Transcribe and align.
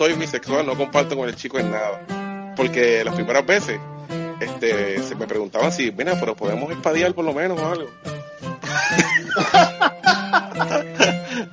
soy 0.00 0.14
bisexual, 0.14 0.64
no 0.64 0.74
comparto 0.76 1.14
con 1.14 1.28
el 1.28 1.36
chico 1.36 1.58
en 1.58 1.70
nada. 1.70 2.54
Porque 2.56 3.04
las 3.04 3.14
primeras 3.14 3.44
veces 3.44 3.78
este, 4.40 5.02
se 5.02 5.14
me 5.14 5.26
preguntaban 5.26 5.70
si, 5.70 5.92
mira, 5.92 6.18
pero 6.18 6.34
podemos 6.34 6.70
espadiar 6.70 7.12
por 7.12 7.26
lo 7.26 7.34
menos 7.34 7.60
o 7.60 7.68
algo. 7.68 7.90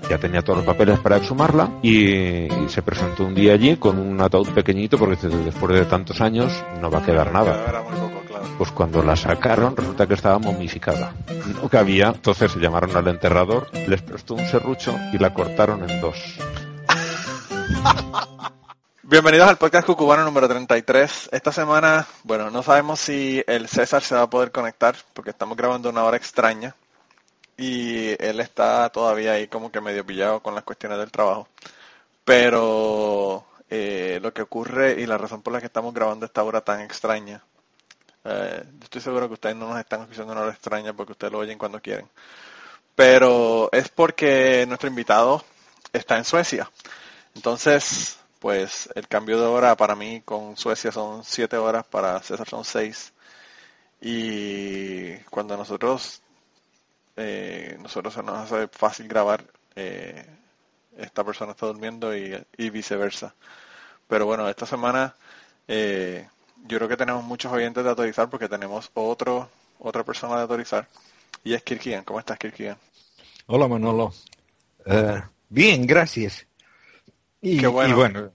ya 0.09 0.17
tenía 0.17 0.41
todos 0.41 0.59
los 0.59 0.65
papeles 0.65 0.97
para 0.99 1.17
exhumarla 1.17 1.69
y, 1.83 2.47
se 2.69 2.81
presentó 2.81 3.25
un 3.25 3.35
día 3.35 3.51
allí 3.51 3.75
con 3.75 3.99
un 3.99 4.21
ataúd 4.21 4.47
pequeñito 4.51 4.97
porque 4.97 5.27
después 5.27 5.77
de 5.77 5.83
tantos 5.83 6.21
años 6.21 6.53
no 6.79 6.89
va 6.89 6.99
a 6.99 7.05
quedar 7.05 7.33
nada. 7.33 7.83
Pues 8.57 8.71
cuando 8.71 9.03
la 9.03 9.17
sacaron 9.17 9.75
resulta 9.75 10.07
que 10.07 10.13
estaba 10.13 10.39
momificada. 10.39 11.13
No 11.61 11.67
cabía, 11.67 12.13
entonces 12.15 12.49
se 12.49 12.59
llamaron 12.59 12.95
al 12.95 13.09
enterrador, 13.09 13.67
les 13.89 14.01
prestó 14.01 14.35
un 14.35 14.47
serrucho 14.47 14.95
y 15.11 15.17
la 15.17 15.33
cortaron 15.33 15.89
en 15.89 15.99
dos. 15.99 16.15
Bienvenidos 19.03 19.47
al 19.47 19.57
podcast 19.57 19.87
cucubano 19.87 20.23
número 20.23 20.47
33. 20.47 21.29
Esta 21.31 21.51
semana, 21.51 22.05
bueno, 22.23 22.51
no 22.51 22.61
sabemos 22.61 22.99
si 22.99 23.43
el 23.47 23.67
César 23.67 24.03
se 24.03 24.15
va 24.15 24.23
a 24.23 24.29
poder 24.29 24.51
conectar 24.51 24.95
porque 25.13 25.29
estamos 25.29 25.57
grabando 25.57 25.89
una 25.89 26.03
hora 26.03 26.17
extraña 26.17 26.75
y 27.55 28.21
él 28.23 28.39
está 28.39 28.89
todavía 28.89 29.33
ahí 29.33 29.47
como 29.47 29.71
que 29.71 29.81
medio 29.81 30.05
pillado 30.05 30.41
con 30.41 30.55
las 30.55 30.63
cuestiones 30.63 30.97
del 30.99 31.11
trabajo. 31.11 31.47
Pero 32.25 33.45
eh, 33.69 34.19
lo 34.21 34.33
que 34.33 34.41
ocurre 34.41 34.99
y 34.99 35.05
la 35.05 35.17
razón 35.17 35.41
por 35.41 35.53
la 35.53 35.59
que 35.59 35.67
estamos 35.67 35.93
grabando 35.93 36.25
esta 36.25 36.43
hora 36.43 36.61
tan 36.61 36.81
extraña, 36.81 37.41
eh, 38.25 38.63
estoy 38.83 39.01
seguro 39.01 39.27
que 39.27 39.35
ustedes 39.35 39.55
no 39.55 39.69
nos 39.69 39.79
están 39.79 40.01
escuchando 40.01 40.33
una 40.33 40.41
hora 40.41 40.51
extraña 40.51 40.93
porque 40.93 41.13
ustedes 41.13 41.31
lo 41.31 41.39
oyen 41.39 41.57
cuando 41.57 41.81
quieren. 41.81 42.09
Pero 42.95 43.69
es 43.71 43.89
porque 43.89 44.65
nuestro 44.67 44.89
invitado 44.89 45.43
está 45.93 46.17
en 46.17 46.25
Suecia. 46.25 46.69
Entonces, 47.37 48.17
pues 48.39 48.89
el 48.95 49.07
cambio 49.07 49.39
de 49.39 49.45
hora 49.45 49.77
para 49.77 49.95
mí 49.95 50.23
con 50.25 50.57
Suecia 50.57 50.91
son 50.91 51.23
siete 51.23 51.55
horas, 51.55 51.85
para 51.85 52.19
César 52.23 52.49
son 52.49 52.65
seis. 52.65 53.13
Y 54.01 55.15
cuando 55.29 55.55
nosotros 55.55 56.23
eh, 57.15 57.77
nosotros 57.79 58.15
se 58.15 58.23
nos 58.23 58.51
hace 58.51 58.67
fácil 58.69 59.07
grabar, 59.07 59.43
eh, 59.75 60.25
esta 60.97 61.23
persona 61.23 61.51
está 61.51 61.67
durmiendo 61.67 62.15
y, 62.15 62.43
viceversa. 62.71 63.35
Pero 64.07 64.25
bueno, 64.25 64.49
esta 64.49 64.65
semana 64.65 65.15
eh, 65.67 66.27
yo 66.65 66.77
creo 66.79 66.89
que 66.89 66.97
tenemos 66.97 67.23
muchos 67.23 67.51
oyentes 67.51 67.83
de 67.83 67.89
autorizar 67.91 68.31
porque 68.31 68.49
tenemos 68.49 68.89
otro 68.95 69.47
otra 69.77 70.03
persona 70.03 70.37
de 70.37 70.41
autorizar 70.41 70.87
y 71.43 71.53
es 71.53 71.61
Kirkian. 71.61 72.03
¿Cómo 72.03 72.19
estás, 72.19 72.39
Kirkian? 72.39 72.77
Hola, 73.45 73.67
Manolo. 73.67 74.11
Eh, 74.87 75.21
bien, 75.49 75.85
gracias. 75.85 76.47
Y, 77.41 77.63
bueno. 77.65 77.95
bueno, 77.95 78.31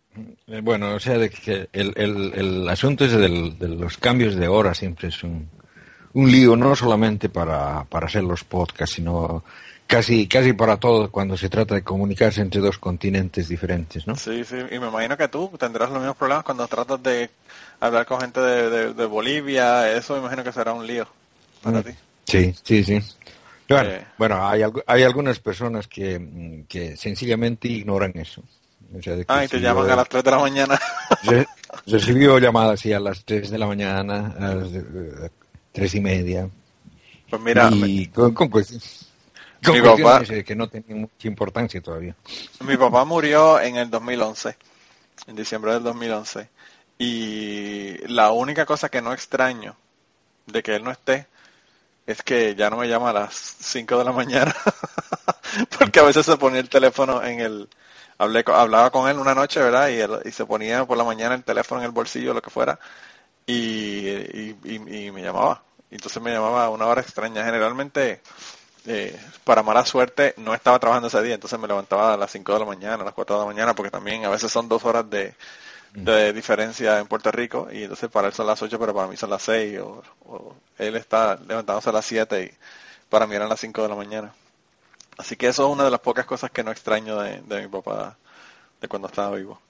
bueno, 0.63 0.95
o 0.95 1.01
sea, 1.01 1.19
de 1.19 1.29
que 1.29 1.69
el, 1.73 1.93
el, 1.97 2.33
el 2.35 2.69
asunto 2.69 3.05
es 3.05 3.13
del, 3.13 3.59
de 3.59 3.69
los 3.69 3.97
cambios 3.99 4.37
de 4.37 4.47
hora 4.47 4.75
siempre 4.75 5.09
es 5.09 5.23
un, 5.25 5.49
un 6.15 6.31
lío 6.31 6.57
no 6.57 6.77
solamente 6.77 7.29
para, 7.29 7.85
para 7.85 8.07
hacer 8.07 8.23
los 8.23 8.45
podcasts, 8.45 8.97
sino 8.97 9.43
casi, 9.87 10.27
casi 10.29 10.53
para 10.53 10.77
todo 10.77 11.11
cuando 11.11 11.37
se 11.37 11.49
trata 11.49 11.75
de 11.75 11.83
comunicarse 11.83 12.41
entre 12.41 12.61
dos 12.61 12.79
continentes 12.79 13.49
diferentes, 13.49 14.07
¿no? 14.07 14.17
Sí, 14.17 14.45
sí, 14.45 14.57
y 14.71 14.79
me 14.79 14.89
imagino 14.89 15.17
que 15.17 15.29
tú 15.29 15.51
tendrás 15.59 15.91
los 15.91 15.99
mismos 15.99 16.17
problemas 16.17 16.45
cuando 16.45 16.67
tratas 16.69 17.03
de 17.03 17.31
hablar 17.81 18.07
con 18.07 18.21
gente 18.21 18.41
de, 18.41 18.95
de, 18.95 19.07
Bolivia, 19.07 19.93
eso 19.93 20.15
me 20.15 20.21
imagino 20.21 20.45
que 20.45 20.53
será 20.53 20.73
un 20.73 20.87
lío 20.87 21.07
para 21.63 21.81
mm. 21.81 21.85
ti. 21.85 21.91
Sí, 22.27 22.55
sí, 22.63 22.85
sí. 22.85 23.01
Bueno, 23.69 23.91
eh. 23.91 24.07
bueno 24.19 24.47
hay, 24.47 24.63
hay 24.87 25.03
algunas 25.03 25.41
personas 25.41 25.89
que, 25.89 26.65
que 26.69 26.97
sencillamente 26.97 27.69
ignoran 27.69 28.13
eso. 28.15 28.43
Ah, 29.29 29.45
y 29.45 29.49
te 29.49 29.61
llaman 29.61 29.91
a 29.91 29.97
las 29.97 30.09
3 30.09 30.25
de 30.25 30.31
la 30.31 30.39
mañana. 30.39 30.81
Recibió 31.87 32.39
llamadas 32.39 32.81
así 32.81 32.93
a 32.93 33.01
las 33.01 33.25
3 33.25 33.51
de 33.51 33.59
la 33.59 33.67
mañana, 33.67 34.35
tres 35.73 35.95
y 35.95 36.01
media. 36.01 36.49
Pues 37.31 37.43
mira, 37.43 37.71
y 37.73 38.09
con, 38.09 38.35
con, 38.35 38.51
mi 38.51 39.81
papá, 39.81 40.23
que 40.25 40.55
no 40.55 40.69
tenía 40.69 40.95
mucha 40.95 41.29
importancia 41.29 41.81
todavía. 41.81 42.15
Mi 42.61 42.77
papá 42.77 43.05
murió 43.05 43.59
en 43.59 43.77
el 43.77 43.89
2011, 43.89 44.57
en 45.29 45.37
diciembre 45.37 45.73
del 45.73 45.83
2011, 45.83 46.49
y 46.99 47.97
la 48.09 48.33
única 48.33 48.67
cosa 48.67 48.91
que 48.91 49.01
no 49.01 49.13
extraño 49.13 49.77
de 50.47 50.63
que 50.63 50.77
él 50.77 50.85
no 50.85 50.91
esté 50.91 51.27
es 52.07 52.23
que 52.23 52.55
ya 52.55 52.69
no 52.69 52.77
me 52.77 52.89
llama 52.89 53.11
a 53.11 53.15
las 53.15 53.35
5 53.35 53.99
de 53.99 54.05
la 54.05 54.13
mañana, 54.13 54.55
porque 55.79 56.01
a 56.01 56.05
veces 56.05 56.27
se 56.27 56.37
ponía 56.37 56.61
el 56.61 56.69
teléfono 56.69 57.23
en 57.23 57.41
el... 57.41 57.69
Hablé, 58.23 58.45
hablaba 58.47 58.91
con 58.91 59.09
él 59.09 59.19
una 59.19 59.35
noche, 59.35 59.61
¿verdad? 59.61 59.89
Y, 59.89 60.29
y 60.29 60.33
se 60.33 60.47
ponía 60.47 60.85
por 60.85 60.97
la 60.97 61.03
mañana 61.03 61.35
el 61.35 61.43
teléfono 61.43 61.81
en 61.81 61.87
el 61.87 61.91
bolsillo, 61.91 62.33
lo 62.33 62.41
que 62.41 62.51
fuera, 62.51 62.79
y, 63.47 64.09
y, 64.65 65.11
me 65.13 65.23
llamaba. 65.23 65.65
Entonces 65.91 66.23
me 66.23 66.33
llamaba 66.33 66.67
a 66.67 66.71
una 66.71 66.87
hora 66.87 67.01
extraña. 67.01 67.45
Generalmente, 67.45 68.23
eh, 68.87 69.19
para 69.43 69.65
mala 69.65 69.85
suerte, 69.85 70.35
no 70.37 70.55
estaba 70.55 70.79
trabajando 70.79 71.09
ese 71.09 71.21
día, 71.21 71.35
entonces 71.35 71.59
me 71.59 71.67
levantaba 71.67 72.15
a 72.15 72.17
las 72.17 72.31
5 72.31 72.53
de 72.53 72.59
la 72.61 72.65
mañana, 72.65 73.03
a 73.03 73.07
las 73.07 73.15
4 73.15 73.35
de 73.37 73.41
la 73.43 73.47
mañana, 73.47 73.75
porque 73.75 73.91
también 73.91 74.25
a 74.25 74.31
veces 74.31 74.53
son 74.53 74.69
dos 74.69 74.85
horas 74.85 75.11
de, 75.11 75.35
de 75.95 76.33
diferencia 76.33 77.01
en 77.01 77.09
Puerto 77.09 77.33
Rico, 77.33 77.69
y 77.73 77.83
entonces 77.83 78.09
para 78.09 78.29
él 78.29 78.35
son 78.35 78.47
las 78.47 78.63
8, 78.63 78.79
pero 78.79 78.95
para 78.95 79.09
mí 79.09 79.17
son 79.17 79.31
las 79.31 79.43
6, 79.43 79.81
o, 79.81 80.55
él 80.79 80.97
está 80.97 81.37
levantándose 81.37 81.91
a 81.91 81.93
las 81.93 82.07
7 82.07 82.45
y 82.45 82.51
para 83.11 83.27
mí 83.27 83.35
eran 83.35 83.49
las 83.49 83.61
5 83.61 83.83
de 83.83 83.89
la 83.89 83.97
mañana. 83.97 84.33
Así 85.19 85.37
que 85.37 85.49
eso 85.49 85.67
es 85.67 85.73
una 85.73 85.85
de 85.85 85.91
las 85.91 86.01
pocas 86.01 86.27
cosas 86.27 86.51
que 86.51 86.65
no 86.65 86.71
extraño 86.71 87.19
de, 87.21 87.41
de 87.43 87.63
mi 87.63 87.69
papá, 87.69 88.17
de 88.81 88.89
cuando 88.89 89.09
estaba 89.09 89.37
vivo. 89.37 89.61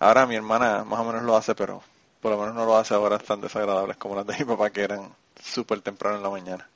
Ahora 0.00 0.26
mi 0.26 0.36
hermana 0.36 0.84
más 0.84 1.00
o 1.00 1.04
menos 1.04 1.22
lo 1.22 1.36
hace, 1.36 1.54
pero 1.54 1.82
por 2.20 2.32
lo 2.32 2.38
menos 2.38 2.54
no 2.54 2.64
lo 2.64 2.76
hace 2.76 2.94
ahora 2.94 3.18
tan 3.18 3.40
desagradables 3.40 3.96
como 3.96 4.14
las 4.14 4.26
de 4.26 4.36
mi 4.38 4.44
papá 4.44 4.70
que 4.70 4.82
eran 4.82 5.12
súper 5.42 5.80
temprano 5.80 6.16
en 6.16 6.22
la 6.22 6.30
mañana. 6.30 6.68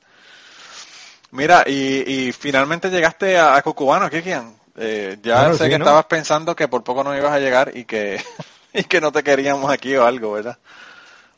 Mira, 1.31 1.63
y, 1.65 2.27
y 2.27 2.31
finalmente 2.31 2.89
llegaste 2.89 3.37
a, 3.37 3.55
a 3.55 3.61
Cucubano, 3.61 4.09
Kikian. 4.09 4.55
Eh, 4.75 5.17
ya 5.21 5.53
sé 5.53 5.69
que 5.69 5.75
estabas 5.75 6.05
pensando 6.05 6.55
que 6.55 6.67
por 6.67 6.83
poco 6.83 7.03
no 7.03 7.15
ibas 7.15 7.31
a 7.31 7.39
llegar 7.39 7.71
y 7.75 7.85
que, 7.85 8.23
y 8.73 8.83
que 8.83 9.01
no 9.01 9.11
te 9.11 9.23
queríamos 9.23 9.71
aquí 9.71 9.95
o 9.95 10.05
algo, 10.05 10.33
¿verdad? 10.33 10.57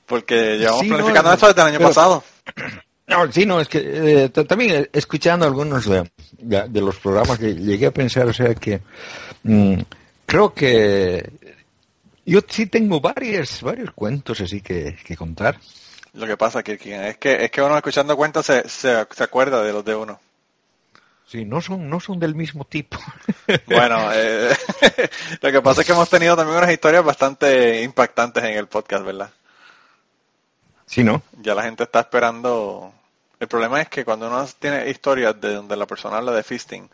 Porque 0.06 0.57
llevamos 0.57 0.85
planificando 0.85 1.34
esto 1.34 1.47
desde 1.47 1.62
el 1.62 1.67
año 1.67 1.79
pasado. 1.79 2.23
No, 3.07 3.31
sí, 3.31 3.45
no, 3.45 3.61
es 3.61 3.67
que 3.67 4.23
eh, 4.23 4.29
también 4.29 4.89
escuchando 4.91 5.45
algunos 5.45 5.85
de, 5.85 6.09
de, 6.39 6.81
los 6.81 6.97
programas 6.97 7.38
que 7.38 7.53
llegué 7.53 7.85
a 7.85 7.91
pensar, 7.91 8.27
o 8.27 8.33
sea 8.33 8.55
que 8.55 8.81
mm, 9.43 9.79
creo 10.25 10.53
que 10.53 11.31
yo 12.25 12.39
sí 12.47 12.66
tengo 12.66 12.99
varios, 12.99 13.61
varios 13.61 13.91
cuentos 13.91 14.41
así 14.41 14.61
que, 14.61 14.97
que 15.05 15.16
contar. 15.16 15.59
Lo 16.13 16.25
que 16.25 16.38
pasa, 16.38 16.63
que 16.63 16.73
es 16.73 17.17
que 17.17 17.45
es 17.45 17.51
que 17.51 17.61
uno 17.61 17.77
escuchando 17.77 18.16
cuentos 18.16 18.45
se, 18.45 18.67
se, 18.67 19.05
acuerda 19.19 19.63
de 19.63 19.73
los 19.73 19.85
de 19.85 19.95
uno. 19.95 20.19
Sí, 21.27 21.43
no 21.43 21.59
son, 21.61 21.89
no 21.89 21.99
son 21.99 22.19
del 22.19 22.35
mismo 22.35 22.66
tipo. 22.66 22.97
Bueno, 23.67 24.09
eh, 24.11 24.49
lo 25.41 25.52
que 25.52 25.61
pasa 25.61 25.81
es 25.81 25.87
que 25.87 25.93
hemos 25.93 26.09
tenido 26.09 26.35
también 26.35 26.57
unas 26.57 26.72
historias 26.72 27.05
bastante 27.05 27.84
impactantes 27.84 28.43
en 28.43 28.57
el 28.57 28.67
podcast, 28.67 29.05
¿verdad? 29.05 29.29
Sí, 30.85 31.03
¿no? 31.03 31.22
Ya 31.41 31.55
la 31.55 31.64
gente 31.64 31.84
está 31.84 32.02
esperando. 32.02 32.93
El 33.40 33.47
problema 33.47 33.82
es 33.82 33.90
que 33.90 34.05
cuando 34.05 34.28
uno 34.28 34.46
tiene 34.59 34.90
historias 34.90 35.40
de 35.40 35.55
donde 35.55 35.76
la 35.76 35.85
persona 35.85 36.17
habla 36.17 36.32
de 36.32 36.43
fisting, 36.43 36.90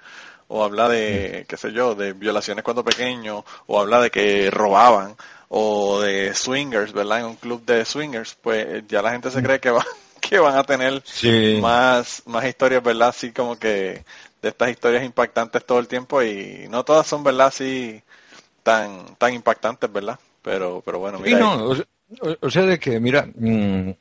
o 0.48 0.64
habla 0.64 0.90
de, 0.90 1.46
qué 1.48 1.56
sé 1.56 1.72
yo, 1.72 1.96
de 1.96 2.14
violaciones 2.14 2.64
cuando 2.64 2.84
pequeño, 2.84 3.46
o 3.68 3.80
habla 3.80 4.02
de 4.02 4.12
que 4.12 4.50
robaban, 4.52 5.16
o 5.48 6.02
de 6.02 6.34
swingers, 6.34 6.94
¿verdad? 6.94 7.20
En 7.20 7.26
un 7.26 7.36
club 7.36 7.64
de 7.66 7.86
swingers, 7.86 8.36
pues 8.42 8.84
ya 8.88 9.02
la 9.02 9.12
gente 9.12 9.32
se 9.32 9.42
cree 9.44 9.60
que, 9.60 9.70
va, 9.70 9.86
que 10.20 10.40
van 10.40 10.58
a 10.58 10.64
tener 10.64 11.04
más, 11.62 12.24
más 12.26 12.46
historias, 12.46 12.84
¿verdad? 12.84 13.10
Así 13.10 13.32
como 13.32 13.58
que 13.58 14.04
de 14.42 14.50
estas 14.50 14.70
historias 14.72 15.04
impactantes 15.04 15.66
todo 15.66 15.80
el 15.80 15.88
tiempo 15.88 16.22
y 16.22 16.68
no 16.70 16.84
todas 16.84 17.08
son, 17.08 17.24
¿verdad? 17.24 17.48
Así 17.48 18.02
tan, 18.64 19.16
tan 19.16 19.34
impactantes, 19.34 19.92
¿verdad? 19.92 20.20
Pero, 20.42 20.82
pero 20.84 21.00
bueno, 21.00 21.20
mira. 21.20 21.40
no, 21.40 21.66
o, 21.66 21.76
sea, 21.76 21.86
de 22.66 22.80
que, 22.80 23.00
mira, 23.00 23.28
mm, 23.36 23.92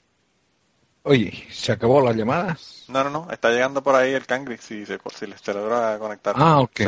oye, 1.05 1.47
¿se 1.51 1.73
acabó 1.73 2.01
la 2.01 2.13
llamada? 2.13 2.59
No, 2.89 3.05
no, 3.05 3.11
no, 3.11 3.31
está 3.31 3.51
llegando 3.51 3.83
por 3.83 3.95
ahí 3.95 4.13
el 4.13 4.27
Cangri, 4.27 4.59
si 4.59 4.85
se, 4.85 4.99
si 5.15 5.33
se 5.33 5.55
logra 5.55 5.99
conectar. 5.99 6.35
Ah, 6.37 6.61
ok. 6.61 6.81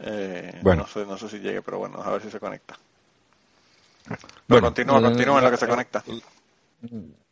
Eh, 0.00 0.60
bueno. 0.62 0.82
No 0.82 0.88
sé, 0.88 1.06
no 1.06 1.16
sé 1.16 1.28
si 1.28 1.38
llegue, 1.38 1.62
pero 1.62 1.78
bueno, 1.78 2.02
a 2.02 2.10
ver 2.10 2.22
si 2.22 2.30
se 2.30 2.40
conecta. 2.40 2.76
Bueno, 4.48 4.66
continúa, 4.66 5.00
continúa 5.00 5.38
en 5.38 5.44
lo 5.44 5.50
que 5.50 5.56
se 5.56 5.68
conecta. 5.68 6.04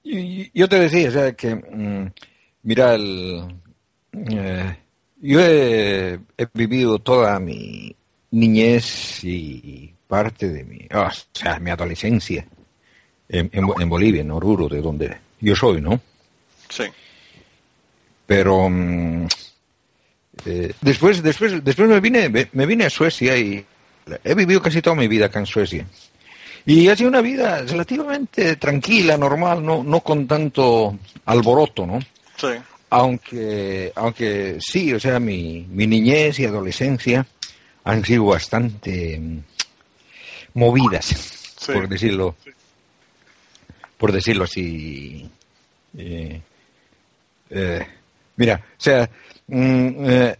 Yo 0.02 0.68
te 0.68 0.78
decía, 0.78 1.08
o 1.08 1.12
sea, 1.12 1.32
que, 1.32 1.54
mm, 1.54 2.12
mira, 2.62 2.94
el, 2.94 3.60
eh, 4.12 4.78
yo 5.20 5.40
he, 5.40 6.18
vivido 6.54 6.98
toda 6.98 7.38
mi 7.38 7.94
niñez 8.30 9.22
y 9.22 9.94
parte 10.12 10.50
de 10.50 10.62
mi, 10.62 10.86
o 10.92 11.08
sea, 11.32 11.58
mi 11.58 11.70
adolescencia 11.70 12.44
en, 13.30 13.48
en 13.50 13.88
Bolivia, 13.88 14.20
en 14.20 14.30
Oruro, 14.30 14.68
de 14.68 14.82
donde 14.82 15.16
yo 15.40 15.56
soy, 15.56 15.80
¿no? 15.80 15.98
Sí. 16.68 16.84
Pero 18.26 18.68
mm, 18.68 19.26
Eh, 20.44 20.72
después, 20.80 21.22
después, 21.22 21.62
después 21.64 21.88
me 21.88 22.00
vine, 22.00 22.28
me 22.52 22.66
vine 22.66 22.84
a 22.86 22.90
Suecia 22.90 23.36
y 23.36 23.64
he 24.24 24.34
vivido 24.34 24.60
casi 24.60 24.82
toda 24.82 24.96
mi 24.96 25.06
vida 25.08 25.26
acá 25.26 25.38
en 25.38 25.46
Suecia. 25.46 25.86
Y 26.66 26.88
ha 26.88 26.96
sido 26.96 27.08
una 27.08 27.22
vida 27.22 27.62
relativamente 27.62 28.56
tranquila, 28.56 29.16
normal, 29.16 29.64
no, 29.64 29.82
no 29.82 30.00
con 30.00 30.26
tanto 30.26 30.98
alboroto, 31.26 31.86
¿no? 31.86 32.00
Sí. 32.36 32.48
Aunque, 32.90 33.92
aunque 33.94 34.58
sí, 34.60 34.92
o 34.92 35.00
sea, 35.00 35.18
mi, 35.18 35.66
mi 35.70 35.86
niñez 35.86 36.38
y 36.38 36.44
adolescencia 36.44 37.24
han 37.84 38.04
sido 38.04 38.24
bastante 38.26 39.20
movidas, 40.54 41.56
por 41.66 41.88
decirlo, 41.88 42.36
por 43.98 44.12
decirlo 44.12 44.44
así. 44.44 45.28
Eh, 45.96 46.40
eh, 47.50 47.86
mira, 48.36 48.62
o 48.78 48.80
sea, 48.80 49.08
mm, 49.46 49.88
eh, 50.10 50.36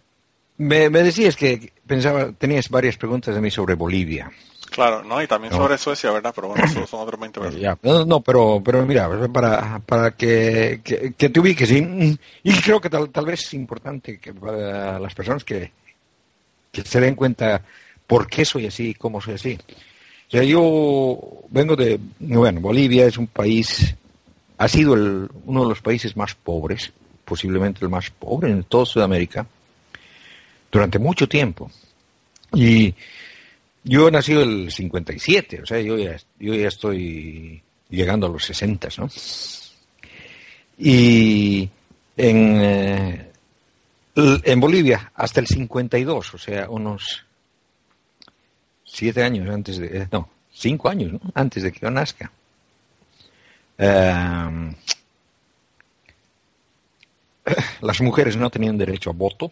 me, 0.58 0.90
me, 0.90 1.02
decías 1.02 1.36
que 1.36 1.72
pensaba, 1.86 2.32
tenías 2.32 2.68
varias 2.68 2.96
preguntas 2.96 3.34
de 3.34 3.40
mí 3.40 3.50
sobre 3.50 3.74
Bolivia. 3.74 4.30
Claro, 4.72 5.04
no, 5.04 5.22
y 5.22 5.26
también 5.26 5.52
sobre 5.52 5.76
Suecia, 5.76 6.10
¿verdad? 6.10 6.32
Pero 6.34 6.48
bueno, 6.48 6.64
eso 6.64 6.86
son 6.86 7.00
otros 7.00 7.20
20 7.20 7.40
No, 7.82 8.06
no, 8.06 8.20
pero, 8.20 8.62
pero 8.64 8.86
mira, 8.86 9.08
para, 9.30 9.78
para 9.80 10.12
que, 10.12 10.80
que, 10.82 11.28
te 11.28 11.40
ubiques, 11.40 11.70
y, 11.70 12.18
y 12.42 12.52
creo 12.62 12.80
que 12.80 12.88
tal, 12.88 13.10
tal, 13.10 13.26
vez 13.26 13.42
es 13.42 13.52
importante 13.52 14.18
que 14.18 14.32
para 14.32 14.98
las 14.98 15.14
personas 15.14 15.44
que, 15.44 15.70
que 16.70 16.82
se 16.82 17.00
den 17.00 17.14
cuenta 17.14 17.62
por 18.06 18.26
qué 18.26 18.46
soy 18.46 18.66
así, 18.66 18.94
cómo 18.94 19.20
soy 19.20 19.34
así. 19.34 19.58
O 20.32 20.34
sea, 20.34 20.44
yo 20.44 21.42
vengo 21.50 21.76
de, 21.76 22.00
bueno, 22.18 22.58
Bolivia 22.62 23.04
es 23.04 23.18
un 23.18 23.26
país, 23.26 23.94
ha 24.56 24.66
sido 24.66 24.94
uno 24.94 25.62
de 25.62 25.68
los 25.68 25.82
países 25.82 26.16
más 26.16 26.34
pobres, 26.34 26.90
posiblemente 27.26 27.84
el 27.84 27.90
más 27.90 28.08
pobre 28.08 28.50
en 28.50 28.64
toda 28.64 28.86
Sudamérica, 28.86 29.46
durante 30.70 30.98
mucho 30.98 31.28
tiempo. 31.28 31.70
Y 32.54 32.94
yo 33.84 34.08
he 34.08 34.10
nacido 34.10 34.42
el 34.42 34.72
57, 34.72 35.60
o 35.64 35.66
sea, 35.66 35.82
yo 35.82 35.98
ya, 35.98 36.16
yo 36.40 36.54
ya 36.54 36.68
estoy 36.68 37.62
llegando 37.90 38.26
a 38.26 38.30
los 38.30 38.42
60, 38.46 38.88
¿no? 38.96 39.10
Y 40.78 41.68
en, 42.16 42.58
eh, 42.58 43.32
en 44.16 44.60
Bolivia 44.60 45.12
hasta 45.14 45.40
el 45.40 45.46
52, 45.46 46.32
o 46.32 46.38
sea, 46.38 46.70
unos 46.70 47.22
siete 48.92 49.22
años 49.22 49.48
antes 49.48 49.78
de, 49.78 49.86
eh, 49.86 50.08
no, 50.10 50.28
cinco 50.52 50.88
años, 50.88 51.12
¿no? 51.12 51.20
Antes 51.34 51.62
de 51.62 51.72
que 51.72 51.80
yo 51.80 51.90
nazca. 51.90 52.30
Em, 53.78 54.74
las 57.80 58.00
mujeres 58.00 58.36
no 58.36 58.50
tenían 58.50 58.76
derecho 58.76 59.10
a 59.10 59.12
voto. 59.12 59.50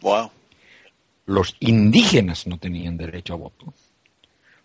Wow 0.00 0.30
los 1.26 1.56
indígenas 1.60 2.46
no 2.46 2.58
tenían 2.58 2.96
derecho 2.96 3.34
a 3.34 3.36
voto. 3.36 3.72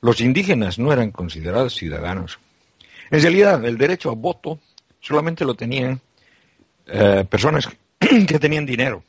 Los 0.01 0.21
indígenas 0.21 0.79
no 0.79 0.91
eran 0.91 1.11
considerados 1.11 1.75
ciudadanos. 1.75 2.39
En 3.11 3.21
realidad, 3.21 3.63
el 3.65 3.77
derecho 3.77 4.09
a 4.09 4.15
voto 4.15 4.59
solamente 4.99 5.45
lo 5.45 5.55
tenían 5.55 5.99
eh, 6.87 7.25
personas 7.29 7.69
que 7.99 8.39
tenían 8.39 8.65
dinero. 8.65 9.03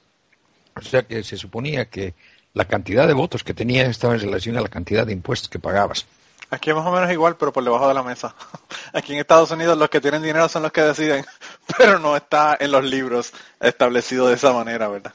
O 0.75 0.83
sea 0.83 1.03
que 1.03 1.23
se 1.23 1.37
suponía 1.37 1.87
que 1.87 2.15
la 2.55 2.65
cantidad 2.65 3.07
de 3.07 3.15
votos 3.15 3.45
que 3.45 3.55
tenías 3.55 3.89
estaba 3.89 4.15
en 4.15 4.21
relación 4.21 4.57
a 4.57 4.61
la 4.61 4.69
cantidad 4.69 5.07
de 5.07 5.13
impuestos 5.13 5.49
que 5.49 5.59
pagabas. 5.59 6.07
Aquí 6.51 6.71
es 6.71 6.77
más 6.77 6.87
o 6.87 6.91
menos 6.91 7.11
igual, 7.13 7.37
pero 7.37 7.53
por 7.53 7.63
debajo 7.63 7.87
de 7.87 7.95
la 7.95 8.03
mesa. 8.03 8.35
Aquí 8.93 9.13
en 9.13 9.21
Estados 9.21 9.51
Unidos 9.53 9.79
los 9.79 9.89
que 9.89 10.01
tienen 10.01 10.23
dinero 10.23 10.49
son 10.49 10.63
los 10.63 10.73
que 10.73 10.83
deciden, 10.83 11.25
pero 11.79 11.99
no 11.99 12.17
está 12.17 12.57
en 12.59 12.73
los 12.73 12.85
libros 12.85 13.33
establecido 13.61 14.29
de 14.29 14.35
esa 14.35 14.53
manera, 14.53 14.89
¿verdad? 14.89 15.13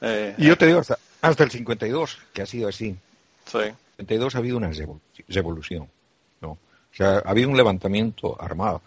Eh, 0.00 0.34
y 0.36 0.46
yo 0.46 0.58
te 0.58 0.66
digo, 0.66 0.80
hasta, 0.80 0.98
hasta 1.20 1.44
el 1.44 1.50
52, 1.50 2.18
que 2.32 2.42
ha 2.42 2.46
sido 2.46 2.68
así. 2.68 2.96
Sí. 3.46 3.58
En 3.58 3.76
el 3.98 4.06
52 4.06 4.34
ha 4.34 4.38
habido 4.38 4.56
una 4.56 4.70
revolución, 5.28 5.88
¿no? 6.40 6.50
O 6.50 6.58
sea, 6.94 7.18
ha 7.24 7.30
habido 7.30 7.48
un 7.48 7.56
levantamiento 7.56 8.36
armado. 8.42 8.82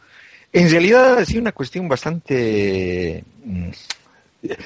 En 0.51 0.69
realidad 0.69 1.17
ha 1.17 1.25
sido 1.25 1.41
una 1.41 1.53
cuestión 1.53 1.87
bastante... 1.87 3.23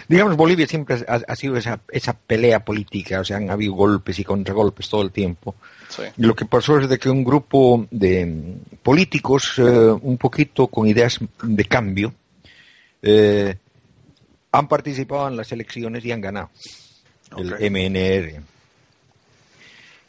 Digamos, 0.07 0.35
Bolivia 0.35 0.67
siempre 0.67 0.97
ha, 1.07 1.35
sido 1.35 1.57
esa, 1.57 1.79
esa 1.89 2.13
pelea 2.13 2.63
política, 2.63 3.19
o 3.19 3.23
sea, 3.23 3.37
han 3.37 3.49
habido 3.49 3.73
golpes 3.73 4.19
y 4.19 4.23
contragolpes 4.23 4.89
todo 4.89 5.01
el 5.01 5.11
tiempo. 5.11 5.55
Sí. 5.89 6.03
Y 6.17 6.23
lo 6.23 6.35
que 6.35 6.45
pasó 6.45 6.77
es 6.79 6.89
de 6.89 6.97
que 6.99 7.09
un 7.09 7.23
grupo 7.23 7.87
de 7.91 8.25
mm, 8.25 8.77
políticos, 8.83 9.53
eh, 9.57 9.61
un 9.61 10.17
poquito 10.17 10.67
con 10.67 10.87
ideas 10.87 11.19
de 11.41 11.65
cambio, 11.65 12.13
eh, 13.01 13.55
han 14.51 14.67
participado 14.67 15.27
en 15.27 15.37
las 15.37 15.51
elecciones 15.51 16.03
y 16.05 16.11
han 16.11 16.21
ganado 16.21 16.49
el 17.37 17.71
MNR. 17.71 18.41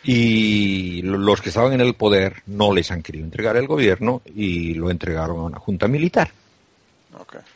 Y 0.03 1.03
los 1.03 1.43
que 1.43 1.51
estaban 1.51 1.75
en 1.75 1.83
el 1.83 1.95
poder 1.95 2.43
no 2.47 2.73
les 2.73 2.91
han 2.91 3.03
querido 3.03 3.25
entregar 3.25 3.57
el 3.57 3.67
gobierno 3.67 4.23
y 4.35 4.75
lo 4.75 4.91
entregaron 4.91 5.39
a 5.41 5.43
una 5.43 5.59
junta 5.59 5.89
militar. 5.89 6.31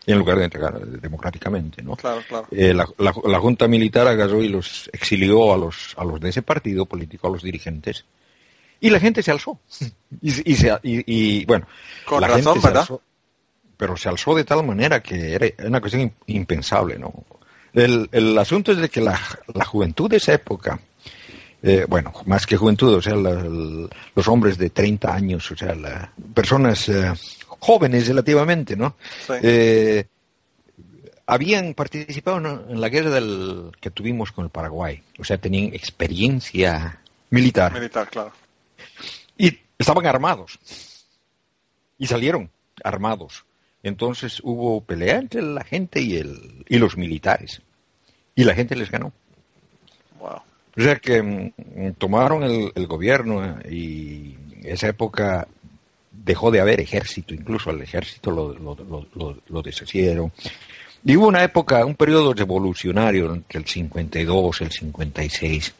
En 0.06 0.18
lugar 0.18 0.38
de 0.38 0.44
entregar 0.44 0.78
democráticamente, 0.80 1.82
¿no? 1.82 1.96
Claro, 1.96 2.22
claro. 2.28 2.46
Eh, 2.50 2.74
la, 2.74 3.38
junta 3.40 3.68
militar 3.68 4.06
agarró 4.06 4.42
y 4.42 4.48
los 4.48 4.90
exilió 4.92 5.52
a 5.52 5.56
los, 5.56 5.94
a 5.96 6.04
los 6.04 6.20
de 6.20 6.30
ese 6.30 6.42
partido 6.42 6.86
político, 6.86 7.28
a 7.28 7.30
los 7.30 7.42
dirigentes, 7.42 8.04
y 8.80 8.90
la 8.90 9.00
gente 9.00 9.22
se 9.22 9.30
alzó. 9.30 9.58
y, 10.20 10.32
y, 10.82 11.44
bueno, 11.44 11.66
Con 12.04 12.20
la 12.20 12.28
razón, 12.28 12.60
¿verdad? 12.62 12.86
pero 13.76 13.96
se 13.96 14.08
alzó 14.08 14.34
de 14.34 14.44
tal 14.44 14.64
manera 14.64 15.02
que 15.02 15.34
era 15.34 15.46
una 15.66 15.80
cuestión 15.80 16.12
impensable, 16.26 16.98
¿no? 16.98 17.12
El, 17.72 18.08
el 18.12 18.38
asunto 18.38 18.72
es 18.72 18.78
de 18.78 18.88
que 18.88 19.00
la, 19.00 19.20
la 19.52 19.64
juventud 19.64 20.08
de 20.08 20.18
esa 20.18 20.32
época, 20.32 20.78
eh, 21.62 21.86
bueno, 21.88 22.12
más 22.26 22.46
que 22.46 22.56
juventud, 22.56 22.94
o 22.94 23.02
sea, 23.02 23.14
los 23.14 24.28
hombres 24.28 24.58
de 24.58 24.70
30 24.70 25.12
años, 25.12 25.50
o 25.50 25.56
sea, 25.56 26.12
personas 26.32 26.88
eh, 26.88 27.12
jóvenes 27.64 28.06
relativamente, 28.06 28.76
¿no? 28.76 28.94
Eh, 29.42 30.04
habían 31.26 31.72
participado 31.72 32.36
en 32.36 32.78
la 32.78 32.90
guerra 32.90 33.08
del, 33.08 33.72
que 33.80 33.90
tuvimos 33.90 34.32
con 34.32 34.44
el 34.44 34.50
Paraguay, 34.50 35.02
o 35.18 35.24
sea, 35.24 35.38
tenían 35.38 35.72
experiencia 35.72 37.00
militar. 37.30 37.72
Militar, 37.72 38.10
claro. 38.10 38.32
Y 39.38 39.58
estaban 39.78 40.06
armados. 40.06 40.58
Y 41.96 42.06
salieron 42.06 42.50
armados. 42.82 43.46
Entonces 43.82 44.40
hubo 44.42 44.82
pelea 44.82 45.16
entre 45.16 45.40
la 45.40 45.64
gente 45.64 46.02
y, 46.02 46.16
el, 46.16 46.66
y 46.68 46.76
los 46.76 46.98
militares. 46.98 47.62
Y 48.34 48.44
la 48.44 48.54
gente 48.54 48.76
les 48.76 48.90
ganó. 48.90 49.10
Wow. 50.20 50.42
O 50.76 50.80
sea 50.82 50.96
que 50.96 51.22
mm, 51.22 51.94
tomaron 51.96 52.42
el, 52.42 52.86
gobierno 52.86 53.42
eh, 53.42 53.72
y 53.72 54.38
esa 54.64 54.88
época 54.88 55.48
dejó 56.22 56.50
de 56.50 56.60
haber 56.60 56.80
ejército, 56.80 57.34
incluso 57.34 57.70
al 57.70 57.82
ejército 57.82 58.30
lo, 58.30 58.54
lo, 59.48 59.62
deshicieron. 59.62 60.32
Y 61.04 61.16
hubo 61.16 61.28
una 61.28 61.44
época, 61.44 61.84
un 61.84 61.94
periodo 61.94 62.32
revolucionario 62.32 63.34
entre 63.34 63.58
el 63.58 63.66
52 63.66 64.60
y 64.60 64.64
el 64.64 64.70
56, 64.70 65.74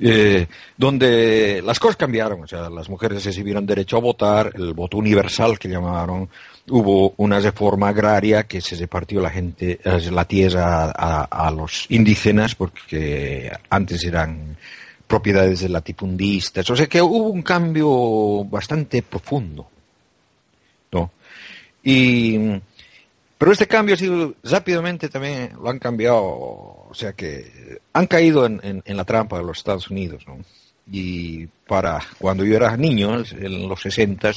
eh, 0.00 0.46
donde 0.76 1.62
las 1.64 1.78
cosas 1.78 1.96
cambiaron, 1.96 2.42
o 2.42 2.46
sea, 2.46 2.68
las 2.68 2.88
mujeres 2.88 3.24
recibieron 3.24 3.64
derecho 3.64 3.96
a 3.96 4.00
votar, 4.00 4.52
el 4.54 4.74
voto 4.74 4.98
universal 4.98 5.58
que 5.58 5.68
llamaron, 5.68 6.28
hubo 6.68 7.14
una 7.18 7.40
reforma 7.40 7.88
agraria 7.88 8.44
que 8.44 8.60
se 8.60 8.76
repartió 8.76 9.20
la 9.20 9.30
gente, 9.30 9.80
eh, 9.82 10.10
la 10.10 10.24
tierra 10.24 10.90
a, 10.90 11.50
los 11.50 11.86
indígenas 11.88 12.54
porque 12.54 13.50
antes 13.70 14.04
eran 14.04 14.56
propiedades 15.12 15.60
de 15.60 15.68
latifundistas, 15.68 16.70
o 16.70 16.74
sea 16.74 16.86
que 16.86 17.02
hubo 17.02 17.28
un 17.28 17.42
cambio 17.42 18.44
bastante 18.46 19.02
profundo, 19.02 19.68
¿no? 20.90 21.10
Y 21.84 22.38
pero 23.36 23.52
este 23.52 23.66
cambio 23.66 23.94
ha 23.94 23.98
sido 23.98 24.36
rápidamente 24.42 25.10
también 25.10 25.50
lo 25.62 25.68
han 25.68 25.78
cambiado, 25.78 26.22
o 26.22 26.92
sea 26.94 27.12
que 27.12 27.78
han 27.92 28.06
caído 28.06 28.46
en, 28.46 28.82
la 28.86 29.04
trampa 29.04 29.36
de 29.36 29.44
los 29.44 29.58
Estados 29.58 29.90
Unidos, 29.90 30.24
¿no? 30.26 30.38
Y 30.90 31.46
para 31.68 32.00
cuando 32.16 32.46
yo 32.46 32.56
era 32.56 32.74
niño, 32.78 33.22
en 33.32 33.68
los 33.68 33.82
60, 33.82 34.32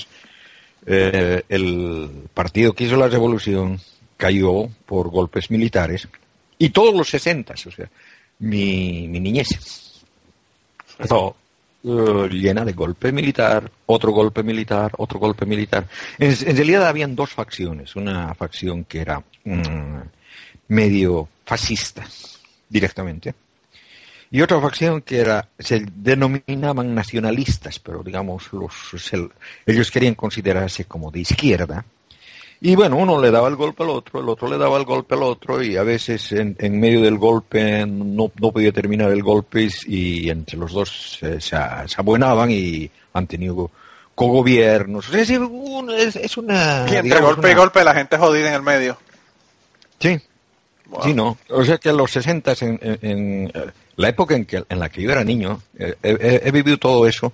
eh, 0.87 1.41
el 1.47 2.09
partido 2.33 2.73
que 2.73 2.83
hizo 2.83 2.97
la 2.97 3.07
revolución 3.07 3.79
cayó 4.17 4.67
por 4.85 5.07
golpes 5.07 5.49
militares 5.49 6.05
y 6.57 6.67
todos 6.71 6.93
los 6.93 7.07
60, 7.07 7.53
o 7.53 7.71
sea, 7.71 7.89
mi, 8.39 9.07
mi 9.07 9.21
niñez. 9.21 9.84
Eh, 11.87 12.29
llena 12.31 12.65
de 12.65 12.73
golpe 12.73 13.11
militar, 13.11 13.69
otro 13.85 14.11
golpe 14.11 14.41
militar, 14.41 14.91
otro 14.97 15.19
golpe 15.19 15.45
militar. 15.45 15.87
En, 16.17 16.55
realidad 16.55 16.87
habían 16.87 17.15
dos 17.15 17.29
facciones, 17.31 17.95
una 17.95 18.33
facción 18.33 18.85
que 18.85 19.01
era 19.01 19.21
mm, 19.43 19.99
medio 20.69 21.29
fascista 21.45 22.03
directamente 22.67 23.35
y 24.31 24.41
otra 24.41 24.59
facción 24.59 25.01
que 25.01 25.19
era 25.19 25.47
se 25.59 25.85
denominaban 25.95 26.95
nacionalistas, 26.95 27.79
pero 27.79 28.01
digamos 28.01 28.51
los 28.51 28.73
ellos 29.65 29.91
querían 29.91 30.15
considerarse 30.15 30.85
como 30.85 31.11
de 31.11 31.19
izquierda 31.19 31.85
Y 32.61 32.75
bueno, 32.75 32.97
uno 32.97 33.21
le 33.21 33.31
daba 33.31 33.47
el 33.47 33.55
golpe 33.55 33.83
al 33.83 33.89
otro, 33.89 34.21
el 34.21 34.29
otro 34.29 34.49
le 34.49 34.57
daba 34.57 34.77
el 34.77 34.85
golpe 34.85 35.15
al 35.15 35.23
otro 35.23 35.61
y 35.61 35.75
a 35.77 35.83
veces 35.83 36.31
en, 36.31 36.79
medio 36.79 37.01
del 37.01 37.17
golpe 37.17 37.85
no, 37.85 38.31
no, 38.39 38.51
podía 38.51 38.71
terminar 38.71 39.11
el 39.11 39.21
golpe 39.21 39.67
y 39.87 40.29
entre 40.29 40.57
los 40.57 40.71
dos 40.71 41.17
se, 41.19 41.41
se, 41.41 41.55
abuenaban 41.97 42.49
y 42.51 42.89
han 43.13 43.27
tenido 43.27 43.69
cogobiernos. 44.15 45.13
Es, 45.13 45.29
es, 45.29 46.37
una... 46.37 46.87
entre 46.87 47.19
golpe 47.19 47.51
y 47.51 47.53
golpe 47.53 47.83
la 47.83 47.93
gente 47.93 48.17
jodida 48.17 48.47
en 48.47 48.53
el 48.55 48.63
medio. 48.63 48.97
Sí. 49.99 50.19
Sí, 51.03 51.13
no. 51.13 51.37
O 51.49 51.63
sea 51.63 51.77
que 51.77 51.89
en 51.89 51.97
los 51.97 52.11
60, 52.11 52.53
en, 52.61 52.79
en, 53.01 53.53
la 53.95 54.09
época 54.09 54.35
en, 54.35 54.45
que, 54.45 54.63
en 54.67 54.79
la 54.79 54.89
que 54.89 55.01
yo 55.01 55.11
era 55.11 55.23
niño, 55.23 55.61
eh, 55.77 55.95
he, 56.01 56.51
vivido 56.51 56.77
todo 56.77 57.07
eso 57.07 57.33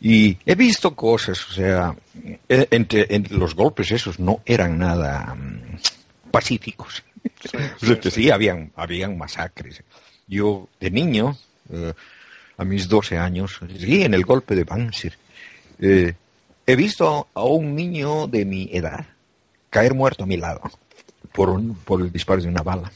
y 0.00 0.38
he 0.46 0.54
visto 0.54 0.94
cosas, 0.96 1.46
o 1.50 1.52
sea, 1.52 1.94
e, 2.48 2.68
entre, 2.70 3.06
los 3.30 3.54
golpes 3.54 3.92
esos 3.92 4.18
no 4.18 4.40
eran 4.46 4.78
nada 4.78 5.34
mm, 5.34 6.30
pacíficos. 6.30 7.02
Sí, 8.10 8.30
habían, 8.30 8.72
habían 8.76 9.18
masacres. 9.18 9.82
Yo, 10.26 10.68
de 10.78 10.90
niño, 10.90 11.36
eh, 11.70 11.92
a 12.56 12.64
mis 12.64 12.88
12 12.88 13.18
años, 13.18 13.60
sí, 13.78 14.02
en 14.02 14.14
el 14.14 14.24
golpe 14.24 14.54
de 14.54 14.64
Panzer, 14.64 15.18
eh, 15.80 16.14
he 16.66 16.76
visto 16.76 17.28
a 17.34 17.44
un 17.44 17.74
niño 17.74 18.26
de 18.26 18.44
mi 18.44 18.70
edad 18.72 19.06
caer 19.68 19.94
muerto 19.94 20.24
a 20.24 20.26
mi 20.26 20.36
lado 20.36 20.62
por, 21.32 21.50
un, 21.50 21.74
por 21.74 22.00
el 22.00 22.12
disparo 22.12 22.40
de 22.40 22.48
una 22.48 22.62
bala. 22.62 22.90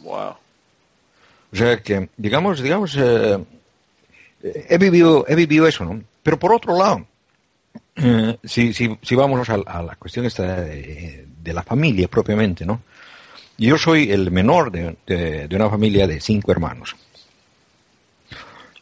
Wow. 0.00 0.34
O 1.52 1.56
sea 1.56 1.82
que, 1.82 2.08
digamos, 2.16 2.62
digamos, 2.62 2.96
eh, 2.96 3.38
he 4.42 4.78
vivido, 4.78 5.24
he 5.28 5.34
vivido 5.34 5.66
eso, 5.66 5.84
¿no? 5.84 6.02
Pero 6.22 6.38
por 6.38 6.52
otro 6.52 6.76
lado, 6.76 7.06
eh, 7.96 8.36
si, 8.44 8.72
si, 8.72 8.98
si, 9.02 9.14
vamos 9.14 9.48
a, 9.48 9.56
la 9.56 9.96
cuestión 9.98 10.26
esta 10.26 10.62
de, 10.62 11.26
la 11.44 11.62
familia 11.62 12.08
propiamente, 12.08 12.64
¿no? 12.64 12.82
Yo 13.58 13.76
soy 13.76 14.10
el 14.10 14.30
menor 14.30 14.70
de, 14.70 14.96
de, 15.06 15.54
una 15.54 15.68
familia 15.68 16.06
de 16.06 16.20
cinco 16.20 16.50
hermanos. 16.52 16.96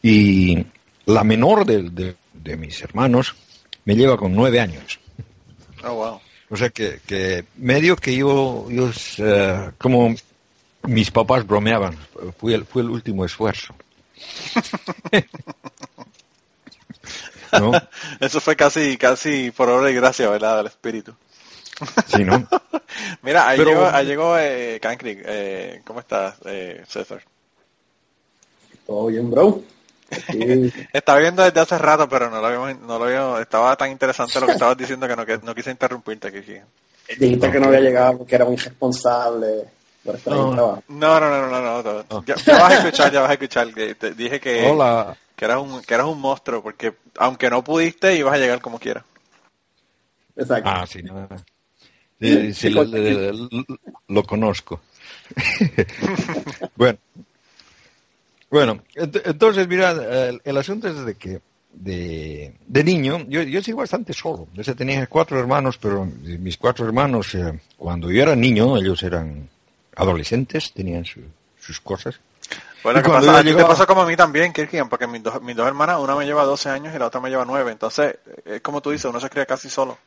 Y 0.01 0.65
la 1.05 1.25
menor 1.25 1.65
de, 1.65 2.15
mis 2.57 2.81
hermanos 2.81 3.35
me 3.83 3.95
lleva 3.95 4.15
con 4.15 4.33
nueve 4.33 4.61
años. 4.61 4.99
Oh, 5.83 5.93
wow. 5.95 6.21
O 6.49 6.55
sea 6.55 6.69
que, 6.69 6.99
que 7.05 7.45
medio 7.57 7.95
que 7.97 8.15
yo, 8.15 8.67
yo 8.69 8.85
uh, 8.85 9.71
como 9.77 10.15
mis 10.83 11.11
papás 11.11 11.45
bromeaban, 11.45 11.97
fue 12.37 12.55
el, 12.55 12.65
fue 12.65 12.81
el 12.81 12.89
último 12.89 13.25
esfuerzo. 13.25 13.75
¿No? 17.53 17.71
Eso 18.19 18.39
fue 18.39 18.55
casi, 18.55 18.97
casi 18.97 19.51
por 19.51 19.69
obra 19.69 19.89
y 19.89 19.95
gracia, 19.95 20.29
¿verdad? 20.29 20.57
Del 20.57 20.67
espíritu. 20.67 21.13
Sí, 22.07 22.23
¿no? 22.23 22.47
Mira, 23.21 23.47
ahí 23.47 23.57
llegó, 23.57 23.85
ahí 23.85 24.05
llegó 24.05 24.37
eh, 24.37 24.79
eh, 24.81 25.81
¿Cómo 25.85 25.99
estás, 25.99 26.35
eh, 26.45 26.83
César? 26.87 27.21
Todo 28.85 29.07
bien, 29.07 29.29
bro. 29.29 29.61
Estaba 30.93 31.19
viendo 31.19 31.43
desde 31.43 31.59
hace 31.59 31.77
rato, 31.77 32.09
pero 32.09 32.29
no 32.29 32.41
lo 32.41 32.47
habíamos, 32.47 32.79
no 32.79 32.97
lo 32.97 33.05
habíamos, 33.05 33.41
estaba 33.41 33.75
tan 33.75 33.91
interesante 33.91 34.39
lo 34.39 34.47
que 34.47 34.53
estabas 34.53 34.77
diciendo 34.77 35.07
que 35.07 35.15
no, 35.15 35.25
que 35.25 35.37
no 35.37 35.53
quise 35.53 35.71
interrumpirte, 35.71 36.31
Kiki. 36.31 36.59
Dijiste 37.19 37.51
que 37.51 37.59
no 37.59 37.67
había 37.67 37.81
llegado 37.81 38.19
porque 38.19 38.35
era 38.35 38.45
un 38.45 38.53
irresponsable. 38.53 39.65
No. 40.25 40.81
no, 40.87 41.19
no, 41.19 41.19
no, 41.19 41.49
no, 41.49 41.83
no, 41.83 42.25
Ya, 42.25 42.35
vas 42.35 42.71
a 42.71 42.77
escuchar, 42.77 43.11
ya 43.11 43.21
vas 43.21 43.29
a 43.29 43.33
escuchar. 43.33 43.73
Que 43.73 43.95
te 43.95 44.11
dije 44.13 44.39
que, 44.39 44.65
que 45.39 45.45
eras 45.45 45.59
un, 45.61 45.81
que 45.81 45.93
eras 45.93 46.07
un 46.07 46.19
monstruo, 46.19 46.61
porque 46.61 46.95
aunque 47.17 47.49
no 47.49 47.63
pudiste, 47.63 48.13
ibas 48.13 48.33
a 48.33 48.37
llegar 48.37 48.59
como 48.59 48.77
quieras. 48.77 49.05
Exacto. 50.35 50.69
Ah, 50.69 50.85
sí, 50.85 51.01
no. 51.01 51.29
Sí, 52.19 52.69
lo, 52.69 52.83
lo, 54.09 54.23
conozco. 54.23 54.81
bueno, 56.75 56.99
bueno, 58.49 58.83
entonces, 58.93 59.65
mira, 59.69 59.91
el, 60.43 60.57
asunto 60.57 60.89
es 60.89 61.05
de 61.05 61.15
que 61.15 61.39
de, 61.71 62.55
de 62.67 62.83
niño, 62.83 63.25
yo, 63.29 63.41
yo 63.43 63.63
soy 63.63 63.75
bastante 63.75 64.11
solo. 64.11 64.49
Yo 64.53 64.75
tenía 64.75 65.07
cuatro 65.07 65.39
hermanos, 65.39 65.77
pero 65.77 66.05
mis 66.05 66.57
cuatro 66.57 66.85
hermanos, 66.85 67.33
eh, 67.35 67.57
cuando 67.77 68.11
yo 68.11 68.21
era 68.23 68.35
niño, 68.35 68.75
ellos 68.75 69.01
eran 69.03 69.47
adolescentes, 69.95 70.73
tenían 70.73 71.05
sus 71.05 71.79
cosas. 71.79 72.19
Bueno, 72.83 73.01
¿qué 73.01 73.09
pasa? 73.09 73.39
A 73.39 73.43
te 73.43 73.53
pasa 73.55 73.85
como 73.85 74.01
a 74.01 74.05
mí 74.05 74.15
también, 74.15 74.53
Kirkian, 74.53 74.89
porque 74.89 75.07
mis 75.07 75.21
dos, 75.21 75.41
mis 75.41 75.55
dos 75.55 75.67
hermanas, 75.67 75.99
una 75.99 76.15
me 76.15 76.25
lleva 76.25 76.43
12 76.43 76.69
años 76.69 76.95
y 76.95 76.99
la 76.99 77.07
otra 77.07 77.19
me 77.19 77.29
lleva 77.29 77.45
9. 77.45 77.71
Entonces, 77.71 78.17
es 78.45 78.61
como 78.61 78.81
tú 78.81 78.91
dices, 78.91 79.05
uno 79.05 79.19
se 79.19 79.29
cría 79.29 79.45
casi 79.45 79.69
solo. 79.69 79.97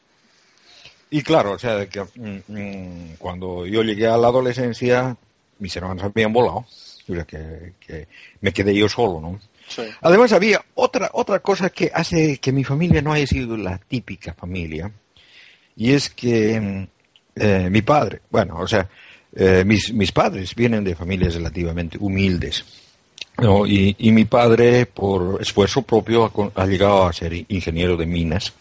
Y 1.10 1.22
claro, 1.22 1.52
o 1.52 1.58
sea, 1.58 1.86
que 1.86 2.00
mm, 2.00 2.38
mm, 2.48 3.16
cuando 3.18 3.66
yo 3.66 3.82
llegué 3.82 4.06
a 4.06 4.16
la 4.16 4.28
adolescencia, 4.28 5.14
mis 5.58 5.76
hermanos 5.76 6.04
habían 6.04 6.32
volado 6.32 6.64
que, 7.26 7.74
que 7.80 8.08
me 8.40 8.52
quedé 8.52 8.74
yo 8.74 8.88
solo, 8.88 9.20
¿no? 9.20 9.40
Además 10.02 10.32
había 10.32 10.62
otra, 10.74 11.10
otra 11.14 11.40
cosa 11.40 11.70
que 11.70 11.90
hace 11.94 12.38
que 12.38 12.52
mi 12.52 12.64
familia 12.64 13.00
no 13.00 13.12
haya 13.12 13.26
sido 13.26 13.56
la 13.56 13.78
típica 13.78 14.34
familia, 14.34 14.90
y 15.76 15.92
es 15.92 16.10
que 16.10 16.60
mm, 16.60 16.86
eh, 17.36 17.68
mi 17.70 17.82
padre, 17.82 18.20
bueno, 18.30 18.56
o 18.58 18.66
sea, 18.68 18.88
eh, 19.34 19.64
mis, 19.64 19.92
mis 19.92 20.12
padres 20.12 20.54
vienen 20.54 20.84
de 20.84 20.94
familias 20.94 21.34
relativamente 21.34 21.96
humildes, 21.98 22.64
¿no? 23.38 23.66
y, 23.66 23.94
y 23.98 24.12
mi 24.12 24.24
padre, 24.26 24.86
por 24.86 25.40
esfuerzo 25.40 25.82
propio, 25.82 26.52
ha, 26.54 26.66
llegado 26.66 27.06
a 27.06 27.12
ser 27.12 27.32
ingeniero 27.48 27.96
de 27.96 28.06
minas. 28.06 28.52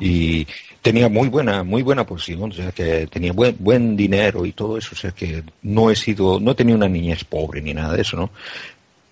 Y 0.00 0.46
tenía 0.80 1.08
muy 1.08 1.28
buena, 1.28 1.62
muy 1.62 1.82
buena 1.82 2.06
posición, 2.06 2.50
o 2.50 2.54
sea 2.54 2.72
que 2.72 3.06
tenía 3.08 3.32
buen, 3.32 3.56
buen 3.58 3.96
dinero 3.96 4.46
y 4.46 4.52
todo 4.52 4.78
eso, 4.78 4.90
o 4.92 4.96
sea 4.96 5.10
que 5.10 5.42
no 5.62 5.90
he 5.90 5.96
sido, 5.96 6.40
no 6.40 6.52
he 6.52 6.54
tenido 6.54 6.78
una 6.78 6.88
niñez 6.88 7.24
pobre 7.24 7.60
ni 7.60 7.74
nada 7.74 7.94
de 7.94 8.02
eso, 8.02 8.16
¿no? 8.16 8.30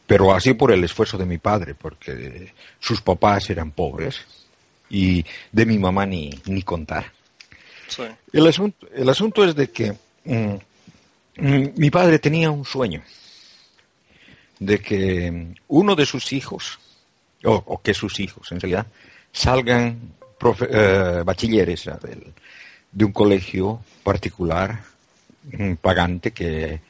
Pero 0.07 0.33
así 0.33 0.55
por 0.55 0.71
el 0.71 0.85
esfuerzo 0.85 1.19
de 1.19 1.27
mi 1.27 1.39
padre, 1.39 1.75
porque 1.75 2.53
sus 2.79 3.01
papás 3.01 3.51
eran 3.51 3.73
pobres 3.73 4.21
y 4.89 5.25
de 5.51 5.67
mi 5.67 5.79
mamá 5.79 6.07
ni, 6.07 6.31
ni 6.47 6.63
contar. 6.63 7.13
El, 8.33 8.47
asunto, 8.47 8.87
el 8.95 9.09
asunto 9.09 9.45
es 9.45 9.55
de 9.55 9.71
que 9.71 9.95
mm, 10.25 10.55
mi 11.37 11.91
padre 11.91 12.19
tenía 12.19 12.51
un 12.51 12.65
sueño 12.65 13.03
de 14.59 14.79
que 14.79 15.55
uno 15.69 15.95
de 15.95 16.07
sus 16.07 16.33
hijos, 16.33 16.79
o 17.45 17.83
que 17.83 17.95
sus 17.95 18.21
hijos 18.21 18.51
en 18.53 18.61
realidad, 18.61 18.87
salgan 19.33 20.15
eh, 20.71 21.23
bachilleres 21.25 21.91
de 22.93 23.05
un 23.05 23.13
colegio 23.13 23.81
particular, 24.03 24.81
pagante, 25.81 26.33
que, 26.33 26.81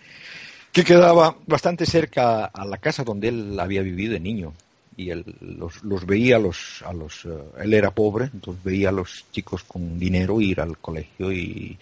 que 0.73 0.85
quedaba 0.85 1.37
bastante 1.47 1.87
cerca 1.87 2.47
a 2.47 2.65
la 2.65 2.79
casa 2.79 3.05
donde 3.05 3.29
él 3.29 3.59
había 3.59 3.83
vivido 3.83 4.13
de 4.13 4.21
niño. 4.21 4.53
Y 4.97 5.11
él 5.11 5.25
los, 5.41 5.83
los 5.83 6.07
veía, 6.07 6.39
los, 6.39 6.83
a 6.87 6.93
los, 6.93 7.25
eh, 7.25 7.31
él 7.63 7.75
era 7.75 7.91
pobre, 7.91 8.31
entonces 8.33 8.63
veía 8.63 8.91
a 8.91 8.93
los 8.93 9.25
chicos 9.33 9.65
con 9.65 9.99
dinero 9.99 10.41
ir 10.41 10.61
al 10.61 10.79
colegio 10.79 11.33
y, 11.33 11.77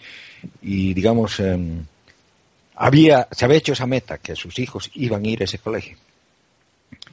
y 0.63 0.95
digamos, 0.95 1.39
em, 1.39 1.85
había, 2.75 3.27
se 3.31 3.45
había 3.45 3.57
hecho 3.57 3.73
esa 3.73 3.87
meta, 3.87 4.17
que 4.17 4.35
sus 4.35 4.57
hijos 4.59 4.89
iban 4.95 5.25
a 5.25 5.29
ir 5.29 5.41
a 5.41 5.45
ese 5.45 5.59
colegio. 5.59 5.97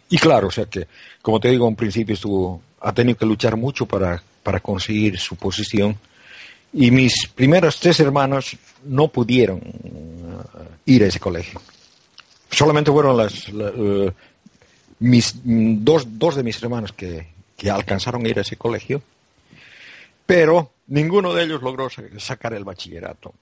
Y 0.09 0.19
claro, 0.19 0.49
o 0.49 0.51
sea 0.51 0.67
que, 0.67 0.87
como 1.23 1.39
te 1.41 1.49
digo, 1.49 1.69
en 1.69 1.77
principio 1.77 2.15
estuvo, 2.15 2.63
ha 2.81 2.93
tenido 2.93 3.17
que 3.17 3.27
luchar 3.27 3.57
mucho 3.57 3.87
para 3.87 4.23
para 4.43 4.61
conseguir 4.61 5.19
su 5.19 5.37
posición. 5.37 5.99
Y 6.73 6.91
mis 6.91 7.27
primeros 7.35 7.81
tres 7.81 7.99
hermanos 8.01 8.57
no 8.85 9.09
pudieron 9.09 9.59
uh, 9.59 10.43
ir 10.87 11.03
a 11.03 11.07
ese 11.07 11.19
colegio. 11.19 11.61
Solamente 12.51 12.91
fueron 12.93 13.17
las, 13.17 13.49
uh, 13.49 14.13
mis, 15.01 15.35
dos, 15.45 16.07
dos 16.19 16.37
de 16.37 16.43
mis 16.43 16.63
hermanos 16.63 16.93
que, 16.93 17.29
que 17.57 17.71
alcanzaron 17.71 18.25
a 18.25 18.29
ir 18.29 18.39
a 18.39 18.43
ese 18.43 18.57
colegio, 18.57 19.03
pero 20.27 20.73
ninguno 20.87 21.35
de 21.35 21.45
ellos 21.45 21.63
logró 21.63 21.89
sacar 22.19 22.55
el 22.55 22.65
bachillerato. 22.65 23.35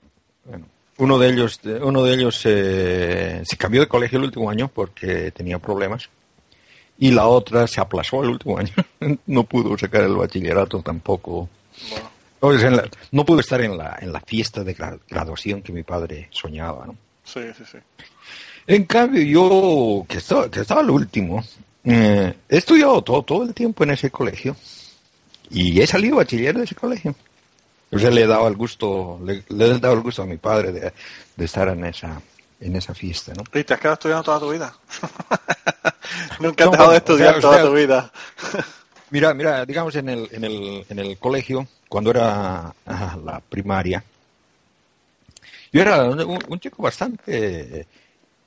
Bueno, 0.45 0.67
uno 0.99 1.19
de 1.19 1.29
ellos, 1.31 1.61
uno 1.83 2.05
de 2.05 2.15
ellos 2.15 2.41
eh, 2.45 3.43
se 3.45 3.57
cambió 3.57 3.81
de 3.81 3.89
colegio 3.89 4.19
el 4.19 4.27
último 4.27 4.51
año 4.51 4.69
porque 4.69 5.31
tenía 5.31 5.59
problemas 5.59 6.11
y 6.99 7.13
la 7.13 7.27
otra 7.29 7.67
se 7.67 7.81
aplazó 7.81 8.23
el 8.23 8.31
último 8.31 8.59
año. 8.59 8.73
no 9.27 9.45
pudo 9.45 9.79
sacar 9.79 10.03
el 10.03 10.17
bachillerato 10.17 10.83
tampoco. 10.83 11.49
no 13.13 13.25
pudo 13.25 13.41
estar 13.41 13.61
en 13.61 13.79
la, 13.79 13.99
en 14.01 14.13
la 14.13 14.21
fiesta 14.21 14.65
de 14.65 14.75
graduación 15.09 15.63
que 15.63 15.73
mi 15.73 15.85
padre 15.85 16.29
soñaba, 16.31 16.87
¿no? 16.87 16.97
Sí, 17.25 17.41
sí, 17.57 17.65
sí. 17.71 17.79
En 18.67 18.85
cambio, 18.85 19.23
yo, 19.23 20.05
que 20.09 20.19
estaba, 20.19 20.51
que 20.51 20.61
estaba 20.61 20.81
el 20.81 20.91
último, 20.91 21.45
eh, 21.85 22.35
he 22.49 22.57
estudiado 22.57 23.03
todo, 23.03 23.23
todo 23.23 23.43
el 23.45 23.55
tiempo 23.55 23.85
en 23.85 23.91
ese 23.91 24.11
colegio 24.11 24.57
y 25.51 25.81
he 25.81 25.87
salido 25.87 26.17
bachiller 26.17 26.57
de 26.57 26.65
ese 26.65 26.75
colegio. 26.75 27.15
O 27.91 27.99
sea, 27.99 28.11
le 28.11 28.23
he 28.23 28.27
dado 28.27 28.49
el 28.49 28.57
gusto, 28.57 29.19
le, 29.25 29.45
he 29.49 29.79
dado 29.79 29.95
el 29.95 30.01
gusto 30.01 30.23
a 30.23 30.27
mi 30.27 30.37
padre 30.37 30.73
de, 30.73 30.93
de 31.37 31.45
estar 31.45 31.69
en 31.69 31.85
esa, 31.87 32.21
en 32.61 32.77
esa 32.77 32.95
fiesta, 32.95 33.33
¿no? 33.35 33.45
Y 33.59 33.65
te 33.65 33.75
has 33.75 33.81
quedado 33.81 33.95
estudiando 33.95 34.25
toda 34.25 34.41
tu 34.41 34.51
vida. 34.51 34.75
Nunca 36.41 36.65
has 36.65 36.71
dejado 36.71 36.91
de 36.91 36.97
estudiar 36.97 37.41
toda 37.41 37.63
tu 37.65 37.73
vida. 37.73 38.13
mira, 39.11 39.35
mira, 39.35 39.65
digamos 39.65 39.95
en 39.97 40.09
el, 40.09 40.29
en 40.33 40.45
el, 40.45 40.87
en 40.89 40.99
el 40.99 41.19
colegio, 41.19 41.67
cuando 41.89 42.11
era 42.11 42.75
la 42.87 43.43
primaria, 43.49 44.03
Yo 45.73 45.83
era 45.83 46.05
un, 46.05 46.61
chico 46.61 46.83
bastante 46.83 47.87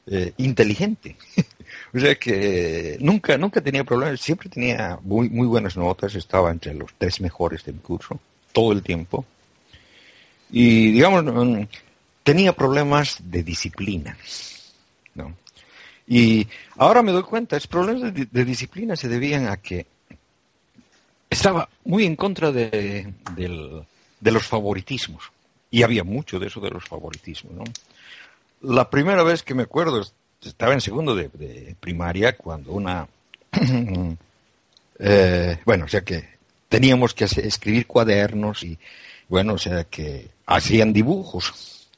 eh, 0.07 0.33
inteligente. 0.37 1.15
o 1.93 1.99
sea 1.99 2.15
que 2.15 2.97
nunca, 2.99 3.37
nunca 3.37 3.61
tenía 3.61 3.83
problemas, 3.83 4.19
siempre 4.19 4.49
tenía 4.49 4.99
muy, 5.01 5.29
muy 5.29 5.47
buenas 5.47 5.77
notas, 5.77 6.15
estaba 6.15 6.51
entre 6.51 6.73
los 6.73 6.93
tres 6.97 7.21
mejores 7.21 7.63
del 7.63 7.75
curso, 7.75 8.19
todo 8.51 8.71
el 8.71 8.83
tiempo. 8.83 9.25
Y 10.51 10.91
digamos, 10.91 11.23
mm, 11.23 11.63
tenía 12.23 12.53
problemas 12.53 13.17
de 13.23 13.43
disciplina. 13.43 14.17
¿no? 15.15 15.35
Y 16.07 16.47
ahora 16.77 17.01
me 17.01 17.11
doy 17.11 17.23
cuenta, 17.23 17.57
esos 17.57 17.67
problemas 17.67 18.13
de, 18.13 18.45
disciplina 18.45 18.95
se 18.95 19.07
debían 19.07 19.47
a 19.47 19.57
que 19.57 19.85
estaba 21.29 21.69
muy 21.85 22.05
en 22.05 22.15
contra 22.15 22.51
de, 22.51 23.13
los 24.19 24.45
favoritismos. 24.45 25.31
Y 25.69 25.83
había 25.83 26.03
mucho 26.03 26.37
de 26.37 26.47
eso 26.47 26.59
de 26.59 26.69
los 26.69 26.85
favoritismos. 26.85 27.53
¿no? 27.53 27.63
La 28.61 28.89
primera 28.89 29.23
vez 29.23 29.41
que 29.41 29.55
me 29.55 29.63
acuerdo, 29.63 30.05
estaba 30.41 30.73
en 30.73 30.81
segundo 30.81 31.15
de, 31.15 31.75
primaria, 31.79 32.35
cuando 32.35 32.71
una... 32.73 33.07
Eh, 35.03 35.57
bueno, 35.65 35.85
o 35.85 35.87
sea 35.87 36.01
que 36.01 36.29
teníamos 36.71 37.13
que 37.13 37.25
escribir 37.25 37.85
cuadernos 37.85 38.63
y, 38.63 38.79
bueno, 39.27 39.55
o 39.55 39.57
sea 39.57 39.83
que 39.83 40.29
hacían 40.45 40.93
dibujos 40.93 41.89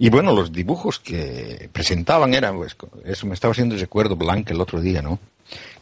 y 0.00 0.10
bueno, 0.10 0.32
los 0.32 0.52
dibujos 0.52 1.00
que 1.00 1.68
presentaban 1.72 2.32
eran, 2.32 2.56
pues, 2.56 2.76
eso 3.04 3.26
me 3.26 3.34
estaba 3.34 3.50
haciendo 3.50 3.76
recuerdo 3.76 4.14
Blanca 4.14 4.54
el 4.54 4.60
otro 4.60 4.80
día, 4.80 5.02
¿no? 5.02 5.18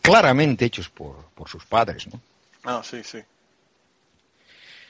Claramente 0.00 0.64
hechos 0.64 0.88
por, 0.88 1.26
por 1.34 1.50
sus 1.50 1.66
padres, 1.66 2.08
¿no? 2.08 2.18
Ah, 2.64 2.80
sí, 2.82 3.02
sí. 3.04 3.18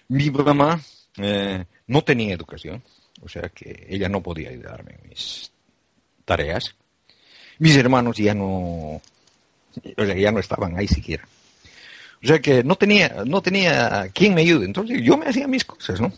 Mi 0.07 0.31
mamá 0.31 0.81
eh, 1.17 1.65
no 1.89 2.05
tenía 2.05 2.35
educación, 2.35 2.81
o 3.21 3.29
sea 3.29 3.49
que 3.49 3.89
ella 3.89 4.09
no 4.09 4.23
podía 4.23 4.51
ayudarme 4.51 4.93
en 4.93 5.09
mis 5.09 5.51
tareas. 6.25 6.77
Mis 7.59 7.77
hermanos 7.77 8.17
ya 8.19 8.33
no, 8.33 8.47
o 8.47 9.03
sea, 9.97 10.15
ya 10.15 10.31
no 10.31 10.39
estaban 10.39 10.79
ahí 10.79 10.87
siquiera. 10.87 11.27
O 12.27 12.29
sea 12.29 12.41
que 12.41 12.65
no 12.65 12.75
tenía, 12.75 13.23
no 13.25 13.41
tenía 13.41 14.11
quien 14.13 14.35
me 14.35 14.41
ayude. 14.41 14.67
Entonces 14.67 15.01
yo 15.01 15.17
me 15.17 15.27
hacía 15.27 15.47
mis 15.47 15.65
cosas, 15.65 16.01
¿no? 16.01 16.13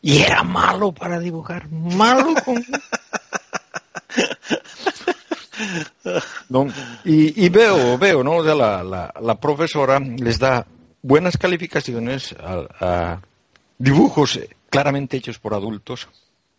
Y 0.00 0.18
era 0.18 0.42
malo 0.42 0.90
para 0.90 1.20
dibujar, 1.20 1.70
malo 1.70 2.34
con... 2.44 2.60
y, 7.04 7.48
veo, 7.50 7.96
veo, 7.98 8.24
¿no? 8.24 8.38
O 8.38 8.44
sea, 8.44 8.56
la, 8.56 8.82
la, 8.82 9.40
profesora 9.40 10.00
les 10.00 10.40
da 10.40 10.66
buenas 11.02 11.36
calificaciones 11.36 12.34
a, 12.40 13.20
dibujos 13.78 14.40
claramente 14.70 15.18
hechos 15.18 15.38
por 15.38 15.54
adultos 15.54 16.08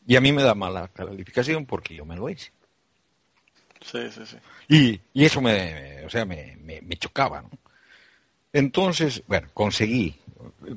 y 0.08 0.16
a 0.16 0.22
mí 0.22 0.32
me 0.32 0.42
da 0.42 0.56
mala 0.56 0.88
calificación 0.88 1.66
porque 1.66 1.96
yo 1.96 2.06
me 2.06 2.16
lo 2.16 2.30
hice. 2.30 2.54
Sí, 3.82 4.10
sí, 4.10 4.22
sí. 4.26 4.38
Y, 4.70 5.02
y 5.20 5.26
eso 5.26 5.42
me, 5.42 6.06
o 6.06 6.10
sea, 6.10 6.24
me, 6.24 6.56
me, 6.64 6.80
me 6.82 6.96
chocaba, 6.96 7.42
¿no? 7.42 7.50
Entonces, 8.54 9.24
bueno, 9.28 9.48
conseguí 9.54 10.16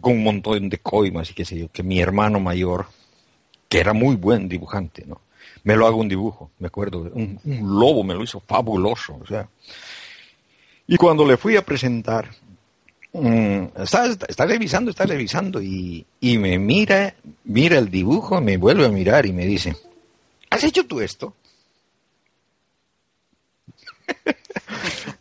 con 0.00 0.14
un 0.14 0.24
montón 0.24 0.70
de 0.70 0.78
coimas 0.78 1.30
y 1.30 1.34
qué 1.34 1.44
sé 1.44 1.58
yo, 1.58 1.70
que 1.70 1.82
mi 1.82 2.00
hermano 2.00 2.40
mayor, 2.40 2.86
que 3.68 3.78
era 3.78 3.92
muy 3.92 4.16
buen 4.16 4.48
dibujante, 4.48 5.04
¿no? 5.06 5.20
Me 5.62 5.76
lo 5.76 5.86
hago 5.86 5.98
un 5.98 6.08
dibujo, 6.08 6.50
me 6.58 6.68
acuerdo, 6.68 7.10
un, 7.12 7.38
lobo 7.44 8.02
me 8.02 8.14
lo 8.14 8.22
hizo 8.22 8.40
fabuloso, 8.40 9.18
o 9.20 9.26
sea. 9.26 9.48
Y 10.86 10.96
cuando 10.96 11.26
le 11.26 11.36
fui 11.36 11.56
a 11.56 11.64
presentar, 11.64 12.30
mm, 13.12 13.64
está, 13.76 14.46
revisando, 14.46 14.90
está 14.90 15.04
revisando 15.04 15.60
y, 15.60 16.06
y 16.20 16.38
me 16.38 16.58
mira, 16.58 17.14
mira 17.44 17.78
el 17.78 17.90
dibujo, 17.90 18.40
me 18.40 18.56
vuelve 18.56 18.86
a 18.86 18.90
mirar 18.90 19.26
y 19.26 19.32
me 19.32 19.44
dice, 19.44 19.76
¿has 20.50 20.64
hecho 20.64 20.86
tú 20.86 21.00
esto? 21.00 21.34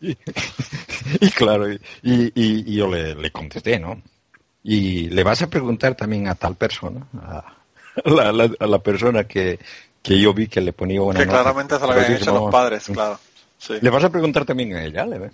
y, 0.00 1.30
claro, 1.30 1.72
y, 1.72 1.80
y, 2.02 2.74
yo 2.74 2.88
le, 2.88 3.14
le, 3.14 3.30
contesté, 3.30 3.78
¿no? 3.78 4.00
y 4.68 5.08
le 5.10 5.22
vas 5.22 5.40
a 5.42 5.46
preguntar 5.48 5.94
también 5.94 6.26
a 6.26 6.34
tal 6.34 6.56
persona, 6.56 7.06
a 7.14 7.54
la, 8.66 8.78
persona 8.80 9.22
que, 9.22 9.60
yo 10.02 10.34
vi 10.34 10.48
que 10.48 10.60
le 10.60 10.72
ponía 10.72 11.00
una 11.00 11.20
Que 11.20 11.26
claramente 11.26 11.78
se 11.78 11.86
lo 11.86 11.92
habían 11.92 12.14
hecho 12.14 12.34
los 12.34 12.50
padres, 12.50 12.84
claro. 12.86 13.18
Le 13.80 13.90
vas 13.90 14.02
a 14.02 14.10
preguntar 14.10 14.44
también 14.44 14.74
a 14.74 14.84
ella, 14.84 15.06
¿le 15.06 15.30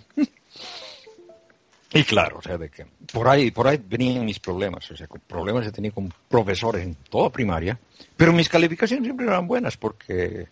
Y 1.93 2.03
claro, 2.03 2.37
o 2.37 2.41
sea, 2.43 2.59
de 2.59 2.69
que 2.69 2.85
por 3.11 3.27
ahí, 3.27 3.49
por 3.49 3.67
ahí 3.67 3.81
venían 3.83 4.23
mis 4.23 4.39
problemas, 4.39 4.89
o 4.91 4.95
sea, 4.95 5.07
problemas 5.27 5.65
que 5.65 5.71
tenía 5.71 5.91
con 5.91 6.13
profesores 6.29 6.83
en 6.83 6.93
toda 7.09 7.31
primaria, 7.31 7.77
pero 8.15 8.33
mis 8.33 8.49
calificaciones 8.49 9.03
siempre 9.03 9.25
eran 9.25 9.47
buenas 9.47 9.77
porque 9.77 10.47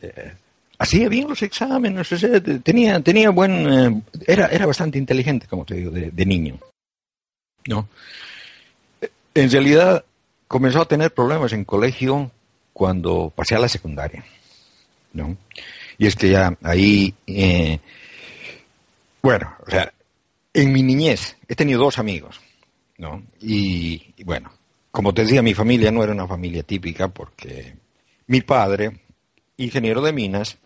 eh, 0.00 0.34
hacía 0.78 1.08
bien 1.08 1.28
los 1.28 1.42
exámenes, 1.42 2.12
o 2.12 2.18
sea, 2.18 2.40
tenía, 2.40 3.00
tenía 3.00 3.30
buen, 3.30 3.52
eh, 3.72 4.02
era, 4.26 4.46
era 4.46 4.66
bastante 4.66 4.98
inteligente, 4.98 5.46
como 5.46 5.64
te 5.64 5.74
digo, 5.74 5.90
de 5.90 6.26
niño. 6.26 6.58
¿no? 7.66 7.88
En 9.34 9.50
realidad 9.50 10.04
comenzó 10.48 10.80
a 10.80 10.88
tener 10.88 11.12
problemas 11.12 11.52
en 11.52 11.64
colegio 11.64 12.30
cuando 12.72 13.32
pasé 13.34 13.54
a 13.54 13.58
la 13.58 13.68
secundaria, 13.68 14.24
¿no? 15.12 15.36
Y 15.98 16.06
es 16.06 16.16
que 16.16 16.30
ya 16.30 16.56
ahí, 16.62 17.14
eh, 17.26 17.78
bueno, 19.22 19.54
o 19.66 19.70
sea, 19.70 19.92
en 20.52 20.72
mi 20.72 20.82
niñez 20.82 21.36
he 21.48 21.54
tenido 21.54 21.80
dos 21.80 21.98
amigos, 21.98 22.40
¿no? 22.98 23.22
Y, 23.40 24.14
bueno, 24.24 24.52
como 24.90 25.12
te 25.12 25.22
decía, 25.22 25.42
mi 25.42 25.54
familia 25.54 25.90
no 25.90 26.02
era 26.02 26.12
una 26.12 26.26
familia 26.26 26.62
típica 26.62 27.08
porque 27.08 27.76
mi 28.26 28.40
padre, 28.42 29.00
ingeniero 29.56 30.00
de 30.00 30.12
minas, 30.12 30.58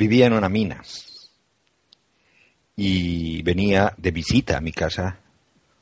vivía 0.00 0.26
en 0.26 0.32
una 0.32 0.48
mina 0.48 0.82
y 2.74 3.42
venía 3.42 3.92
de 3.98 4.10
visita 4.10 4.56
a 4.56 4.60
mi 4.62 4.72
casa 4.72 5.18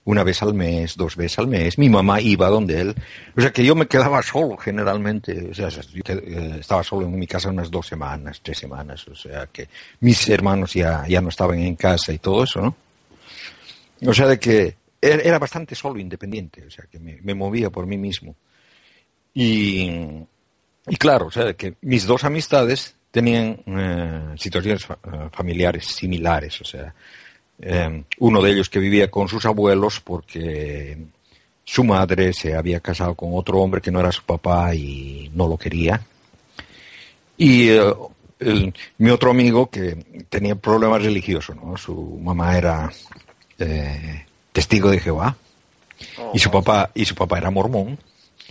una 0.07 0.25
vez 0.25 0.43
al 0.43 0.55
mes, 0.55 0.97
dos 0.97 1.15
veces 1.15 1.39
al 1.39 1.47
mes. 1.47 1.79
Mi 1.79 1.89
mamá 1.89 2.21
iba 2.21 2.49
donde 2.49 2.81
él. 2.81 2.95
O 3.37 3.41
sea 3.41 3.53
que 3.53 3.65
yo 3.65 3.77
me 3.77 3.87
quedaba 3.87 4.21
solo 4.23 4.57
generalmente. 4.57 5.51
O 5.51 5.55
sea, 5.55 5.69
yo 5.69 6.03
eh, 6.09 6.57
estaba 6.59 6.83
solo 6.83 7.07
en 7.07 7.17
mi 7.17 7.29
casa 7.29 7.51
unas 7.51 7.71
dos 7.71 7.87
semanas, 7.87 8.41
tres 8.43 8.59
semanas. 8.59 9.07
O 9.07 9.15
sea 9.15 9.47
que 9.47 9.69
mis 10.01 10.29
hermanos 10.29 10.75
ya, 10.75 11.07
ya 11.07 11.21
no 11.21 11.29
estaban 11.29 11.61
en 11.61 11.77
casa 11.77 12.13
y 12.13 12.19
todo 12.19 12.43
eso, 12.43 12.61
¿no? 12.61 12.75
O 14.05 14.15
sea 14.15 14.27
de 14.27 14.41
que 14.41 14.77
er, 15.01 15.25
era 15.25 15.39
bastante 15.39 15.77
solo, 15.77 16.01
independiente. 16.01 16.65
O 16.67 16.71
sea 16.71 16.87
que 16.91 16.99
me, 16.99 17.35
movía 17.35 17.71
por 17.71 17.87
mí 17.87 17.99
mismo. 17.99 18.35
Y, 19.35 19.91
y 20.89 20.97
claro, 20.99 21.27
o 21.27 21.31
sea 21.31 21.45
de 21.45 21.55
que 21.55 21.75
mis 21.83 22.07
dos 22.07 22.25
amistades 22.25 22.98
tenían 23.11 23.61
eh, 23.67 24.35
situaciones 24.37 24.85
eh, 24.85 25.29
familiares 25.33 25.87
similares, 25.87 26.61
o 26.61 26.65
sea, 26.65 26.95
eh, 27.61 28.05
uno 28.19 28.43
de 28.43 28.53
ellos 28.53 28.69
que 28.69 28.79
vivía 28.79 29.11
con 29.11 29.29
sus 29.29 29.45
abuelos 29.45 30.01
porque 30.01 30.97
su 31.65 31.85
madre 31.85 32.33
se 32.33 32.55
había 32.55 32.81
casado 32.81 33.15
con 33.15 33.31
otro 33.33 33.59
hombre 33.59 33.81
que 33.81 33.91
no 33.91 34.01
era 34.01 34.13
su 34.13 34.23
papá 34.23 34.75
y 34.75 35.31
no 35.35 35.49
lo 35.49 35.57
quería. 35.57 36.01
Y 37.37 37.69
mi 38.99 39.11
otro 39.11 39.31
amigo 39.31 39.69
que 39.71 40.25
tenía 40.29 40.57
problemas 40.57 41.03
religiosos, 41.03 41.55
¿no? 41.57 41.77
Su 41.77 42.19
mamá 42.21 42.57
era 42.57 42.91
testigo 44.53 44.91
de 44.91 44.99
Jehová 44.99 45.37
y 46.33 46.39
su 46.39 46.51
papá 46.51 46.91
y 46.95 47.05
su 47.05 47.15
papá 47.15 47.39
era 47.39 47.51
mormón 47.51 47.99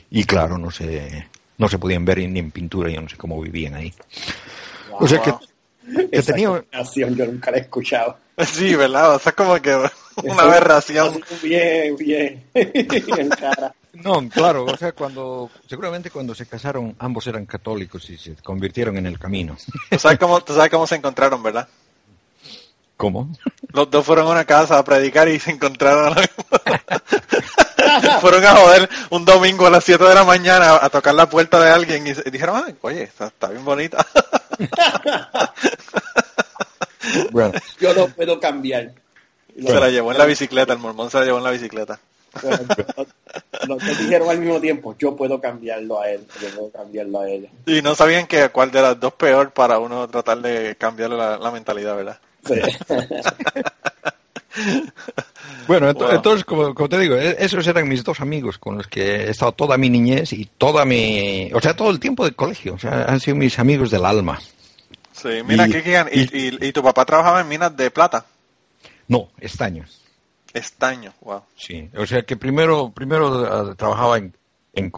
y 0.09 0.23
claro 0.23 0.57
no 0.57 0.71
se 0.71 1.27
no 1.57 1.67
se 1.67 1.79
podían 1.79 2.05
ver 2.05 2.19
ni 2.29 2.39
en 2.39 2.51
pintura 2.51 2.89
yo 2.89 3.01
no 3.01 3.09
sé 3.09 3.17
cómo 3.17 3.41
vivían 3.41 3.75
ahí 3.75 3.93
o 4.99 5.07
sea 5.07 5.21
que, 5.21 5.33
Esa 6.11 6.33
tenía... 6.33 6.63
yo 6.95 7.09
nunca 7.09 7.51
la 7.51 7.57
he 7.57 7.61
escuchado. 7.61 8.17
Sí, 8.45 8.75
¿verdad? 8.75 9.15
O 9.15 9.19
sea, 9.19 9.31
como 9.31 9.59
que 9.59 9.75
una 10.23 10.43
aberración. 10.43 11.23
Bien, 11.41 11.95
bien. 11.95 12.43
No, 14.03 14.29
claro, 14.29 14.65
o 14.65 14.77
sea, 14.77 14.91
cuando, 14.91 15.49
seguramente 15.67 16.11
cuando 16.11 16.35
se 16.35 16.45
casaron, 16.45 16.95
ambos 16.99 17.25
eran 17.25 17.47
católicos 17.47 18.07
y 18.11 18.17
se 18.19 18.35
convirtieron 18.35 18.95
en 18.97 19.07
el 19.07 19.17
camino. 19.17 19.57
¿Tú 19.89 19.97
sabes 19.97 20.19
cómo, 20.19 20.39
tú 20.43 20.53
sabes 20.53 20.69
cómo 20.69 20.85
se 20.85 20.97
encontraron, 20.97 21.41
verdad? 21.41 21.67
¿Cómo? 22.95 23.27
Los 23.73 23.89
dos 23.89 24.05
fueron 24.05 24.27
a 24.27 24.31
una 24.33 24.45
casa 24.45 24.77
a 24.77 24.83
predicar 24.83 25.27
y 25.29 25.39
se 25.39 25.49
encontraron. 25.49 26.15
fueron 28.21 28.45
a 28.45 28.55
joder 28.55 28.89
un 29.09 29.25
domingo 29.25 29.67
a 29.67 29.69
las 29.69 29.83
7 29.83 30.03
de 30.03 30.15
la 30.15 30.23
mañana 30.23 30.75
a 30.75 30.89
tocar 30.89 31.15
la 31.15 31.29
puerta 31.29 31.59
de 31.59 31.69
alguien 31.69 32.07
y 32.07 32.13
dijeron, 32.29 32.77
oye, 32.81 33.03
está, 33.03 33.27
está 33.27 33.49
bien 33.49 33.65
bonita. 33.65 34.05
bueno. 37.31 37.53
Yo 37.79 37.93
lo 37.93 38.07
puedo 38.09 38.39
cambiar. 38.39 38.93
Se 39.55 39.73
la 39.73 39.89
llevó 39.89 40.11
en 40.11 40.17
la 40.17 40.25
bicicleta, 40.25 40.73
el 40.73 40.79
mormón 40.79 41.09
se 41.09 41.19
la 41.19 41.25
llevó 41.25 41.39
en 41.39 41.43
la 41.43 41.51
bicicleta. 41.51 41.99
Lo 43.67 43.77
que 43.77 43.95
dijeron 43.95 44.29
al 44.29 44.39
mismo 44.39 44.59
tiempo, 44.59 44.95
yo 44.97 45.15
puedo 45.15 45.41
cambiarlo 45.41 45.99
a 45.99 46.09
él, 46.09 46.25
yo 46.41 46.49
puedo 46.49 46.71
cambiarlo 46.71 47.21
a 47.21 47.29
ella. 47.29 47.49
Y 47.65 47.81
no 47.81 47.95
sabían 47.95 48.27
que 48.27 48.49
cuál 48.49 48.71
de 48.71 48.81
las 48.81 48.99
dos 48.99 49.13
peor 49.13 49.51
para 49.51 49.79
uno 49.79 50.07
tratar 50.07 50.39
de 50.39 50.75
cambiarle 50.75 51.17
la, 51.17 51.51
mentalidad, 51.51 51.95
¿verdad? 51.95 52.19
bueno, 55.67 55.89
entonces, 55.89 56.43
como, 56.45 56.73
te 56.73 56.99
digo, 56.99 57.15
e-, 57.15 57.35
esos 57.39 57.65
eran 57.67 57.87
mis 57.87 58.03
dos 58.03 58.19
amigos 58.19 58.57
con 58.57 58.77
los 58.77 58.87
que 58.87 59.01
he 59.01 59.29
estado 59.29 59.51
toda 59.51 59.77
mi 59.77 59.89
niñez 59.89 60.33
y 60.33 60.45
toda 60.57 60.85
mi, 60.85 61.49
o 61.53 61.61
sea, 61.61 61.75
todo 61.75 61.89
el 61.89 61.99
tiempo 61.99 62.23
del 62.25 62.35
colegio. 62.35 62.75
O 62.75 62.79
sea, 62.79 63.05
han 63.05 63.19
sido 63.19 63.35
mis 63.35 63.57
amigos 63.59 63.91
del 63.91 64.05
alma. 64.05 64.39
Sí, 65.13 65.29
mira, 65.45 65.67
y, 66.11 66.67
y, 66.67 66.71
tu 66.71 66.83
papá 66.83 67.03
trabajaba 67.03 67.41
en 67.41 67.47
minas 67.47 67.75
de 67.75 67.89
plata? 67.89 68.25
No, 69.07 69.29
estaño. 69.39 69.85
Estaño, 70.53 71.13
wow. 71.21 71.41
Sí, 71.55 71.89
o 71.97 72.05
sea 72.05 72.21
que 72.21 72.37
primero, 72.37 72.91
primero 72.91 73.71
uh, 73.71 73.75
trabajaba 73.75 74.17
en, 74.17 74.33
en, 74.73 74.91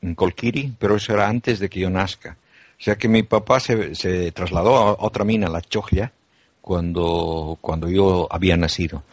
en, 0.00 0.14
Colquiri, 0.14 0.72
pero 0.78 0.96
eso 0.96 1.14
era 1.14 1.28
antes 1.28 1.58
de 1.58 1.68
que 1.68 1.80
yo 1.80 1.90
nazca. 1.90 2.36
O 2.78 2.82
sea 2.82 2.96
que 2.96 3.08
mi 3.08 3.22
papá 3.22 3.58
se, 3.58 3.94
se 3.94 4.30
trasladó 4.32 4.76
a 4.76 4.96
otra 5.00 5.24
mina, 5.24 5.48
la 5.48 5.62
Choglia, 5.62 6.12
cuando, 6.66 7.56
cuando 7.60 7.88
yo 7.88 8.26
había 8.28 8.56
nacido. 8.56 9.04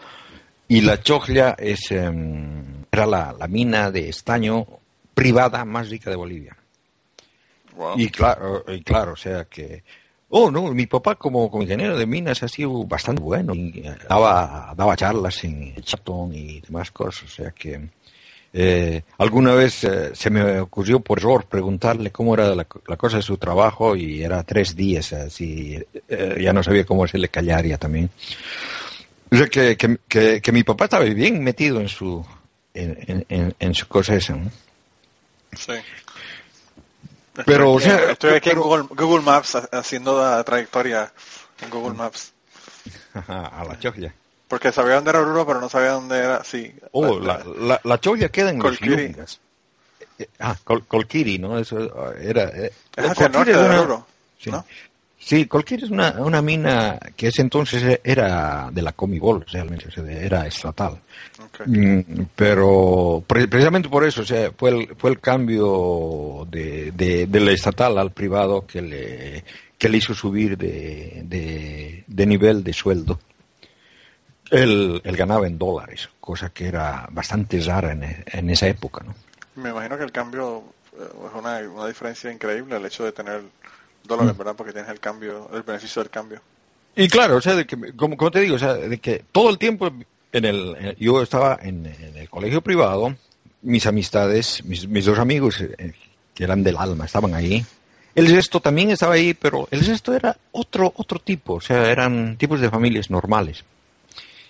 Y 0.67 0.81
la 0.81 0.99
Choglia 0.99 1.55
es, 1.59 1.91
em, 1.91 2.83
era 2.91 3.05
la, 3.05 3.35
la, 3.37 3.47
mina 3.47 3.91
de 3.91 4.09
estaño 4.09 4.65
privada 5.13 5.63
más 5.63 5.91
rica 5.91 6.09
de 6.09 6.15
Bolivia. 6.15 6.57
Y 7.95 8.09
claro, 8.09 8.65
y 8.67 8.81
claro, 8.81 9.13
o 9.13 9.15
sea 9.15 9.45
que 9.45 9.83
Oh, 10.35 10.49
no, 10.49 10.73
mi 10.73 10.87
papá 10.87 11.13
como, 11.13 11.51
como, 11.51 11.61
ingeniero 11.61 11.95
de 11.95 12.07
minas 12.07 12.41
ha 12.41 12.47
sido 12.47 12.85
bastante 12.85 13.21
bueno. 13.21 13.53
daba, 14.09 14.73
daba 14.75 14.95
charlas 14.95 15.43
en 15.43 15.75
Chatón 15.75 16.33
y 16.33 16.59
demás 16.59 16.89
cosas. 16.89 17.25
O 17.25 17.27
sea 17.27 17.51
que 17.51 17.89
eh, 18.55 19.01
alguna 19.17 19.55
vez 19.55 19.83
eh, 19.83 20.11
se 20.13 20.29
me 20.29 20.59
ocurrió 20.59 20.99
por 20.99 21.17
error 21.17 21.45
preguntarle 21.45 22.11
cómo 22.11 22.35
era 22.35 22.53
la, 22.53 22.65
cosa 22.65 23.17
de 23.17 23.23
su 23.23 23.37
trabajo 23.37 23.95
y 23.95 24.23
era 24.23 24.43
tres 24.43 24.75
días, 24.75 25.11
así 25.11 25.83
eh, 26.07 26.37
ya 26.39 26.53
no 26.53 26.61
sabía 26.61 26.85
cómo 26.85 27.07
se 27.07 27.17
le 27.17 27.29
callaría 27.29 27.79
también. 27.79 28.11
O 29.31 29.35
sea 29.35 29.47
que, 29.47 29.75
que, 29.75 30.39
que, 30.39 30.51
mi 30.51 30.63
papá 30.63 30.83
estaba 30.83 31.03
bien 31.05 31.43
metido 31.43 31.81
en 31.81 31.89
su, 31.89 32.23
en, 32.75 33.25
en, 33.27 33.55
en 33.57 33.73
su 33.73 33.87
cosa 33.87 34.13
esa. 34.13 34.37
Sí. 35.57 35.73
Pero, 37.47 37.71
o 37.71 37.79
sea, 37.79 38.11
estoy 38.11 38.35
aquí 38.35 38.51
en 38.51 38.59
Google, 38.59 39.21
Maps 39.23 39.57
haciendo 39.71 40.21
la 40.21 40.43
trayectoria 40.43 41.11
en 41.59 41.69
Google 41.71 41.97
Maps. 41.97 42.31
a 43.15 43.65
la 43.67 43.79
Choglia. 43.79 44.13
Porque 44.53 44.71
sabía 44.71 44.93
dónde 44.93 45.09
era 45.09 45.21
Oruro, 45.21 45.47
pero 45.47 45.59
no 45.59 45.67
sabía 45.67 45.93
dónde 45.93 46.15
era, 46.15 46.43
sí. 46.43 46.71
Oh, 46.91 47.19
la, 47.19 47.43
la, 47.59 47.81
la, 47.83 47.97
queda 47.97 48.51
en 48.51 48.59
Colquiri. 48.59 49.15
Eh, 50.19 50.29
ah, 50.41 50.55
Colquiri, 50.63 51.39
¿no? 51.39 51.57
Eso 51.57 52.13
era... 52.13 52.43
Eh, 52.49 52.71
es 52.95 53.09
hacia 53.09 53.25
el 53.25 53.31
norte 53.31 53.51
de 53.51 53.57
Oruro, 53.57 54.05
sí. 54.37 54.51
Sí, 55.17 55.47
Colquiri 55.47 55.85
es 55.85 55.89
una, 55.89 56.11
una 56.19 56.43
mina 56.43 56.99
que 57.15 57.29
ese 57.29 57.41
entonces 57.41 57.99
era 58.03 58.69
de 58.71 58.83
la 58.83 58.91
Comibol, 58.91 59.43
realmente, 59.51 59.87
era 60.23 60.45
estatal. 60.45 60.99
Mm, 61.65 62.01
pero 62.35 63.23
precisamente 63.25 63.89
por 63.89 64.05
eso, 64.05 64.21
o 64.21 64.25
sea, 64.25 64.51
fue 64.55 64.69
el, 64.69 64.95
fue 64.95 65.09
el 65.09 65.19
cambio 65.19 66.47
de, 66.47 66.91
de, 66.91 67.39
la 67.39 67.53
estatal 67.53 67.97
al 67.97 68.11
privado 68.11 68.67
que 68.67 68.83
le, 68.83 69.43
que 69.79 69.89
le 69.89 69.97
hizo 69.97 70.13
subir 70.13 70.59
de, 70.59 72.03
de, 72.05 72.25
nivel 72.27 72.63
de 72.63 72.71
sueldo. 72.71 73.19
Él, 74.53 75.01
él, 75.03 75.17
ganaba 75.17 75.47
en 75.47 75.57
dólares, 75.57 76.09
cosa 76.19 76.49
que 76.51 76.67
era 76.67 77.07
bastante 77.11 77.59
rara 77.61 77.91
en, 77.91 78.23
en 78.25 78.49
esa 78.51 78.67
época, 78.67 79.03
¿no? 79.03 79.15
Me 79.55 79.69
imagino 79.69 79.97
que 79.97 80.03
el 80.03 80.11
cambio 80.11 80.63
eh, 80.97 81.03
es 81.03 81.33
una, 81.33 81.57
una 81.59 81.87
diferencia 81.87 82.31
increíble, 82.31 82.75
el 82.77 82.85
hecho 82.85 83.03
de 83.03 83.11
tener 83.11 83.41
dólares, 84.03 84.35
mm. 84.35 84.37
¿verdad? 84.37 84.55
Porque 84.55 84.73
tienes 84.73 84.91
el 84.91 84.99
cambio, 84.99 85.49
el 85.53 85.63
beneficio 85.63 86.01
del 86.01 86.11
cambio. 86.11 86.41
Y 86.95 87.07
claro, 87.07 87.37
o 87.37 87.41
sea, 87.41 87.55
de 87.55 87.65
que, 87.65 87.93
como, 87.93 88.15
como 88.15 88.31
te 88.31 88.41
digo, 88.41 88.55
o 88.55 88.59
sea, 88.59 88.75
de 88.75 88.97
que 88.99 89.25
todo 89.31 89.49
el 89.49 89.57
tiempo 89.57 89.91
en 90.31 90.45
el, 90.45 90.95
yo 90.99 91.21
estaba 91.21 91.57
en, 91.61 91.85
el 92.15 92.29
colegio 92.29 92.61
privado, 92.61 93.15
mis 93.63 93.85
amistades, 93.87 94.63
mis, 94.65 94.87
mis 94.87 95.05
dos 95.05 95.17
amigos, 95.17 95.61
eh, 95.61 95.93
que 96.33 96.43
eran 96.43 96.63
del 96.63 96.77
alma, 96.77 97.05
estaban 97.05 97.33
ahí. 97.33 97.65
El 98.13 98.27
resto 98.29 98.59
también 98.59 98.91
estaba 98.91 99.15
ahí, 99.15 99.33
pero 99.33 99.67
el 99.71 99.83
resto 99.83 100.13
era 100.13 100.37
otro, 100.51 100.93
otro 100.95 101.17
tipo, 101.17 101.55
o 101.55 101.61
sea, 101.61 101.89
eran 101.89 102.37
tipos 102.37 102.61
de 102.61 102.69
familias 102.69 103.09
normales 103.09 103.63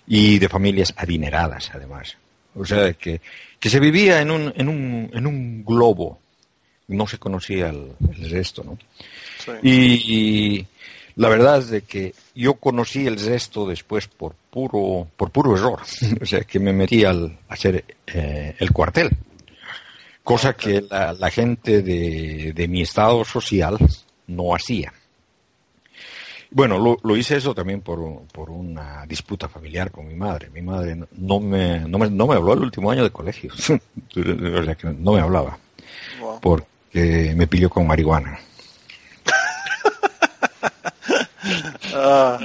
y 0.08 0.40
de 0.40 0.50
familias 0.50 0.94
adineradas, 0.98 1.72
además. 1.74 2.18
O 2.56 2.66
sea, 2.66 2.94
que, 2.94 3.22
que 3.60 3.70
se 3.70 3.80
vivía 3.80 4.22
en 4.22 4.32
un, 4.32 4.54
en 4.56 4.68
un, 4.68 5.10
en 5.14 5.28
un 5.28 5.66
globo, 5.66 6.20
no 6.88 7.08
se 7.08 7.18
conocía 7.18 7.70
el, 7.70 7.94
resto, 8.30 8.64
¿no? 8.64 8.78
Y, 9.64 10.66
la 11.16 11.30
verdad 11.30 11.60
es 11.60 11.70
de 11.70 11.82
que 11.84 12.14
yo 12.34 12.56
conocí 12.56 13.06
el 13.06 13.20
resto 13.20 13.68
después 13.68 14.08
por 14.08 14.34
puro, 14.50 15.08
por 15.16 15.30
puro 15.30 15.56
error, 15.56 15.80
o 16.22 16.26
sea, 16.26 16.42
que 16.42 16.60
me 16.60 16.74
metí 16.74 17.06
al 17.06 17.38
hacer 17.50 17.86
eh, 18.08 18.56
el 18.58 18.72
cuartel, 18.72 19.12
cosa 20.24 20.54
que 20.54 20.84
la, 20.90 21.30
gente 21.30 21.84
de, 21.84 22.54
de, 22.54 22.68
mi 22.68 22.82
estado 22.82 23.24
social 23.26 23.78
no 24.28 24.56
hacía. 24.56 24.92
Bueno, 26.54 26.78
lo, 26.78 27.00
lo 27.02 27.18
hice 27.18 27.36
eso 27.36 27.56
también 27.56 27.82
por, 27.82 28.28
por, 28.32 28.52
una 28.52 29.08
disputa 29.08 29.50
familiar 29.50 29.90
con 29.90 30.08
mi 30.08 30.14
madre. 30.14 30.52
Mi 30.52 30.62
madre 30.62 30.96
no 31.14 31.40
me, 31.40 31.80
no 31.80 31.98
me, 31.98 32.12
no 32.12 32.28
me 32.28 32.36
habló 32.36 32.54
el 32.54 32.60
último 32.60 32.92
año 32.92 33.02
de 33.02 33.10
colegio, 33.10 33.52
o 33.58 34.64
sea, 34.64 34.76
que 34.76 34.88
no 34.88 35.14
me 35.14 35.20
hablaba, 35.20 35.58
porque 36.42 37.34
me 37.36 37.48
pilló 37.48 37.70
con 37.70 37.88
marihuana. 37.88 38.40
Ah. 41.96 42.40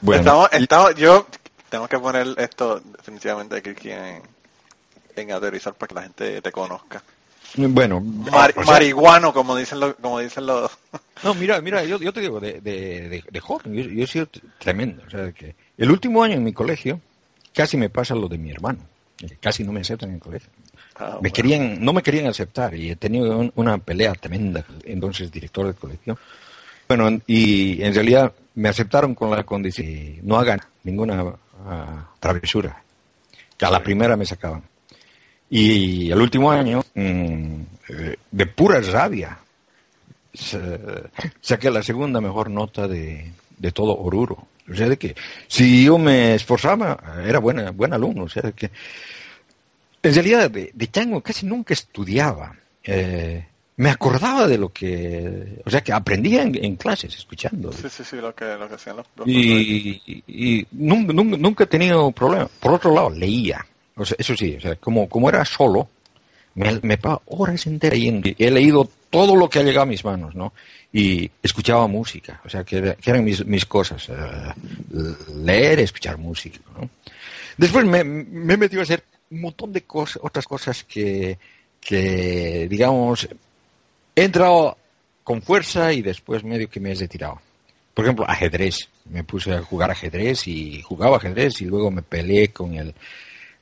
bueno, 0.00 0.48
estamos, 0.50 0.94
yo 0.94 1.26
tengo 1.68 1.86
que 1.86 1.98
poner 1.98 2.28
esto 2.38 2.80
definitivamente 2.80 3.56
aquí 3.56 3.90
en, 3.90 4.22
en 5.16 5.32
aterrizar 5.32 5.74
para 5.74 5.88
que 5.88 5.94
la 5.94 6.02
gente 6.02 6.40
te 6.40 6.52
conozca. 6.52 7.02
Bueno, 7.56 8.00
marihuano, 8.66 9.32
como 9.32 9.56
dicen 9.56 9.80
los, 9.80 9.94
como 9.94 10.18
dicen 10.20 10.46
los. 10.46 10.70
No, 11.24 11.34
mira, 11.34 11.62
mira, 11.62 11.82
yo, 11.82 11.98
yo 11.98 12.12
te 12.12 12.20
digo, 12.20 12.40
de, 12.40 12.60
de, 12.60 13.24
de, 13.30 13.40
joven, 13.40 13.72
yo, 13.72 14.04
he 14.04 14.06
sido 14.06 14.28
tremendo. 14.58 15.02
O 15.06 15.10
sea, 15.10 15.32
que 15.32 15.54
el 15.78 15.90
último 15.90 16.22
año 16.22 16.34
en 16.34 16.44
mi 16.44 16.52
colegio 16.52 17.00
casi 17.54 17.78
me 17.78 17.88
pasa 17.88 18.14
lo 18.14 18.28
de 18.28 18.36
mi 18.36 18.50
hermano. 18.50 18.80
Casi 19.40 19.64
no 19.64 19.72
me 19.72 19.80
aceptan 19.80 20.10
en 20.10 20.16
el 20.16 20.20
colegio. 20.20 20.50
Ah, 20.96 21.18
me 21.22 21.30
querían, 21.30 21.82
no 21.82 21.94
me 21.94 22.02
querían 22.02 22.26
aceptar 22.26 22.74
y 22.74 22.90
he 22.90 22.96
tenido 22.96 23.50
una 23.54 23.78
pelea 23.78 24.12
tremenda. 24.12 24.62
Entonces, 24.84 25.32
director 25.32 25.64
del 25.64 25.74
colegio. 25.74 26.18
Bueno, 26.86 27.18
y 27.26 27.82
en 27.82 27.94
realidad 27.94 28.32
me 28.54 28.68
aceptaron 28.68 29.14
con 29.14 29.30
la 29.30 29.44
condición 29.44 30.20
no 30.22 30.38
hagan 30.38 30.60
ninguna 30.84 31.34
ah, 31.66 32.10
travesura. 32.20 32.82
Que 33.56 33.64
a 33.64 33.70
la 33.70 33.82
primera 33.82 34.16
me 34.16 34.26
sacaban. 34.26 34.62
Y 35.48 36.10
el 36.10 36.20
último 36.20 36.50
año, 36.50 36.82
mm, 36.94 37.60
eh, 37.88 38.16
de 38.30 38.46
pura 38.46 38.80
rabia, 38.80 39.38
saqué 41.40 41.70
la 41.70 41.82
segunda 41.82 42.20
mejor 42.20 42.50
nota 42.50 42.88
de, 42.88 43.30
de 43.56 43.72
todo 43.72 43.96
Oruro. 43.96 44.48
O 44.70 44.74
sea, 44.74 44.88
de 44.88 44.96
que 44.96 45.14
si 45.46 45.84
yo 45.84 45.98
me 45.98 46.34
esforzaba, 46.34 46.98
era 47.24 47.38
buena, 47.38 47.70
buen 47.70 47.92
alumno. 47.92 48.24
O 48.24 48.28
sea, 48.28 48.42
de 48.42 48.52
que 48.52 48.70
en 50.02 50.14
realidad 50.14 50.50
de, 50.50 50.70
de 50.72 50.90
chango 50.90 51.20
casi 51.20 51.46
nunca 51.46 51.74
estudiaba. 51.74 52.54
Eh, 52.82 53.44
me 53.78 53.90
acordaba 53.90 54.46
de 54.46 54.56
lo 54.56 54.70
que, 54.70 55.60
o 55.64 55.70
sea, 55.70 55.82
que 55.82 55.92
aprendía 55.92 56.42
en, 56.42 56.76
clases, 56.76 57.14
escuchando. 57.14 57.72
Sí, 57.72 57.88
sí, 57.90 58.04
sí, 58.04 58.16
lo 58.16 58.34
que, 58.34 58.44
lo 58.56 58.68
que 58.68 58.74
hacían 58.74 58.96
los, 58.96 59.06
y, 59.26 60.00
y, 60.26 60.66
nunca, 60.72 61.12
nunca, 61.12 61.64
he 61.64 61.66
tenido 61.66 62.10
problema. 62.10 62.48
Por 62.58 62.72
otro 62.72 62.94
lado, 62.94 63.10
leía. 63.10 63.66
Eso 63.96 64.36
sí, 64.36 64.56
o 64.56 64.60
sea, 64.60 64.76
como, 64.76 65.08
como 65.08 65.28
era 65.28 65.44
solo, 65.44 65.88
me, 66.54 66.78
me 66.82 66.98
horas 67.26 67.66
enteras 67.66 67.98
y 67.98 68.34
he 68.38 68.50
leído 68.50 68.88
todo 69.10 69.36
lo 69.36 69.48
que 69.48 69.58
ha 69.58 69.62
llegado 69.62 69.82
a 69.82 69.86
mis 69.86 70.04
manos, 70.04 70.34
¿no? 70.34 70.52
Y 70.92 71.30
escuchaba 71.42 71.86
música, 71.86 72.40
o 72.44 72.48
sea, 72.48 72.64
que, 72.64 72.96
eran 73.04 73.24
mis, 73.24 73.44
mis 73.46 73.64
cosas. 73.66 74.08
Uh, 74.08 75.42
leer, 75.42 75.80
escuchar 75.80 76.18
música, 76.18 76.58
¿no? 76.78 76.88
Después 77.56 77.86
me, 77.86 78.04
me 78.04 78.54
he 78.54 78.56
metido 78.56 78.80
a 78.80 78.84
hacer 78.84 79.02
un 79.30 79.40
montón 79.40 79.72
de 79.72 79.82
cosas, 79.82 80.18
otras 80.22 80.46
cosas 80.46 80.84
que, 80.84 81.38
que 81.80 82.66
digamos, 82.68 83.28
He 84.18 84.24
entrado 84.24 84.78
con 85.22 85.42
fuerza 85.42 85.92
y 85.92 86.00
después 86.00 86.42
medio 86.42 86.70
que 86.70 86.80
me 86.80 86.92
he 86.92 86.94
retirado. 86.94 87.38
Por 87.92 88.06
ejemplo, 88.06 88.24
ajedrez. 88.26 88.88
Me 89.10 89.24
puse 89.24 89.52
a 89.52 89.60
jugar 89.60 89.90
ajedrez 89.90 90.48
y 90.48 90.80
jugaba 90.80 91.18
ajedrez 91.18 91.60
y 91.60 91.66
luego 91.66 91.90
me 91.90 92.00
peleé 92.00 92.48
con 92.48 92.74
el, 92.74 92.94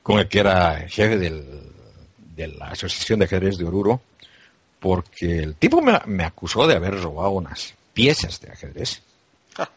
con 0.05 0.19
el 0.19 0.27
que 0.27 0.37
era 0.37 0.87
jefe 0.87 1.17
del, 1.17 1.43
de 2.35 2.47
la 2.49 2.67
Asociación 2.67 3.17
de 3.17 3.25
Ajedrez 3.25 3.57
de 3.57 3.65
Oruro, 3.65 4.01
porque 4.79 5.39
el 5.39 5.55
tipo 5.55 5.81
me, 5.81 6.23
acusó 6.23 6.67
de 6.67 6.75
haber 6.75 7.01
robado 7.01 7.31
unas 7.31 7.73
piezas 7.91 8.39
de 8.39 8.51
ajedrez. 8.51 9.01
Ah. 9.57 9.67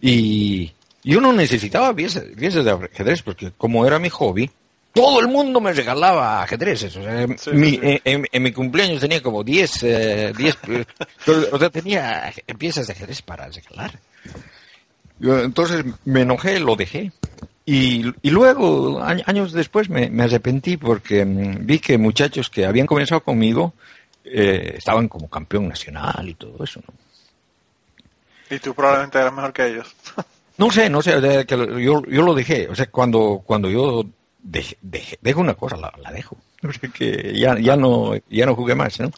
Y 0.00 0.72
yo 1.04 1.20
no 1.20 1.30
necesitaba 1.34 1.94
piezas, 1.94 2.24
piezas 2.38 2.64
de 2.64 2.70
ajedrez 2.70 3.20
porque 3.20 3.52
como 3.54 3.84
era 3.84 3.98
mi 3.98 4.08
hobby, 4.08 4.50
todo 4.94 5.20
el 5.20 5.28
mundo 5.28 5.60
me 5.60 5.74
regalaba 5.74 6.42
ajedrez. 6.42 6.84
O 6.96 7.02
sea, 7.02 7.26
En, 7.52 8.42
mi 8.42 8.52
cumpleaños 8.52 9.02
tenía 9.02 9.22
como 9.22 9.44
10, 9.44 9.82
eh, 9.82 10.32
o 11.52 11.58
sea, 11.58 11.68
tenía 11.68 12.32
piezas 12.56 12.86
de 12.86 12.94
ajedrez 12.94 13.20
para 13.20 13.50
regalar. 13.50 14.00
Entonces 15.20 15.84
me 16.04 16.22
enojé, 16.22 16.60
lo 16.60 16.76
dejé. 16.76 17.12
y, 17.64 18.02
luego, 18.22 19.02
años 19.02 19.52
después, 19.52 19.88
me, 19.88 20.22
arrepentí 20.22 20.76
porque 20.76 21.24
mm, 21.24 21.66
vi 21.66 21.78
que 21.78 21.98
muchachos 21.98 22.50
que 22.50 22.66
habían 22.66 22.86
comenzado 22.86 23.22
conmigo 23.22 23.74
eh, 24.24 24.74
estaban 24.76 25.08
como 25.08 25.28
campeón 25.28 25.68
nacional 25.68 26.28
y 26.28 26.34
todo 26.34 26.62
eso, 26.62 26.80
¿no? 26.86 26.94
Y 28.48 28.60
tú 28.60 28.74
probablemente 28.74 29.18
eras 29.18 29.32
mejor 29.32 29.52
que 29.52 29.66
ellos. 29.66 29.94
no 30.58 30.70
sé, 30.70 30.88
no 30.88 31.02
sé, 31.02 31.44
que 31.46 31.56
yo, 31.56 32.02
yo 32.04 32.22
lo 32.22 32.34
dejé. 32.34 32.68
O 32.68 32.74
sea, 32.74 32.86
cuando, 32.86 33.42
cuando 33.44 33.68
yo 33.68 34.04
dejo 34.42 35.40
una 35.40 35.54
cosa, 35.54 35.76
la, 35.76 36.12
dejo. 36.12 36.36
O 36.66 36.72
sea, 36.72 36.88
que 36.90 37.38
ya, 37.38 37.56
ya, 37.60 37.76
no, 37.76 38.14
ya 38.28 38.46
no 38.46 38.56
jugué 38.56 38.74
más, 38.74 38.98
¿no? 38.98 39.10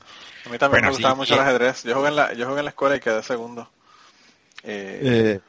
A 0.44 0.50
mí 0.50 0.58
también 0.58 0.84
me 0.84 0.90
gustaba 0.90 1.14
mucho 1.14 1.34
el 1.34 1.40
ajedrez. 1.40 1.84
Yo 1.84 1.94
jugué, 1.94 2.08
en 2.08 2.16
la, 2.16 2.32
yo 2.34 2.46
jugué 2.46 2.58
en 2.58 2.64
la 2.64 2.70
escuela 2.70 2.96
y 2.96 3.00
quedé 3.00 3.22
segundo. 3.22 3.70
Eh, 4.64 5.00
eh 5.02 5.40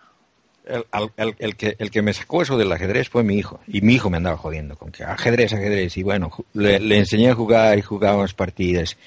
el, 0.69 1.35
el, 1.37 1.55
que, 1.55 1.75
el 1.79 1.91
que 1.91 2.01
me 2.01 2.13
sacó 2.13 2.41
eso 2.41 2.57
del 2.57 2.71
ajedrez 2.71 3.09
fue 3.09 3.23
mi 3.23 3.35
hijo. 3.35 3.59
Y 3.67 3.81
mi 3.81 3.95
hijo 3.95 4.09
me 4.09 4.17
andaba 4.17 4.37
jodiendo 4.37 4.75
con 4.75 4.91
que 4.91 5.03
ajedrez, 5.03 5.53
ajedrez. 5.53 5.97
Y 5.97 6.03
bueno, 6.03 6.31
le, 6.53 6.97
enseñé 6.97 7.29
a 7.29 7.35
jugar 7.35 7.77
y 7.77 7.81
jugábamos 7.81 8.33
partidas. 8.33 8.97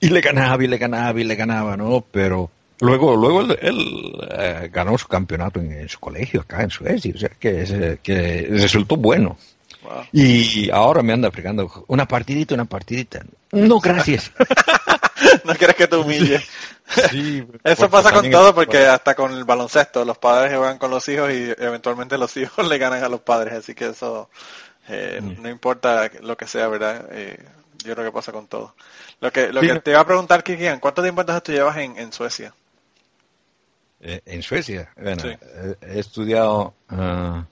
Y 0.00 0.08
le 0.08 0.20
ganaba 0.20 0.62
y 0.62 0.66
le 0.66 0.78
ganaba 0.78 1.20
y 1.20 1.24
le 1.24 1.34
ganaba, 1.34 1.76
¿no? 1.76 2.04
Pero 2.10 2.50
luego 2.80 3.16
luego 3.16 3.42
él, 3.42 4.12
eh, 4.38 4.70
ganó 4.72 4.98
su 4.98 5.08
campeonato 5.08 5.60
en, 5.60 5.88
su 5.88 5.98
colegio 5.98 6.40
acá 6.42 6.62
en 6.62 6.70
Suecia. 6.70 7.12
O 7.14 7.18
sea, 7.18 7.30
que, 7.38 7.98
que 8.02 8.46
resultó 8.50 8.96
bueno. 8.96 9.36
Y 10.12 10.68
ahora 10.70 11.02
me 11.02 11.12
anda 11.12 11.30
fregando 11.30 11.84
una 11.86 12.06
partidita, 12.06 12.54
una 12.54 12.64
partidita. 12.64 13.24
No, 13.52 13.78
gracias. 13.78 14.32
no 15.44 15.54
quieres 15.54 15.76
que 15.76 15.86
te 15.86 15.96
humille. 15.96 16.40
Sí, 17.10 17.46
Eso 17.64 17.90
pasa 17.90 18.12
con 18.12 18.30
todo 18.30 18.54
porque 18.54 18.86
hasta 18.86 19.14
con 19.14 19.32
el 19.32 19.44
baloncesto, 19.44 20.04
los 20.04 20.18
padres 20.18 20.56
juegan 20.56 20.78
con 20.78 20.90
los 20.90 21.08
hijos 21.08 21.32
y 21.32 21.54
eventualmente 21.58 22.18
los 22.18 22.36
hijos 22.36 22.66
le 22.66 22.78
ganan 22.78 23.02
a 23.02 23.08
los 23.08 23.20
padres, 23.20 23.54
así 23.54 23.74
que 23.74 23.88
eso 23.88 24.30
eh, 24.88 25.20
no 25.20 25.48
importa 25.48 26.10
lo 26.20 26.36
que 26.36 26.46
sea, 26.46 26.68
¿verdad? 26.68 27.08
Eh, 27.10 27.38
yo 27.84 27.94
creo 27.94 28.06
que 28.06 28.12
pasa 28.12 28.32
con 28.32 28.46
todo. 28.46 28.74
Lo 29.20 29.32
que, 29.32 29.52
lo 29.52 29.60
que 29.60 29.80
te 29.80 29.92
iba 29.92 30.00
a 30.00 30.06
preguntar, 30.06 30.42
Kikian, 30.42 30.80
¿cuánto 30.80 31.02
tiempo 31.02 31.20
entonces 31.20 31.42
tú 31.42 31.52
llevas 31.52 31.76
en, 31.78 31.98
en 31.98 32.12
Suecia? 32.12 32.54
Eh, 34.00 34.20
en 34.26 34.42
Suecia, 34.42 34.92
bueno, 34.96 35.22
he 35.80 35.98
estudiado 35.98 36.74
uh, 36.90 37.42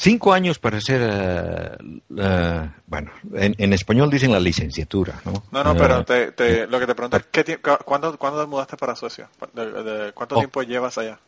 Cinco 0.00 0.32
años 0.32 0.60
para 0.60 0.80
ser, 0.80 1.76
uh, 2.08 2.68
bueno, 2.86 3.10
en, 3.34 3.72
español 3.72 4.08
dicen 4.08 4.30
la 4.30 4.38
licenciatura, 4.38 5.20
¿no? 5.24 5.42
No, 5.50 5.64
no, 5.64 5.76
pero 5.76 6.04
eh, 6.08 6.30
te, 6.30 6.68
lo 6.68 6.78
que 6.78 6.86
te 6.86 6.94
pregunto 6.94 7.16
es, 7.16 7.24
¿qué 7.32 7.58
¿cuándo, 7.84 8.16
¿cuándo 8.16 8.40
te 8.40 8.46
mudaste 8.46 8.76
para 8.76 8.94
Suecia? 8.94 9.28
¿De, 9.52 10.12
cuánto 10.14 10.36
oh. 10.36 10.38
tiempo 10.38 10.62
llevas 10.62 10.98
allá? 10.98 11.18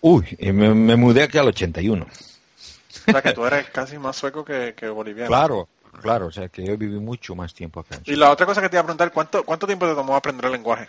Uy, 0.00 0.36
me, 0.38 0.72
me, 0.72 0.94
mudé 0.94 1.24
aquí 1.24 1.38
al 1.38 1.48
81. 1.48 2.06
O 2.06 3.10
sea, 3.10 3.20
que 3.20 3.32
tú 3.34 3.44
eres 3.44 3.68
casi 3.70 3.98
más 3.98 4.14
sueco 4.14 4.44
que, 4.44 4.74
que, 4.76 4.88
boliviano. 4.88 5.26
Claro, 5.26 5.68
claro, 6.00 6.26
o 6.26 6.30
sea, 6.30 6.48
que 6.48 6.64
yo 6.64 6.78
viví 6.78 7.00
mucho 7.00 7.34
más 7.34 7.52
tiempo 7.52 7.80
acá. 7.80 7.98
Y 8.04 8.14
la 8.14 8.30
otra 8.30 8.46
cosa 8.46 8.60
que 8.60 8.68
te 8.68 8.76
iba 8.76 8.82
a 8.82 8.84
preguntar, 8.84 9.10
¿cuánto, 9.10 9.42
cuánto 9.42 9.66
tiempo 9.66 9.88
te 9.88 9.94
tomó 9.96 10.14
aprender 10.14 10.46
el 10.46 10.52
lenguaje? 10.52 10.86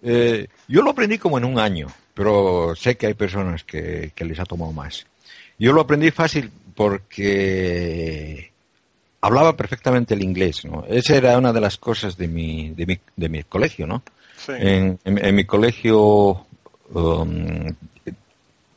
Eh, 0.00 0.46
yo 0.68 0.82
lo 0.82 0.92
aprendí 0.92 1.18
como 1.18 1.38
en 1.38 1.44
un 1.44 1.58
año 1.58 1.88
pero 2.18 2.74
sé 2.74 2.96
que 2.96 3.06
hay 3.06 3.14
personas 3.14 3.62
que, 3.62 4.10
les 4.18 4.40
ha 4.40 4.44
tomado 4.44 4.72
más. 4.72 5.06
Yo 5.56 5.72
lo 5.72 5.82
aprendí 5.82 6.10
fácil 6.10 6.50
porque 6.74 8.50
hablaba 9.20 9.56
perfectamente 9.56 10.14
el 10.14 10.24
inglés, 10.24 10.64
¿no? 10.64 10.84
Esa 10.88 11.14
era 11.14 11.38
una 11.38 11.52
de 11.52 11.60
las 11.60 11.76
cosas 11.76 12.16
de 12.16 12.26
mi, 12.26 12.70
de 12.70 12.86
mi, 12.86 12.98
de 13.14 13.28
mi 13.28 13.44
colegio, 13.44 13.86
¿no? 13.86 14.02
En, 14.48 14.98
mi 15.32 15.44
colegio 15.44 16.44
um, 16.92 17.66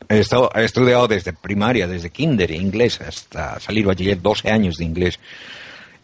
he, 0.08 0.20
estado, 0.20 0.52
he 0.54 0.64
estudiado 0.64 1.08
desde 1.08 1.34
primaria, 1.34 1.88
desde 1.88 2.12
kinder, 2.12 2.52
inglés, 2.52 3.02
hasta 3.02 3.60
salir 3.60 3.88
bachiller, 3.88 4.22
12 4.22 4.52
años 4.52 4.78
de 4.78 4.86
inglés. 4.86 5.20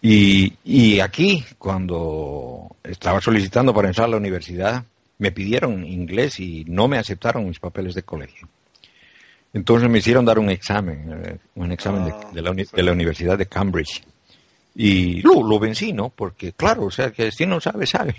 Y, 0.01 0.53
y 0.63 1.01
aquí, 1.01 1.45
cuando 1.59 2.77
estaba 2.83 3.21
solicitando 3.21 3.75
para 3.75 3.89
entrar 3.89 4.05
a 4.05 4.11
la 4.11 4.17
universidad, 4.17 4.83
me 5.19 5.31
pidieron 5.31 5.85
inglés 5.85 6.39
y 6.39 6.63
no 6.65 6.87
me 6.87 6.97
aceptaron 6.97 7.47
mis 7.47 7.59
papeles 7.59 7.95
de 7.95 8.03
colegio. 8.03 8.47
Entonces 9.53 9.89
me 9.89 9.99
hicieron 9.99 10.25
dar 10.25 10.39
un 10.39 10.49
examen, 10.49 11.23
eh, 11.25 11.37
un 11.55 11.71
examen 11.71 12.05
de, 12.05 12.11
ah, 12.11 12.29
la 12.33 12.51
de, 12.51 12.83
la, 12.83 12.91
Universidad 12.91 13.37
de 13.37 13.47
Cambridge. 13.47 14.03
Y 14.75 15.21
lo, 15.21 15.41
lo 15.41 15.57
vencí, 15.57 15.93
¿no? 15.93 16.09
Porque, 16.09 16.53
claro, 16.53 16.85
o 16.85 16.91
sea, 16.91 17.11
que 17.11 17.31
si 17.31 17.45
no 17.45 17.59
sabe, 17.59 17.87
sabe. 17.87 18.15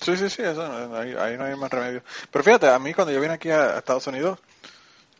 Sí, 0.00 0.16
sí, 0.16 0.30
sí, 0.30 0.42
eso, 0.42 0.62
ahí, 0.96 1.36
no 1.36 1.44
hay 1.44 1.54
más 1.56 1.70
remedio. 1.70 2.02
Pero 2.30 2.42
fíjate, 2.42 2.68
a 2.68 2.78
mí 2.78 2.94
cuando 2.94 3.12
yo 3.12 3.20
vine 3.20 3.34
aquí 3.34 3.50
a, 3.50 3.76
Estados 3.76 4.06
Unidos, 4.06 4.38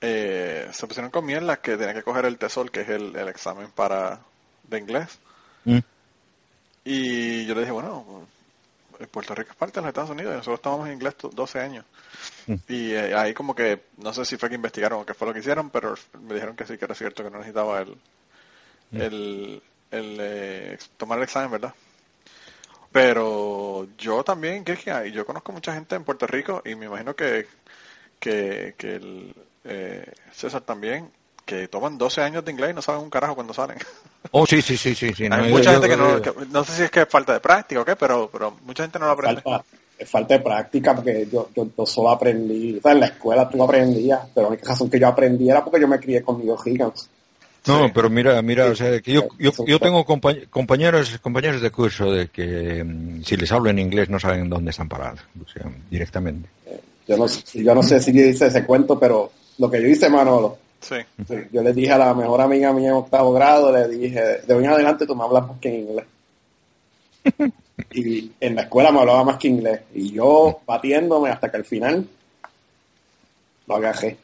eh, 0.00 0.68
se 0.72 0.86
pusieron 0.86 1.10
con 1.10 1.26
las 1.46 1.58
que 1.58 1.76
tenía 1.76 1.92
que 1.92 2.02
coger 2.02 2.24
el 2.24 2.38
TESOL, 2.38 2.70
que 2.70 2.80
es 2.80 2.88
el, 2.88 3.14
examen 3.28 3.68
para 3.74 4.20
de 4.68 4.78
inglés. 4.78 5.18
Mm. 5.66 5.80
Y 6.84 7.44
yo 7.44 7.54
le 7.54 7.60
dije, 7.60 7.72
bueno, 7.72 8.26
Puerto 9.08 9.34
Rico 9.34 9.50
es 9.50 9.56
parte 9.56 9.76
de 9.76 9.82
los 9.82 9.88
Estados 9.88 10.10
Unidos 10.10 10.32
y 10.32 10.36
nosotros 10.36 10.58
estábamos 10.58 10.86
en 10.88 10.94
inglés 10.94 11.14
12 11.32 11.60
años. 11.60 11.84
Mm. 12.46 12.54
Y 12.68 12.92
eh, 12.92 13.14
ahí 13.14 13.34
como 13.34 13.54
que, 13.54 13.84
no 13.98 14.12
sé 14.12 14.24
si 14.24 14.36
fue 14.36 14.48
que 14.48 14.54
investigaron 14.54 15.00
o 15.00 15.06
qué 15.06 15.14
fue 15.14 15.28
lo 15.28 15.34
que 15.34 15.40
hicieron, 15.40 15.70
pero 15.70 15.94
me 16.20 16.34
dijeron 16.34 16.56
que 16.56 16.66
sí, 16.66 16.76
que 16.78 16.84
era 16.84 16.94
cierto, 16.94 17.22
que 17.22 17.30
no 17.30 17.38
necesitaba 17.38 17.80
el, 17.80 17.96
mm. 18.90 19.00
el, 19.00 19.62
el 19.90 20.16
eh, 20.20 20.78
tomar 20.96 21.18
el 21.18 21.24
examen, 21.24 21.50
¿verdad? 21.50 21.74
Pero 22.92 23.86
yo 23.96 24.24
también, 24.24 24.64
que 24.64 24.78
y 25.06 25.12
yo 25.12 25.24
conozco 25.24 25.52
mucha 25.52 25.72
gente 25.74 25.94
en 25.94 26.04
Puerto 26.04 26.26
Rico 26.26 26.62
y 26.64 26.74
me 26.74 26.86
imagino 26.86 27.14
que, 27.14 27.46
que, 28.18 28.74
que 28.76 28.96
el, 28.96 29.34
eh, 29.64 30.12
César 30.32 30.62
también, 30.62 31.10
que 31.44 31.68
toman 31.68 31.98
12 31.98 32.22
años 32.22 32.44
de 32.44 32.52
inglés 32.52 32.70
y 32.70 32.74
no 32.74 32.82
saben 32.82 33.02
un 33.02 33.10
carajo 33.10 33.34
cuando 33.34 33.54
salen. 33.54 33.78
Oh, 34.32 34.46
sí, 34.46 34.60
sí, 34.62 34.76
sí, 34.76 34.94
sí. 34.94 35.12
Hay 35.30 35.50
mucha 35.50 35.72
gente 35.72 35.88
que 35.88 35.96
no, 35.96 36.20
no 36.50 36.64
sé 36.64 36.72
si 36.72 36.82
es 36.82 36.90
que 36.90 37.02
es 37.02 37.08
falta 37.08 37.32
de 37.32 37.40
práctica 37.40 37.80
o 37.80 37.84
qué, 37.84 37.96
pero, 37.96 38.28
pero 38.30 38.56
mucha 38.64 38.82
gente 38.82 38.98
no 38.98 39.06
lo 39.06 39.12
aprende. 39.12 39.40
Falta, 39.40 39.64
es 39.98 40.08
falta 40.08 40.34
de 40.34 40.40
práctica 40.40 40.94
porque 40.94 41.28
yo, 41.30 41.48
yo, 41.54 41.86
solo 41.86 42.10
aprendí, 42.10 42.78
o 42.78 42.80
sea, 42.80 42.92
en 42.92 43.00
la 43.00 43.06
escuela 43.06 43.48
tú 43.48 43.62
aprendías, 43.62 44.20
pero 44.34 44.46
la 44.46 44.52
única 44.52 44.70
razón 44.70 44.88
que 44.88 45.00
yo 45.00 45.08
aprendí 45.08 45.50
era 45.50 45.64
porque 45.64 45.80
yo 45.80 45.88
me 45.88 45.98
crié 45.98 46.22
conmigo 46.22 46.58
Higgins. 46.64 47.08
No, 47.66 47.92
pero 47.92 48.08
mira, 48.08 48.40
mira, 48.40 48.66
o 48.66 48.74
sea, 48.74 49.00
que 49.00 49.12
yo, 49.12 49.28
yo, 49.38 49.52
yo 49.66 49.78
tengo 49.78 50.04
compañeros, 50.04 51.18
compañeros 51.20 51.60
de 51.60 51.70
curso 51.70 52.10
de 52.10 52.28
que 52.28 52.82
mm, 52.82 53.22
si 53.22 53.36
les 53.36 53.52
hablo 53.52 53.68
en 53.68 53.78
inglés 53.78 54.08
no 54.08 54.18
saben 54.18 54.48
dónde 54.48 54.70
están 54.70 54.88
parados, 54.88 55.20
o 55.38 55.48
sea, 55.48 55.70
directamente. 55.90 56.48
Eh, 56.66 56.80
yo 57.06 57.18
no, 57.18 57.26
yo 57.26 57.74
no 57.74 57.82
sé 57.82 58.00
si 58.00 58.12
dice 58.12 58.46
ese 58.46 58.64
cuento, 58.64 58.98
pero 58.98 59.30
lo 59.58 59.70
que 59.70 59.82
yo 59.82 59.88
hice, 59.88 60.08
Manolo, 60.08 60.56
Sí. 60.80 60.96
Yo 61.52 61.62
le 61.62 61.72
dije 61.72 61.92
a 61.92 61.98
la 61.98 62.14
mejor 62.14 62.40
amiga 62.40 62.72
mía 62.72 62.88
en 62.88 62.94
octavo 62.94 63.32
grado, 63.32 63.72
le 63.72 63.86
dije, 63.88 64.20
de 64.46 64.54
hoy 64.54 64.64
en 64.64 64.70
adelante 64.70 65.06
tú 65.06 65.14
me 65.14 65.24
hablas 65.24 65.46
más 65.46 65.58
que 65.58 65.68
en 65.68 65.80
inglés. 65.80 66.06
y 67.92 68.32
en 68.40 68.54
la 68.54 68.62
escuela 68.62 68.90
me 68.90 69.00
hablaba 69.00 69.24
más 69.24 69.36
que 69.36 69.48
inglés. 69.48 69.80
Y 69.94 70.12
yo 70.12 70.60
batiéndome 70.66 71.30
hasta 71.30 71.50
que 71.50 71.56
al 71.58 71.64
final 71.64 72.08
lo 73.66 73.76
agajé. 73.76 74.16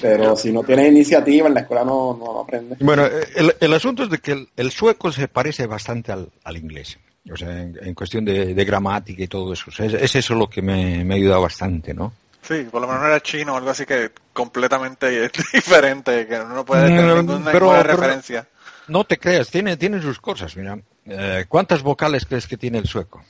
Pero 0.00 0.36
si 0.36 0.52
no 0.52 0.62
tienes 0.62 0.88
iniciativa, 0.88 1.48
en 1.48 1.54
la 1.54 1.60
escuela 1.60 1.84
no, 1.84 2.16
no 2.16 2.40
aprendes. 2.40 2.78
Bueno, 2.78 3.04
el, 3.04 3.54
el, 3.58 3.72
asunto 3.72 4.04
es 4.04 4.10
de 4.10 4.18
que 4.18 4.46
el, 4.56 4.70
sueco 4.70 5.10
se 5.10 5.26
parece 5.26 5.66
bastante 5.66 6.12
al, 6.12 6.28
al 6.44 6.56
inglés. 6.56 6.96
O 7.30 7.36
sea, 7.36 7.60
en, 7.60 7.94
cuestión 7.94 8.24
de, 8.24 8.54
gramática 8.64 9.22
y 9.22 9.28
todo 9.28 9.52
eso. 9.52 9.70
es, 9.82 10.14
eso 10.14 10.34
lo 10.34 10.48
que 10.48 10.62
me, 10.62 11.04
me 11.04 11.14
ha 11.14 11.16
ayudado 11.16 11.42
bastante, 11.42 11.92
¿no? 11.92 12.12
Sí, 12.42 12.64
por 12.70 12.80
lo 12.80 12.86
menos 12.86 13.02
no 13.02 13.08
era 13.08 13.20
chino 13.20 13.54
o 13.54 13.56
algo 13.56 13.70
así 13.70 13.84
que 13.86 14.10
completamente 14.32 15.30
diferente, 15.52 16.26
que 16.26 16.38
no 16.38 16.64
puede 16.64 16.86
tener 16.86 17.24
ninguna, 17.24 17.82
referencia. 17.82 18.46
No 18.88 19.04
te 19.04 19.18
creas, 19.18 19.50
tiene, 19.50 19.76
tiene 19.76 20.00
sus 20.00 20.18
cosas, 20.18 20.56
mira. 20.56 20.78
Eh, 21.06 21.46
¿Cuántas 21.48 21.82
vocales 21.82 22.26
crees 22.26 22.46
que 22.46 22.56
tiene 22.56 22.78
el 22.78 22.86
sueco? 22.86 23.22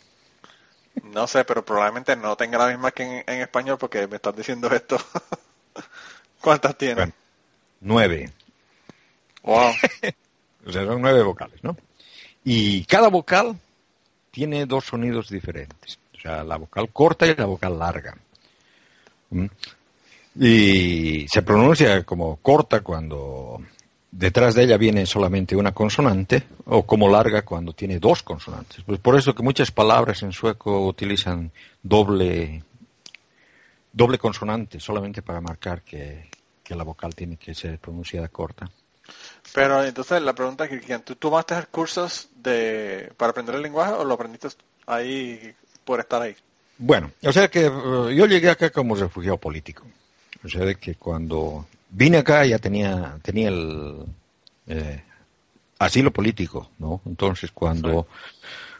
No 1.03 1.27
sé, 1.27 1.45
pero 1.45 1.65
probablemente 1.65 2.17
no 2.17 2.37
tenga 2.37 2.59
la 2.59 2.69
misma 2.69 2.91
que 2.91 3.25
en, 3.27 3.41
español 3.41 3.79
porque 3.79 4.07
me 4.07 4.17
estás 4.17 4.37
diciendo 4.37 4.69
esto. 4.75 4.99
¿Cuántas 6.41 6.77
tiene? 6.77 7.13
nueve. 7.81 8.31
Wow. 9.43 9.73
o 10.67 10.73
sea, 10.73 10.85
son 10.85 11.01
nueve 11.01 11.23
vocales, 11.23 11.63
¿no? 11.63 11.77
Y 12.45 12.85
cada 12.85 13.09
vocal 13.09 13.59
tiene 14.31 14.67
dos 14.67 14.87
sonidos 14.87 15.29
diferentes. 15.29 15.99
O 16.17 16.21
sea, 16.21 16.45
la 16.45 16.57
vocal 16.57 16.91
corta 16.91 17.27
y 17.27 17.35
la 17.35 17.47
vocal 17.47 17.79
larga. 17.79 18.17
¿Mm? 19.31 19.47
Y 20.39 21.27
se 21.29 21.43
pronuncia 21.43 22.05
como 22.05 22.37
corta 22.37 22.81
cuando 22.81 23.61
detrás 24.11 24.55
de 24.55 24.65
ella 24.65 24.77
viene 24.77 25.07
solamente 25.07 25.57
una 25.57 25.73
consonante 25.73 26.45
o 26.67 26.85
como 26.85 27.09
larga 27.09 27.43
cuando 27.43 27.73
tiene 27.73 27.99
dos 27.99 28.23
consonantes. 28.23 28.83
Pues 28.85 28.99
por 29.01 29.17
eso 29.17 29.35
que 29.35 29.43
muchas 29.43 29.71
palabras 29.71 30.23
en 30.23 30.33
sueco 30.33 30.87
utilizan 30.87 31.51
doble, 31.83 32.63
doble 33.93 34.19
consonante 34.19 34.81
solamente 34.81 35.23
para 35.23 35.41
marcar 35.41 35.83
que, 35.83 36.29
la 36.71 36.85
vocal 36.85 37.13
tiene 37.17 37.37
que 37.37 37.53
ser 37.53 37.81
pronunciada 37.81 38.29
corta. 38.29 38.71
Pero 39.53 39.83
entonces 39.83 40.23
la 40.23 40.37
pregunta 40.37 40.67
es 40.67 40.81
que 40.81 40.99
¿tú 41.01 41.17
tomaste 41.17 41.57
cursos 41.69 42.29
de, 42.37 43.13
para 43.17 43.31
aprender 43.31 43.57
el 43.57 43.63
lenguaje 43.63 43.95
o 43.95 44.05
lo 44.05 44.15
aprendiste 44.15 44.51
ahí 44.87 45.53
por 45.85 45.99
estar 45.99 46.23
ahí? 46.23 46.37
Bueno, 46.83 47.11
o 47.23 47.31
sea 47.31 47.49
que 47.49 47.67
eh, 47.67 48.15
yo 48.15 48.25
llegué 48.25 48.49
acá 48.49 48.71
como 48.71 48.95
refugiado 48.95 49.37
político. 49.37 49.85
O 50.43 50.49
sea, 50.49 50.65
de 50.65 50.77
que 50.77 50.95
cuando 50.95 51.67
vine 51.91 52.17
acá 52.17 52.47
ya 52.47 52.59
tenía, 52.59 53.19
tenía 53.23 53.49
el 53.49 53.97
eh, 54.67 55.03
asilo 55.79 56.11
político, 56.11 56.71
¿no? 56.79 57.03
Entonces 57.05 57.51
cuando, 57.53 58.07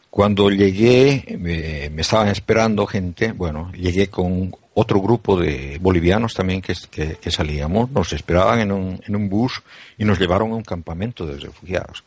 cuando 0.09 0.49
llegué, 0.49 1.37
me, 1.39 2.01
estaban 2.01 2.29
esperando 2.29 2.87
gente, 2.87 3.33
bueno, 3.33 3.71
llegué 3.73 4.07
con 4.07 4.55
otro 4.73 4.99
grupo 4.99 5.39
de 5.39 5.77
bolivianos 5.79 6.33
también 6.33 6.59
que, 6.63 6.73
que, 6.89 7.31
salíamos, 7.31 7.91
nos 7.91 8.13
esperaban 8.13 8.61
en 8.61 8.71
un, 8.71 9.01
en 9.05 9.15
un 9.15 9.29
bus 9.29 9.61
y 9.99 10.05
nos 10.05 10.17
llevaron 10.19 10.51
a 10.53 10.55
un 10.55 10.63
campamento 10.63 11.27
de 11.27 11.37
refugiados. 11.37 12.03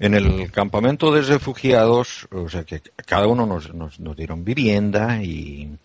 En 0.00 0.14
el 0.14 0.50
campamento 0.52 1.12
de 1.12 1.22
refugiados, 1.22 2.28
o 2.30 2.48
sea 2.48 2.62
que 2.64 2.80
cada 3.04 3.26
uno 3.26 3.46
nos, 3.46 3.74
nos, 3.74 3.98
nos 3.98 4.16
dieron 4.16 4.44
vivienda 4.44 5.22
y 5.22 5.76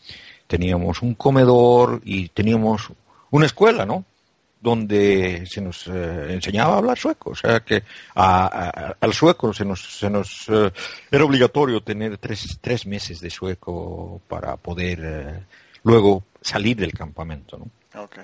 teníamos 0.45 1.01
un 1.01 1.15
comedor 1.15 2.01
y 2.03 2.29
teníamos 2.29 2.89
una 3.31 3.47
escuela, 3.47 3.85
¿no? 3.85 4.05
donde 4.63 5.43
se 5.45 5.59
nos 5.59 5.87
eh, 5.87 6.27
enseñaba 6.29 6.75
a 6.75 6.77
hablar 6.77 6.97
sueco. 6.97 7.31
O 7.31 7.35
sea 7.35 7.59
que 7.59 7.83
al 8.15 9.13
sueco 9.13 9.53
se 9.53 9.65
nos, 9.65 9.99
se 9.99 10.09
nos 10.09 10.47
eh, 10.47 10.71
era 11.11 11.25
obligatorio 11.25 11.83
tener 11.83 12.17
tres, 12.17 12.59
tres 12.61 12.87
meses 12.87 13.19
de 13.19 13.29
sueco 13.29 14.21
para 14.29 14.55
poder 14.55 14.99
eh, 15.03 15.43
luego 15.83 16.23
salir 16.39 16.77
del 16.77 16.93
campamento. 16.93 17.57
¿no? 17.57 18.03
Okay. 18.03 18.23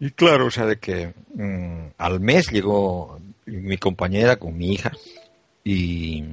Y 0.00 0.10
claro, 0.10 0.46
o 0.46 0.50
sea, 0.50 0.66
de 0.66 0.78
que 0.78 1.14
mm, 1.34 1.94
al 1.96 2.20
mes 2.20 2.52
llegó 2.52 3.18
mi 3.48 3.78
compañera 3.78 4.36
con 4.36 4.56
mi 4.56 4.72
hija 4.72 4.92
y, 5.64 6.24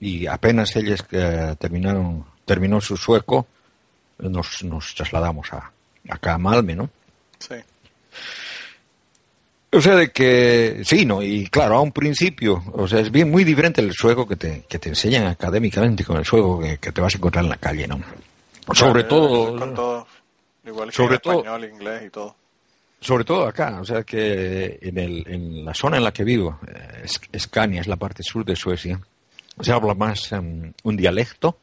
y 0.00 0.26
apenas 0.26 0.74
ellas 0.76 1.04
terminaron, 1.58 2.24
terminó 2.44 2.80
su 2.80 2.96
sueco, 2.96 3.46
nos, 4.18 4.64
nos 4.64 4.94
trasladamos 4.94 5.52
a, 5.52 5.72
acá 6.08 6.34
a 6.34 6.38
Malme, 6.38 6.76
¿no? 6.76 6.90
Sí. 7.38 7.54
O 9.72 9.80
sea, 9.80 9.96
de 9.96 10.10
que 10.10 10.82
sí, 10.84 11.04
¿no? 11.04 11.22
Y 11.22 11.48
claro, 11.48 11.76
a 11.76 11.80
un 11.82 11.92
principio, 11.92 12.62
o 12.72 12.88
sea, 12.88 13.00
es 13.00 13.10
bien 13.10 13.30
muy 13.30 13.44
diferente 13.44 13.80
el 13.80 13.92
sueco 13.92 14.26
que 14.26 14.36
te, 14.36 14.64
que 14.68 14.78
te 14.78 14.88
enseñan 14.88 15.26
académicamente 15.26 16.04
con 16.04 16.16
el 16.16 16.24
sueco 16.24 16.60
que, 16.60 16.78
te 16.78 17.00
vas 17.00 17.14
a 17.14 17.18
encontrar 17.18 17.44
en 17.44 17.50
la 17.50 17.58
calle, 17.58 17.86
¿no? 17.86 18.00
sobre 18.72 19.04
todo... 19.04 20.06
igual 20.64 20.88
que 20.88 20.96
sobre 20.96 21.18
todo, 21.18 21.40
español, 21.40 21.64
inglés 21.64 22.04
y 22.06 22.10
todo. 22.10 22.36
Sobre 23.00 23.24
todo 23.24 23.46
acá, 23.46 23.78
o 23.80 23.84
sea 23.84 24.02
que 24.02 24.78
en, 24.80 24.98
el, 24.98 25.24
en 25.28 25.64
la 25.64 25.74
zona 25.74 25.98
en 25.98 26.04
la 26.04 26.12
que 26.12 26.24
vivo, 26.24 26.58
eh, 26.66 27.06
Escania 27.32 27.80
es 27.80 27.86
la 27.86 27.96
parte 27.96 28.22
sur 28.22 28.44
de 28.44 28.56
Suecia, 28.56 28.98
se 29.60 29.72
habla 29.72 29.94
más 29.94 30.32
em, 30.32 30.72
un 30.82 30.96
dialecto 30.96 31.58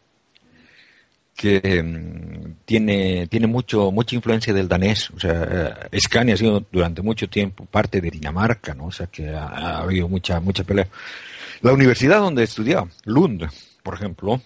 que 1.35 1.81
mm, 1.83 2.65
tiene, 2.65 3.27
tiene 3.27 3.47
mucho, 3.47 3.91
mucha 3.91 4.15
influencia 4.15 4.53
del 4.53 4.67
danés. 4.67 5.09
O 5.11 5.19
sea, 5.19 5.87
eh, 5.91 5.99
Scania 5.99 6.35
ha 6.35 6.37
sido 6.37 6.63
durante 6.71 7.01
mucho 7.01 7.27
tiempo 7.27 7.65
parte 7.65 8.01
de 8.01 8.11
Dinamarca, 8.11 8.73
¿no? 8.73 8.85
O 8.85 8.91
sea, 8.91 9.07
que 9.07 9.29
ha, 9.29 9.79
habido 9.79 10.07
mucha, 10.07 10.39
mucha 10.39 10.63
pelea. 10.63 10.87
La 11.61 11.73
universidad 11.73 12.19
donde 12.19 12.43
estudiaba, 12.43 12.87
Lund, 13.05 13.47
por 13.81 13.95
ejemplo, 13.95 14.41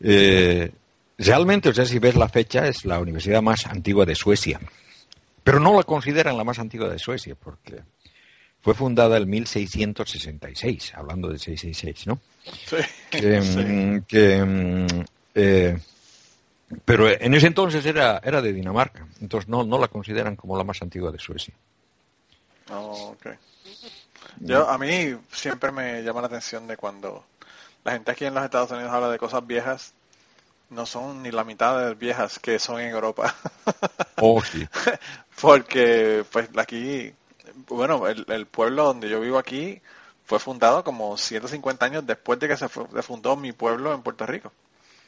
eh, 0.00 0.70
realmente, 1.18 1.70
o 1.70 1.74
sea, 1.74 1.86
si 1.86 1.98
ves 1.98 2.14
la 2.16 2.28
fecha, 2.28 2.66
es 2.68 2.84
la 2.84 3.00
universidad 3.00 3.42
más 3.42 3.66
antigua 3.66 4.04
de 4.04 4.14
Suecia. 4.14 4.60
Pero 5.44 5.60
no 5.60 5.76
la 5.76 5.84
consideran 5.84 6.36
la 6.36 6.44
más 6.44 6.58
antigua 6.58 6.88
de 6.88 6.98
Suecia, 6.98 7.36
porque 7.36 7.82
fue 8.62 8.74
fundada 8.74 9.18
en 9.18 9.28
1666, 9.28 10.94
hablando 10.94 11.28
de 11.28 11.38
666, 11.38 12.06
¿no? 12.06 12.18
Sí. 12.66 12.76
Que, 13.10 13.40
mm, 13.40 14.00
que 14.06 14.42
mm, 14.42 15.04
eh, 15.34 15.78
pero 16.84 17.08
en 17.08 17.34
ese 17.34 17.46
entonces 17.46 17.84
era, 17.84 18.20
era 18.24 18.40
de 18.40 18.52
Dinamarca, 18.52 19.06
entonces 19.20 19.48
no, 19.48 19.64
no 19.64 19.78
la 19.78 19.88
consideran 19.88 20.36
como 20.36 20.56
la 20.56 20.64
más 20.64 20.80
antigua 20.82 21.10
de 21.10 21.18
Suecia. 21.18 21.54
Oh, 22.70 23.14
Yo, 24.40 24.68
a 24.68 24.78
mí 24.78 25.14
siempre 25.30 25.70
me 25.70 26.02
llama 26.02 26.22
la 26.22 26.28
atención 26.28 26.66
de 26.66 26.76
cuando 26.76 27.24
la 27.84 27.92
gente 27.92 28.10
aquí 28.10 28.24
en 28.24 28.34
los 28.34 28.44
Estados 28.44 28.70
Unidos 28.70 28.90
habla 28.90 29.10
de 29.10 29.18
cosas 29.18 29.46
viejas, 29.46 29.92
no 30.70 30.86
son 30.86 31.22
ni 31.22 31.30
la 31.30 31.44
mitad 31.44 31.86
de 31.86 31.94
viejas 31.94 32.38
que 32.38 32.58
son 32.58 32.80
en 32.80 32.90
Europa. 32.90 33.34
Oh, 34.16 34.40
sí. 34.42 34.66
Porque, 35.40 36.24
pues, 36.30 36.48
aquí, 36.56 37.12
bueno, 37.68 38.06
el, 38.06 38.46
pueblo 38.46 38.84
donde 38.84 39.08
yo 39.08 39.20
vivo 39.20 39.38
aquí 39.38 39.82
fue 40.24 40.38
fundado 40.38 40.84
como 40.84 41.16
150 41.18 41.84
años 41.84 42.06
después 42.06 42.38
de 42.38 42.48
que 42.48 42.56
se, 42.56 42.68
fundó 42.68 43.36
mi 43.36 43.52
pueblo 43.52 43.92
en 43.92 44.02
Puerto 44.02 44.24
Rico. 44.24 44.52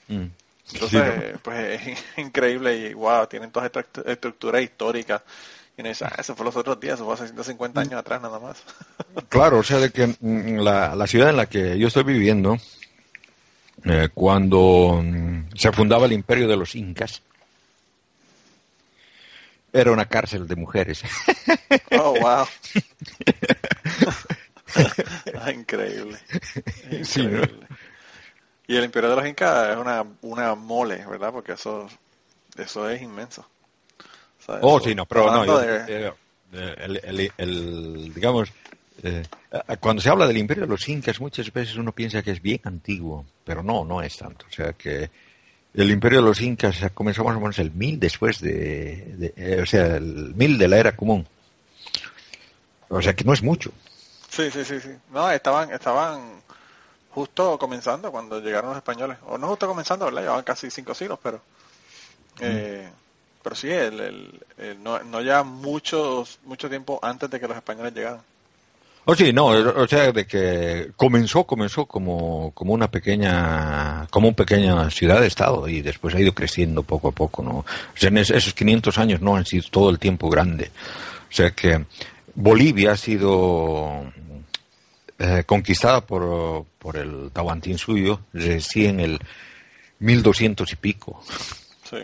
Mm. 0.08 0.26
Entonces, 0.72 1.38
pues 1.40 1.80
es 1.80 1.98
increíble 2.18 2.76
y 2.76 2.94
wow, 2.94 3.26
tienen 3.26 3.52
todas 3.52 3.66
estas 3.66 3.86
estructuras 4.04 4.60
históricas. 4.60 5.22
Y 5.78 5.82
no 5.82 5.88
dice, 5.88 6.06
ah, 6.06 6.14
eso 6.18 6.34
fue 6.34 6.46
los 6.46 6.56
otros 6.56 6.80
días, 6.80 6.94
eso 6.94 7.04
fue 7.04 7.14
hace 7.14 7.26
150 7.26 7.80
años 7.80 7.94
atrás 7.94 8.20
nada 8.20 8.40
más. 8.40 8.62
Claro, 9.28 9.58
o 9.58 9.62
sea, 9.62 9.78
de 9.78 9.90
que 9.90 10.06
mm, 10.06 10.58
la, 10.58 10.96
la 10.96 11.06
ciudad 11.06 11.30
en 11.30 11.36
la 11.36 11.46
que 11.46 11.78
yo 11.78 11.88
estoy 11.88 12.02
viviendo, 12.02 12.56
eh, 13.87 14.09
cuando 14.12 15.01
mm, 15.03 15.51
se 15.55 15.72
fundaba 15.72 16.07
el 16.07 16.12
imperio 16.12 16.49
de 16.49 16.57
los 16.57 16.75
incas, 16.75 17.22
era 19.72 19.92
una 19.92 20.07
cárcel 20.07 20.46
de 20.46 20.57
mujeres. 20.57 21.03
Oh, 21.99 22.14
wow. 22.20 22.46
Ah, 25.40 25.51
increíble. 25.53 26.18
increíble. 26.90 27.66
Y 28.66 28.77
el 28.77 28.85
Imperio 28.85 29.11
de 29.11 29.16
los 29.16 29.27
Incas 29.27 29.70
es 29.70 29.77
una, 29.77 30.05
una 30.22 30.55
mole, 30.55 31.05
¿verdad? 31.07 31.33
Porque 31.33 31.53
eso, 31.53 31.88
eso 32.59 32.90
es 32.90 33.01
inmenso. 33.01 33.49
oh, 34.46 34.81
sí, 34.81 34.94
no, 34.94 35.07
pero 35.07 35.46
no, 35.46 35.61
el, 37.38 38.12
digamos, 38.14 38.51
eh, 39.02 39.22
cuando 39.80 40.02
se 40.02 40.09
habla 40.09 40.26
del 40.26 40.38
Imperio 40.38 40.64
de 40.64 40.70
los 40.70 40.88
Incas, 40.88 41.20
muchas 41.20 41.52
veces 41.52 41.76
uno 41.76 41.92
piensa 41.92 42.22
que 42.22 42.30
es 42.30 42.42
bien 42.42 42.61
antiguo, 42.64 43.24
pero 43.44 43.62
no, 43.62 43.85
no 43.85 44.02
es 44.02 44.16
tanto. 44.16 44.46
O 44.48 44.52
sea 44.52 44.72
que 44.72 45.11
el 45.74 45.90
Imperio 45.90 46.20
de 46.20 46.26
los 46.26 46.40
Incas 46.40 46.78
comenzó 46.94 47.22
más 47.24 47.37
o 47.37 47.40
menos 47.40 47.59
el 47.59 47.70
mil 47.70 48.00
después 48.00 48.40
de, 48.40 49.32
eh, 49.37 49.61
o 49.62 49.66
sea, 49.66 49.96
el 49.96 50.35
mil 50.35 50.56
de 50.59 50.68
la 50.68 50.78
era 50.78 50.96
común. 50.96 51.26
O 52.88 53.02
sea 53.02 53.14
que 53.14 53.24
no 53.24 53.32
es 53.32 53.42
mucho. 53.42 53.70
Sí, 54.28 54.50
sí, 54.50 54.64
sí, 54.64 54.80
sí. 54.80 54.90
No, 55.11 55.30
estaban, 55.30 55.72
estaban 55.72 56.40
justo 57.11 57.59
comenzando 57.59 58.11
cuando 58.11 58.40
llegaron 58.40 58.70
los 58.70 58.76
españoles. 58.76 59.18
O 59.26 59.38
no 59.38 59.48
justo 59.48 59.66
comenzando, 59.66 60.04
¿verdad? 60.06 60.22
Llevaban 60.22 60.44
casi 60.44 60.70
cinco 60.70 60.94
siglos, 60.94 61.18
pero... 61.22 61.40
Eh, 62.40 62.88
pero 63.42 63.56
sí, 63.56 63.70
el, 63.70 64.42
no, 64.82 64.98
no 65.04 65.22
ya 65.22 65.42
mucho, 65.42 66.26
mucho 66.44 66.68
tiempo 66.68 66.98
antes 67.00 67.30
de 67.30 67.38
que 67.38 67.48
los 67.48 67.56
españoles 67.56 67.94
llegaran. 67.94 68.20
Oh, 69.08 69.14
sí, 69.14 69.32
no, 69.32 69.46
o 69.46 69.86
sea, 69.86 70.10
de 70.10 70.26
que 70.26 70.90
comenzó, 70.96 71.44
comenzó 71.44 71.86
como, 71.86 72.50
como 72.54 72.74
una 72.74 72.90
pequeña, 72.90 74.08
como 74.10 74.26
una 74.26 74.36
pequeña 74.36 74.90
ciudad-estado 74.90 75.68
y 75.68 75.80
después 75.80 76.12
ha 76.16 76.20
ido 76.20 76.34
creciendo 76.34 76.82
poco 76.82 77.08
a 77.08 77.12
poco, 77.12 77.40
¿no? 77.40 77.58
O 77.58 77.64
sea, 77.94 78.08
en 78.08 78.18
esos 78.18 78.52
500 78.52 78.98
años 78.98 79.20
no 79.20 79.36
han 79.36 79.46
sido 79.46 79.62
todo 79.70 79.90
el 79.90 80.00
tiempo 80.00 80.28
grande. 80.28 80.72
O 81.30 81.32
sea 81.32 81.52
que 81.52 81.84
Bolivia 82.34 82.92
ha 82.92 82.96
sido 82.96 84.12
eh, 85.20 85.44
conquistada 85.46 86.00
por, 86.00 86.66
por 86.80 86.96
el 86.96 87.30
suyo 87.78 88.22
recién 88.32 88.98
el 88.98 89.20
1200 90.00 90.72
y 90.72 90.76
pico. 90.76 91.22
Sí, 91.88 91.98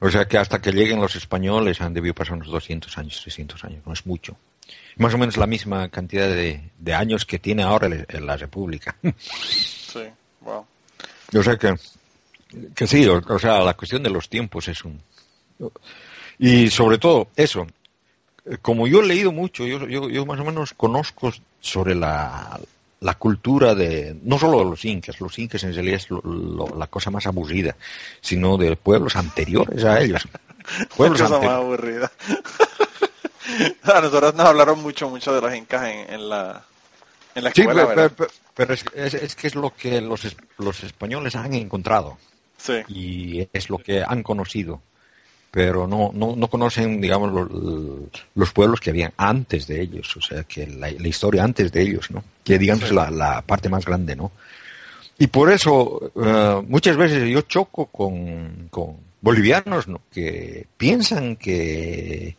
O 0.00 0.10
sea 0.10 0.26
que 0.26 0.38
hasta 0.38 0.62
que 0.62 0.72
lleguen 0.72 1.02
los 1.02 1.16
españoles 1.16 1.82
han 1.82 1.92
debido 1.92 2.14
pasar 2.14 2.36
unos 2.36 2.48
200 2.48 2.96
años, 2.96 3.20
300 3.20 3.62
años, 3.64 3.82
no 3.84 3.92
es 3.92 4.06
mucho. 4.06 4.38
Más 4.96 5.12
o 5.14 5.18
menos 5.18 5.36
la 5.36 5.46
misma 5.46 5.88
cantidad 5.88 6.28
de, 6.28 6.70
de 6.78 6.94
años 6.94 7.24
que 7.24 7.38
tiene 7.38 7.62
ahora 7.62 7.88
la 7.88 8.36
República. 8.36 8.96
Sí, 9.18 10.04
wow. 10.40 10.64
O 11.36 11.42
sea 11.42 11.56
que, 11.56 11.74
que 12.74 12.86
sí, 12.86 13.06
o, 13.06 13.38
sea, 13.38 13.60
la 13.60 13.74
cuestión 13.74 14.02
de 14.02 14.10
los 14.10 14.28
tiempos 14.28 14.68
es 14.68 14.84
un... 14.84 15.00
Y 16.38 16.68
sobre 16.70 16.98
todo, 16.98 17.28
eso, 17.36 17.66
como 18.62 18.86
yo 18.86 19.00
he 19.00 19.06
leído 19.06 19.32
mucho, 19.32 19.64
yo, 19.66 19.86
yo, 19.86 20.08
yo 20.08 20.26
más 20.26 20.38
o 20.40 20.44
menos 20.44 20.74
conozco 20.74 21.32
sobre 21.60 21.94
la, 21.94 22.60
la 23.04 23.14
cultura 23.14 23.74
de, 23.74 24.16
no 24.22 24.38
solo 24.38 24.58
de 24.60 24.64
los 24.64 24.84
incas, 24.84 25.20
los 25.20 25.38
incas 25.38 25.62
en 25.64 25.74
realidad 25.74 26.00
es 26.00 26.08
la 26.76 26.86
cosa 26.86 27.10
más 27.10 27.26
aburrida, 27.26 27.76
sino 28.20 28.56
de 28.56 28.76
pueblos 28.76 29.14
anteriores 29.14 29.84
a 29.84 30.00
ellos. 30.00 30.26
Pueblos 30.96 31.20
cosa 31.20 31.38
más 31.38 31.48
aburrida. 31.50 32.10
a 33.82 34.00
nosotros 34.00 34.34
nos 34.34 34.46
hablaron 34.46 34.82
mucho, 34.82 35.08
mucho 35.08 35.34
de 35.34 35.40
los 35.40 35.54
incas 35.54 35.88
en, 36.08 36.28
la, 36.28 36.62
en 37.34 37.44
la 37.44 37.50
escuela, 37.50 38.08
sí, 38.08 38.24
pero, 38.54 38.74
es, 38.74 38.84
es, 38.94 39.34
que 39.34 39.46
es 39.46 39.54
lo 39.54 39.74
que 39.74 40.00
los, 40.00 40.36
los 40.58 40.84
españoles 40.84 41.34
han 41.36 41.54
encontrado. 41.54 42.18
Sí. 42.56 42.80
Y 42.88 43.48
es 43.52 43.68
lo 43.68 43.78
que 43.78 44.02
han 44.02 44.22
conocido 44.22 44.80
pero 45.54 45.86
no, 45.86 46.10
no, 46.12 46.34
no 46.34 46.48
conocen, 46.48 47.00
digamos, 47.00 47.30
los, 48.34 48.52
pueblos 48.52 48.80
que 48.80 48.90
habían 48.90 49.12
antes 49.16 49.68
de 49.68 49.82
ellos, 49.82 50.16
o 50.16 50.20
sea, 50.20 50.42
que 50.42 50.66
la, 50.66 50.90
historia 50.90 51.44
antes 51.44 51.70
de 51.70 51.80
ellos, 51.80 52.10
¿no? 52.10 52.24
Que 52.42 52.58
digamos 52.58 52.90
la, 52.90 53.08
la 53.08 53.40
parte 53.40 53.68
más 53.68 53.84
grande, 53.84 54.16
¿no? 54.16 54.32
Y 55.16 55.28
por 55.28 55.52
eso, 55.52 56.10
eh, 56.20 56.60
muchas 56.66 56.96
veces 56.96 57.28
yo 57.28 57.42
choco 57.42 57.86
con, 57.86 58.66
con 58.68 58.96
bolivianos 59.20 59.86
que 60.10 60.66
piensan 60.76 61.36
que, 61.36 62.36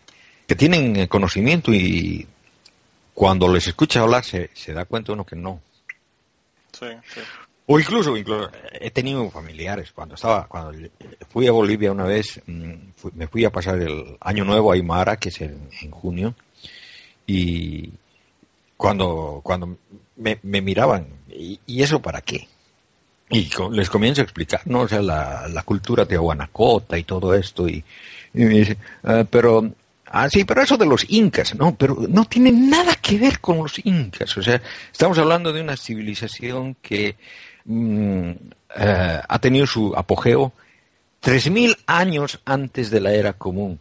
que 0.47 0.55
tienen 0.55 1.07
conocimiento 1.07 1.73
y 1.73 2.27
cuando 3.13 3.51
les 3.51 3.67
escucha 3.67 4.01
hablar 4.01 4.23
se, 4.23 4.49
se 4.53 4.73
da 4.73 4.85
cuenta 4.85 5.13
uno 5.13 5.25
que 5.25 5.35
no. 5.35 5.61
Sí, 6.71 6.87
sí. 7.13 7.21
O 7.67 7.79
incluso, 7.79 8.15
incluso, 8.15 8.51
he 8.73 8.91
tenido 8.91 9.29
familiares. 9.31 9.91
Cuando 9.91 10.15
estaba, 10.15 10.47
cuando 10.47 10.77
fui 11.29 11.47
a 11.47 11.51
Bolivia 11.51 11.91
una 11.91 12.03
vez, 12.03 12.39
mm, 12.45 12.73
me 13.15 13.27
fui 13.27 13.43
a 13.43 13.49
pasar 13.49 13.81
el 13.81 14.17
año 14.19 14.45
nuevo 14.45 14.71
a 14.71 14.75
Aymara, 14.75 15.17
que 15.17 15.29
es 15.29 15.41
en, 15.41 15.67
junio, 15.89 16.35
y 17.25 17.89
cuando, 18.77 19.41
cuando 19.43 19.77
me, 20.17 20.37
miraban, 20.43 21.07
¿y, 21.29 21.59
eso 21.81 22.01
para 22.01 22.21
qué? 22.21 22.47
Y 23.31 23.49
les 23.71 23.89
comienzo 23.89 24.21
a 24.21 24.25
explicar, 24.25 24.61
¿no? 24.65 24.81
O 24.81 24.87
sea, 24.87 25.01
la, 25.01 25.47
la 25.47 25.63
cultura 25.63 26.05
tehuanacota 26.05 26.99
y 26.99 27.03
todo 27.03 27.33
esto, 27.33 27.67
y, 27.67 27.83
me 28.33 28.45
dice, 28.49 28.77
ah, 29.03 29.25
pero 29.27 29.71
Ah, 30.08 30.30
sí, 30.30 30.45
pero 30.45 30.62
eso 30.62 30.78
de 30.78 30.86
los 30.86 31.06
incas, 31.10 31.56
no, 31.56 31.76
pero 31.76 31.97
no 32.08 32.26
tiene 32.26 32.51
nada 32.51 32.95
que 32.95 33.18
ver 33.18 33.39
con 33.39 33.58
los 33.58 33.80
incas. 33.86 34.38
O 34.38 34.43
sea, 34.43 34.62
estamos 34.91 35.18
hablando 35.18 35.51
de 35.51 35.62
una 35.62 35.76
civilización 35.76 36.76
que 36.82 37.16
Mm, 37.66 38.32
eh, 38.76 39.22
ha 39.28 39.39
tenido 39.39 39.66
su 39.66 39.93
apogeo 39.95 40.53
3.000 41.22 41.76
años 41.88 42.39
antes 42.45 42.91
de 42.91 42.99
la 43.01 43.12
era 43.12 43.34
común. 43.34 43.80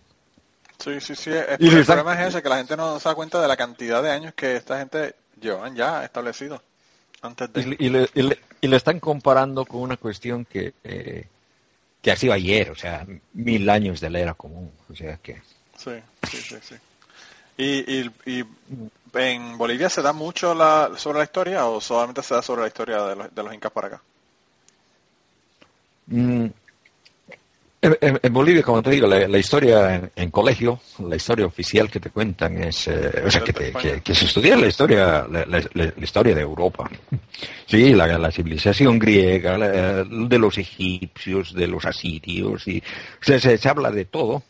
Sí, 0.79 1.01
sí, 1.01 1.15
sí. 1.15 1.31
El, 1.31 1.85
problema 1.85 2.15
es 2.15 2.29
ese, 2.29 2.43
que 2.43 2.49
la 2.49 2.57
gente 2.57 2.77
no 2.77 2.99
se 2.99 3.09
da 3.09 3.15
cuenta 3.15 3.41
de 3.41 3.49
la 3.49 3.57
cantidad 3.57 4.03
de 4.03 4.11
años 4.11 4.35
que 4.35 4.57
esta 4.57 4.79
gente 4.79 5.15
llevan 5.41 5.77
ya 5.77 6.05
establecido. 6.05 6.63
Antes 7.23 7.53
de... 7.53 7.77
y, 7.79 7.89
le, 7.91 8.09
y, 8.61 8.69
le, 8.69 8.77
están 8.77 9.01
comparando 9.01 9.65
con 9.65 9.81
una 9.81 9.97
cuestión 9.97 10.45
que, 10.45 10.75
eh, 10.83 11.27
que 12.03 12.11
ha 12.11 12.17
sido 12.17 12.33
ayer, 12.33 12.71
o 12.71 12.75
sea, 12.75 13.07
mil 13.33 13.69
años 13.71 14.01
de 14.01 14.11
la 14.11 14.21
era 14.21 14.35
común. 14.35 14.71
O 14.91 14.97
sea 14.97 15.19
que... 15.19 15.41
Sí, 15.77 15.93
sí, 16.31 16.37
sí. 16.37 16.57
sí. 16.63 16.75
Y, 17.57 18.11
y, 18.27 18.45
en 19.15 19.57
Bolivia 19.57 19.89
se 19.89 20.03
da 20.03 20.13
mucho 20.13 20.55
la, 20.55 20.91
sobre 20.97 21.19
la 21.19 21.25
historia 21.25 21.67
o 21.67 21.81
solamente 21.81 22.23
se 22.23 22.35
da 22.35 22.43
sobre 22.43 22.63
la 22.63 22.67
historia 22.67 23.03
de 23.05 23.17
los, 23.17 23.35
de 23.35 23.43
los 23.43 23.55
incas 23.55 23.71
por 23.71 23.85
acá? 23.85 24.03
Mm, 26.07 26.47
en, 27.85 28.33
Bolivia, 28.33 28.63
como 28.63 28.83
te 28.83 28.91
digo, 28.91 29.07
la, 29.07 29.39
historia 29.39 30.11
en, 30.17 30.31
colegio, 30.31 30.81
la 31.07 31.17
historia 31.17 31.45
oficial 31.45 31.91
que 31.91 32.01
te 32.01 32.09
cuentan 32.09 32.63
es, 32.65 32.89
eh, 32.89 33.23
o 33.27 33.31
sea, 33.31 33.43
que, 33.43 33.53
que, 34.03 34.15
se 34.15 34.25
estudia 34.25 34.57
la 34.57 34.69
historia, 34.69 35.27
la, 35.29 35.93
historia 36.01 36.35
de 36.35 36.41
Europa. 36.41 36.91
Sí, 37.67 37.93
la, 37.95 38.31
civilización 38.31 38.99
griega, 38.99 39.59
de 39.59 40.39
los 40.39 40.57
egipcios, 40.57 41.53
de 41.53 41.67
los 41.67 41.85
asirios, 41.85 42.67
y, 42.69 42.79
o 42.79 43.25
sea, 43.25 43.39
se, 43.39 43.69
habla 43.69 43.91
de 43.91 44.07
todo, 44.07 44.43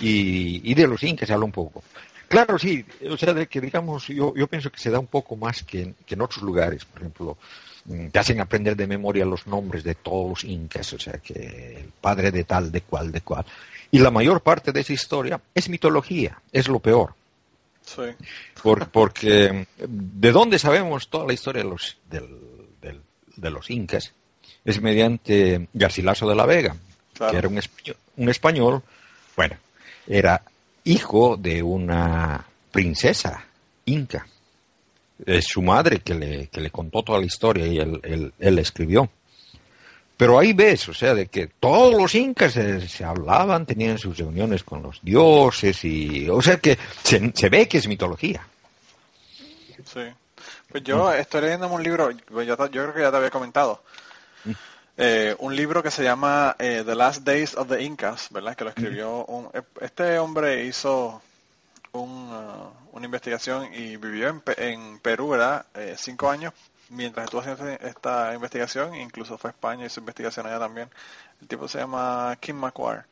y, 0.00 0.70
y 0.70 0.74
de 0.74 0.86
los 0.86 1.02
incas 1.02 1.26
se 1.26 1.34
habla 1.34 1.46
un 1.46 1.52
poco. 1.52 1.82
Claro, 2.28 2.58
sí. 2.58 2.84
O 3.08 3.16
sea, 3.16 3.32
de 3.32 3.46
que 3.46 3.60
digamos, 3.60 4.08
yo, 4.08 4.34
yo 4.34 4.46
pienso 4.46 4.70
que 4.70 4.78
se 4.78 4.90
da 4.90 4.98
un 4.98 5.06
poco 5.06 5.36
más 5.36 5.62
que 5.62 5.94
en, 6.08 6.20
otros 6.20 6.42
lugares. 6.42 6.84
Por 6.84 7.00
ejemplo, 7.00 7.38
mm, 7.84 8.08
te 8.08 8.18
hacen 8.18 8.40
aprender 8.40 8.76
de 8.76 8.86
memoria 8.86 9.24
los 9.24 9.46
nombres 9.46 9.84
de 9.84 9.94
todos 9.94 10.28
los 10.28 10.44
incas, 10.44 10.92
o 10.92 10.98
sea, 10.98 11.14
que 11.14 11.76
el 11.78 11.92
padre 12.00 12.30
de 12.30 12.44
tal, 12.44 12.72
de 12.72 12.80
cual, 12.80 13.12
de 13.12 13.20
cual. 13.20 13.44
Y 13.90 14.00
la 14.00 14.10
mayor 14.10 14.40
parte 14.40 14.72
de 14.72 14.80
esa 14.80 14.92
historia 14.92 15.40
es 15.54 15.68
mitología, 15.68 16.40
es 16.52 16.68
lo 16.68 16.80
peor. 16.80 17.14
Sí. 17.84 18.02
porque 18.90 19.68
de 19.78 20.32
dónde 20.32 20.58
sabemos 20.58 21.08
toda 21.08 21.24
la 21.24 21.34
historia 21.34 21.62
de 21.62 21.68
los, 21.68 21.96
de 22.10 23.50
los 23.50 23.70
incas 23.70 24.12
es 24.64 24.82
mediante 24.82 25.68
Garcilaso 25.72 26.28
de 26.28 26.34
la 26.34 26.46
Vega, 26.46 26.74
que 27.16 27.36
era 27.36 27.46
un 27.46 27.60
un 28.16 28.28
español, 28.28 28.82
bueno, 29.36 29.56
era 30.06 30.42
hijo 30.84 31.36
de 31.36 31.62
una 31.62 32.44
princesa 32.70 33.44
inca. 33.86 34.26
Es 35.24 35.46
su 35.46 35.62
madre 35.62 36.00
que 36.00 36.14
le, 36.14 36.46
que 36.48 36.60
le 36.60 36.70
contó 36.70 37.02
toda 37.02 37.18
la 37.18 37.26
historia 37.26 37.66
y 37.66 37.78
él, 37.78 38.32
él, 38.38 38.58
escribió. 38.58 39.08
Pero 40.16 40.38
ahí 40.38 40.52
ves, 40.52 40.88
o 40.88 40.94
sea, 40.94 41.14
de 41.14 41.26
que 41.26 41.48
todos 41.58 41.94
los 41.94 42.14
incas 42.14 42.52
se, 42.52 43.04
hablaban, 43.04 43.66
tenían 43.66 43.98
sus 43.98 44.16
reuniones 44.16 44.62
con 44.62 44.82
los 44.82 45.00
dioses 45.02 45.84
y, 45.84 46.28
o 46.28 46.40
sea, 46.40 46.58
que 46.58 46.78
se, 47.02 47.48
ve 47.48 47.68
que 47.68 47.78
es 47.78 47.88
mitología. 47.88 48.46
Sí. 49.84 50.00
Pues 50.68 50.82
yo 50.84 51.12
estoy 51.12 51.42
leyendo 51.42 51.68
un 51.68 51.82
libro, 51.82 52.10
pues 52.28 52.46
yo, 52.46 52.56
creo 52.56 52.94
que 52.94 53.00
ya 53.00 53.10
te 53.10 53.16
había 53.16 53.30
comentado, 53.30 53.82
mm. 54.44 54.52
Eh, 54.98 55.36
un 55.40 55.54
libro 55.54 55.82
que 55.82 55.90
se 55.90 56.02
llama 56.02 56.56
eh, 56.58 56.82
The 56.84 56.94
Last 56.94 57.22
Days 57.22 57.54
of 57.54 57.68
the 57.68 57.82
Incas, 57.82 58.28
¿verdad? 58.30 58.56
Que 58.56 58.64
lo 58.64 58.70
escribió 58.70 59.26
un, 59.26 59.50
este 59.82 60.18
hombre 60.18 60.64
hizo 60.64 61.20
uh, 61.92 61.98
una 62.92 63.04
investigación 63.04 63.74
y 63.74 63.96
vivió 63.98 64.28
en, 64.28 64.42
en 64.56 64.98
Perú, 65.00 65.30
¿verdad? 65.30 65.66
Eh, 65.74 65.96
cinco 65.98 66.30
años 66.30 66.54
mientras 66.88 67.24
estuvo 67.24 67.42
haciendo 67.42 67.66
esta 67.86 68.32
investigación, 68.32 68.94
incluso 68.94 69.36
fue 69.36 69.50
a 69.50 69.52
España 69.52 69.82
y 69.82 69.86
hizo 69.86 70.00
investigación 70.00 70.46
allá 70.46 70.60
también. 70.60 70.88
El 71.42 71.48
tipo 71.48 71.68
se 71.68 71.78
llama 71.78 72.34
Kim 72.40 72.56
Macquarie. 72.56 73.04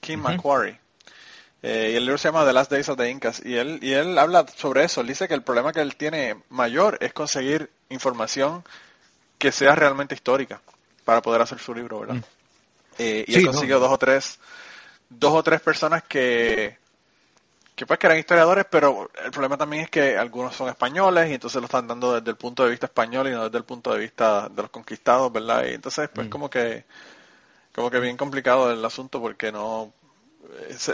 Kim 0.00 0.20
Macquarie. 0.20 0.80
y 1.62 1.68
el 1.68 2.06
libro 2.06 2.18
se 2.18 2.28
llama 2.28 2.44
The 2.44 2.52
Last 2.54 2.72
Days 2.72 2.88
of 2.88 2.98
the 2.98 3.08
Incas. 3.08 3.40
Y 3.44 3.56
él, 3.56 3.78
y 3.82 3.92
él 3.92 4.18
habla 4.18 4.46
sobre 4.56 4.82
eso. 4.82 5.02
Él 5.02 5.06
dice 5.06 5.28
que 5.28 5.34
el 5.34 5.42
problema 5.42 5.72
que 5.72 5.80
él 5.80 5.94
tiene 5.94 6.42
mayor 6.48 6.96
es 7.00 7.12
conseguir 7.12 7.70
información 7.88 8.64
que 9.38 9.52
sea 9.52 9.74
realmente 9.76 10.14
histórica 10.14 10.60
para 11.04 11.22
poder 11.22 11.42
hacer 11.42 11.58
su 11.58 11.74
libro, 11.74 12.00
¿verdad? 12.00 12.16
Mm. 12.16 12.22
Eh, 12.98 13.24
y 13.26 13.34
él 13.36 13.46
consiguió 13.46 13.78
dos 13.78 13.92
o 13.92 13.98
tres, 13.98 14.38
dos 15.08 15.32
o 15.32 15.42
tres 15.42 15.60
personas 15.60 16.02
que, 16.02 16.76
que 17.74 17.86
pues 17.86 17.98
que 17.98 18.06
eran 18.06 18.18
historiadores, 18.18 18.66
pero 18.70 19.10
el 19.24 19.30
problema 19.30 19.56
también 19.56 19.84
es 19.84 19.90
que 19.90 20.16
algunos 20.16 20.54
son 20.54 20.68
españoles 20.68 21.30
y 21.30 21.34
entonces 21.34 21.60
lo 21.60 21.66
están 21.66 21.86
dando 21.86 22.12
desde 22.12 22.30
el 22.30 22.36
punto 22.36 22.64
de 22.64 22.70
vista 22.70 22.86
español 22.86 23.28
y 23.28 23.30
no 23.30 23.44
desde 23.44 23.58
el 23.58 23.64
punto 23.64 23.92
de 23.92 24.00
vista 24.00 24.48
de 24.48 24.62
los 24.62 24.70
conquistados, 24.70 25.32
¿verdad? 25.32 25.64
Y 25.64 25.74
entonces 25.74 26.10
pues 26.14 26.26
mm. 26.26 26.30
como 26.30 26.50
que, 26.50 26.84
como 27.74 27.90
que 27.90 28.00
bien 28.00 28.18
complicado 28.18 28.70
el 28.70 28.84
asunto 28.84 29.20
porque 29.20 29.50
no, 29.50 29.94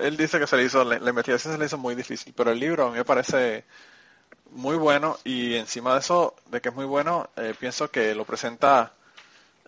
él 0.01 0.17
dice 0.17 0.39
que 0.39 0.47
se 0.47 0.57
le 0.57 0.65
hizo, 0.65 0.85
la, 0.85 0.97
investigación 0.97 1.55
se 1.55 1.59
le 1.59 1.67
hizo 1.67 1.79
muy 1.79 1.95
difícil, 1.95 2.33
pero 2.37 2.51
el 2.51 2.61
libro 2.61 2.87
a 2.87 2.91
mí 2.91 2.99
me 2.99 3.05
parece 3.05 3.65
muy 4.51 4.77
bueno 4.77 5.19
y 5.25 5.55
encima 5.55 5.95
de 5.95 6.01
eso, 6.01 6.35
de 6.51 6.61
que 6.61 6.69
es 6.69 6.75
muy 6.75 6.85
bueno, 6.85 7.31
eh, 7.37 7.55
pienso 7.59 7.91
que 7.91 8.15
lo 8.15 8.25
presenta 8.25 8.93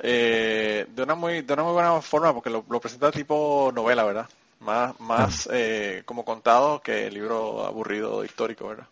eh, 0.01 0.87
de 0.89 1.03
una 1.03 1.15
muy 1.17 1.43
de 1.43 1.53
una 1.53 1.65
muy 1.65 1.73
buena 1.73 2.01
forma 2.01 2.33
porque 2.33 2.51
lo, 2.51 2.63
presenta 2.63 3.11
tipo 3.11 3.73
novela 3.75 4.05
verdad 4.05 4.29
más 4.61 4.99
más 5.01 5.49
eh, 5.53 6.03
como 6.05 6.25
contado 6.25 6.81
que 6.81 7.09
el 7.09 7.15
libro 7.15 7.65
aburrido 7.67 8.25
histórico 8.25 8.69
verdad 8.69 8.87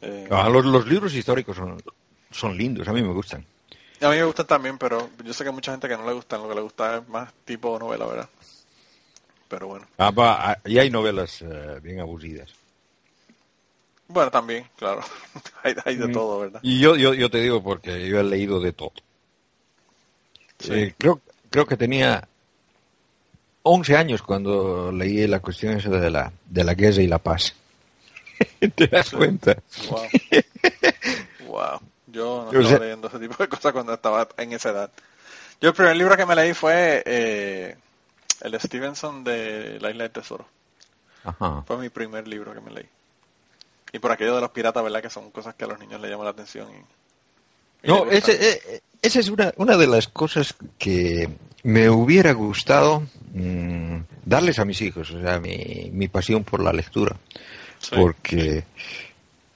eh, 0.00 0.28
ah, 0.30 0.48
los, 0.48 0.64
los, 0.64 0.86
libros 0.86 1.14
históricos 1.14 1.56
son, 1.56 1.80
son 2.32 2.56
lindos 2.56 2.88
a 2.88 2.92
mí 2.92 3.02
me 3.02 3.12
gustan. 3.12 3.44
A 4.00 4.10
mí 4.10 4.16
me 4.16 4.24
gustan 4.24 4.46
también 4.46 4.76
pero 4.76 5.08
yo 5.24 5.32
sé 5.32 5.44
que 5.44 5.50
hay 5.50 5.54
mucha 5.54 5.70
gente 5.70 5.88
que 5.88 5.96
no 5.96 6.04
le 6.04 6.12
gustan 6.14 6.42
lo 6.42 6.48
que 6.48 6.54
le 6.56 6.60
gusta 6.62 6.96
es 6.96 7.08
más 7.08 7.32
tipo 7.44 7.78
novela 7.78 8.06
verdad 8.06 8.28
pero 9.48 9.68
bueno. 9.68 9.86
Ah, 9.98 10.12
ah 10.16 10.58
y 10.64 10.78
hay 10.78 10.90
novelas 10.90 11.44
bien 11.80 12.00
aburridas. 12.00 12.50
Bueno 14.08 14.32
también 14.32 14.68
claro. 14.76 15.02
Hay, 15.62 15.74
hay, 15.84 15.96
de 15.96 16.08
mm. 16.08 16.12
todo 16.12 16.40
verdad 16.40 16.60
y 16.62 16.80
yo, 16.80 16.96
yo 16.96 17.14
yo 17.14 17.30
te 17.30 17.38
digo 17.38 17.62
porque 17.62 18.08
yo 18.08 18.20
he 18.20 18.24
leído 18.24 18.60
de 18.60 18.72
todo 18.72 18.92
Sí. 20.58 20.94
creo, 20.96 21.20
creo 21.50 21.66
que 21.66 21.76
tenía 21.76 22.26
11 23.62 23.96
años 23.96 24.22
cuando 24.22 24.92
leí 24.92 25.26
la 25.26 25.40
cuestión 25.40 25.78
de 25.78 26.10
la, 26.10 26.32
de 26.46 26.64
la 26.64 26.74
guerra 26.74 27.02
y 27.02 27.06
la 27.06 27.18
paz. 27.18 27.54
¿Te 28.74 28.86
das 28.86 29.10
cuenta? 29.10 29.56
Wow. 31.46 31.80
Yo 32.06 32.48
no 32.50 32.60
estaba 32.60 32.84
leyendo 32.84 33.08
ese 33.08 33.18
tipo 33.18 33.36
de 33.36 33.48
cosas 33.48 33.72
cuando 33.72 33.92
estaba 33.92 34.28
en 34.38 34.52
esa 34.52 34.70
edad. 34.70 34.90
Yo 35.60 35.70
el 35.70 35.74
primer 35.74 35.96
libro 35.96 36.16
que 36.16 36.24
me 36.24 36.34
leí 36.34 36.54
fue 36.54 37.02
eh, 37.04 37.76
el 38.40 38.60
Stevenson 38.60 39.24
de 39.24 39.78
La 39.80 39.90
Isla 39.90 40.04
del 40.04 40.12
Tesoro. 40.12 40.46
Ajá. 41.24 41.62
Fue 41.66 41.76
mi 41.76 41.88
primer 41.88 42.26
libro 42.28 42.54
que 42.54 42.60
me 42.60 42.70
leí. 42.70 42.88
Y 43.92 43.98
por 43.98 44.12
aquello 44.12 44.34
de 44.34 44.40
los 44.40 44.50
piratas, 44.50 44.82
¿verdad? 44.82 45.02
Que 45.02 45.10
son 45.10 45.30
cosas 45.30 45.54
que 45.54 45.64
a 45.64 45.68
los 45.68 45.78
niños 45.78 46.00
les 46.00 46.10
llaman 46.10 46.24
la 46.24 46.30
atención. 46.30 46.68
Y, 46.70 46.84
no, 47.86 48.10
ese, 48.10 48.32
eh, 48.32 48.80
esa 49.02 49.20
es 49.20 49.28
una, 49.28 49.52
una 49.56 49.76
de 49.76 49.86
las 49.86 50.08
cosas 50.08 50.54
que 50.78 51.28
me 51.62 51.90
hubiera 51.90 52.32
gustado 52.32 53.06
mm, 53.34 53.98
darles 54.24 54.58
a 54.58 54.64
mis 54.64 54.80
hijos, 54.82 55.10
o 55.10 55.20
sea, 55.20 55.38
mi, 55.40 55.90
mi 55.92 56.08
pasión 56.08 56.44
por 56.44 56.62
la 56.62 56.72
lectura. 56.72 57.16
Porque, 57.94 58.64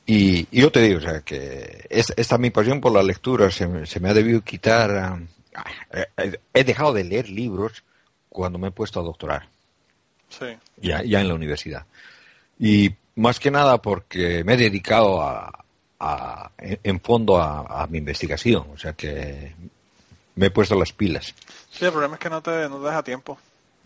y, 0.06 0.46
yo 0.56 0.70
te 0.70 0.82
digo, 0.82 0.98
o 0.98 1.02
sea, 1.02 1.20
que 1.20 1.86
esta 1.88 2.38
mi 2.38 2.50
pasión 2.50 2.80
por 2.80 2.92
la 2.92 3.02
lectura 3.02 3.50
se, 3.50 3.86
se 3.86 4.00
me 4.00 4.10
ha 4.10 4.14
debido 4.14 4.42
quitar. 4.42 4.90
Ah, 4.90 5.18
he 6.54 6.64
dejado 6.64 6.92
de 6.92 7.04
leer 7.04 7.28
libros 7.28 7.82
cuando 8.28 8.58
me 8.58 8.68
he 8.68 8.72
puesto 8.72 9.00
a 9.00 9.04
doctorar. 9.04 9.48
Sí. 10.28 10.46
Ya, 10.76 11.02
ya 11.02 11.20
en 11.20 11.28
la 11.28 11.34
universidad. 11.34 11.86
Y 12.58 12.90
más 13.16 13.40
que 13.40 13.50
nada 13.50 13.82
porque 13.82 14.44
me 14.44 14.54
he 14.54 14.56
dedicado 14.56 15.22
a, 15.22 15.59
en 16.58 17.00
fondo 17.00 17.38
a, 17.38 17.86
mi 17.88 17.98
investigación. 17.98 18.66
O 18.72 18.78
sea 18.78 18.92
que 18.94 19.54
me 20.34 20.46
he 20.46 20.50
puesto 20.50 20.74
las 20.74 20.92
pilas. 20.92 21.34
Sí, 21.70 21.84
el 21.84 21.92
problema 21.92 22.14
es 22.14 22.20
que 22.20 22.30
no 22.30 22.42
te, 22.42 22.68
no 22.68 22.80
deja 22.80 23.02
tiempo. 23.02 23.38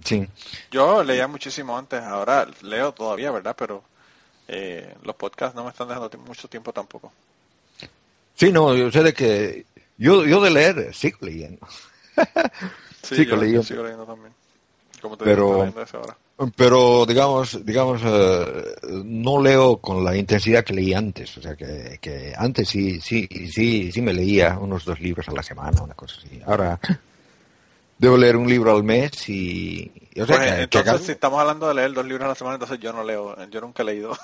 Sí. 0.05 0.27
Yo 0.71 1.03
leía 1.03 1.27
muchísimo 1.29 1.77
antes, 1.77 2.03
ahora 2.03 2.47
leo 2.62 2.93
todavía, 2.93 3.31
¿verdad? 3.31 3.55
Pero 3.59 3.83
eh, 4.49 4.95
los 5.03 5.17
podcasts 5.17 5.55
no 5.55 5.65
me 5.65 5.71
están 5.71 5.89
dejando 5.89 6.11
mucho 6.19 6.49
tiempo 6.49 6.73
tampoco. 6.73 7.12
Sí, 8.35 8.53
no, 8.53 8.75
yo 8.75 8.91
sé 8.91 9.03
de 9.03 9.15
que 9.15 9.67
yo, 9.97 10.25
yo 10.25 10.41
de 10.41 10.51
leer 10.51 10.95
sigo 10.95 11.19
leyendo. 11.21 11.67
sí, 13.03 13.17
sigo, 13.17 13.37
leyendo. 13.37 13.62
sigo 13.62 13.83
leyendo 13.83 14.05
también. 14.05 14.35
Como 15.01 15.17
te 15.17 15.25
pero, 15.25 15.73
pero 16.57 17.07
digamos, 17.07 17.64
digamos, 17.64 18.01
eh, 18.05 18.74
no 19.05 19.41
leo 19.41 19.76
con 19.76 20.05
la 20.05 20.16
intensidad 20.16 20.64
que 20.64 20.74
leí 20.74 20.93
antes. 20.93 21.37
O 21.39 21.43
sea, 21.43 21.55
que, 21.55 21.99
que 22.01 22.32
antes 22.37 22.68
sí, 22.68 23.01
sí, 23.01 23.28
sí, 23.51 23.93
sí 23.93 24.03
me 24.03 24.12
leía 24.12 24.59
unos 24.59 24.85
dos 24.85 24.99
libros 25.01 25.28
a 25.28 25.32
la 25.32 25.43
semana, 25.43 25.82
una 25.82 25.95
cosa 25.95 26.16
así. 26.18 26.41
Ahora 26.45 26.78
debo 27.99 28.16
leer 28.16 28.37
un 28.37 28.49
libro 28.49 28.74
al 28.74 28.82
mes 28.82 29.28
y... 29.28 29.91
O 30.20 30.26
sea, 30.26 30.37
pues, 30.37 30.53
entonces, 30.53 31.07
si 31.07 31.12
estamos 31.12 31.41
hablando 31.41 31.68
de 31.68 31.74
leer 31.74 31.93
dos 31.93 32.05
libros 32.05 32.24
a 32.24 32.28
la 32.28 32.35
semana, 32.35 32.55
entonces 32.57 32.78
yo 32.80 32.93
no 32.93 33.05
leo, 33.05 33.37
yo 33.49 33.61
nunca 33.61 33.82
he 33.82 33.87
leído. 33.87 34.16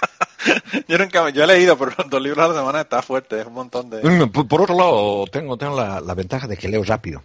yo 0.88 0.98
nunca, 0.98 1.30
yo 1.30 1.44
he 1.44 1.46
leído, 1.46 1.78
pero 1.78 1.92
dos 2.08 2.22
libros 2.22 2.44
a 2.44 2.48
la 2.48 2.54
semana 2.54 2.80
está 2.80 3.00
fuerte, 3.02 3.40
es 3.40 3.46
un 3.46 3.54
montón 3.54 3.90
de... 3.90 4.02
Mm, 4.02 4.30
por, 4.30 4.62
otro 4.62 4.76
lado, 4.76 5.24
tengo, 5.30 5.56
tengo 5.56 5.76
la, 5.76 6.00
la 6.00 6.14
ventaja 6.14 6.46
de 6.46 6.56
que 6.56 6.68
leo 6.68 6.82
rápido. 6.82 7.22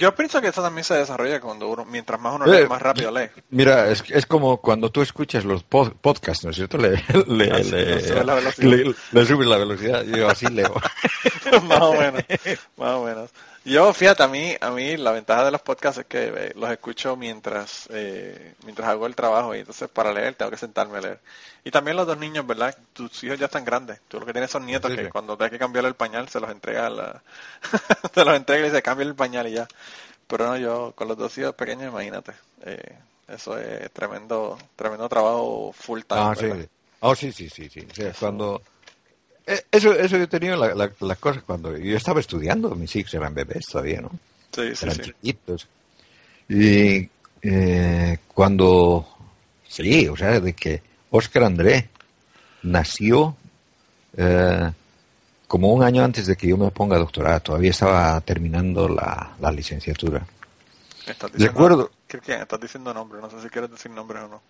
Yo 0.00 0.14
pienso 0.14 0.40
que 0.40 0.48
eso 0.48 0.62
también 0.62 0.82
se 0.82 0.94
desarrolla 0.94 1.42
cuando 1.42 1.68
uno, 1.68 1.84
mientras 1.84 2.18
más 2.18 2.34
uno 2.34 2.46
lee, 2.46 2.62
eh, 2.62 2.66
más 2.66 2.80
rápido 2.80 3.10
lee. 3.10 3.28
Mira, 3.50 3.90
es, 3.90 4.02
es 4.08 4.24
como 4.24 4.56
cuando 4.56 4.88
tú 4.88 5.02
escuchas 5.02 5.44
los 5.44 5.62
podcasts, 5.62 6.42
¿no 6.42 6.52
es 6.52 6.56
cierto? 6.56 6.78
Le, 6.78 6.92
le, 7.26 7.46
le, 7.64 7.94
le, 7.94 8.00
subes 8.00 8.24
la 9.46 9.58
velocidad. 9.58 10.02
Yo 10.04 10.26
así 10.26 10.46
leo. 10.46 10.72
más 11.64 11.82
o 11.82 11.92
menos, 11.92 12.24
más 12.78 12.94
o 12.94 13.04
menos. 13.04 13.30
Yo, 13.64 13.92
fíjate, 13.92 14.22
a 14.22 14.28
mí, 14.28 14.56
a 14.58 14.70
mí 14.70 14.96
la 14.96 15.12
ventaja 15.12 15.44
de 15.44 15.50
los 15.50 15.60
podcasts 15.60 16.00
es 16.00 16.06
que 16.06 16.32
eh, 16.34 16.52
los 16.56 16.70
escucho 16.70 17.14
mientras, 17.16 17.88
eh, 17.90 18.54
mientras 18.64 18.88
hago 18.88 19.06
el 19.06 19.14
trabajo 19.14 19.54
y 19.54 19.58
entonces 19.58 19.88
para 19.90 20.12
leer 20.12 20.34
tengo 20.34 20.50
que 20.50 20.56
sentarme 20.56 20.98
a 20.98 21.00
leer. 21.02 21.20
Y 21.62 21.70
también 21.70 21.96
los 21.98 22.06
dos 22.06 22.16
niños, 22.16 22.46
¿verdad? 22.46 22.74
Tus 22.94 23.22
hijos 23.22 23.38
ya 23.38 23.46
están 23.46 23.66
grandes. 23.66 24.00
Tú 24.08 24.18
lo 24.18 24.24
que 24.24 24.32
tienes 24.32 24.50
son 24.50 24.64
nietos 24.64 24.90
que 24.92 25.10
cuando 25.10 25.36
te 25.36 25.44
hay 25.44 25.50
que 25.50 25.58
cambiarle 25.58 25.88
el 25.88 25.94
pañal 25.94 26.28
se 26.30 26.40
los 26.40 26.50
entrega 26.50 26.88
la... 26.88 27.22
se 28.14 28.24
los 28.24 28.34
entrega 28.34 28.66
y 28.66 28.70
se 28.70 28.82
cambia 28.82 29.04
el 29.04 29.14
pañal 29.14 29.46
y 29.46 29.52
ya. 29.52 29.68
Pero 30.26 30.46
no, 30.46 30.56
yo 30.56 30.92
con 30.96 31.08
los 31.08 31.18
dos 31.18 31.36
hijos 31.36 31.54
pequeños, 31.54 31.92
imagínate. 31.92 32.32
Eh, 32.64 32.96
eso 33.28 33.58
es 33.58 33.90
tremendo, 33.92 34.56
tremendo 34.74 35.06
trabajo 35.08 35.72
full 35.72 36.00
time. 36.00 36.20
Ah, 36.20 36.34
sí. 36.34 36.46
Oh, 37.00 37.14
sí, 37.14 37.32
sí, 37.32 37.48
sí, 37.48 37.68
sí. 37.68 37.86
cuando 38.18 38.62
eso, 39.70 39.92
eso 39.92 40.16
yo 40.16 40.24
he 40.24 40.26
tenido 40.26 40.56
las 40.56 40.76
la, 41.00 41.16
cosas 41.16 41.42
cuando 41.42 41.76
yo 41.76 41.96
estaba 41.96 42.20
estudiando, 42.20 42.74
mis 42.74 42.94
hijos 42.96 43.14
eran 43.14 43.34
bebés 43.34 43.66
todavía, 43.66 44.00
¿no? 44.00 44.10
Sí, 44.52 44.74
sí, 44.74 44.84
eran 44.84 44.98
chiquitos. 44.98 45.68
Y 46.48 47.08
eh, 47.42 48.18
cuando, 48.34 49.08
sí, 49.66 50.08
o 50.08 50.16
sea, 50.16 50.40
de 50.40 50.52
que 50.52 50.82
Oscar 51.10 51.44
André 51.44 51.88
nació 52.62 53.36
eh, 54.16 54.70
como 55.46 55.72
un 55.72 55.82
año 55.82 56.04
antes 56.04 56.26
de 56.26 56.36
que 56.36 56.48
yo 56.48 56.56
me 56.56 56.70
ponga 56.70 56.98
doctorado, 56.98 57.40
todavía 57.40 57.70
estaba 57.70 58.20
terminando 58.20 58.88
la, 58.88 59.34
la 59.40 59.50
licenciatura. 59.50 60.24
¿Estás 61.06 61.32
diciendo, 61.32 61.90
Estás 62.08 62.60
diciendo 62.60 62.94
nombre, 62.94 63.20
no 63.20 63.30
sé 63.30 63.40
si 63.40 63.48
quieres 63.48 63.70
decir 63.70 63.90
nombre 63.90 64.20
o 64.20 64.28
no. 64.28 64.42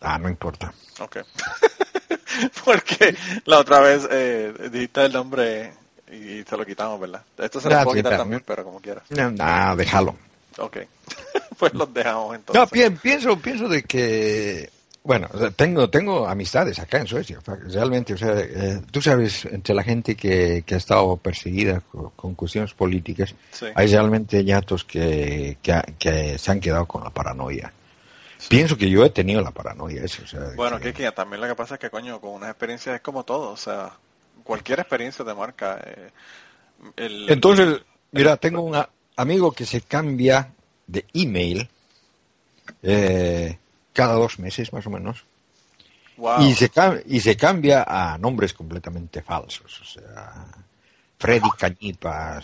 Ah, 0.00 0.18
no 0.18 0.28
importa. 0.28 0.72
Ok. 1.00 1.18
Porque 2.64 3.16
la 3.44 3.58
otra 3.58 3.80
vez 3.80 4.06
eh, 4.10 4.52
dijiste 4.70 5.06
el 5.06 5.12
nombre 5.12 5.72
y 6.10 6.42
se 6.42 6.56
lo 6.56 6.64
quitamos, 6.64 7.00
¿verdad? 7.00 7.22
Esto 7.36 7.60
se 7.60 7.68
lo 7.68 7.82
puedo 7.84 7.96
quitar 7.96 8.16
también, 8.16 8.42
pero 8.46 8.64
como 8.64 8.80
quieras. 8.80 9.04
No, 9.10 9.76
déjalo. 9.76 10.16
Ok. 10.58 10.78
pues 11.58 11.74
los 11.74 11.92
dejamos 11.92 12.34
entonces. 12.34 12.90
No, 12.90 12.96
pienso, 13.00 13.38
pienso 13.38 13.68
de 13.68 13.82
que 13.82 14.70
bueno, 15.08 15.26
tengo, 15.56 15.88
tengo 15.88 16.28
amistades 16.28 16.78
acá 16.80 16.98
en 16.98 17.06
Suecia, 17.06 17.38
realmente, 17.46 18.12
o 18.12 18.16
sea, 18.18 18.34
eh, 18.38 18.82
tú 18.90 19.00
sabes, 19.00 19.46
entre 19.46 19.74
la 19.74 19.82
gente 19.82 20.14
que, 20.14 20.62
que 20.66 20.74
ha 20.74 20.76
estado 20.76 21.16
perseguida 21.16 21.80
con, 22.14 22.34
cuestiones 22.34 22.74
políticas, 22.74 23.34
hay 23.74 23.86
realmente 23.86 24.44
ñatos 24.44 24.84
que, 24.84 25.56
que, 25.62 26.38
se 26.38 26.50
han 26.50 26.60
quedado 26.60 26.84
con 26.84 27.04
la 27.04 27.08
paranoia. 27.08 27.72
Pienso 28.48 28.76
que 28.76 28.88
yo 28.88 29.04
he 29.04 29.10
tenido 29.10 29.42
la 29.42 29.50
paranoia 29.50 30.04
eso. 30.04 30.22
O 30.22 30.26
sea, 30.26 30.52
bueno, 30.54 30.78
que... 30.78 30.92
también 31.12 31.40
lo 31.40 31.48
que 31.48 31.54
pasa 31.54 31.74
es 31.74 31.80
que, 31.80 31.90
coño, 31.90 32.20
con 32.20 32.30
una 32.30 32.48
experiencia 32.48 32.94
es 32.94 33.00
como 33.00 33.24
todo, 33.24 33.50
o 33.50 33.56
sea, 33.56 33.92
cualquier 34.44 34.80
experiencia 34.80 35.24
te 35.24 35.34
marca. 35.34 35.80
Eh, 35.84 37.26
Entonces, 37.28 37.80
mira, 38.12 38.36
tengo 38.36 38.62
un 38.62 38.80
amigo 39.16 39.52
que 39.52 39.66
se 39.66 39.80
cambia 39.80 40.52
de 40.86 41.04
email 41.12 41.68
eh, 42.82 43.58
cada 43.92 44.14
dos 44.14 44.38
meses 44.38 44.72
más 44.72 44.86
o 44.86 44.90
menos. 44.90 45.24
Y, 46.40 46.52
se, 46.54 46.70
y 47.06 47.20
se 47.20 47.36
cambia 47.36 47.84
a 47.86 48.18
nombres 48.18 48.52
completamente 48.52 49.22
falsos, 49.22 49.80
o 49.80 49.84
sea, 49.84 50.46
Freddy 51.16 51.48
Cañipa, 51.56 52.40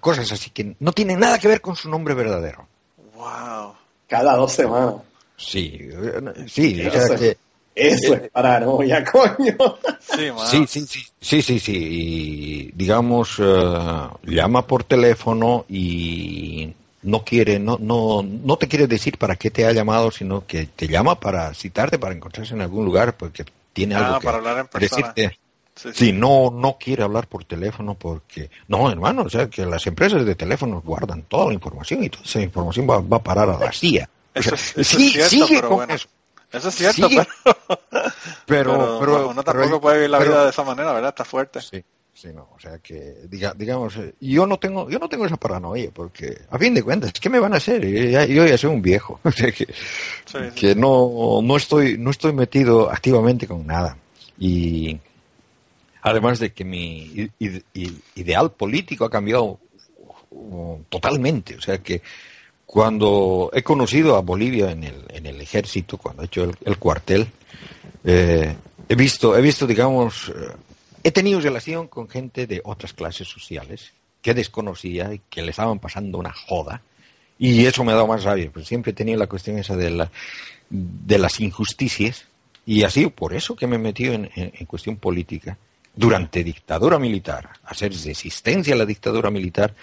cosas 0.00 0.32
así 0.32 0.50
que 0.50 0.74
no 0.80 0.90
tienen 0.90 1.20
nada 1.20 1.38
que 1.38 1.46
ver 1.46 1.60
con 1.60 1.76
su 1.76 1.88
nombre 1.88 2.14
verdadero. 2.14 2.66
Wow. 3.14 3.74
Cada 4.08 4.34
dos 4.34 4.52
semanas. 4.52 4.94
Sí, 5.36 5.90
sí, 6.46 6.80
eso, 6.80 7.16
que, 7.16 7.36
eso 7.74 8.14
es 8.14 8.30
paranoia, 8.30 9.04
coño. 9.12 9.56
Sí, 10.00 10.64
sí, 10.66 10.86
sí, 10.86 11.02
sí, 11.20 11.42
sí, 11.42 11.58
sí, 11.58 11.72
y 11.72 12.72
digamos, 12.72 13.36
eh, 13.38 14.08
llama 14.24 14.66
por 14.66 14.84
teléfono 14.84 15.64
y 15.68 16.72
no 17.02 17.24
quiere, 17.24 17.58
no, 17.58 17.78
no, 17.80 18.22
no 18.22 18.56
te 18.56 18.68
quiere 18.68 18.86
decir 18.86 19.18
para 19.18 19.36
qué 19.36 19.50
te 19.50 19.66
ha 19.66 19.72
llamado, 19.72 20.10
sino 20.10 20.46
que 20.46 20.66
te 20.66 20.86
llama 20.86 21.18
para 21.18 21.52
citarte, 21.52 21.98
para 21.98 22.14
encontrarse 22.14 22.54
en 22.54 22.62
algún 22.62 22.84
lugar, 22.84 23.16
porque 23.16 23.44
tiene 23.72 23.96
algo 23.96 24.14
ah, 24.14 24.20
que 24.20 24.24
para 24.24 24.38
hablar 24.38 24.58
en 24.72 24.80
decirte. 24.80 25.38
Sí, 25.74 26.12
no, 26.12 26.52
no 26.52 26.78
quiere 26.78 27.02
hablar 27.02 27.26
por 27.26 27.44
teléfono 27.44 27.94
porque, 27.94 28.48
no, 28.68 28.88
hermano, 28.88 29.22
o 29.22 29.28
sea, 29.28 29.50
que 29.50 29.66
las 29.66 29.84
empresas 29.88 30.24
de 30.24 30.36
teléfonos 30.36 30.84
guardan 30.84 31.22
toda 31.22 31.48
la 31.48 31.54
información 31.54 32.04
y 32.04 32.10
toda 32.10 32.22
esa 32.22 32.40
información 32.40 32.88
va, 32.88 33.00
va 33.00 33.16
a 33.16 33.22
parar 33.22 33.50
a 33.50 33.58
la 33.58 33.72
CIA. 33.72 34.08
Eso, 34.34 34.54
es, 34.54 34.88
cierto, 34.88 35.46
pero 35.48 35.70
bueno. 35.70 35.94
Eso. 35.94 36.68
es 36.68 36.74
cierto, 36.74 37.08
pero, 38.46 38.98
pero, 39.00 39.28
uno 39.28 39.42
tampoco 39.44 39.80
puede 39.80 39.96
vivir 39.98 40.10
la 40.10 40.18
vida 40.18 40.44
de 40.44 40.50
esa 40.50 40.64
manera, 40.64 40.92
¿verdad? 40.92 41.10
Está 41.10 41.24
fuerte. 41.24 41.60
Sí, 41.60 41.84
sí, 42.12 42.28
no, 42.34 42.48
o 42.54 42.58
sea 42.58 42.78
que, 42.78 43.18
diga, 43.28 43.54
digamos, 43.56 43.94
yo 44.20 44.46
no 44.46 44.58
tengo, 44.58 44.90
yo 44.90 44.98
no 44.98 45.08
tengo 45.08 45.24
esa 45.26 45.36
paranoia, 45.36 45.90
porque 45.94 46.36
a 46.50 46.58
fin 46.58 46.74
de 46.74 46.82
cuentas, 46.82 47.12
¿qué 47.12 47.30
me 47.30 47.38
van 47.38 47.54
a 47.54 47.58
hacer? 47.58 47.86
Yo 47.86 48.10
ya, 48.10 48.24
yo 48.24 48.44
ya 48.44 48.58
soy 48.58 48.70
un 48.70 48.82
viejo, 48.82 49.20
o 49.24 49.30
sea 49.30 49.52
que, 49.52 49.68
que 50.56 50.74
no, 50.74 51.40
no 51.42 51.56
estoy, 51.56 51.96
no 51.96 52.10
estoy 52.10 52.32
metido 52.32 52.90
activamente 52.90 53.46
con 53.46 53.64
nada. 53.64 53.96
Y 54.36 54.98
además 56.02 56.40
de 56.40 56.52
que 56.52 56.64
mi 56.64 57.30
ideal 58.14 58.50
político 58.50 59.04
ha 59.04 59.10
cambiado 59.10 59.60
uh, 60.30 60.78
totalmente, 60.88 61.56
o 61.56 61.60
sea 61.60 61.78
que 61.78 62.02
cuando 62.74 63.52
he 63.54 63.62
conocido 63.62 64.16
a 64.16 64.20
Bolivia 64.20 64.72
en 64.72 64.82
el, 64.82 65.04
en 65.10 65.26
el 65.26 65.40
ejército, 65.40 65.96
cuando 65.96 66.22
he 66.22 66.26
hecho 66.26 66.50
el, 66.64 66.76
cuartel, 66.76 67.28
eh, 68.02 68.56
he 68.88 68.94
visto, 68.96 69.38
he 69.38 69.40
visto, 69.40 69.64
digamos, 69.64 70.30
eh, 70.30 70.56
he 71.04 71.12
tenido 71.12 71.38
relación 71.38 71.86
con 71.86 72.08
gente 72.08 72.48
de 72.48 72.60
otras 72.64 72.92
clases 72.92 73.28
sociales 73.28 73.92
que 74.20 74.34
desconocía 74.34 75.14
y 75.14 75.20
que 75.30 75.42
le 75.42 75.50
estaban 75.50 75.78
pasando 75.78 76.18
una 76.18 76.32
joda. 76.32 76.82
Y 77.38 77.64
eso 77.64 77.84
me 77.84 77.92
ha 77.92 77.94
dado 77.94 78.08
más 78.08 78.24
rabia, 78.24 78.50
porque 78.52 78.66
siempre 78.66 78.90
he 78.90 78.94
tenido 78.94 79.20
la 79.20 79.28
cuestión 79.28 79.56
esa 79.56 79.76
de, 79.76 79.90
la, 79.90 80.10
de 80.68 81.18
las 81.18 81.38
injusticias. 81.38 82.24
Y 82.66 82.82
ha 82.82 82.90
sido 82.90 83.10
por 83.10 83.34
eso 83.34 83.54
que 83.54 83.68
me 83.68 83.76
he 83.76 83.78
metido 83.78 84.14
en, 84.14 84.28
en 84.34 84.66
cuestión 84.66 84.96
política. 84.96 85.56
Durante 85.94 86.42
dictadura 86.42 86.98
militar, 86.98 87.50
hacer 87.66 87.92
resistencia 87.92 88.74
a 88.74 88.78
la 88.78 88.84
dictadura 88.84 89.30
militar, 89.30 89.76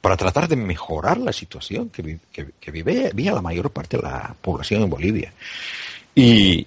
para 0.00 0.16
tratar 0.16 0.48
de 0.48 0.56
mejorar 0.56 1.18
la 1.18 1.32
situación 1.32 1.90
que, 1.90 2.18
que, 2.32 2.70
vive, 2.70 3.12
la 3.14 3.42
mayor 3.42 3.70
parte 3.70 3.96
de 3.96 4.04
la 4.04 4.34
población 4.40 4.82
en 4.82 4.90
Bolivia. 4.90 5.32
Y, 6.14 6.66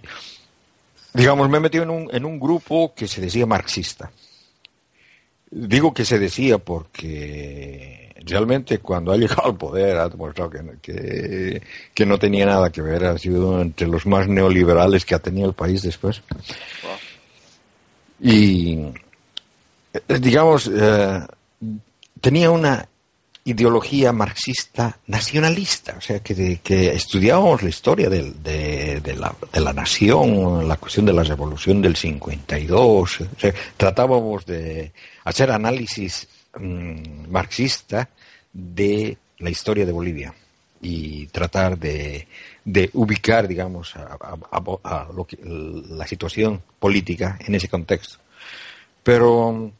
digamos, 1.13 1.49
me 1.49 1.57
he 1.57 1.61
metido 1.61 1.83
en 1.83 1.89
un, 1.89 2.09
en 2.11 2.25
un 2.25 2.39
grupo 2.39 2.93
que 2.93 3.07
se 3.07 3.21
decía 3.21 3.45
marxista. 3.45 4.11
Digo 5.51 5.93
que 5.93 6.05
se 6.05 6.19
decía 6.19 6.57
porque 6.59 8.13
realmente 8.25 8.79
cuando 8.79 9.11
ha 9.11 9.17
llegado 9.17 9.45
al 9.45 9.57
poder 9.57 9.97
ha 9.97 10.09
demostrado 10.09 10.51
que, 10.81 11.61
que, 11.93 12.05
no 12.05 12.17
tenía 12.19 12.45
nada 12.45 12.69
que 12.69 12.81
ver, 12.81 13.05
ha 13.05 13.17
sido 13.17 13.61
entre 13.61 13.87
los 13.87 14.05
más 14.05 14.27
neoliberales 14.27 15.05
que 15.05 15.15
ha 15.15 15.19
tenido 15.19 15.47
el 15.47 15.55
país 15.55 15.81
después. 15.81 16.21
Y, 18.21 18.79
digamos, 20.19 20.69
eh, 20.73 21.21
tenía 22.19 22.51
una 22.51 22.88
ideología 23.49 24.11
marxista 24.11 24.99
nacionalista, 25.07 25.95
o 25.97 26.01
sea, 26.01 26.19
que, 26.19 26.59
que 26.63 26.93
estudiábamos 26.93 27.63
la 27.63 27.69
historia 27.69 28.09
de, 28.09 28.31
de, 28.31 29.15
la, 29.15 29.35
de, 29.51 29.59
la, 29.59 29.73
nación, 29.73 30.67
la 30.67 30.77
cuestión 30.77 31.05
de 31.05 31.13
la 31.13 31.23
revolución 31.23 31.81
del 31.81 31.95
52, 31.95 33.21
o 33.21 33.39
sea, 33.39 33.53
tratábamos 33.77 34.45
de 34.45 34.91
hacer 35.23 35.51
análisis 35.51 36.27
mm, 36.57 37.29
marxista 37.29 38.09
de 38.53 39.17
la 39.39 39.49
historia 39.49 39.85
de 39.85 39.91
Bolivia. 39.91 40.33
y 40.81 41.27
tratar 41.27 41.77
de, 41.77 42.25
ubicar, 42.93 43.49
digamos, 43.49 43.93
a, 43.95 45.07
lo 45.13 45.25
que, 45.25 45.37
la 45.43 46.07
situación 46.07 46.61
política 46.79 47.37
en 47.45 47.55
ese 47.55 47.67
contexto. 47.67 48.17
Pero 49.03 49.73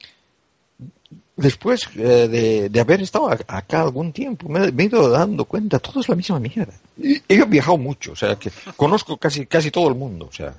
después 1.40 1.90
eh, 1.96 2.70
de, 2.70 2.80
haber 2.80 3.02
estado 3.02 3.30
acá 3.30 3.82
algún 3.82 4.12
tiempo, 4.12 4.48
me, 4.50 4.66
he 4.66 4.86
ido 4.86 5.10
dando 5.10 5.46
cuenta, 5.46 5.80
todo 5.80 6.02
es 6.02 6.10
la 6.10 6.16
misma 6.16 6.40
mierda. 6.40 6.74
He 7.02 7.44
viajado 7.46 7.78
mucho, 7.78 8.12
o 8.12 8.16
sea, 8.16 8.36
que 8.36 8.52
conozco 8.76 9.18
casi, 9.18 9.46
casi 9.46 9.72
todo 9.72 9.88
el 9.90 9.96
mundo, 9.96 10.28
o 10.30 10.34
sea, 10.34 10.54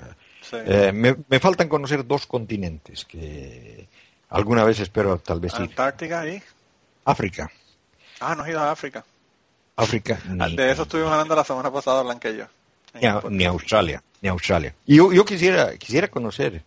eh, 0.53 0.91
me, 0.93 1.17
me, 1.29 1.39
faltan 1.39 1.69
conocer 1.69 2.07
dos 2.07 2.27
continentes 2.27 3.05
que 3.05 3.87
alguna 4.31 4.65
vez 4.65 4.81
espero 4.81 5.19
tal 5.19 5.39
vez 5.39 5.55
Antártica 5.55 6.27
y 6.27 6.43
África. 7.05 7.51
Ah, 8.19 8.35
no 8.35 8.43
has 8.43 8.49
ido 8.49 8.61
a 8.61 8.73
África. 8.73 9.05
África. 9.77 10.21
Ah, 10.39 10.49
de 10.49 10.71
eso 10.71 10.83
estuvimos 10.83 11.13
hablando 11.13 11.35
la 11.35 11.45
semana 11.45 11.71
pasada, 11.71 12.03
Blanca 12.03 12.29
y 12.31 12.39
yo. 12.39 12.45
Ni, 13.31 13.45
Australia, 13.45 14.03
ni 14.21 14.29
Australia. 14.29 14.75
Y 14.85 14.97
yo, 14.97 15.13
yo 15.13 15.25
quisiera, 15.25 15.77
quisiera 15.77 16.09
conocer. 16.09 16.65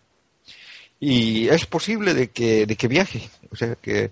Y 0.99 1.49
es 1.49 1.65
posible 1.65 2.13
de 2.13 2.29
que, 2.31 2.65
de 2.65 2.75
que 2.75 2.87
viaje. 2.87 3.29
O 3.51 3.55
sea 3.55 3.75
que 3.75 4.11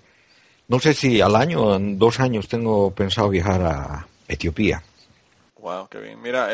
no 0.68 0.80
sé 0.80 0.94
si 0.94 1.20
al 1.20 1.36
año 1.36 1.76
en 1.76 2.00
dos 2.00 2.20
años 2.20 2.48
tengo 2.48 2.92
pensado 2.96 3.28
viajar 3.28 3.62
a 3.62 4.08
Etiopía. 4.28 4.82
Wow, 5.58 5.90
qué 5.90 6.00
bien. 6.00 6.22
Mira, 6.22 6.50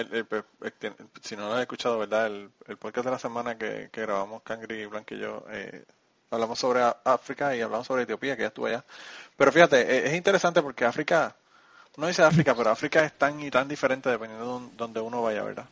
si 1.21 1.35
no 1.35 1.47
lo 1.47 1.53
has 1.53 1.61
escuchado, 1.61 1.99
¿verdad? 1.99 2.25
El, 2.25 2.77
podcast 2.77 3.05
de 3.05 3.11
la 3.11 3.19
semana 3.19 3.57
que, 3.57 3.89
grabamos 3.93 4.41
Cangri, 4.41 4.85
Blanca 4.87 5.13
y 5.13 5.19
yo, 5.19 5.45
eh, 5.51 5.85
hablamos 6.31 6.57
sobre 6.57 6.81
África 7.03 7.55
y 7.55 7.61
hablamos 7.61 7.85
sobre 7.85 8.03
Etiopía, 8.03 8.35
que 8.35 8.41
ya 8.41 8.47
estuve 8.47 8.71
allá. 8.71 8.83
Pero 9.37 9.51
fíjate, 9.51 9.81
e, 9.81 10.07
es 10.07 10.13
interesante 10.15 10.63
porque 10.63 10.83
África, 10.83 11.35
no 11.95 12.07
dice 12.07 12.23
África, 12.23 12.55
pero 12.55 12.71
África 12.71 13.05
es 13.05 13.13
tan 13.13 13.39
y 13.39 13.51
tan 13.51 13.67
diferente 13.67 14.09
dependiendo 14.09 14.59
de 14.59 14.69
donde 14.75 14.99
uno 14.99 15.21
vaya, 15.21 15.43
¿verdad? 15.43 15.67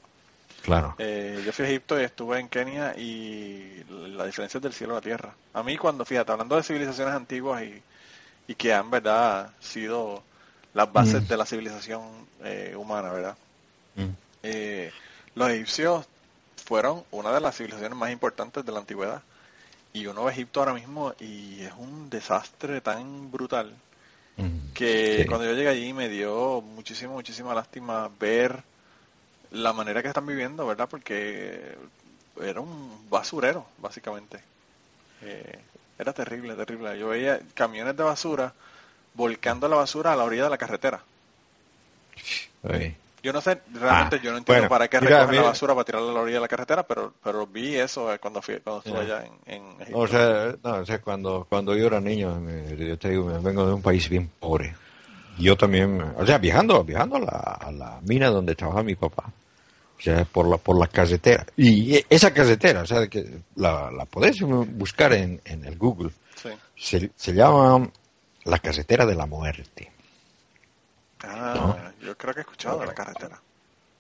Claro. 0.66 0.96
Eh, 0.98 1.44
yo 1.46 1.54
fui 1.54 1.66
a 1.66 1.70
Egipto 1.70 2.02
y 2.02 2.04
estuve 2.04 2.40
en 2.40 2.50
Kenia 2.50 2.98
y 2.98 3.84
la 3.88 4.26
diferencia 4.26 4.58
es 4.58 4.64
del 4.64 4.74
cielo 4.74 4.94
a 4.94 4.96
la 4.96 5.02
tierra. 5.02 5.36
A 5.54 5.62
mí 5.62 5.78
cuando, 5.78 6.04
fíjate, 6.06 6.32
hablando 6.32 6.56
de 6.56 6.64
civilizaciones 6.64 7.14
antiguas 7.14 7.62
y, 7.64 7.82
y 8.48 8.56
que 8.56 8.74
han, 8.74 8.90
¿verdad?, 8.90 9.52
sido 9.60 10.24
las 10.74 10.92
bases 10.92 11.22
mm. 11.22 11.28
de 11.28 11.38
la 11.38 11.46
civilización 11.46 12.02
eh, 12.44 12.74
humana, 12.76 13.12
¿verdad? 13.12 13.38
Mm. 13.96 14.10
Eh, 14.42 14.92
los 15.36 15.50
egipcios 15.52 16.08
fueron 16.66 17.04
una 17.12 17.32
de 17.32 17.42
las 17.42 17.56
civilizaciones 17.56 17.96
más 17.96 18.12
importantes 18.12 18.66
de 18.66 18.72
la 18.72 18.80
antigüedad. 18.80 19.22
Y 19.94 20.08
uno 20.08 20.24
ve 20.26 20.32
Egipto 20.32 20.62
ahora 20.62 20.74
mismo 20.74 21.14
y 21.20 21.62
es 21.62 21.74
un 21.78 22.10
desastre 22.10 22.82
tan 22.82 23.32
brutal 23.32 23.72
mm, 24.36 24.74
que 24.74 25.26
cuando 25.30 25.46
yo 25.46 25.54
llegué 25.54 25.70
allí 25.70 25.94
me 25.94 26.10
dio 26.10 26.62
muchísimo, 26.62 27.14
muchísima 27.14 27.54
lástima 27.54 28.10
ver 28.20 28.64
la 29.56 29.74
manera 29.74 30.02
que 30.02 30.10
están 30.10 30.26
viviendo, 30.26 30.66
¿verdad? 30.68 30.88
Porque 30.90 31.76
era 32.42 32.60
un 32.60 33.10
basurero, 33.10 33.66
básicamente. 33.78 34.40
Eh, 35.22 35.60
era 35.98 36.14
terrible, 36.14 36.56
terrible. 36.56 36.98
Yo 37.00 37.10
veía 37.10 37.40
camiones 37.54 37.96
de 37.96 38.04
basura 38.04 38.54
volcando 39.14 39.68
la 39.68 39.78
basura 39.78 40.14
a 40.14 40.16
la 40.16 40.26
orilla 40.26 40.44
de 40.44 40.50
la 40.50 40.58
carretera. 40.58 41.02
Yo 43.24 43.34
no 43.34 43.42
sé, 43.42 43.60
realmente 43.74 44.18
ah, 44.18 44.20
yo 44.22 44.32
no 44.32 44.38
entiendo 44.38 44.70
para 44.70 44.88
qué 44.88 45.00
recogen 45.00 45.36
la 45.36 45.42
basura 45.42 45.74
para 45.74 45.86
tirarla 45.86 46.12
a 46.12 46.14
la 46.14 46.20
orilla 46.22 46.38
de 46.38 46.42
la 46.42 46.48
carretera, 46.48 46.84
pero 46.84 47.14
pero 47.24 47.48
vi 47.48 47.76
eso 47.76 48.14
eh, 48.14 48.20
cuando 48.20 48.40
fui 48.42 48.60
cuando 48.60 48.84
estuve 48.84 49.00
allá 49.00 49.26
en, 49.48 49.64
Egipto. 49.82 49.98
O 49.98 50.08
sea, 50.08 50.56
no, 50.64 50.76
o 50.76 50.86
sea, 50.86 51.02
cuando, 51.02 51.46
cuando 51.50 51.76
yo 51.76 51.88
era 51.88 52.00
niño, 52.00 52.40
yo 52.78 53.00
te 53.00 53.10
digo, 53.10 53.26
vengo 53.42 53.66
de 53.66 53.74
un 53.74 53.82
país 53.82 54.08
bien 54.10 54.30
pobre. 54.40 54.76
Yo 55.40 55.58
también, 55.58 56.02
o 56.16 56.26
sea, 56.26 56.38
viajando, 56.38 56.84
viajando 56.84 57.16
a 57.16 57.20
la, 57.20 57.58
a 57.60 57.72
la 57.72 58.00
mina 58.04 58.30
donde 58.30 58.56
trabajaba 58.56 58.84
mi 58.84 58.96
papá, 58.96 59.32
o 59.98 60.02
sea, 60.02 60.26
por 60.26 60.48
la, 60.48 60.58
por 60.58 60.80
la 60.80 60.88
carretera. 60.88 61.46
Y 61.58 62.04
esa 62.10 62.34
carretera, 62.34 62.82
o 62.82 62.86
sea, 62.86 63.08
que 63.08 63.40
la, 63.56 63.90
la 63.92 64.06
podéis 64.06 64.42
buscar 64.42 65.14
en, 65.14 65.42
en 65.46 65.66
el 65.66 65.78
Google. 65.78 66.12
Se, 66.76 67.10
se 67.16 67.34
llama 67.34 67.90
la 68.44 68.60
carretera 68.60 69.06
de 69.06 69.16
la 69.16 69.26
muerte. 69.26 69.92
Ah, 71.24 71.92
yo 72.02 72.16
creo 72.18 72.34
que 72.34 72.42
he 72.42 72.44
escuchado 72.44 72.80
de 72.80 72.88
la 72.88 72.94
carretera. 72.94 73.42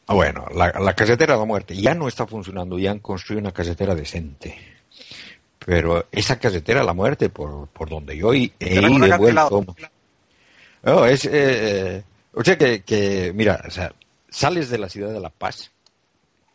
Ah, 0.08 0.14
bueno, 0.14 0.46
la, 0.54 0.94
carretera 0.94 1.34
de 1.34 1.40
la 1.40 1.46
muerte 1.46 1.76
ya 1.76 1.96
no 1.96 2.08
está 2.08 2.28
funcionando, 2.28 2.78
ya 2.78 2.92
han 2.92 3.00
construido 3.00 3.42
una 3.42 3.52
carretera 3.52 3.96
decente. 3.96 4.56
Pero 5.66 6.06
esa 6.12 6.38
carretera 6.38 6.82
de 6.82 6.86
la 6.86 6.94
muerte, 6.94 7.30
por, 7.30 7.68
por 7.70 7.90
donde 7.90 8.16
yo 8.16 8.34
he, 8.34 8.52
ido 8.60 9.18
vuelto... 9.18 9.66
No, 10.84 11.06
es... 11.06 11.28
Eh, 11.32 12.04
o 12.34 12.44
sea 12.44 12.58
que, 12.58 12.84
que, 12.84 13.32
mira, 13.34 13.64
o 13.66 13.72
sea, 13.72 13.92
sales 14.30 14.70
de 14.70 14.78
la 14.78 14.90
ciudad 14.90 15.12
de 15.12 15.20
La 15.20 15.32
Paz 15.32 15.72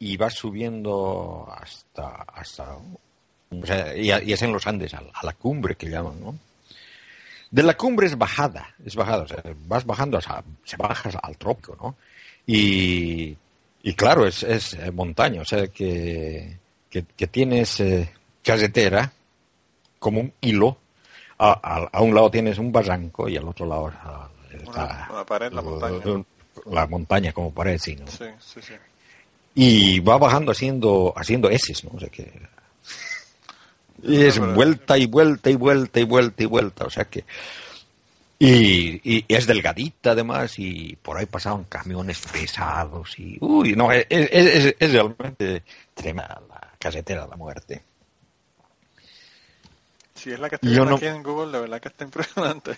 y 0.00 0.16
vas 0.16 0.34
subiendo 0.34 1.46
hasta... 1.48 2.24
hasta 2.34 2.76
o 3.52 3.66
sea, 3.66 3.96
y, 3.96 4.10
es 4.10 4.42
en 4.42 4.52
los 4.52 4.66
Andes, 4.66 4.94
a, 4.94 5.02
a 5.12 5.26
la 5.26 5.34
cumbre 5.34 5.76
que 5.76 5.88
llaman, 5.88 6.20
¿no? 6.20 6.38
De 7.50 7.62
la 7.62 7.76
cumbre 7.76 8.06
es 8.06 8.16
bajada, 8.16 8.74
es 8.84 8.94
bajada, 8.94 9.24
o 9.24 9.28
sea, 9.28 9.42
vas 9.66 9.84
bajando, 9.84 10.18
o 10.18 10.20
sea, 10.20 10.42
se 10.64 10.76
bajas 10.76 11.16
al 11.20 11.36
trópico, 11.36 11.76
¿no? 11.80 11.96
Y, 12.46 13.36
y 13.82 13.94
claro, 13.94 14.26
es, 14.26 14.44
es 14.44 14.74
eh, 14.74 14.90
montaña, 14.92 15.42
o 15.42 15.44
sea, 15.44 15.66
que, 15.66 16.56
que, 16.88 17.26
tienes 17.26 17.80
eh, 17.80 18.12
carretera 18.42 19.12
como 19.98 20.20
un 20.20 20.32
hilo, 20.40 20.78
a, 21.38 21.88
a, 21.92 22.00
un 22.00 22.14
lado 22.14 22.30
tienes 22.30 22.58
un 22.58 22.70
barranco 22.70 23.28
y 23.28 23.36
al 23.36 23.48
otro 23.48 23.66
lado 23.66 23.92
está 24.52 25.24
pared, 25.26 25.52
la 25.52 25.62
montaña. 25.62 26.24
La 26.66 26.86
montaña 26.86 27.32
como 27.32 27.52
pared, 27.52 27.78
sí, 27.78 27.96
¿no? 27.96 28.06
Sí, 28.06 28.26
sí, 28.38 28.60
sí. 28.62 28.74
Y 29.54 30.00
va 30.00 30.16
bajando 30.16 30.52
haciendo, 30.52 31.12
haciendo 31.16 31.50
S, 31.50 31.72
¿no? 31.84 31.90
O 31.96 32.00
sea 32.00 32.08
que 32.08 32.30
y 34.02 34.24
es 34.24 34.38
vuelta 34.38 34.96
y 34.96 35.06
vuelta 35.06 35.50
y 35.50 35.56
vuelta 35.56 36.00
y 36.00 36.04
vuelta 36.04 36.42
y 36.42 36.46
vuelta. 36.46 36.84
O 36.86 36.90
sea 36.90 37.04
que. 37.04 37.24
Y, 38.38 39.24
es 39.28 39.46
delgadita 39.46 40.12
además 40.12 40.58
y 40.58 40.96
por 40.96 41.18
ahí 41.18 41.26
pasaban 41.26 41.64
camiones 41.64 42.20
pesados 42.32 43.18
y. 43.18 43.36
Uy, 43.40 43.74
no, 43.76 43.92
es, 43.92 44.06
es, 44.08 44.76
es 44.78 44.92
realmente 44.92 45.62
tremenda 45.94 46.40
la 46.48 46.72
casetera 46.78 47.24
de 47.24 47.28
la 47.28 47.36
muerte. 47.36 47.82
Si 50.14 50.30
es 50.30 50.40
la 50.40 50.48
que 50.48 50.56
estoy 50.56 50.70
viendo 50.70 50.96
aquí 50.96 51.06
en 51.06 51.22
Google, 51.22 51.52
de 51.52 51.60
verdad 51.60 51.80
que 51.80 51.88
está 51.88 52.04
impresionante. 52.04 52.76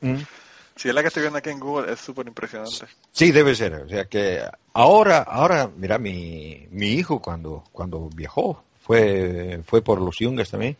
¿Mm? 0.00 0.16
Si 0.80 0.88
es 0.88 0.94
la 0.94 1.02
que 1.02 1.08
estoy 1.08 1.24
viendo 1.24 1.38
aquí 1.38 1.50
en 1.50 1.60
Google, 1.60 1.92
es 1.92 2.00
súper 2.00 2.26
impresionante. 2.26 2.86
Sí, 3.12 3.32
debe 3.32 3.54
ser. 3.54 3.74
O 3.74 3.88
sea 3.90 4.06
que 4.06 4.42
ahora, 4.72 5.18
ahora, 5.18 5.70
mira, 5.76 5.98
mi, 5.98 6.66
mi 6.70 6.92
hijo 6.92 7.20
cuando, 7.20 7.64
cuando 7.70 8.08
viajó 8.08 8.64
fue, 8.80 9.60
fue 9.66 9.82
por 9.82 10.00
los 10.00 10.16
yungas 10.18 10.48
también, 10.48 10.78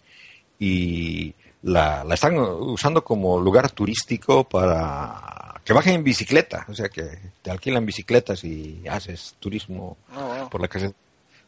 y 0.58 1.34
la, 1.64 2.02
la, 2.02 2.14
están 2.14 2.38
usando 2.38 3.04
como 3.04 3.38
lugar 3.38 3.70
turístico 3.72 4.44
para 4.44 5.60
que 5.62 5.74
bajen 5.74 5.96
en 5.96 6.04
bicicleta, 6.04 6.64
o 6.70 6.74
sea 6.74 6.88
que 6.88 7.18
te 7.42 7.50
alquilan 7.50 7.84
bicicletas 7.84 8.42
y 8.42 8.82
haces 8.88 9.36
turismo 9.38 9.98
ah, 10.14 10.48
por 10.50 10.62
la 10.62 10.94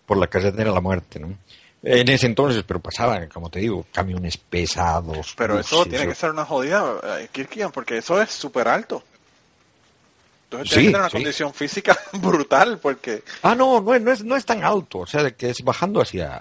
por 0.05 0.18
la 0.18 0.26
carretera 0.26 0.68
de 0.68 0.74
la 0.74 0.82
muerte, 0.82 1.18
¿no? 1.18 1.38
En 1.83 2.09
ese 2.09 2.26
entonces, 2.26 2.62
pero 2.66 2.80
pasaban, 2.80 3.28
como 3.28 3.51
te 3.51 3.59
digo, 3.59 3.85
camiones 3.93 4.37
pesados. 4.37 5.35
Pero 5.37 5.59
eso 5.59 5.85
tiene 5.85 6.07
que 6.07 6.14
ser 6.14 6.30
una 6.30 6.45
jodida, 6.45 6.85
eh, 7.20 7.28
porque 7.72 7.99
eso 7.99 8.22
es 8.22 8.30
súper 8.30 8.68
alto. 8.68 9.03
Entonces 10.53 10.78
sí, 10.78 10.88
una 10.88 11.09
condición 11.09 11.55
física 11.55 11.98
brutal 12.14 12.78
porque... 12.78 13.22
Ah, 13.42 13.55
no, 13.55 13.80
no, 13.80 13.98
no, 13.98 14.12
es, 14.12 14.24
no 14.24 14.36
es 14.36 14.44
tan 14.44 14.64
alto, 14.64 15.00
o 15.00 15.07
sea, 15.07 15.30
que 15.32 15.50
es 15.50 15.62
bajando 15.62 16.00
hacia 16.00 16.40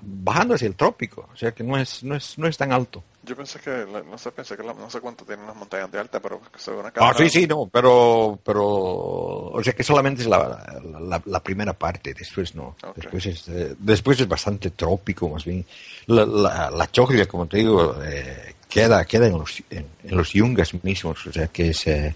bajando 0.00 0.54
hacia 0.54 0.68
el 0.68 0.74
trópico, 0.74 1.28
o 1.32 1.36
sea, 1.36 1.52
que 1.52 1.62
no 1.62 1.76
es, 1.76 2.02
no 2.02 2.16
es, 2.16 2.38
no 2.38 2.46
es 2.46 2.56
tan 2.56 2.72
alto. 2.72 3.02
Yo 3.22 3.34
pensé 3.34 3.58
que, 3.58 3.86
no 3.86 4.18
sé, 4.18 4.30
pensé 4.32 4.56
que 4.56 4.62
no 4.62 4.90
sé 4.90 5.00
cuánto 5.00 5.24
tienen 5.24 5.46
las 5.46 5.56
montañas 5.56 5.90
de 5.90 5.98
alta, 5.98 6.20
pero 6.20 6.40
que 6.52 6.58
se 6.58 6.70
una 6.70 6.92
Ah, 6.96 7.14
sí, 7.16 7.30
sí, 7.30 7.46
no, 7.46 7.66
pero, 7.72 8.38
pero, 8.44 8.64
o 8.64 9.60
sea, 9.62 9.72
que 9.72 9.82
solamente 9.82 10.22
es 10.22 10.28
la, 10.28 11.20
la, 11.24 11.42
primera 11.42 11.72
parte, 11.72 12.12
después 12.12 12.54
no. 12.54 12.76
Después, 12.94 13.24
es, 13.26 13.48
eh, 13.48 13.74
después 13.78 14.20
es 14.20 14.28
bastante 14.28 14.70
trópico, 14.70 15.30
más 15.30 15.44
bien. 15.44 15.64
La, 16.06 16.26
la, 16.26 16.70
la 16.70 17.26
como 17.26 17.46
te 17.46 17.58
digo, 17.58 17.96
eh, 18.04 18.56
queda, 18.68 19.04
queda 19.06 19.26
en 19.26 19.38
los, 19.38 19.62
en, 19.70 19.86
los 20.02 20.32
yungas 20.32 20.74
mismos, 20.84 21.26
o 21.26 21.32
sea, 21.32 21.48
que 21.48 21.70
es... 21.70 21.86
Eh, 21.86 22.14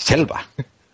selva. 0.00 0.46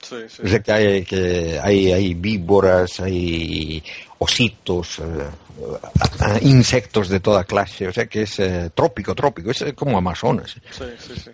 Sí, 0.03 0.17
sí. 0.29 0.43
O 0.45 0.49
sea 0.49 0.61
que 0.61 0.73
hay, 0.73 1.05
que 1.05 1.61
hay, 1.63 1.93
hay 1.93 2.15
víboras, 2.15 3.01
hay 3.01 3.83
ositos, 4.19 5.01
eh, 5.01 5.03
eh, 5.03 6.39
insectos 6.43 7.09
de 7.09 7.21
toda 7.21 7.45
clase, 7.45 7.89
o 7.89 7.93
sea 7.93 8.07
que 8.07 8.23
es 8.23 8.39
eh, 8.39 8.71
trópico, 8.75 9.15
trópico, 9.15 9.51
es 9.51 9.65
como 9.75 9.99
Amazonas. 9.99 10.57
Sí, 10.71 10.85
sí, 10.99 11.15
sí. 11.17 11.31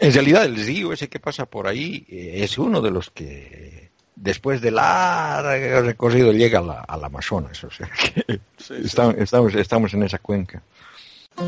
En 0.00 0.12
realidad 0.12 0.44
el 0.44 0.56
río 0.56 0.92
ese 0.92 1.08
que 1.08 1.20
pasa 1.20 1.44
por 1.44 1.66
ahí 1.66 2.06
es 2.08 2.56
uno 2.56 2.80
de 2.80 2.90
los 2.90 3.10
que 3.10 3.90
después 4.16 4.62
de 4.62 4.70
largo 4.70 5.82
recorrido 5.82 6.32
llega 6.32 6.60
al 6.60 7.04
Amazonas, 7.04 7.62
o 7.64 7.70
sea 7.70 7.90
que 7.90 8.40
estamos, 8.82 9.16
estamos, 9.18 9.54
estamos 9.54 9.92
en 9.94 10.04
esa 10.04 10.18
cuenca. 10.18 10.62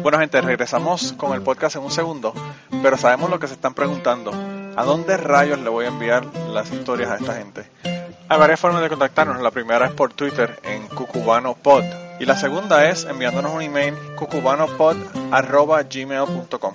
Bueno 0.02 0.18
gente, 0.18 0.40
regresamos 0.40 1.12
con 1.12 1.32
el 1.32 1.40
podcast 1.40 1.76
en 1.76 1.82
un 1.82 1.90
segundo, 1.90 2.34
pero 2.82 2.98
sabemos 2.98 3.30
lo 3.30 3.38
que 3.38 3.46
se 3.46 3.54
están 3.54 3.72
preguntando 3.72 4.32
¿A 4.76 4.84
dónde 4.84 5.16
rayos 5.16 5.58
le 5.60 5.70
voy 5.70 5.86
a 5.86 5.88
enviar 5.88 6.26
las 6.52 6.70
historias 6.70 7.10
a 7.10 7.16
esta 7.16 7.34
gente? 7.34 7.64
Hay 8.28 8.38
varias 8.38 8.60
formas 8.60 8.82
de 8.82 8.90
contactarnos. 8.90 9.40
La 9.40 9.50
primera 9.50 9.86
es 9.86 9.92
por 9.92 10.12
Twitter 10.12 10.60
en 10.64 10.86
cucubanopod. 10.88 11.82
Y 12.20 12.26
la 12.26 12.36
segunda 12.36 12.90
es 12.90 13.04
enviándonos 13.04 13.54
un 13.54 13.62
email 13.62 13.94
cucubanopod.gmail.com 14.16 16.74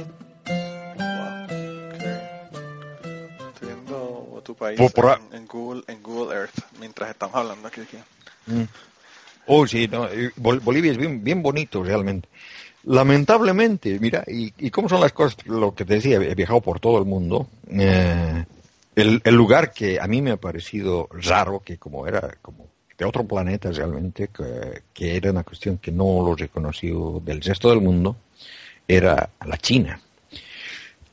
Tu 4.53 4.55
país 4.55 4.79
en, 4.79 5.47
Google, 5.47 5.83
en 5.87 6.03
Google 6.03 6.35
Earth 6.35 6.59
mientras 6.79 7.09
estamos 7.09 7.35
hablando 7.35 7.67
aquí. 7.67 7.81
aquí. 7.81 7.97
Mm. 8.47 8.63
Oh, 9.47 9.65
sí, 9.65 9.87
no, 9.87 10.07
Bolivia 10.35 10.91
es 10.91 10.97
bien, 10.97 11.23
bien 11.23 11.41
bonito 11.41 11.83
realmente. 11.83 12.27
Lamentablemente, 12.83 13.99
mira, 13.99 14.23
y, 14.27 14.53
y, 14.57 14.71
cómo 14.71 14.89
son 14.89 15.01
las 15.01 15.13
cosas, 15.13 15.45
lo 15.45 15.73
que 15.75 15.85
te 15.85 15.95
decía, 15.95 16.17
he 16.17 16.35
viajado 16.35 16.61
por 16.61 16.79
todo 16.79 16.97
el 16.97 17.05
mundo. 17.05 17.47
Eh, 17.69 18.45
el, 18.95 19.21
el, 19.23 19.35
lugar 19.35 19.71
que 19.71 19.99
a 19.99 20.07
mí 20.07 20.21
me 20.21 20.31
ha 20.31 20.37
parecido 20.37 21.07
raro, 21.11 21.61
que 21.63 21.77
como 21.77 22.07
era 22.07 22.35
como 22.41 22.71
de 22.97 23.05
otro 23.05 23.23
planeta 23.23 23.71
realmente, 23.71 24.29
que, 24.93 25.15
era 25.15 25.31
una 25.31 25.43
cuestión 25.43 25.79
que 25.79 25.91
no 25.91 26.23
lo 26.23 26.35
reconoció 26.35 27.19
del 27.23 27.41
resto 27.41 27.69
del 27.69 27.81
mundo, 27.81 28.15
era 28.87 29.29
la 29.45 29.57
China. 29.57 29.99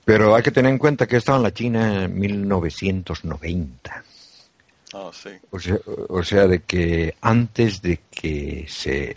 Pero 0.08 0.34
hay 0.34 0.42
que 0.42 0.50
tener 0.50 0.72
en 0.72 0.78
cuenta 0.78 1.06
que 1.06 1.18
estaba 1.18 1.36
en 1.36 1.42
la 1.42 1.52
China 1.52 2.04
en 2.04 2.18
1990. 2.18 4.04
Oh, 4.94 5.12
sí. 5.12 5.28
o, 6.08 6.22
sea, 6.22 6.46
de 6.46 6.60
que 6.60 7.14
antes 7.20 7.82
de 7.82 8.00
que 8.10 8.64
se 8.66 9.14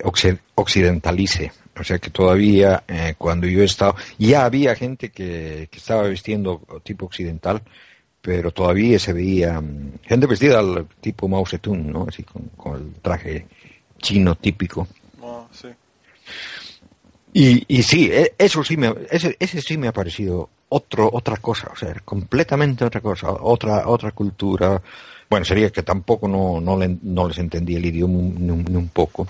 occidentalice, 0.54 1.54
o 1.80 1.84
sea 1.86 1.98
que 1.98 2.10
todavía 2.10 2.84
eh, 2.90 3.16
cuando 3.18 3.48
yo 3.48 3.62
he 3.62 3.64
estado, 3.64 3.96
ya 4.18 4.44
había 4.44 4.76
gente 4.76 5.12
que, 5.12 5.70
que 5.72 5.78
estaba 5.78 6.10
vistiendo 6.10 6.62
tipo 6.84 7.06
occidental, 7.06 7.62
pero 8.22 8.52
todavía 8.52 9.00
se 9.00 9.14
veía 9.14 9.62
mm, 9.62 10.00
gente 10.02 10.28
vestida 10.28 10.60
al 10.60 10.88
tipo 11.00 11.30
Mao 11.30 11.46
Zedong, 11.46 11.90
¿no? 11.90 12.06
Así 12.10 12.24
con, 12.24 12.76
el 12.76 12.96
traje 13.02 13.48
chino 14.02 14.36
típico. 14.36 14.90
Oh, 15.22 15.48
sí. 15.54 15.70
Y, 17.32 17.78
y 17.78 17.82
sí, 17.82 18.10
e, 18.12 18.34
eso 18.38 18.62
sí 18.62 18.76
me, 18.76 18.94
ese, 19.10 19.38
ese 19.40 19.62
sí 19.62 19.78
me 19.78 19.88
ha 19.88 19.94
parecido 19.94 20.50
otro, 20.74 21.10
otra 21.12 21.38
cosa, 21.38 21.70
o 21.74 21.76
sea, 21.76 21.94
completamente 22.06 22.86
otra 22.86 23.02
cosa, 23.02 23.32
otra, 23.32 23.88
otra 23.88 24.12
cultura. 24.12 24.82
Bueno, 25.30 25.46
sería 25.46 25.70
que 25.70 25.84
tampoco 25.84 26.28
no, 26.28 26.62
no, 26.62 26.78
no 27.02 27.28
les 27.28 27.38
entendía 27.38 27.78
el 27.78 27.86
idioma 27.86 28.20
ni 28.38 28.76
un 28.76 28.90
poco. 28.90 29.28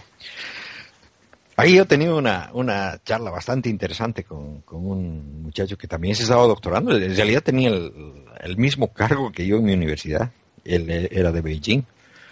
Ahí 1.57 1.77
he 1.77 1.85
tenido 1.85 2.17
una, 2.17 2.49
una 2.53 2.99
charla 3.03 3.29
bastante 3.29 3.69
interesante 3.69 4.23
con, 4.23 4.61
con, 4.61 4.85
un 4.85 5.43
muchacho 5.43 5.77
que 5.77 5.87
también 5.87 6.15
se 6.15 6.23
estaba 6.23 6.45
doctorando. 6.47 6.95
En 6.95 7.15
realidad 7.15 7.43
tenía 7.43 7.69
el, 7.69 7.91
el, 8.39 8.57
mismo 8.57 8.93
cargo 8.93 9.31
que 9.31 9.45
yo 9.45 9.57
en 9.57 9.65
mi 9.65 9.73
universidad. 9.73 10.31
Él 10.63 10.89
era 10.89 11.31
de 11.31 11.41
Beijing. 11.41 11.83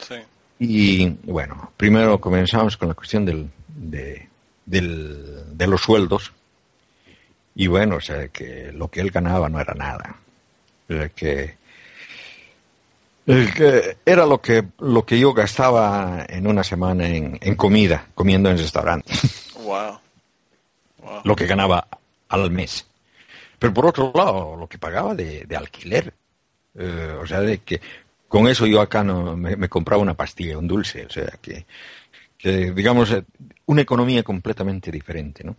Sí. 0.08 0.16
Y 0.60 1.10
bueno, 1.24 1.72
primero 1.78 2.20
comenzamos 2.22 2.78
con 2.78 2.88
la 2.88 2.94
cuestión 2.94 3.26
del, 3.26 3.50
de, 3.68 4.28
del, 4.66 5.58
de 5.58 5.68
los 5.68 5.82
sueldos. 5.82 6.32
Y 7.56 7.68
bueno, 7.68 7.98
o 7.98 8.02
sea, 8.02 8.28
que 8.30 8.72
lo 8.72 8.90
que 8.90 9.02
él 9.02 9.12
ganaba 9.12 9.50
no 9.50 9.60
era 9.60 9.74
nada. 9.74 10.16
O 10.90 10.94
sea, 10.94 11.10
que 11.10 11.60
que 13.56 13.98
era 14.06 14.26
lo 14.26 14.42
que, 14.42 14.66
lo 14.80 15.06
que 15.06 15.20
yo 15.20 15.34
gastaba 15.34 16.26
en 16.28 16.48
una 16.48 16.64
semana 16.64 17.08
en, 17.08 17.38
en 17.42 17.56
comida, 17.56 18.08
comiendo 18.16 18.50
en 18.50 18.58
restaurante. 18.58 19.14
Wow. 19.60 20.00
Lo 21.26 21.36
que 21.36 21.46
ganaba 21.46 21.88
al 22.30 22.50
mes. 22.50 22.88
Pero 23.60 23.72
por 23.72 23.86
otro 23.86 24.12
lado, 24.16 24.56
lo 24.56 24.68
que 24.68 24.80
pagaba 24.80 25.14
de, 25.14 25.44
de 25.46 25.56
alquiler. 25.56 26.12
Eh, 26.74 27.16
o 27.22 27.28
sea, 27.28 27.42
de 27.42 27.60
que 27.60 27.80
con 28.28 28.48
eso 28.48 28.66
yo 28.66 28.82
acá 28.82 29.04
no 29.04 29.38
me, 29.38 29.70
compraba 29.70 30.02
una 30.02 30.16
pastilla, 30.16 30.58
un 30.58 30.68
dulce. 30.68 31.06
O 31.06 31.10
sea, 31.12 31.38
que, 31.40 31.68
que 32.36 32.72
digamos, 32.72 33.12
eh, 33.12 33.24
una 33.68 33.82
economía 33.82 34.24
completamente 34.24 34.90
diferente, 34.92 35.44
¿no? 35.44 35.56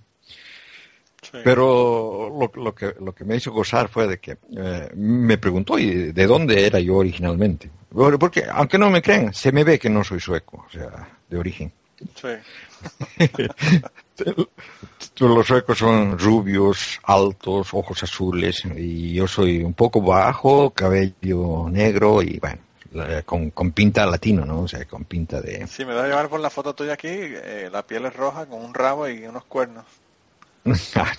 Pero 1.44 2.30
lo, 2.30 2.62
lo, 2.62 2.74
que, 2.74 2.94
lo 3.00 3.14
que 3.14 3.24
me 3.24 3.36
hizo 3.36 3.52
gozar 3.52 3.88
fue 3.88 4.06
de 4.06 4.18
que 4.18 4.38
eh, 4.56 4.90
me 4.94 5.38
preguntó 5.38 5.78
¿y 5.78 6.12
de 6.12 6.26
dónde 6.26 6.66
era 6.66 6.80
yo 6.80 6.96
originalmente. 6.96 7.70
Porque, 7.90 8.44
aunque 8.50 8.78
no 8.78 8.88
me 8.90 9.02
crean, 9.02 9.34
se 9.34 9.52
me 9.52 9.64
ve 9.64 9.78
que 9.78 9.90
no 9.90 10.04
soy 10.04 10.20
sueco, 10.20 10.64
o 10.66 10.70
sea, 10.70 11.08
de 11.28 11.38
origen. 11.38 11.72
Sí. 12.14 12.28
Los 15.18 15.46
suecos 15.46 15.78
son 15.78 16.18
rubios, 16.18 16.98
altos, 17.02 17.74
ojos 17.74 18.02
azules, 18.02 18.62
y 18.76 19.14
yo 19.14 19.26
soy 19.26 19.62
un 19.62 19.74
poco 19.74 20.00
bajo, 20.00 20.70
cabello 20.70 21.68
negro 21.68 22.22
y 22.22 22.38
bueno, 22.38 22.60
con, 23.24 23.50
con, 23.50 23.72
pinta 23.72 24.06
latino, 24.06 24.44
¿no? 24.44 24.62
O 24.62 24.68
sea, 24.68 24.84
con 24.86 25.04
pinta 25.04 25.40
de... 25.40 25.66
Sí, 25.66 25.84
me 25.84 25.92
voy 25.94 26.02
a 26.04 26.08
llevar 26.08 26.28
por 26.28 26.40
la 26.40 26.50
foto 26.50 26.74
tuya 26.74 26.94
aquí, 26.94 27.08
eh, 27.08 27.68
la 27.70 27.86
piel 27.86 28.06
es 28.06 28.14
roja 28.14 28.46
con 28.46 28.62
un 28.62 28.72
rabo 28.72 29.08
y 29.08 29.26
unos 29.26 29.44
cuernos. 29.44 29.84
ah, 30.94 31.12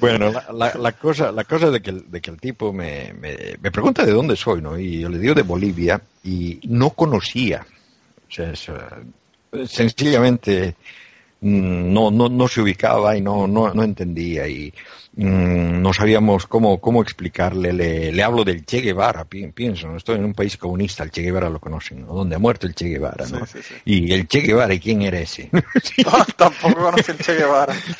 bueno. 0.00 0.32
la, 0.52 0.92
cosa, 0.92 1.32
la 1.32 1.44
cosa 1.44 1.70
de 1.70 1.80
que, 1.80 1.92
de 1.92 2.22
el 2.24 2.40
tipo 2.40 2.72
me, 2.72 3.12
me, 3.14 3.70
pregunta 3.70 4.04
de 4.04 4.12
dónde 4.12 4.36
soy, 4.36 4.60
¿no? 4.60 4.78
Y 4.78 5.00
yo 5.00 5.08
le 5.08 5.18
digo 5.18 5.34
de 5.34 5.42
Bolivia 5.42 6.00
y 6.22 6.60
no 6.64 6.90
conocía. 6.90 7.66
Sea, 8.28 8.52
sencillamente 9.66 10.76
no, 11.40 12.10
no, 12.10 12.28
no 12.28 12.48
se 12.48 12.60
ubicaba 12.60 13.16
y 13.16 13.20
no, 13.20 13.46
no, 13.46 13.72
no 13.72 13.82
entendía. 13.82 14.46
Y 14.46 14.72
Mm, 15.20 15.82
no 15.82 15.92
sabíamos 15.92 16.46
cómo, 16.46 16.80
cómo 16.80 17.02
explicarle. 17.02 17.72
Le, 17.72 18.12
le, 18.12 18.22
hablo 18.22 18.44
del 18.44 18.64
Che 18.64 18.80
Guevara, 18.80 19.24
pienso, 19.24 19.96
estoy 19.96 20.14
en 20.14 20.24
un 20.24 20.32
país 20.32 20.56
comunista, 20.56 21.02
el 21.02 21.10
Che 21.10 21.22
Guevara 21.22 21.50
lo 21.50 21.58
conocen, 21.58 22.06
¿no? 22.06 22.12
Donde 22.14 22.36
ha 22.36 22.38
muerto 22.38 22.68
el 22.68 22.74
Che 22.76 22.86
Guevara, 22.86 23.26
¿no? 23.26 23.40
Y 23.84 24.12
el 24.12 24.28
Che 24.28 24.42
Guevara, 24.42 24.72
¿y 24.72 24.78
quién 24.78 25.02
era 25.02 25.18
ese? 25.18 25.50
tampoco 26.36 26.76
conoce 26.76 27.10
el 27.10 27.18
Che 27.18 27.34
Guevara. 27.34 27.74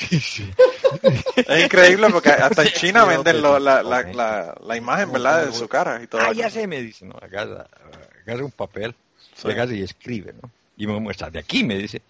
es 1.34 1.64
increíble 1.64 2.08
porque 2.10 2.30
hasta 2.30 2.62
en 2.62 2.68
China 2.68 3.04
venden 3.04 3.42
lo, 3.42 3.58
la, 3.58 3.82
la, 3.82 4.02
la, 4.12 4.54
la, 4.64 4.76
imagen, 4.76 5.10
¿verdad? 5.10 5.46
De 5.46 5.52
su 5.52 5.66
cara 5.66 6.00
y 6.00 6.06
todo. 6.06 6.20
Ah, 6.20 6.32
ya 6.32 6.48
sé, 6.48 6.68
me 6.68 6.80
dice, 6.80 7.04
¿no? 7.04 7.16
Agarra, 7.20 7.66
agarra 8.24 8.44
un 8.44 8.52
papel, 8.52 8.94
agarra 9.42 9.74
y 9.74 9.82
escribe, 9.82 10.34
¿no? 10.40 10.52
Y 10.76 10.86
me 10.86 11.00
muestra, 11.00 11.30
de 11.30 11.40
aquí, 11.40 11.64
me 11.64 11.76
dice 11.76 12.00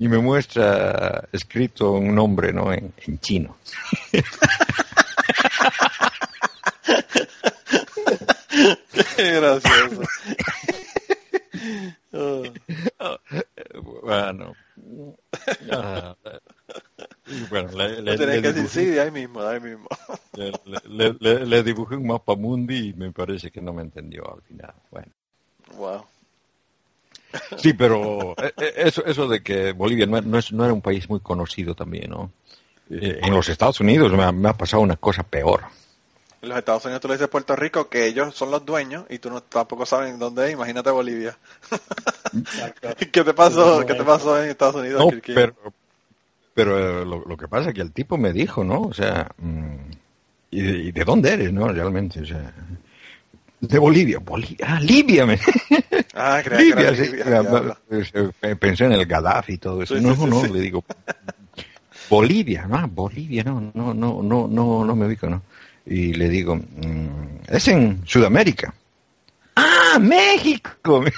y 0.00 0.08
me 0.08 0.18
muestra 0.18 1.28
escrito 1.30 1.92
un 1.92 2.12
nombre, 2.14 2.54
¿no? 2.54 2.72
En, 2.72 2.94
en 3.06 3.20
chino. 3.20 3.58
Qué 9.16 9.32
gracioso. 9.34 10.02
Bueno. 14.02 14.54
Ah, 15.72 16.16
bueno, 17.48 17.70
le, 17.76 18.02
le, 18.02 18.42
que 18.42 19.00
ahí 19.00 19.10
mismo, 19.10 19.40
ahí 19.40 19.60
mismo. 19.60 19.88
Le, 20.88 21.14
le, 21.46 21.62
dibujé 21.62 21.96
un 21.96 22.06
mapa 22.06 22.34
mundi 22.34 22.88
y 22.88 22.92
me 22.94 23.12
parece 23.12 23.50
que 23.50 23.60
no 23.60 23.72
me 23.72 23.82
entendió 23.82 24.34
al 24.34 24.42
final. 24.42 24.74
Sí, 27.56 27.72
pero 27.72 28.34
eh, 28.42 28.52
eh, 28.58 28.72
eso, 28.76 29.04
eso 29.04 29.28
de 29.28 29.42
que 29.42 29.72
Bolivia 29.72 30.06
no, 30.06 30.20
no, 30.20 30.38
es, 30.38 30.52
no 30.52 30.64
era 30.64 30.72
un 30.72 30.80
país 30.80 31.08
muy 31.08 31.20
conocido 31.20 31.74
también, 31.74 32.10
¿no? 32.10 32.30
Eh, 32.90 33.20
en 33.22 33.32
los 33.32 33.48
Estados 33.48 33.80
Unidos 33.80 34.12
me 34.12 34.48
ha, 34.48 34.52
pasado 34.54 34.82
una 34.82 34.96
cosa 34.96 35.22
peor. 35.22 35.62
En 36.42 36.48
los 36.48 36.58
Estados 36.58 36.84
Unidos 36.84 37.00
tú 37.00 37.08
le 37.08 37.14
dices 37.14 37.28
Puerto 37.28 37.54
Rico 37.54 37.88
que 37.88 38.06
ellos 38.06 38.34
son 38.34 38.50
los 38.50 38.64
dueños 38.64 39.04
y 39.10 39.18
tú 39.18 39.30
no 39.30 39.42
tampoco 39.42 39.86
sabes 39.86 40.18
dónde 40.18 40.46
es, 40.46 40.52
imagínate 40.52 40.90
Bolivia. 40.90 41.36
¿Qué 43.12 43.24
te 43.24 43.34
pasó, 43.34 43.84
¿qué 43.86 43.94
te 43.94 44.04
pasó 44.04 44.42
en 44.42 44.50
Estados 44.50 44.76
Unidos? 44.76 45.04
No, 45.04 45.20
pero, 45.26 45.54
pero 46.54 47.04
lo, 47.04 47.24
lo, 47.24 47.36
que 47.36 47.46
pasa 47.46 47.68
es 47.68 47.74
que 47.74 47.82
el 47.82 47.92
tipo 47.92 48.16
me 48.16 48.32
dijo, 48.32 48.64
¿no? 48.64 48.82
O 48.82 48.94
sea, 48.94 49.30
mm, 49.38 49.90
¿y, 50.50 50.60
¿y 50.60 50.92
de 50.92 51.04
dónde 51.04 51.32
eres, 51.32 51.52
no? 51.52 51.68
Realmente, 51.68 52.20
o 52.22 52.26
sea, 52.26 52.52
de 53.60 53.78
Bolivia. 53.78 54.18
Bolivia. 54.18 54.66
Ah, 54.66 54.80
Libia. 54.80 55.26
Me... 55.26 55.38
Ah, 56.14 56.42
Libia, 56.58 56.94
sí. 56.94 57.12
Pensé 58.58 58.84
en 58.86 58.92
el 58.92 59.06
Gaddafi 59.06 59.54
y 59.54 59.58
todo 59.58 59.82
eso. 59.82 60.00
no, 60.00 60.14
no, 60.26 60.46
le 60.46 60.60
digo. 60.60 60.84
Bolivia, 62.08 62.66
no, 62.66 62.88
Bolivia, 62.88 63.44
no, 63.44 63.70
no, 63.74 63.94
no, 63.94 64.22
no, 64.22 64.48
no, 64.48 64.84
no 64.84 64.96
me 64.96 65.06
ubico, 65.06 65.28
no. 65.28 65.42
Y 65.86 66.14
le 66.14 66.28
digo, 66.28 66.56
mm, 66.56 67.42
es 67.48 67.68
en 67.68 68.02
Sudamérica. 68.06 68.74
¡Ah, 69.54 69.98
México! 70.00 71.04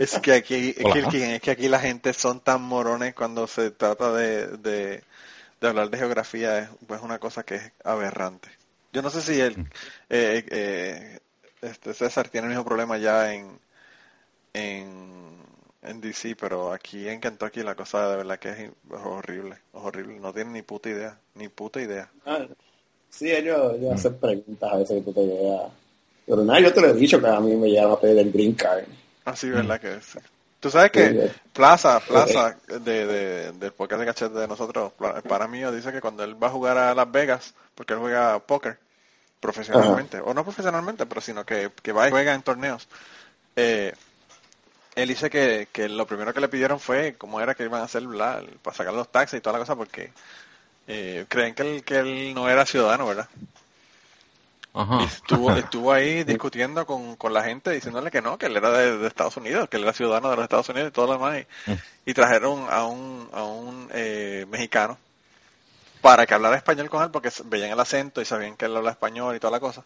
es 0.00 0.18
que 0.18 0.32
aquí 0.32 0.74
es 0.76 1.40
que, 1.40 1.50
aquí 1.50 1.68
la 1.68 1.78
gente 1.78 2.12
son 2.14 2.40
tan 2.40 2.62
morones 2.62 3.14
cuando 3.14 3.46
se 3.46 3.70
trata 3.70 4.12
de, 4.12 4.46
de, 4.58 5.02
hablar 5.60 5.90
de 5.90 5.98
geografía 5.98 6.58
es 6.58 6.68
pues 6.86 7.02
una 7.02 7.18
cosa 7.18 7.42
que 7.44 7.56
es 7.56 7.72
aberrante 7.84 8.48
yo 8.92 9.02
no 9.02 9.10
sé 9.10 9.20
si 9.20 9.40
el 9.40 9.58
mm. 9.58 9.70
eh, 10.10 10.44
eh, 10.50 11.18
este 11.60 11.94
César 11.94 12.28
tiene 12.28 12.46
el 12.46 12.50
mismo 12.50 12.64
problema 12.64 12.98
ya 12.98 13.34
en 13.34 13.58
en 14.52 15.38
en 15.82 16.00
DC 16.00 16.36
pero 16.36 16.72
aquí 16.72 17.08
en 17.08 17.20
Kentucky 17.20 17.62
la 17.62 17.74
cosa 17.74 18.10
de 18.10 18.16
verdad 18.16 18.38
que 18.38 18.50
es, 18.50 18.70
horrible 18.90 19.54
es 19.54 19.80
horrible 19.80 20.18
no 20.20 20.32
tienen 20.32 20.52
ni 20.52 20.62
puta 20.62 20.90
idea 20.90 21.18
ni 21.34 21.48
puta 21.48 21.80
idea 21.80 22.10
ah, 22.26 22.46
sí 23.08 23.30
ellos, 23.30 23.74
ellos 23.74 23.94
hacen 23.94 24.16
preguntas 24.18 24.72
a 24.72 24.76
veces 24.76 24.96
que 24.96 25.02
puta 25.02 25.20
idea 25.20 25.68
pero 26.26 26.44
nada 26.44 26.60
yo 26.60 26.72
te 26.72 26.80
lo 26.80 26.88
he 26.88 26.94
dicho 26.94 27.20
que 27.20 27.26
a 27.26 27.40
mí 27.40 27.56
me 27.56 27.70
llama 27.70 27.94
a 27.94 28.00
pedir 28.00 28.18
el 28.18 28.32
green 28.32 28.54
card 28.54 28.84
Así, 29.24 29.48
ah, 29.48 29.56
¿verdad? 29.56 29.80
Que 29.80 29.94
es. 29.94 30.18
Tú 30.62 30.70
sabes 30.70 30.92
que 30.92 31.32
Plaza, 31.52 31.98
Plaza 31.98 32.56
de, 32.68 33.04
de, 33.04 33.52
del 33.52 33.72
podcast 33.72 33.98
de 33.98 34.06
cachete 34.06 34.38
de 34.38 34.46
nosotros, 34.46 34.92
para 35.28 35.48
mí, 35.48 35.60
dice 35.72 35.90
que 35.90 36.00
cuando 36.00 36.22
él 36.22 36.40
va 36.40 36.46
a 36.46 36.50
jugar 36.50 36.78
a 36.78 36.94
Las 36.94 37.10
Vegas, 37.10 37.54
porque 37.74 37.94
él 37.94 37.98
juega 37.98 38.38
póker 38.38 38.78
profesionalmente, 39.40 40.20
o 40.20 40.32
no 40.32 40.44
profesionalmente, 40.44 41.04
pero 41.04 41.20
sino 41.20 41.44
que, 41.44 41.66
va 41.90 42.06
y 42.06 42.12
juega 42.12 42.32
en 42.32 42.42
torneos, 42.42 42.86
eh, 43.56 43.92
él 44.94 45.08
dice 45.08 45.30
que, 45.30 45.66
que 45.72 45.88
lo 45.88 46.06
primero 46.06 46.32
que 46.32 46.40
le 46.40 46.48
pidieron 46.48 46.78
fue 46.78 47.16
cómo 47.18 47.40
era 47.40 47.56
que 47.56 47.64
iban 47.64 47.80
a 47.80 47.86
hacer 47.86 48.04
para 48.62 48.76
sacar 48.76 48.94
los 48.94 49.10
taxis 49.10 49.38
y 49.38 49.42
toda 49.42 49.54
la 49.54 49.64
cosa, 49.64 49.74
porque 49.74 50.12
eh, 50.86 51.26
creen 51.28 51.56
que 51.56 51.62
él, 51.62 51.82
que 51.82 51.98
él 51.98 52.34
no 52.34 52.48
era 52.48 52.66
ciudadano, 52.66 53.08
¿verdad? 53.08 53.28
Estuvo, 54.74 55.52
estuvo 55.56 55.92
ahí 55.92 56.24
discutiendo 56.24 56.86
con, 56.86 57.16
con, 57.16 57.34
la 57.34 57.42
gente 57.44 57.70
diciéndole 57.70 58.10
que 58.10 58.22
no, 58.22 58.38
que 58.38 58.46
él 58.46 58.56
era 58.56 58.70
de, 58.70 59.06
Estados 59.06 59.36
Unidos, 59.36 59.68
que 59.68 59.76
él 59.76 59.82
era 59.82 59.92
ciudadano 59.92 60.30
de 60.30 60.36
los 60.36 60.44
Estados 60.44 60.68
Unidos 60.70 60.88
y 60.88 60.92
todo 60.92 61.06
lo 61.06 61.12
demás. 61.14 61.44
Y, 62.06 62.10
mm. 62.10 62.14
trajeron 62.14 62.66
a 62.70 62.86
un, 62.86 63.28
a 63.32 63.44
un 63.44 63.88
eh, 63.92 64.46
mexicano 64.48 64.98
para 66.00 66.26
que 66.26 66.34
hablara 66.34 66.56
español 66.56 66.88
con 66.88 67.02
él 67.02 67.10
porque 67.10 67.30
veían 67.44 67.70
el 67.70 67.80
acento 67.80 68.20
y 68.20 68.24
sabían 68.24 68.56
que 68.56 68.64
él 68.64 68.76
habla 68.76 68.90
español 68.90 69.36
y 69.36 69.40
toda 69.40 69.50
la 69.50 69.60
cosa. 69.60 69.84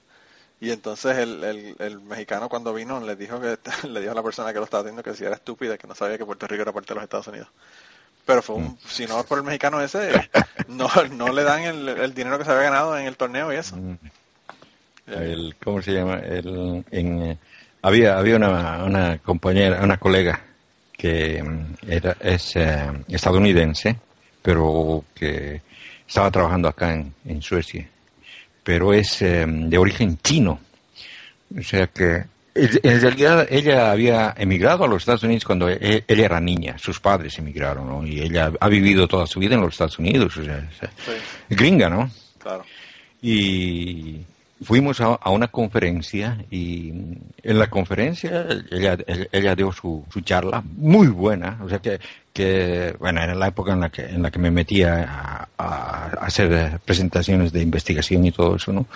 Y 0.60 0.70
entonces 0.70 1.18
el, 1.18 1.44
el, 1.44 1.76
el 1.78 2.00
mexicano 2.00 2.48
cuando 2.48 2.72
vino 2.72 2.98
le 3.00 3.16
dijo 3.16 3.40
que 3.40 3.58
le 3.88 4.00
dijo 4.00 4.12
a 4.12 4.14
la 4.14 4.22
persona 4.22 4.52
que 4.52 4.58
lo 4.58 4.64
estaba 4.64 4.82
haciendo 4.82 5.02
que 5.02 5.14
si 5.14 5.24
era 5.24 5.34
estúpida, 5.34 5.76
que 5.76 5.88
no 5.88 5.94
sabía 5.94 6.16
que 6.16 6.24
Puerto 6.24 6.46
Rico 6.46 6.62
era 6.62 6.72
parte 6.72 6.88
de 6.88 6.94
los 6.94 7.04
Estados 7.04 7.26
Unidos. 7.26 7.48
Pero 8.24 8.40
fue 8.40 8.56
un, 8.56 8.64
mm. 8.64 8.78
si 8.88 9.06
no 9.06 9.22
por 9.24 9.38
el 9.38 9.44
mexicano 9.44 9.80
ese, 9.80 10.30
no, 10.68 10.88
no 11.10 11.32
le 11.32 11.42
dan 11.42 11.62
el, 11.62 11.88
el 11.88 12.14
dinero 12.14 12.38
que 12.38 12.44
se 12.44 12.52
había 12.52 12.70
ganado 12.70 12.96
en 12.96 13.06
el 13.06 13.16
torneo 13.16 13.52
y 13.52 13.56
eso. 13.56 13.76
El 15.06 15.54
¿cómo 15.62 15.80
se 15.82 15.92
llama? 15.92 16.18
El, 16.18 16.84
en, 16.90 17.38
había 17.82 18.18
había 18.18 18.36
una, 18.36 18.84
una 18.84 19.18
compañera, 19.18 19.82
una 19.82 19.98
colega 19.98 20.40
que 20.92 21.42
mm, 21.42 21.74
era, 21.88 22.16
es 22.20 22.56
eh, 22.56 22.90
estadounidense, 23.08 23.96
pero 24.42 25.04
que 25.14 25.60
estaba 26.06 26.30
trabajando 26.30 26.68
acá 26.68 26.94
en, 26.94 27.14
en 27.24 27.42
Suecia, 27.42 27.88
pero 28.64 28.92
es 28.92 29.22
eh, 29.22 29.44
de 29.46 29.78
origen 29.78 30.18
chino. 30.22 30.60
O 31.56 31.62
sea 31.62 31.86
que 31.86 32.24
en 32.56 33.00
realidad 33.00 33.46
ella 33.50 33.90
había 33.90 34.34
emigrado 34.36 34.84
a 34.84 34.88
los 34.88 35.02
Estados 35.02 35.22
Unidos 35.22 35.44
cuando 35.44 35.68
e, 35.68 36.04
ella 36.08 36.24
era 36.24 36.40
niña, 36.40 36.76
sus 36.78 37.00
padres 37.00 37.38
emigraron, 37.38 37.86
¿no? 37.86 38.06
Y 38.06 38.20
ella 38.20 38.50
ha 38.58 38.68
vivido 38.68 39.06
toda 39.06 39.26
su 39.26 39.38
vida 39.38 39.54
en 39.54 39.60
los 39.60 39.74
Estados 39.74 39.98
Unidos, 39.98 40.36
o 40.36 40.44
sea, 40.44 40.68
gringa, 41.50 41.88
¿no? 41.88 42.10
Claro. 42.38 42.64
Y 43.20 44.20
fuimos 44.62 45.00
a, 45.00 45.18
una 45.30 45.48
conferencia 45.48 46.44
y 46.50 46.90
en 47.42 47.58
la 47.58 47.68
conferencia 47.68 48.46
ella, 48.70 49.54
dio 49.54 49.72
su, 49.72 50.04
charla 50.24 50.62
muy 50.76 51.08
buena, 51.08 51.58
o 51.62 51.68
sea 51.68 51.78
que, 51.78 52.00
que, 52.32 52.94
bueno, 52.98 53.22
era 53.22 53.34
la 53.34 53.48
época 53.48 53.72
en 53.72 53.80
la 53.80 53.90
que, 53.90 54.02
en 54.06 54.22
la 54.22 54.30
que 54.30 54.38
me 54.38 54.50
metía 54.50 55.48
a, 55.58 56.06
hacer 56.20 56.80
presentaciones 56.84 57.52
de 57.52 57.62
investigación 57.62 58.24
y 58.24 58.32
todo 58.32 58.56
eso, 58.56 58.72
¿no? 58.72 58.86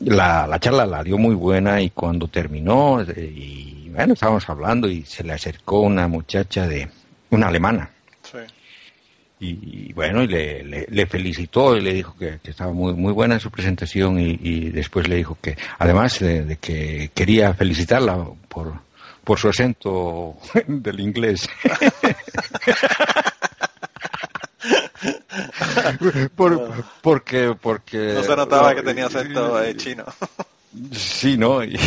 La, 0.00 0.46
la 0.46 0.58
charla 0.58 0.86
la 0.86 1.02
dio 1.02 1.18
muy 1.18 1.34
buena 1.34 1.80
y 1.80 1.90
cuando 1.90 2.28
terminó, 2.28 3.00
eh, 3.02 3.32
y 3.34 3.88
bueno, 3.90 4.14
estábamos 4.14 4.48
hablando 4.48 4.88
y 4.88 5.02
se 5.04 5.24
le 5.24 5.32
acercó 5.32 5.80
una 5.80 6.08
muchacha 6.08 6.66
de, 6.66 6.88
una 7.30 7.48
alemana 7.48 7.90
y, 9.42 9.94
bueno, 9.94 10.22
y 10.22 10.28
le, 10.28 10.62
le, 10.62 11.06
felicitó 11.06 11.74
y 11.74 11.80
le 11.80 11.94
dijo 11.94 12.14
que, 12.18 12.38
estaba 12.44 12.74
muy, 12.74 12.92
muy 12.92 13.10
buena 13.12 13.40
su 13.40 13.50
presentación 13.50 14.20
y, 14.20 14.68
después 14.68 15.08
le 15.08 15.16
dijo 15.16 15.38
que, 15.40 15.56
además 15.78 16.18
de, 16.18 16.58
que 16.60 17.10
quería 17.14 17.54
felicitarla 17.54 18.26
por, 18.48 18.74
por 19.24 19.38
su 19.38 19.48
acento 19.48 20.36
del 20.66 21.00
inglés. 21.00 21.48
porque, 27.00 27.56
porque... 27.60 28.14
No 28.14 28.22
se 28.22 28.36
notaba 28.36 28.74
que 28.74 28.82
tenía 28.82 29.06
acento 29.06 29.62
eh, 29.62 29.74
chino. 29.74 30.04
Sí, 30.92 31.38
¿no? 31.38 31.64
Y, 31.72 31.78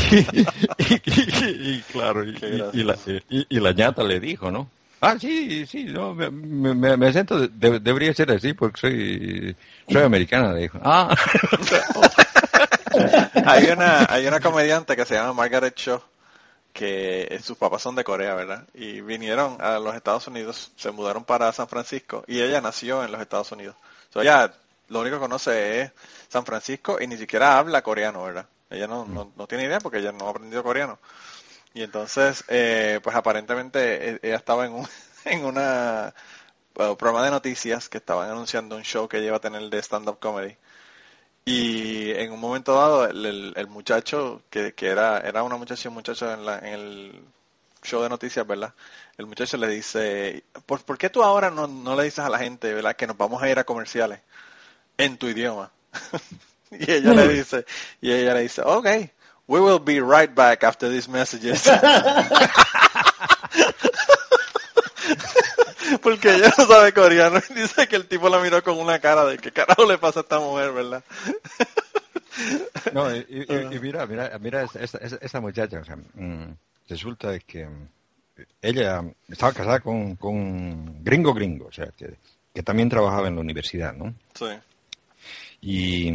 claro, 1.91 2.25
y, 2.25 2.33
la, 2.83 2.97
y, 3.29 3.59
la 3.59 3.71
ñata 3.71 4.03
le 4.03 4.19
dijo, 4.19 4.51
¿no? 4.51 4.69
Ah, 5.05 5.17
sí, 5.19 5.65
sí, 5.65 5.83
no, 5.83 6.15
me, 6.15 6.31
me, 6.31 6.95
me 6.95 7.11
siento, 7.11 7.45
debería 7.49 8.13
ser 8.13 8.31
así 8.31 8.53
porque 8.53 8.79
soy, 8.79 9.55
soy 9.91 10.01
americana, 10.01 10.55
dijo. 10.55 10.79
Ah. 10.81 11.13
hay 13.45 13.65
una, 13.65 14.05
hay 14.09 14.25
una 14.25 14.39
comediante 14.39 14.95
que 14.95 15.03
se 15.03 15.15
llama 15.15 15.33
Margaret 15.33 15.75
Cho, 15.75 16.01
que 16.71 17.37
sus 17.43 17.57
papás 17.57 17.81
son 17.81 17.95
de 17.95 18.05
Corea, 18.05 18.33
¿verdad? 18.33 18.65
Y 18.73 19.01
vinieron 19.01 19.57
a 19.59 19.77
los 19.77 19.93
Estados 19.93 20.25
Unidos, 20.29 20.71
se 20.77 20.91
mudaron 20.91 21.25
para 21.25 21.51
San 21.51 21.67
Francisco 21.67 22.23
y 22.25 22.39
ella 22.39 22.61
nació 22.61 23.03
en 23.03 23.11
los 23.11 23.19
Estados 23.19 23.51
Unidos. 23.51 23.75
O 24.13 24.21
ella 24.21 24.53
lo 24.87 25.01
único 25.01 25.17
que 25.17 25.23
conoce 25.23 25.81
es 25.81 25.91
San 26.29 26.45
Francisco 26.45 26.97
y 27.01 27.07
ni 27.07 27.17
siquiera 27.17 27.57
habla 27.57 27.81
coreano, 27.81 28.23
¿verdad? 28.23 28.45
Ella 28.69 28.87
no, 28.87 29.05
no, 29.05 29.33
no 29.35 29.47
tiene 29.47 29.65
idea 29.65 29.81
porque 29.81 29.97
ella 29.97 30.13
no 30.13 30.27
ha 30.27 30.29
aprendido 30.29 30.63
coreano. 30.63 30.97
Y 31.73 31.83
entonces, 31.83 32.43
eh, 32.49 32.99
pues 33.03 33.15
aparentemente 33.15 34.11
e-, 34.11 34.19
ella 34.23 34.35
estaba 34.37 34.65
en 34.65 34.73
un 34.73 34.87
en 35.25 35.45
una 35.45 36.13
programa 36.73 37.23
de 37.23 37.31
noticias 37.31 37.89
que 37.89 37.99
estaban 37.99 38.29
anunciando 38.29 38.75
un 38.75 38.83
show 38.83 39.07
que 39.07 39.21
lleva 39.21 39.37
a 39.37 39.41
tener 39.41 39.61
de 39.69 39.79
stand-up 39.79 40.19
comedy. 40.19 40.57
Y 41.45 42.11
en 42.11 42.31
un 42.31 42.39
momento 42.39 42.73
dado, 42.73 43.05
el, 43.05 43.53
el, 43.55 43.67
muchacho, 43.67 44.41
que, 44.49 44.73
que, 44.73 44.87
era, 44.87 45.19
era 45.19 45.43
una 45.43 45.57
muchacha 45.57 45.83
y 45.85 45.89
un 45.89 45.95
muchacho 45.95 46.31
en, 46.33 46.45
la, 46.45 46.59
en 46.59 46.73
el 46.73 47.23
show 47.83 48.01
de 48.01 48.09
noticias, 48.09 48.47
¿verdad? 48.47 48.73
El 49.17 49.25
muchacho 49.27 49.57
le 49.57 49.67
dice, 49.67 50.43
¿por, 50.65 50.83
¿por 50.83 50.97
qué 50.97 51.09
tú 51.09 51.21
ahora 51.21 51.51
no, 51.51 51.67
no 51.67 51.95
le 51.95 52.05
dices 52.05 52.19
a 52.19 52.29
la 52.29 52.39
gente, 52.39 52.73
¿verdad? 52.73 52.95
Que 52.95 53.07
nos 53.07 53.17
vamos 53.17 53.43
a 53.43 53.49
ir 53.49 53.59
a 53.59 53.65
comerciales 53.65 54.21
en 54.97 55.17
tu 55.17 55.27
idioma. 55.27 55.71
y 56.71 56.91
ella 56.91 57.13
le 57.13 57.27
dice, 57.27 57.65
y 58.01 58.11
ella 58.11 58.33
le 58.33 58.41
dice, 58.41 58.61
ok, 58.63 58.87
We 59.47 59.59
will 59.59 59.79
be 59.79 59.99
right 59.99 60.33
back 60.33 60.63
after 60.63 60.89
these 60.89 61.09
messages. 61.09 61.67
Porque 66.01 66.35
ella 66.35 66.51
no 66.57 66.65
sabe 66.65 66.93
coreano 66.93 67.39
y 67.49 67.53
dice 67.53 67.87
que 67.87 67.97
el 67.97 68.07
tipo 68.07 68.29
la 68.29 68.39
miró 68.39 68.63
con 68.63 68.77
una 68.79 68.99
cara 68.99 69.25
de 69.25 69.37
que 69.37 69.51
carajo 69.51 69.85
le 69.85 69.97
pasa 69.97 70.21
a 70.21 70.23
esta 70.23 70.39
mujer, 70.39 70.71
¿verdad? 70.71 71.03
no, 72.93 73.15
y, 73.15 73.45
mira, 73.81 74.05
mira, 74.07 74.37
mira 74.39 74.67
esta, 74.73 75.39
muchacha, 75.41 75.79
o 75.79 75.85
sea, 75.85 75.95
mm, 75.95 76.55
resulta 76.89 77.37
que 77.39 77.65
mm, 77.65 77.87
ella 78.61 79.03
estaba 79.29 79.53
casada 79.53 79.79
con, 79.81 80.15
con 80.15 81.03
gringo 81.03 81.33
gringo, 81.33 81.67
o 81.67 81.71
sea, 81.71 81.87
que, 81.95 82.15
que 82.53 82.63
también 82.63 82.89
trabajaba 82.89 83.27
en 83.27 83.35
la 83.35 83.41
universidad, 83.41 83.93
¿no? 83.93 84.13
Sí. 84.33 84.47
Y 85.61 86.11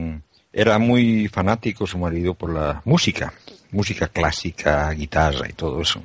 era 0.52 0.78
muy 0.78 1.28
fanático 1.28 1.86
su 1.86 1.98
marido 1.98 2.34
por 2.34 2.52
la 2.52 2.82
música, 2.84 3.32
música 3.72 4.08
clásica, 4.08 4.90
guitarra 4.92 5.48
y 5.48 5.52
todo 5.52 5.80
eso. 5.80 6.02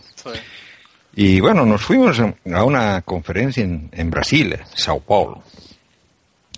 Y 1.15 1.39
bueno, 1.39 1.65
nos 1.65 1.81
fuimos 1.81 2.19
a 2.19 2.63
una 2.63 3.01
conferencia 3.01 3.63
en, 3.63 3.89
en 3.91 4.09
Brasil, 4.09 4.57
Sao 4.75 4.99
Paulo. 4.99 5.43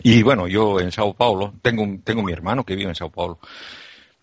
Y 0.04 0.22
bueno, 0.24 0.48
yo 0.48 0.80
en 0.80 0.92
Sao 0.92 1.14
Paulo, 1.14 1.54
tengo, 1.62 1.84
tengo 2.04 2.22
mi 2.22 2.32
hermano 2.32 2.64
que 2.64 2.76
vive 2.76 2.90
en 2.90 2.96
Sao 2.96 3.10
Paulo. 3.10 3.40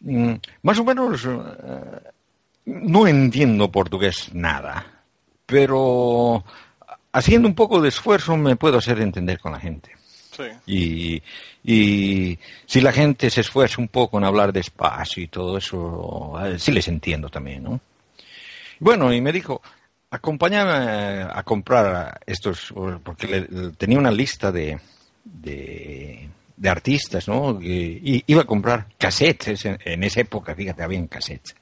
Mm, 0.00 0.34
más 0.62 0.78
o 0.78 0.84
menos 0.84 1.24
eh, 1.24 2.10
no 2.66 3.06
entiendo 3.06 3.70
portugués 3.70 4.30
nada, 4.32 5.02
pero 5.46 6.44
haciendo 7.12 7.48
un 7.48 7.54
poco 7.54 7.80
de 7.80 7.88
esfuerzo 7.88 8.36
me 8.36 8.56
puedo 8.56 8.78
hacer 8.78 9.00
entender 9.00 9.38
con 9.38 9.52
la 9.52 9.60
gente. 9.60 9.92
Y, 10.66 11.22
y 11.64 12.38
si 12.66 12.80
la 12.80 12.92
gente 12.92 13.30
se 13.30 13.42
esfuerza 13.42 13.80
un 13.80 13.88
poco 13.88 14.18
en 14.18 14.24
hablar 14.24 14.52
despacio 14.52 15.22
y 15.22 15.28
todo 15.28 15.58
eso, 15.58 16.34
eh, 16.44 16.58
sí 16.58 16.72
les 16.72 16.88
entiendo 16.88 17.28
también, 17.28 17.62
¿no? 17.62 17.80
Bueno, 18.78 19.12
y 19.12 19.20
me 19.20 19.32
dijo, 19.32 19.62
acompáñame 20.10 21.22
a 21.32 21.42
comprar 21.44 22.20
estos, 22.26 22.72
porque 23.02 23.46
tenía 23.78 23.98
una 23.98 24.10
lista 24.10 24.50
de, 24.50 24.78
de, 25.24 26.28
de 26.56 26.68
artistas, 26.68 27.28
¿no? 27.28 27.60
Y 27.62 28.24
iba 28.26 28.42
a 28.42 28.46
comprar 28.46 28.86
cassettes, 28.98 29.64
en, 29.64 30.04
esa 30.04 30.20
época, 30.20 30.54
fíjate, 30.54 30.82
habían 30.82 31.06
cassettes 31.06 31.54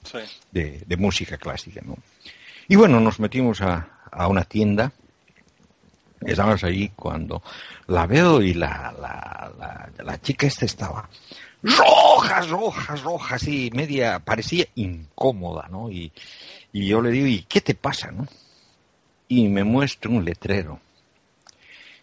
de, 0.50 0.82
de, 0.86 0.96
música 0.96 1.36
clásica, 1.36 1.80
¿no? 1.84 1.96
Y 2.68 2.76
bueno, 2.76 3.00
nos 3.00 3.20
metimos 3.20 3.60
a, 3.60 4.00
a 4.10 4.28
una 4.28 4.44
tienda, 4.44 4.92
estábamos 6.20 6.62
ahí 6.64 6.90
cuando 6.94 7.42
la 7.86 8.06
veo 8.06 8.42
y 8.42 8.54
la, 8.54 8.94
la, 9.00 9.52
la, 9.58 10.04
la 10.04 10.20
chica 10.20 10.46
esta 10.46 10.64
estaba 10.64 11.08
rojas, 11.62 12.48
rojas, 12.48 13.02
rojas, 13.02 13.46
y 13.46 13.70
media, 13.72 14.18
parecía 14.18 14.66
incómoda, 14.76 15.68
¿no? 15.70 15.90
Y, 15.90 16.12
y 16.72 16.86
yo 16.86 17.00
le 17.02 17.10
digo, 17.10 17.26
¿y 17.26 17.42
qué 17.42 17.60
te 17.60 17.74
pasa, 17.74 18.10
no? 18.10 18.26
Y 19.28 19.48
me 19.48 19.64
muestra 19.64 20.10
un 20.10 20.24
letrero. 20.24 20.80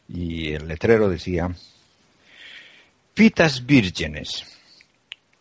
Y 0.08 0.54
el 0.54 0.68
letrero 0.68 1.10
decía, 1.10 1.50
fitas 3.16 3.66
vírgenes. 3.66 4.46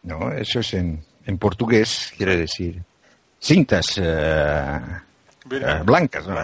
No, 0.03 0.33
eso 0.33 0.61
es 0.61 0.75
en, 0.75 1.05
en 1.27 1.39
portugués, 1.39 2.13
quiere 2.17 2.37
decir 2.37 2.83
cintas 3.39 3.99
uh, 3.99 4.03
uh, 4.03 5.85
blancas. 5.85 6.27
¿no? 6.27 6.35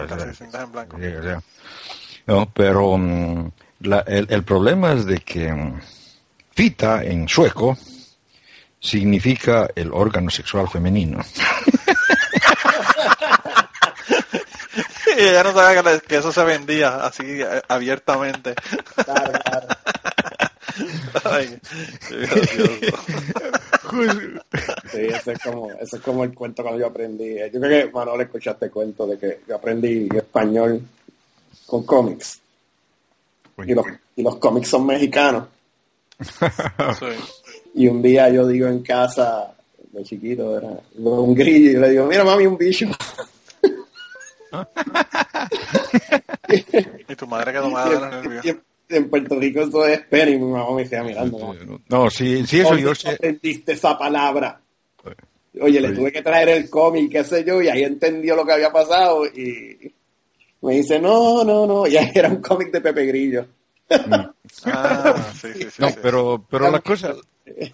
¿No? 2.27 2.49
pero 2.53 2.89
um, 2.91 3.51
la, 3.81 3.99
el, 4.01 4.27
el, 4.29 4.43
problema 4.43 4.93
es 4.93 5.05
de 5.05 5.19
que 5.19 5.51
um, 5.51 5.79
fita 6.51 7.03
en 7.03 7.27
sueco 7.27 7.77
significa 8.79 9.69
el 9.75 9.91
órgano 9.93 10.29
sexual 10.29 10.67
femenino. 10.67 11.19
y 15.17 15.21
ella 15.21 15.43
no 15.43 15.53
sabía 15.53 15.99
que 16.01 16.17
eso 16.17 16.31
se 16.31 16.43
vendía 16.43 17.05
así 17.05 17.23
eh, 17.41 17.61
abiertamente. 17.67 18.55
Claro, 18.95 19.31
claro. 19.43 19.67
Ay, 21.25 21.59
sí, 24.91 24.99
ese 24.99 25.33
es, 25.33 25.39
como, 25.39 25.71
ese 25.71 25.97
es 25.97 26.01
como 26.01 26.23
el 26.23 26.33
cuento 26.33 26.63
cuando 26.63 26.79
yo 26.79 26.87
aprendí. 26.87 27.35
Yo 27.51 27.59
creo 27.59 27.85
que 27.85 27.91
Manuel 27.93 28.21
escuchaste 28.21 28.65
el 28.65 28.71
cuento 28.71 29.05
de 29.05 29.17
que 29.17 29.41
yo 29.47 29.55
aprendí 29.55 30.09
español 30.15 30.81
con 31.65 31.83
cómics. 31.83 32.39
Y 33.65 33.73
los, 33.73 33.85
y 34.15 34.23
los 34.23 34.37
cómics 34.37 34.69
son 34.69 34.85
mexicanos. 34.85 35.47
Y 37.75 37.87
un 37.87 38.01
día 38.01 38.29
yo 38.29 38.47
digo 38.47 38.67
en 38.67 38.83
casa, 38.83 39.53
de 39.91 40.03
chiquito, 40.03 40.57
era 40.57 40.79
un 40.97 41.33
grillo, 41.33 41.71
y 41.71 41.81
le 41.81 41.89
digo, 41.89 42.05
mira 42.05 42.23
mami, 42.23 42.45
un 42.45 42.57
bicho. 42.57 42.87
y 47.09 47.15
tu 47.15 47.25
madre 47.25 47.51
quedó 47.51 47.71
mal 47.71 47.99
nerviosa 47.99 48.59
en 48.89 49.09
Puerto 49.09 49.39
Rico 49.39 49.61
eso 49.61 49.87
es 49.87 50.01
pena 50.01 50.31
y 50.31 50.37
mi 50.37 50.51
mamá 50.51 50.75
me 50.75 50.87
queda 50.87 51.03
mirando. 51.03 51.55
No, 51.89 52.09
sí, 52.09 52.45
sí, 52.45 52.59
eso 52.59 52.77
yo 52.77 52.93
sé. 52.95 53.11
aprendiste 53.11 53.73
esa 53.73 53.97
palabra? 53.97 54.61
Oye, 55.61 55.81
le 55.81 55.91
tuve 55.91 56.11
que 56.11 56.21
traer 56.21 56.49
el 56.49 56.69
cómic, 56.69 57.11
qué 57.11 57.23
sé 57.23 57.43
yo, 57.43 57.61
y 57.61 57.69
ahí 57.69 57.83
entendió 57.83 58.35
lo 58.35 58.45
que 58.45 58.53
había 58.53 58.71
pasado 58.71 59.25
y 59.25 59.93
me 60.63 60.75
dice, 60.75 60.99
no, 60.99 61.43
no, 61.43 61.65
no, 61.65 61.87
y 61.87 61.97
ahí 61.97 62.11
era 62.13 62.29
un 62.29 62.41
cómic 62.41 62.71
de 62.71 62.81
Pepe 62.81 63.05
Grillo. 63.05 63.45
ah, 64.65 65.15
sí, 65.33 65.53
sí, 65.53 65.69
sí, 65.69 65.81
no, 65.81 65.89
pero, 66.01 66.45
pero 66.49 66.71
la 66.71 66.79
cosa, 66.79 67.13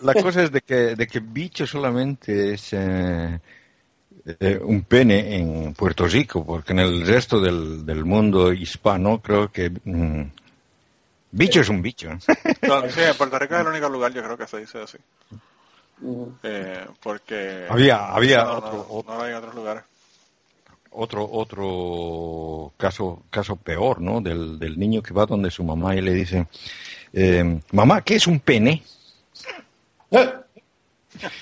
la 0.02 0.14
cosa 0.16 0.44
es 0.44 0.52
de 0.52 0.62
que, 0.62 0.96
de 0.96 1.08
que 1.08 1.20
bicho 1.20 1.66
solamente 1.66 2.54
es 2.54 2.74
eh, 2.74 3.40
eh, 4.40 4.60
un 4.62 4.84
pene 4.84 5.38
en 5.38 5.74
Puerto 5.74 6.06
Rico, 6.06 6.46
porque 6.46 6.74
en 6.74 6.80
el 6.80 7.06
resto 7.06 7.40
del, 7.40 7.86
del 7.86 8.04
mundo 8.06 8.52
hispano 8.52 9.22
creo 9.22 9.52
que 9.52 9.70
mm, 9.70 10.24
Bicho 11.32 11.62
es 11.62 11.70
un 11.70 11.82
bicho. 11.82 12.10
sí, 12.20 13.02
en 13.02 13.18
Puerto 13.18 13.38
Rico 13.38 13.56
es 13.56 13.62
el 13.62 13.68
único 13.68 13.90
lugar 13.90 14.12
yo 14.14 14.24
creo 14.24 14.38
que 14.38 14.48
se 14.48 14.60
dice 14.60 14.82
así. 14.82 14.98
Eh, 16.44 16.88
porque 17.02 17.68
había 17.70 18.08
había 18.08 18.50
otro, 18.52 19.04
no, 19.06 19.22
hay 19.22 19.34
otros 19.34 19.54
lugares 19.54 19.84
otro 20.92 21.30
otro 21.32 22.74
caso 22.78 23.24
caso 23.30 23.56
peor 23.56 24.02
no 24.02 24.22
del, 24.22 24.58
del 24.60 24.78
niño 24.80 25.02
que 25.02 25.14
va 25.14 25.26
donde 25.26 25.52
su 25.52 25.64
mamá 25.64 25.96
y 25.96 26.02
le 26.02 26.14
dice 26.14 26.48
eh, 27.14 27.60
mamá 27.72 28.02
qué 28.02 28.16
es 28.16 28.28
un 28.28 28.40
pene 28.40 28.84
¿Eh? 30.12 30.34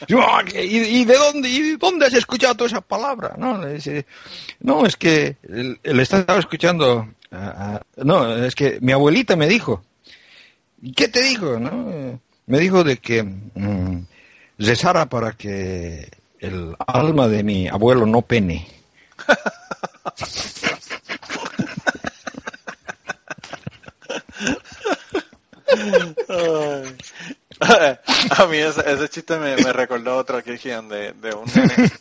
¿Y, 0.08 1.06
de 1.06 1.14
dónde 1.14 1.50
y 1.50 1.76
dónde 1.76 2.08
has 2.08 2.14
escuchado 2.14 2.66
esa 2.66 2.82
palabra 2.82 3.36
no 3.38 3.58
le 3.60 3.74
dice 3.76 4.06
no 4.62 4.86
es 4.86 4.96
que 4.96 5.38
él 5.44 6.00
estaba 6.00 6.40
escuchando 6.40 7.08
Ah, 7.32 7.82
ah, 7.98 8.04
no, 8.04 8.36
es 8.46 8.56
que 8.56 8.80
mi 8.82 8.92
abuelita 8.92 9.36
me 9.36 9.48
dijo. 9.48 9.84
¿Y 10.82 10.94
qué 10.94 11.08
te 11.08 11.22
dijo? 11.22 11.60
No? 11.60 12.20
Me 12.46 12.60
dijo 12.60 12.84
de 12.84 12.98
que 12.98 13.24
mm, 13.24 14.06
rezara 14.60 15.08
para 15.08 15.34
que 15.34 16.10
el 16.40 16.76
alma 16.86 17.28
de 17.28 17.44
mi 17.44 17.68
abuelo 17.68 18.06
no 18.06 18.22
pene. 18.22 18.68
A 28.38 28.46
mí 28.48 28.58
ese, 28.58 29.10
chiste 29.10 29.38
me, 29.38 29.56
recordó 29.74 30.18
otro 30.18 30.44
que 30.44 30.58
de, 30.58 31.14
de 31.14 31.34
un 31.34 31.46
nene, 31.54 31.92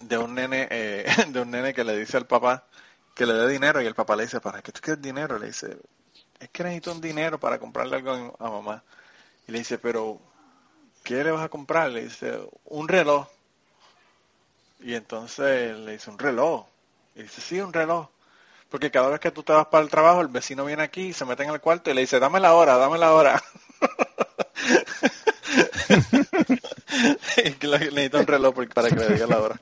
de 0.00 0.18
un 0.18 0.34
nene, 0.34 0.68
eh, 0.70 1.06
de 1.28 1.40
un 1.40 1.50
nene 1.50 1.74
que 1.74 1.84
le 1.84 1.98
dice 1.98 2.16
al 2.16 2.26
papá, 2.26 2.66
que 3.14 3.26
le 3.26 3.34
dé 3.34 3.48
dinero 3.48 3.82
y 3.82 3.86
el 3.86 3.94
papá 3.94 4.16
le 4.16 4.24
dice, 4.24 4.40
¿para 4.40 4.62
qué 4.62 4.72
tú 4.72 4.80
quieres 4.80 5.02
dinero? 5.02 5.38
Le 5.38 5.48
dice, 5.48 5.76
es 6.38 6.48
que 6.50 6.64
necesito 6.64 6.92
un 6.92 7.00
dinero 7.00 7.38
para 7.38 7.58
comprarle 7.58 7.96
algo 7.96 8.36
a 8.38 8.50
mamá. 8.50 8.82
Y 9.46 9.52
le 9.52 9.58
dice, 9.58 9.78
pero, 9.78 10.20
¿qué 11.02 11.22
le 11.22 11.30
vas 11.30 11.44
a 11.44 11.48
comprar? 11.48 11.90
Le 11.90 12.04
dice, 12.04 12.40
un 12.64 12.88
reloj. 12.88 13.28
Y 14.82 14.94
entonces 14.94 15.76
le 15.78 15.92
dice, 15.92 16.10
un 16.10 16.18
reloj. 16.18 16.66
Y 17.14 17.22
dice, 17.22 17.40
sí, 17.40 17.60
un 17.60 17.72
reloj. 17.72 18.08
Porque 18.68 18.90
cada 18.90 19.08
vez 19.08 19.20
que 19.20 19.30
tú 19.30 19.42
te 19.42 19.52
vas 19.52 19.66
para 19.66 19.82
el 19.82 19.90
trabajo, 19.90 20.20
el 20.20 20.28
vecino 20.28 20.64
viene 20.64 20.82
aquí, 20.82 21.08
y 21.08 21.12
se 21.12 21.24
mete 21.24 21.42
en 21.42 21.50
el 21.50 21.60
cuarto 21.60 21.90
y 21.90 21.94
le 21.94 22.02
dice, 22.02 22.20
dame 22.20 22.40
la 22.40 22.54
hora, 22.54 22.76
dame 22.76 22.98
la 22.98 23.12
hora. 23.12 23.42
Necesito 27.92 28.18
un 28.18 28.26
reloj 28.26 28.54
para 28.72 28.88
que 28.88 28.96
le 28.96 29.08
diga 29.08 29.26
la 29.26 29.40
hora. 29.40 29.60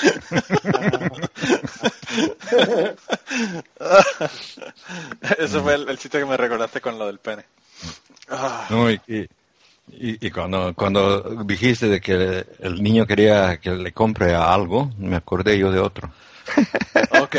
Ese 5.38 5.60
fue 5.60 5.74
el, 5.74 5.98
chiste 5.98 6.18
que 6.18 6.24
me 6.24 6.36
recordaste 6.36 6.80
con 6.80 6.98
lo 6.98 7.06
del 7.06 7.18
pene. 7.18 7.44
y, 9.08 9.28
cuando, 10.32 10.74
cuando 10.74 11.44
dijiste 11.44 11.88
de 11.88 12.00
que 12.00 12.46
el 12.60 12.82
niño 12.82 13.06
quería 13.06 13.58
que 13.58 13.70
le 13.70 13.92
compre 13.92 14.34
algo, 14.34 14.90
me 14.98 15.16
acordé 15.16 15.58
yo 15.58 15.70
de 15.70 15.78
otro. 15.78 16.10
ok, 17.22 17.36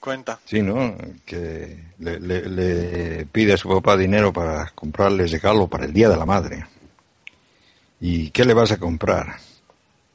cuenta. 0.00 0.40
Sí, 0.44 0.62
¿no? 0.62 0.96
Que 1.24 1.78
le, 1.98 2.18
le, 2.18 3.26
pide 3.26 3.52
a 3.52 3.56
su 3.56 3.68
papá 3.68 3.96
dinero 3.96 4.32
para 4.32 4.70
comprarle 4.70 5.26
regalo 5.26 5.68
para 5.68 5.84
el 5.84 5.92
Día 5.92 6.08
de 6.08 6.16
la 6.16 6.26
Madre. 6.26 6.66
¿Y 8.00 8.30
qué 8.30 8.44
le 8.44 8.54
vas 8.54 8.72
a 8.72 8.78
comprar? 8.78 9.36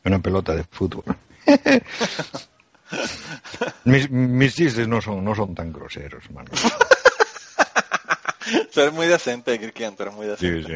Una 0.04 0.20
pelota 0.20 0.56
de 0.56 0.64
fútbol. 0.64 1.16
mis, 3.86 4.10
mis, 4.10 4.56
chistes 4.56 4.88
no 4.88 5.02
son, 5.02 5.24
no 5.24 5.34
son 5.34 5.56
tan 5.56 5.72
groseros, 5.72 6.26
hermano. 6.26 6.50
tú 8.74 8.82
eres 8.82 8.94
muy 8.94 9.08
decente, 9.08 9.60
Kirkian, 9.60 9.96
tú 9.96 10.04
eres 10.04 10.16
muy 10.16 10.28
decente. 10.28 10.68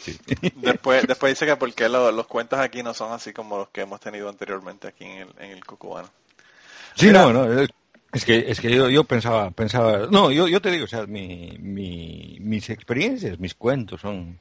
Sí, 0.00 0.12
sí, 0.12 0.52
Después, 0.56 1.06
después 1.06 1.32
dice 1.32 1.46
que 1.46 1.56
porque 1.56 1.88
los 1.88 2.26
cuentos 2.26 2.58
aquí 2.58 2.82
no 2.82 2.94
son 2.94 3.12
así 3.12 3.32
como 3.32 3.58
los 3.58 3.68
que 3.68 3.82
hemos 3.82 4.00
tenido 4.00 4.28
anteriormente 4.28 4.88
aquí 4.88 5.04
en 5.04 5.18
el, 5.18 5.28
en 5.38 5.50
el 5.50 5.64
Cucubano. 5.64 6.08
Sí, 6.94 7.10
no, 7.10 7.32
no, 7.32 7.66
es 8.12 8.24
que, 8.24 8.44
es 8.48 8.60
que 8.60 8.74
yo, 8.74 8.88
yo 8.88 9.04
pensaba, 9.04 9.50
pensaba, 9.50 10.06
no, 10.10 10.30
yo, 10.30 10.48
yo 10.48 10.60
te 10.62 10.70
digo, 10.70 10.84
o 10.84 10.88
sea, 10.88 11.06
mi, 11.06 11.56
mi, 11.60 12.38
mis 12.40 12.70
experiencias, 12.70 13.38
mis 13.38 13.54
cuentos 13.54 14.00
son, 14.00 14.38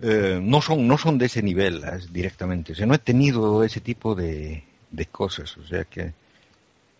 eh, 0.00 0.40
no 0.42 0.60
son 0.60 0.88
no 0.88 0.98
son 0.98 1.18
de 1.18 1.26
ese 1.26 1.40
nivel 1.40 1.80
directamente 2.10 2.72
o 2.72 2.74
sea 2.74 2.84
no 2.84 2.94
he 2.94 2.98
tenido 2.98 3.62
ese 3.62 3.80
tipo 3.80 4.16
de, 4.16 4.64
de 4.90 5.06
cosas 5.06 5.56
o 5.56 5.64
sea 5.64 5.84
que 5.84 6.12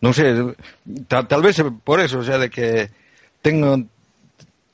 no 0.00 0.12
sé 0.12 0.32
tal, 1.08 1.42
vez 1.42 1.60
por 1.82 1.98
eso 1.98 2.20
o 2.20 2.22
sea 2.22 2.38
de 2.38 2.48
que 2.48 2.90
tengo 3.42 3.84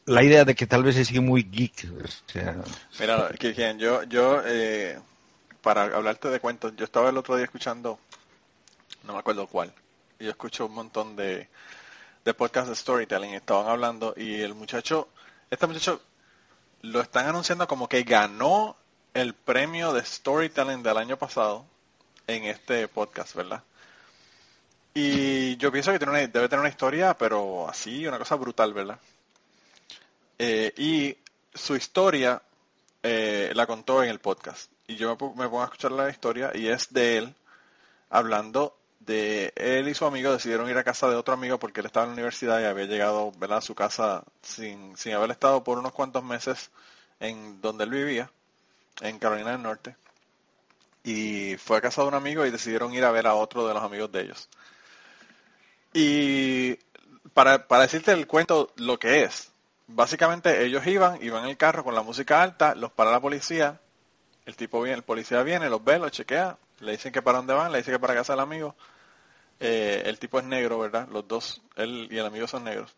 la 0.07 0.23
idea 0.23 0.45
de 0.45 0.55
que 0.55 0.67
tal 0.67 0.83
vez 0.83 1.07
sido 1.07 1.23
muy 1.23 1.43
geek 1.43 1.89
o 2.05 2.31
sea 2.33 2.57
mira 2.99 3.31
yo 3.77 4.03
yo 4.05 4.43
eh, 4.47 4.99
para 5.63 5.85
hablarte 5.85 6.29
de 6.29 6.41
cuentos 6.41 6.75
yo 6.77 6.85
estaba 6.85 7.11
el 7.11 7.17
otro 7.17 7.37
día 7.37 7.45
escuchando 7.45 7.99
no 9.05 9.13
me 9.13 9.19
acuerdo 9.19 9.47
cuál 9.47 9.73
yo 10.19 10.31
escucho 10.31 10.67
un 10.67 10.75
montón 10.75 11.17
de 11.17 11.49
de 12.25 12.35
podcast 12.35 12.69
de 12.69 12.77
storytelling 12.77 13.35
estaban 13.35 13.69
hablando 13.69 14.15
y 14.17 14.41
el 14.41 14.55
muchacho 14.55 15.09
este 15.51 15.67
muchacho 15.67 16.01
lo 16.83 17.01
están 17.01 17.27
anunciando 17.27 17.67
como 17.67 17.89
que 17.89 18.03
ganó 18.03 18.77
el 19.15 19.35
premio 19.35 19.93
de 19.93 20.05
storytelling 20.05 20.83
del 20.83 20.97
año 20.97 21.17
pasado 21.17 21.67
en 22.27 22.45
este 22.45 22.89
podcast, 22.89 23.35
¿verdad? 23.35 23.63
Y 24.95 25.57
yo 25.57 25.71
pienso 25.71 25.93
que 25.93 25.99
tiene 25.99 26.29
debe 26.29 26.49
tener 26.49 26.61
una 26.61 26.69
historia, 26.69 27.15
pero 27.15 27.69
así, 27.69 28.07
una 28.07 28.19
cosa 28.19 28.37
brutal, 28.37 28.73
¿verdad? 28.73 28.99
Eh, 30.43 30.73
y 30.79 31.19
su 31.53 31.77
historia 31.77 32.41
eh, 33.03 33.53
la 33.55 33.67
contó 33.67 34.03
en 34.03 34.09
el 34.09 34.21
podcast. 34.21 34.73
Y 34.87 34.97
yo 34.97 35.11
me, 35.11 35.17
pongo 35.17 35.61
a 35.61 35.65
escuchar 35.65 35.93
la 35.93 36.09
historia 36.09 36.51
y 36.55 36.69
es 36.69 36.91
de 36.95 37.19
él 37.19 37.35
hablando 38.09 38.75
de 39.01 39.53
él 39.55 39.89
y 39.89 39.95
su 39.95 40.07
amigo 40.07 40.33
decidieron 40.33 40.71
ir 40.71 40.79
a 40.79 40.83
casa 40.83 41.11
de 41.11 41.17
otro 41.17 41.35
amigo 41.35 41.59
porque 41.59 41.81
él 41.81 41.87
estaba 41.87 42.05
en 42.05 42.13
la 42.13 42.15
universidad 42.15 42.59
y 42.59 42.65
había 42.65 42.87
llegado 42.87 43.33
a 43.51 43.61
su 43.61 43.75
casa 43.75 44.25
sin, 44.41 44.97
sin 44.97 45.13
haber 45.13 45.31
estado 45.31 45.63
por 45.63 45.77
unos 45.77 45.93
cuantos 45.93 46.25
meses 46.25 46.71
en 47.21 47.61
donde 47.61 47.85
él 47.85 47.91
vivía, 47.91 48.31
en 49.03 49.19
Carolina 49.19 49.51
del 49.53 49.63
Norte. 49.63 49.95
Y 51.05 51.57
fue 51.59 51.77
a 51.77 51.81
casa 51.83 52.01
de 52.01 52.09
un 52.09 52.15
amigo 52.15 52.47
y 52.47 52.51
decidieron 52.51 52.95
ir 52.95 53.05
a 53.05 53.11
ver 53.11 53.27
a 53.27 53.35
otro 53.35 53.69
de 53.69 53.75
los 53.75 53.83
amigos 53.83 54.11
de 54.11 54.23
ellos. 54.23 54.49
Y 55.93 56.77
para, 57.35 57.69
para 57.69 57.83
decirte 57.83 58.13
el 58.13 58.27
cuento 58.27 58.73
lo 58.77 58.99
que 58.99 59.25
es, 59.25 59.51
básicamente 59.95 60.65
ellos 60.65 60.87
iban, 60.87 61.23
iban 61.23 61.45
en 61.45 61.51
el 61.51 61.57
carro 61.57 61.85
con 61.85 61.95
la 61.95 62.03
música 62.03 62.43
alta, 62.43 62.75
los 62.75 62.93
para 62.93 63.11
la 63.11 63.21
policía, 63.21 63.81
el 64.47 64.57
tipo 64.57 64.83
viene, 64.83 64.97
el 64.97 65.05
policía 65.05 65.43
viene, 65.43 65.69
los 65.69 65.85
ve, 65.85 65.99
los 65.99 66.13
chequea, 66.13 66.57
le 66.81 66.93
dicen 66.93 67.13
que 67.13 67.23
para 67.23 67.39
dónde 67.39 67.55
van, 67.55 67.73
le 67.73 67.79
dicen 67.79 67.95
que 67.95 68.01
para 68.01 68.15
casa 68.15 68.33
del 68.33 68.41
amigo. 68.41 68.75
Eh, 69.61 70.03
el 70.07 70.19
tipo 70.19 70.39
es 70.39 70.45
negro, 70.45 70.79
¿verdad? 70.79 71.07
Los 71.09 71.29
dos, 71.29 71.61
él 71.77 72.09
y 72.11 72.19
el 72.19 72.27
amigo 72.27 72.47
son 72.47 72.65
negros. 72.65 72.97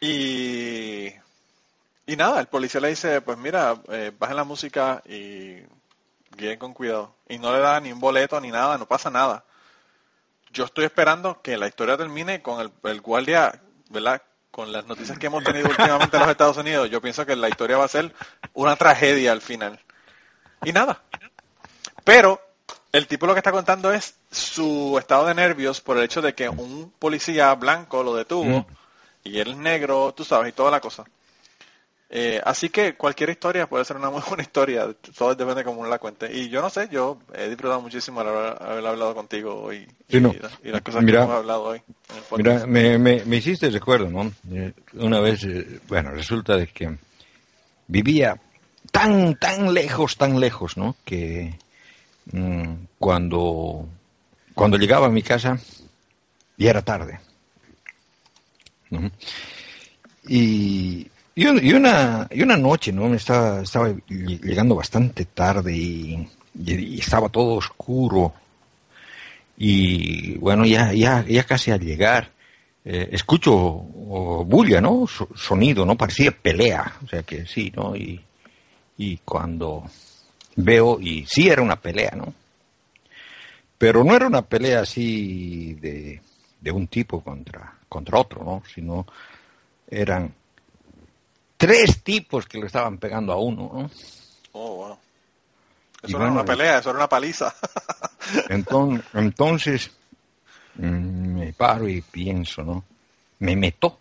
Y, 0.00 1.08
y 2.06 2.16
nada, 2.16 2.40
el 2.40 2.46
policía 2.46 2.80
le 2.80 2.88
dice, 2.88 3.20
pues 3.20 3.38
mira, 3.38 3.76
eh, 3.88 4.12
bajen 4.18 4.36
la 4.36 4.44
música 4.44 5.02
y 5.06 5.58
guíen 6.36 6.58
con 6.58 6.72
cuidado. 6.72 7.14
Y 7.28 7.38
no 7.38 7.52
le 7.52 7.60
da 7.60 7.78
ni 7.80 7.92
un 7.92 8.00
boleto 8.00 8.40
ni 8.40 8.50
nada, 8.50 8.78
no 8.78 8.86
pasa 8.88 9.10
nada. 9.10 9.44
Yo 10.52 10.64
estoy 10.64 10.86
esperando 10.86 11.40
que 11.42 11.56
la 11.56 11.68
historia 11.68 11.96
termine 11.96 12.42
con 12.42 12.60
el, 12.60 12.72
el 12.84 13.00
guardia, 13.00 13.60
¿verdad? 13.90 14.22
Con 14.52 14.70
las 14.70 14.86
noticias 14.86 15.18
que 15.18 15.26
hemos 15.26 15.42
tenido 15.42 15.68
últimamente 15.68 16.16
en 16.16 16.22
los 16.22 16.30
Estados 16.30 16.58
Unidos, 16.58 16.90
yo 16.90 17.00
pienso 17.00 17.24
que 17.24 17.34
la 17.34 17.48
historia 17.48 17.78
va 17.78 17.86
a 17.86 17.88
ser 17.88 18.14
una 18.52 18.76
tragedia 18.76 19.32
al 19.32 19.40
final. 19.40 19.80
Y 20.62 20.72
nada. 20.72 21.02
Pero 22.04 22.38
el 22.92 23.06
tipo 23.06 23.26
lo 23.26 23.32
que 23.32 23.40
está 23.40 23.50
contando 23.50 23.90
es 23.92 24.14
su 24.30 24.96
estado 24.98 25.26
de 25.26 25.34
nervios 25.34 25.80
por 25.80 25.96
el 25.96 26.04
hecho 26.04 26.20
de 26.20 26.34
que 26.34 26.50
un 26.50 26.92
policía 26.98 27.54
blanco 27.54 28.02
lo 28.02 28.14
detuvo 28.14 28.60
mm. 28.60 28.66
y 29.24 29.38
él 29.38 29.52
es 29.52 29.56
negro, 29.56 30.12
tú 30.14 30.22
sabes, 30.22 30.50
y 30.50 30.52
toda 30.52 30.70
la 30.70 30.80
cosa. 30.80 31.04
Eh, 32.14 32.38
así 32.44 32.68
que 32.68 32.94
cualquier 32.94 33.30
historia 33.30 33.66
puede 33.66 33.86
ser 33.86 33.96
una 33.96 34.10
muy 34.10 34.20
buena 34.28 34.42
historia, 34.42 34.86
todo 35.16 35.34
depende 35.34 35.60
de 35.60 35.64
cómo 35.64 35.80
uno 35.80 35.88
la 35.88 35.98
cuente. 35.98 36.30
Y 36.30 36.50
yo 36.50 36.60
no 36.60 36.68
sé, 36.68 36.88
yo 36.92 37.18
he 37.34 37.48
disfrutado 37.48 37.80
muchísimo 37.80 38.20
haber, 38.20 38.62
haber 38.62 38.86
hablado 38.86 39.14
contigo 39.14 39.62
hoy 39.62 39.88
y, 40.10 40.20
las 40.20 40.82
cosas 40.82 41.06
que 41.06 41.10
hemos 41.10 41.30
hablado 41.30 41.62
hoy. 41.62 41.80
mira, 42.36 42.66
me, 42.66 42.98
me, 42.98 43.24
me, 43.24 43.36
hiciste 43.36 43.70
recuerdo, 43.70 44.10
¿no? 44.10 44.30
Eh, 44.52 44.74
una 44.92 45.20
vez, 45.20 45.42
eh, 45.44 45.80
bueno, 45.88 46.10
resulta 46.10 46.58
de 46.58 46.66
que 46.66 46.94
vivía 47.88 48.38
tan, 48.90 49.36
tan 49.36 49.72
lejos, 49.72 50.18
tan 50.18 50.38
lejos, 50.38 50.76
¿no? 50.76 50.96
Que 51.06 51.54
mm, 52.30 52.74
cuando, 52.98 53.88
cuando 54.54 54.76
llegaba 54.76 55.06
a 55.06 55.10
mi 55.10 55.22
casa 55.22 55.58
ya 56.58 56.70
era 56.70 56.82
tarde. 56.82 57.20
Y 60.28 61.08
y, 61.34 61.72
una, 61.72 62.28
y 62.30 62.42
una 62.42 62.56
noche, 62.56 62.92
¿no? 62.92 63.08
Me 63.08 63.16
estaba, 63.16 63.62
estaba 63.62 63.94
llegando 64.08 64.74
bastante 64.74 65.24
tarde 65.24 65.74
y, 65.74 66.28
estaba 66.98 67.28
todo 67.28 67.54
oscuro. 67.54 68.34
Y 69.56 70.36
bueno, 70.38 70.66
ya, 70.66 70.92
ya, 70.92 71.24
ya 71.26 71.44
casi 71.44 71.70
al 71.70 71.80
llegar, 71.80 72.30
eh, 72.84 73.08
escucho 73.12 73.52
bulla, 73.52 74.80
¿no? 74.80 75.06
sonido, 75.34 75.86
¿no? 75.86 75.96
Parecía 75.96 76.32
pelea. 76.32 76.96
O 77.04 77.08
sea 77.08 77.22
que 77.22 77.46
sí, 77.46 77.72
¿no? 77.74 77.96
Y, 77.96 78.20
y 78.98 79.16
cuando 79.18 79.84
veo, 80.56 81.00
y 81.00 81.24
sí 81.26 81.48
era 81.48 81.62
una 81.62 81.76
pelea, 81.76 82.12
¿no? 82.16 82.34
Pero 83.78 84.04
no 84.04 84.14
era 84.14 84.26
una 84.26 84.42
pelea 84.42 84.80
así 84.80 85.74
de, 85.74 86.20
de 86.60 86.70
un 86.70 86.86
tipo 86.88 87.22
contra, 87.22 87.78
contra 87.88 88.18
otro, 88.20 88.44
¿no? 88.44 88.62
Sino 88.72 89.06
eran 89.88 90.34
tres 91.62 92.02
tipos 92.02 92.46
que 92.46 92.58
lo 92.58 92.66
estaban 92.66 92.98
pegando 92.98 93.32
a 93.32 93.36
uno, 93.36 93.70
¿no? 93.72 93.90
Oh, 94.50 94.76
wow. 94.78 94.98
Eso 96.02 96.16
era 96.16 96.32
una 96.32 96.44
pelea, 96.44 96.78
eso 96.78 96.90
era 96.90 96.98
una 96.98 97.08
paliza. 97.08 97.54
entonces, 98.48 99.06
entonces 99.14 99.90
mm, 100.74 101.38
me 101.38 101.52
paro 101.52 101.88
y 101.88 102.00
pienso, 102.00 102.64
¿no? 102.64 102.82
Me 103.38 103.54
meto. 103.54 103.96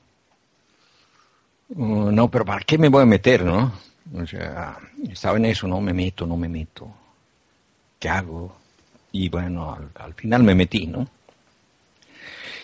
Uh, 1.69 2.09
no, 2.09 2.31
pero 2.31 2.45
¿para 2.45 2.61
qué 2.61 2.79
me 2.79 2.89
voy 2.89 3.03
a 3.03 3.05
meter, 3.05 3.45
no? 3.45 3.71
O 4.15 4.25
sea, 4.25 4.79
estaba 5.07 5.37
en 5.37 5.45
eso, 5.45 5.67
no 5.67 5.79
me 5.81 5.93
meto, 5.93 6.25
no 6.25 6.37
me 6.37 6.49
meto. 6.49 6.91
¿Qué 7.99 8.09
hago? 8.09 8.57
Y 9.11 9.29
bueno, 9.29 9.71
al, 9.71 9.91
al 10.03 10.15
final 10.15 10.41
me 10.41 10.55
metí, 10.55 10.87
¿no? 10.87 11.07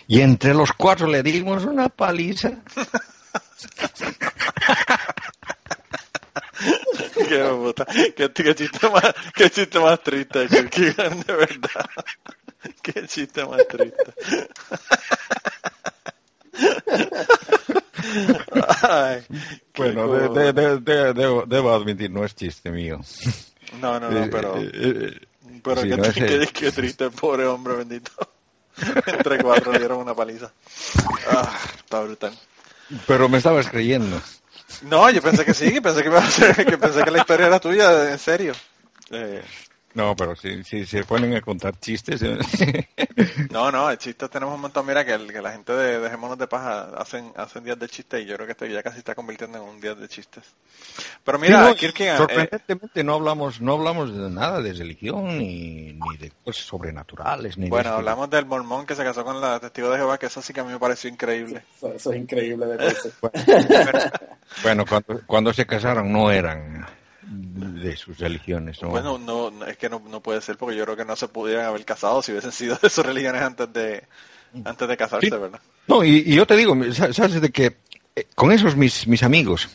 Y 0.08 0.22
entre 0.22 0.54
los 0.54 0.72
cuatro 0.72 1.06
le 1.06 1.22
dimos 1.22 1.64
una 1.64 1.88
paliza. 1.88 2.50
qué, 8.16 8.30
qué, 8.32 8.54
chiste 8.54 8.88
más, 8.88 9.14
qué 9.34 9.50
chiste 9.50 9.78
más 9.78 10.02
triste, 10.02 10.46
de 10.48 11.32
verdad. 11.32 11.90
Qué 12.82 13.06
chiste 13.06 13.44
más 13.46 13.66
triste. 13.68 14.14
bueno, 19.76 20.12
de, 20.32 20.52
de, 20.52 20.80
de, 20.80 21.14
debo, 21.14 21.44
debo, 21.46 21.74
admitir, 21.74 22.10
no 22.10 22.24
es 22.24 22.34
chiste 22.34 22.70
mío. 22.70 23.00
No, 23.80 24.00
no, 24.00 24.10
no, 24.10 24.24
eh, 24.24 24.28
pero... 24.30 24.56
Eh, 24.56 24.70
eh, 24.74 25.20
pero 25.62 25.82
sí, 25.82 25.88
qué, 25.88 25.96
no 25.96 26.02
qué, 26.04 26.48
qué, 26.52 26.72
triste, 26.72 27.10
pobre 27.10 27.46
hombre 27.46 27.74
bendito. 27.74 28.12
Entre 29.06 29.42
cuatro 29.42 29.72
le 29.72 29.78
dieron 29.80 29.98
una 29.98 30.14
paliza. 30.14 30.52
Ah, 31.30 31.58
está 31.76 32.00
brutal. 32.00 32.32
Pero 33.06 33.28
me 33.28 33.38
estabas 33.38 33.68
creyendo. 33.68 34.20
No, 34.82 35.10
yo 35.10 35.22
pensé 35.22 35.44
que 35.44 35.54
sí, 35.54 35.80
pensé 35.80 36.02
que, 36.02 36.10
que 36.64 36.78
pensé 36.78 37.02
que 37.02 37.10
la 37.10 37.18
historia 37.18 37.46
era 37.46 37.58
tuya, 37.60 38.12
en 38.12 38.18
serio. 38.18 38.52
Eh, 39.10 39.42
no, 39.94 40.14
pero 40.14 40.36
si, 40.36 40.62
si 40.64 40.84
se 40.84 41.02
ponen 41.04 41.34
a 41.34 41.40
contar 41.40 41.78
chistes. 41.80 42.22
¿eh? 42.22 42.38
no, 43.50 43.72
no, 43.72 43.94
chistes 43.96 44.28
tenemos 44.30 44.54
un 44.54 44.60
montón. 44.60 44.86
Mira 44.86 45.04
que, 45.04 45.26
que 45.26 45.40
la 45.40 45.52
gente 45.52 45.72
de 45.72 45.98
Dejémonos 45.98 46.38
de 46.38 46.46
Paja 46.46 46.90
hacen, 46.96 47.32
hacen 47.36 47.64
días 47.64 47.78
de 47.78 47.88
chistes 47.88 48.22
y 48.22 48.26
yo 48.26 48.34
creo 48.34 48.46
que 48.46 48.52
esto 48.52 48.66
ya 48.66 48.82
casi 48.82 48.98
está 48.98 49.14
convirtiendo 49.14 49.58
en 49.58 49.64
un 49.64 49.80
día 49.80 49.94
de 49.94 50.06
chistes. 50.06 50.44
Pero 51.24 51.38
mira, 51.38 51.70
eh, 51.70 52.16
sorprendentemente 52.16 53.02
no 53.02 53.14
hablamos 53.14 53.60
no 53.60 53.74
hablamos 53.74 54.14
de 54.14 54.30
nada 54.30 54.60
de 54.60 54.72
religión 54.72 55.38
ni, 55.38 55.94
ni 55.94 56.16
de 56.18 56.32
cosas 56.44 56.64
sobrenaturales. 56.64 57.56
Ni 57.56 57.68
bueno, 57.68 57.90
hablamos 57.90 58.28
del 58.28 58.44
mormón 58.44 58.86
que 58.86 58.94
se 58.94 59.02
casó 59.02 59.24
con 59.24 59.40
la 59.40 59.58
testigo 59.58 59.90
de 59.90 59.96
Jehová, 59.96 60.18
que 60.18 60.26
eso 60.26 60.42
sí 60.42 60.52
que 60.52 60.60
a 60.60 60.64
mí 60.64 60.72
me 60.72 60.78
pareció 60.78 61.08
increíble. 61.08 61.64
Eso, 61.76 62.12
es 62.12 62.16
increíble 62.16 62.66
de 62.66 62.78
bueno, 64.62 64.84
cuando, 64.86 65.20
cuando 65.26 65.52
se 65.52 65.66
casaron 65.66 66.12
no 66.12 66.30
eran 66.30 66.86
de 67.30 67.96
sus 67.96 68.18
religiones. 68.18 68.78
Bueno, 68.80 69.18
no, 69.18 69.64
es 69.66 69.76
que 69.76 69.88
no, 69.88 70.00
puede 70.20 70.40
ser 70.40 70.56
porque 70.56 70.76
yo 70.76 70.84
creo 70.84 70.96
que 70.96 71.04
no 71.04 71.16
se 71.16 71.28
pudieran 71.28 71.66
haber 71.66 71.84
casado 71.84 72.22
si 72.22 72.32
hubiesen 72.32 72.52
sido 72.52 72.76
de 72.82 72.90
sus 72.90 73.04
religiones 73.04 73.42
antes 73.42 73.72
de 73.72 74.04
antes 74.64 74.88
de 74.88 74.96
casarse, 74.96 75.30
¿verdad? 75.30 75.60
No, 75.86 76.02
y, 76.02 76.24
yo 76.24 76.46
te 76.46 76.56
digo, 76.56 76.74
sabes 76.92 77.40
de 77.40 77.50
que 77.50 77.76
eh, 78.16 78.26
con 78.34 78.50
esos 78.50 78.76
mis, 78.76 79.06
mis 79.06 79.22
amigos 79.22 79.68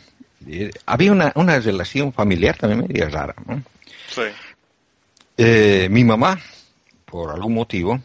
eh, 0.48 0.72
había 0.86 1.12
una, 1.12 1.32
una 1.36 1.60
relación 1.60 2.12
familiar 2.12 2.58
también 2.58 2.88
media 2.88 3.08
rara. 3.08 3.36
Sí. 4.10 4.24
Eh, 5.38 5.88
mi 5.92 6.04
mamá, 6.04 6.40
por 7.06 7.32
algún 7.32 7.54
motivo, 7.54 8.00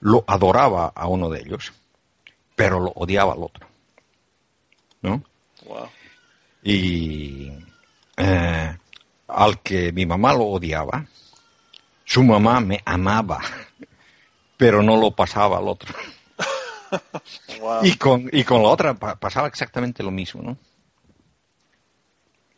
lo 0.00 0.24
adoraba 0.26 0.92
a 0.94 1.06
uno 1.06 1.30
de 1.30 1.40
ellos, 1.40 1.72
pero 2.56 2.80
lo 2.80 2.90
odiaba 2.90 3.34
al 3.34 3.42
otro. 3.42 3.66
¿No? 5.02 5.22
Wow. 5.64 5.88
Y 6.62 7.52
eh, 8.16 8.76
al 9.32 9.60
que 9.60 9.92
mi 9.92 10.06
mamá 10.06 10.32
lo 10.32 10.44
odiaba, 10.44 11.06
su 12.04 12.22
mamá 12.22 12.60
me 12.60 12.80
amaba, 12.84 13.40
pero 14.56 14.82
no 14.82 14.96
lo 14.96 15.10
pasaba 15.12 15.58
al 15.58 15.68
otro. 15.68 15.94
Y, 17.82 17.94
con, 17.94 18.28
y 18.32 18.42
con 18.42 18.64
la 18.64 18.68
otra 18.68 18.94
pasaba 18.94 19.46
exactamente 19.46 20.02
lo 20.02 20.10
mismo, 20.10 20.42
¿no? 20.42 20.58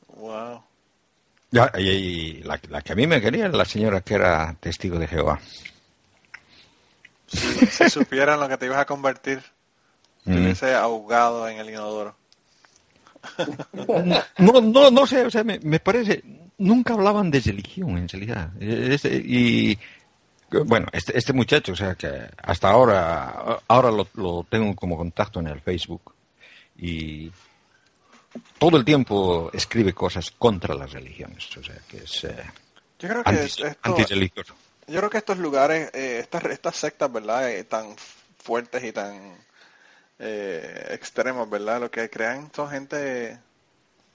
Wow. 0.09 0.63
Ya, 1.51 1.71
y, 1.79 2.43
la, 2.43 2.57
que 2.59 2.93
a 2.93 2.97
mí 2.97 3.07
me 3.07 3.21
quería 3.21 3.45
era 3.45 3.57
la 3.59 3.67
señora 3.67 4.01
que 4.01 4.15
era 4.15 4.57
testigo 4.59 4.99
de 4.99 5.07
Jehová. 5.07 5.39
Si, 7.29 7.91
supieran 7.91 8.41
lo 8.41 8.49
que 8.49 8.57
te 8.57 8.67
ibas 8.67 8.79
a 8.79 8.87
convertir, 8.87 9.43
te 10.25 10.33
hubiese 10.33 10.75
ahogado 10.75 11.49
en 11.49 11.59
el 11.59 11.71
inodoro. 11.71 12.15
No, 14.39 14.61
no, 14.61 14.91
no 14.91 15.07
sé, 15.07 15.25
o 15.25 15.31
sea, 15.31 15.45
me, 15.45 15.81
parece, 15.81 16.23
nunca 16.63 16.95
hablaban 16.95 17.31
de 17.31 17.41
religión 17.41 17.99
en 17.99 18.09
realidad. 18.09 18.51
y 18.61 19.79
bueno, 20.65 20.87
este, 20.93 21.17
este 21.17 21.33
muchacho, 21.33 21.73
o 21.73 21.77
sea, 21.77 21.95
que 21.95 22.29
hasta 22.43 22.71
ahora, 22.71 23.61
ahora 23.69 23.91
lo, 23.91 24.47
tengo 24.49 24.75
como 24.77 24.97
contacto 24.97 25.41
en 25.41 25.49
el 25.49 25.61
Facebook. 25.61 26.15
Y, 26.77 27.31
todo 28.59 28.79
el 28.79 28.85
tiempo 28.85 29.51
escribe 29.53 29.93
cosas 29.93 30.31
contra 30.31 30.75
las 30.75 30.93
religiones. 30.93 31.55
O 31.57 31.63
sea, 31.63 31.77
que 31.87 31.99
es 31.99 32.25
eh, 32.25 32.35
yo 33.03 33.09
creo 33.09 33.25
que 33.25 33.43
esto, 33.43 33.67
Yo 34.87 34.99
creo 34.99 35.11
que 35.11 35.19
estos 35.19 35.39
lugares, 35.39 35.91
eh, 35.93 36.21
estas, 36.21 36.45
estas 36.45 36.77
sectas, 36.77 37.13
¿verdad? 37.13 37.51
Eh, 37.51 37.65
tan 37.65 37.97
fuertes 38.39 38.85
y 38.85 38.93
tan 38.93 39.37
eh, 40.21 40.87
extremos, 40.91 41.51
¿verdad? 41.51 41.81
Lo 41.81 41.91
que 41.91 42.09
crean 42.09 42.51
son 42.55 42.71
gente 42.71 43.39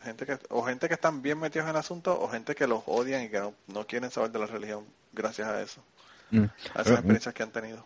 gente 0.04 0.26
que 0.26 0.40
o 0.50 0.64
gente 0.64 0.88
que 0.88 0.94
están 0.94 1.22
bien 1.22 1.40
metidos 1.40 1.66
en 1.66 1.72
el 1.72 1.78
asunto 1.78 2.20
o 2.20 2.30
gente 2.30 2.56
que 2.56 2.68
los 2.68 2.84
odian 2.86 3.24
y 3.24 3.30
que 3.30 3.42
no, 3.68 3.88
quieren 3.88 4.12
saber 4.12 4.32
de 4.32 4.40
la 4.40 4.46
religión 4.46 4.86
gracias 5.14 5.48
a 5.48 5.62
eso 5.62 5.82
mm. 6.32 6.44
a 6.76 6.82
esas 6.82 6.94
experiencias 6.94 7.34
que 7.34 7.44
han 7.44 7.52
tenido 7.52 7.86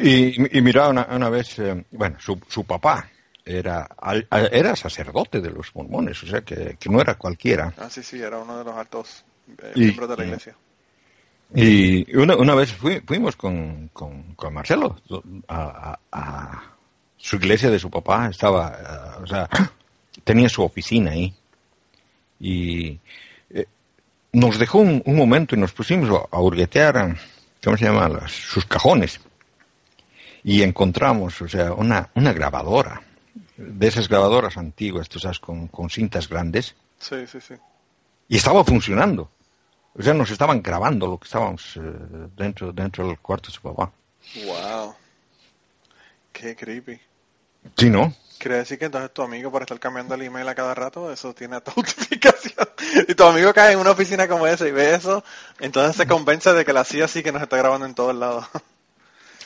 y, 0.00 0.58
y, 0.58 0.62
mira 0.62 0.88
una, 0.88 1.28
vez 1.28 1.56
bueno 1.90 2.16
su, 2.18 2.40
su 2.48 2.64
papá 2.64 3.10
era, 3.44 3.88
era 4.50 4.74
sacerdote 4.74 5.40
de 5.40 5.50
los 5.50 5.74
mormones, 5.74 6.22
o 6.22 6.26
sea 6.26 6.42
que, 6.42 6.76
no 6.88 7.00
era 7.00 7.16
cualquiera. 7.16 7.74
Ah, 7.76 7.90
sí, 7.90 8.02
sí, 8.02 8.20
era 8.20 8.38
uno 8.38 8.58
de 8.58 8.64
los 8.64 8.74
altos 8.74 9.24
eh, 9.58 9.72
miembros 9.76 10.08
de 10.08 10.16
la 10.16 10.24
iglesia. 10.24 10.56
Y 11.54 12.16
una, 12.16 12.36
una 12.36 12.54
vez 12.54 12.72
fuimos 12.72 13.36
con, 13.36 13.90
con, 13.92 14.34
Marcelo 14.52 14.96
a, 15.48 16.62
su 17.16 17.36
iglesia 17.36 17.70
de 17.70 17.78
su 17.78 17.90
papá, 17.90 18.28
estaba, 18.28 19.16
eh, 19.18 19.22
o 19.22 19.26
sea, 19.26 19.48
tenía 20.24 20.48
su 20.48 20.62
oficina 20.62 21.12
ahí. 21.12 21.32
Y 22.40 22.98
eh, 23.50 23.66
nos 24.32 24.58
dejó 24.58 24.78
un, 24.78 25.02
momento 25.06 25.54
y 25.54 25.58
nos 25.58 25.72
pusimos 25.72 26.26
a, 26.30 26.40
hurguetear, 26.40 27.16
¿cómo 27.62 27.76
se 27.76 27.84
llama? 27.84 28.26
sus 28.28 28.64
cajones. 28.64 29.20
Y 30.42 30.62
encontramos, 30.62 31.40
o 31.40 31.48
sea, 31.48 31.72
una, 31.72 32.10
una 32.14 32.32
grabadora 32.32 33.02
de 33.56 33.86
esas 33.86 34.08
grabadoras 34.08 34.56
antiguas, 34.56 35.08
tú 35.08 35.18
sabes, 35.18 35.38
con, 35.38 35.70
cintas 35.90 36.28
grandes. 36.28 36.74
Sí, 36.98 37.26
sí, 37.26 37.40
sí. 37.40 37.54
Y 38.28 38.36
estaba 38.36 38.64
funcionando. 38.64 39.30
O 39.96 40.02
sea, 40.02 40.12
nos 40.12 40.30
estaban 40.30 40.60
grabando 40.60 41.06
lo 41.06 41.18
que 41.18 41.26
estábamos 41.26 41.76
eh, 41.76 41.80
dentro, 42.36 42.72
dentro 42.72 43.06
del 43.06 43.18
cuarto 43.18 43.48
de 43.48 43.54
su 43.54 43.62
papá. 43.62 43.92
Wow. 44.44 44.94
Qué 46.32 46.56
creepy. 46.56 47.00
Sí, 47.76 47.90
¿no? 47.90 48.14
Quiere 48.38 48.58
decir 48.58 48.78
que 48.78 48.86
entonces 48.86 49.12
tu 49.12 49.22
amigo 49.22 49.50
por 49.50 49.62
estar 49.62 49.78
cambiando 49.80 50.14
el 50.14 50.22
email 50.22 50.46
a 50.48 50.54
cada 50.54 50.74
rato, 50.74 51.10
eso 51.10 51.34
tiene 51.34 51.56
autentificación. 51.56 52.68
Y 53.08 53.14
tu 53.14 53.24
amigo 53.24 53.52
cae 53.52 53.72
en 53.72 53.78
una 53.78 53.90
oficina 53.90 54.28
como 54.28 54.46
esa 54.46 54.68
y 54.68 54.70
ve 54.70 54.94
eso, 54.94 55.24
entonces 55.58 55.96
se 55.96 56.06
convence 56.06 56.52
de 56.52 56.64
que 56.64 56.72
la 56.72 56.84
CIA 56.84 57.08
sí 57.08 57.22
que 57.22 57.32
nos 57.32 57.42
está 57.42 57.56
grabando 57.56 57.86
en 57.86 57.94
todos 57.94 58.14
lados. 58.14 58.44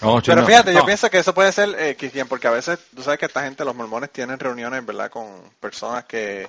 Pero 0.00 0.46
fíjate, 0.46 0.72
yo 0.72 0.84
pienso 0.84 1.10
que 1.10 1.18
eso 1.18 1.34
puede 1.34 1.50
ser 1.50 1.74
eh, 1.78 2.24
porque 2.28 2.46
a 2.46 2.52
veces, 2.52 2.78
tú 2.94 3.02
sabes 3.02 3.18
que 3.18 3.26
esta 3.26 3.42
gente, 3.42 3.64
los 3.64 3.74
mormones, 3.74 4.10
tienen 4.10 4.38
reuniones, 4.38 4.84
¿verdad?, 4.84 5.10
con 5.10 5.26
personas 5.60 6.04
que, 6.04 6.48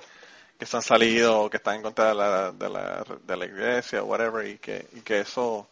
que 0.58 0.66
se 0.66 0.76
han 0.76 0.82
salido 0.82 1.40
o 1.40 1.50
que 1.50 1.56
están 1.56 1.76
en 1.76 1.82
contra 1.82 2.08
de 2.08 2.14
la, 2.14 2.52
de 2.52 2.68
la, 2.68 3.04
de 3.26 3.36
la 3.36 3.44
iglesia 3.46 4.02
o 4.02 4.06
whatever, 4.06 4.46
y 4.46 4.58
que, 4.58 4.86
y 4.92 5.00
que 5.00 5.20
eso, 5.20 5.66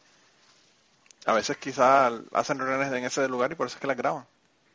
a 1.26 1.32
veces 1.32 1.56
quizás 1.58 2.12
hacen 2.32 2.58
reuniones 2.58 2.92
en 2.92 3.04
ese 3.04 3.28
lugar 3.28 3.52
y 3.52 3.54
por 3.54 3.66
eso 3.66 3.76
es 3.76 3.80
que 3.80 3.86
las 3.86 3.96
graban. 3.96 4.24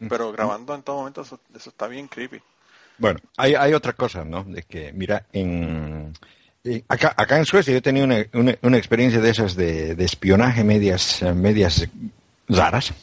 Pero 0.09 0.31
grabando 0.31 0.75
en 0.75 0.83
todo 0.83 0.97
momento, 0.97 1.21
eso, 1.21 1.39
está 1.53 1.87
bien 1.87 2.07
creepy. 2.07 2.41
Bueno, 2.97 3.19
hay, 3.37 3.55
hay 3.55 3.73
otra 3.73 3.93
cosa, 3.93 4.23
¿no? 4.23 4.43
De 4.43 4.63
que, 4.63 4.93
mira, 4.93 5.25
en, 5.33 6.13
acá, 6.87 7.13
acá 7.17 7.37
en 7.37 7.45
Suecia 7.45 7.71
yo 7.71 7.79
he 7.79 7.81
tenido 7.81 8.05
una, 8.05 8.25
una, 8.33 8.55
una 8.61 8.77
experiencia 8.77 9.19
de 9.19 9.29
esas 9.29 9.55
de, 9.55 9.95
de 9.95 10.05
espionaje 10.05 10.63
medias, 10.63 11.21
medias 11.35 11.87
raras. 12.47 12.93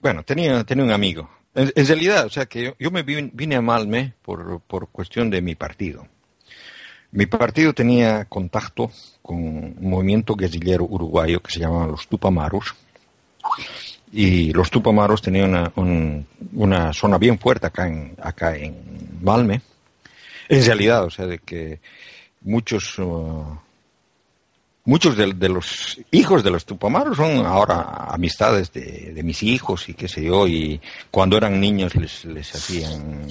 Bueno, 0.00 0.22
tenía, 0.24 0.64
tenía 0.64 0.84
un 0.84 0.90
amigo. 0.90 1.30
En, 1.54 1.86
realidad, 1.86 2.26
o 2.26 2.30
sea, 2.30 2.46
que 2.46 2.74
yo, 2.78 2.90
me 2.90 3.02
vine, 3.02 3.56
a 3.56 3.60
Malme 3.60 4.14
por, 4.22 4.60
por 4.60 4.88
cuestión 4.88 5.30
de 5.30 5.42
mi 5.42 5.54
partido. 5.54 6.06
Mi 7.12 7.26
partido 7.26 7.72
tenía 7.72 8.24
contacto 8.26 8.90
con 9.20 9.36
un 9.36 9.76
movimiento 9.80 10.36
guerrillero 10.36 10.84
uruguayo 10.84 11.42
que 11.42 11.50
se 11.50 11.58
llamaba 11.58 11.88
los 11.88 12.06
Tupamaros. 12.06 12.74
Y 14.12 14.52
los 14.52 14.70
Tupamaros 14.70 15.22
tenían 15.22 15.70
una, 15.76 16.24
una 16.52 16.92
zona 16.92 17.18
bien 17.18 17.38
fuerte 17.38 17.66
acá 17.66 17.86
en, 17.86 18.16
acá 18.20 18.56
en 18.56 19.18
Malme. 19.22 19.62
En 20.48 20.64
realidad, 20.64 21.04
o 21.04 21.10
sea, 21.10 21.26
de 21.26 21.38
que 21.38 21.80
muchos 22.42 22.98
uh, 22.98 23.44
muchos 24.84 25.16
de, 25.16 25.48
los 25.48 26.00
hijos 26.10 26.42
de 26.42 26.50
los 26.50 26.64
Tupamaros 26.64 27.16
son 27.16 27.46
ahora 27.46 28.06
amistades 28.10 28.72
de, 28.72 29.20
mis 29.22 29.42
hijos 29.42 29.88
y 29.88 29.94
qué 29.94 30.08
sé 30.08 30.24
yo, 30.24 30.48
y 30.48 30.80
cuando 31.10 31.36
eran 31.36 31.60
niños 31.60 31.94
les, 31.94 32.24
les 32.24 32.54
hacían 32.54 33.26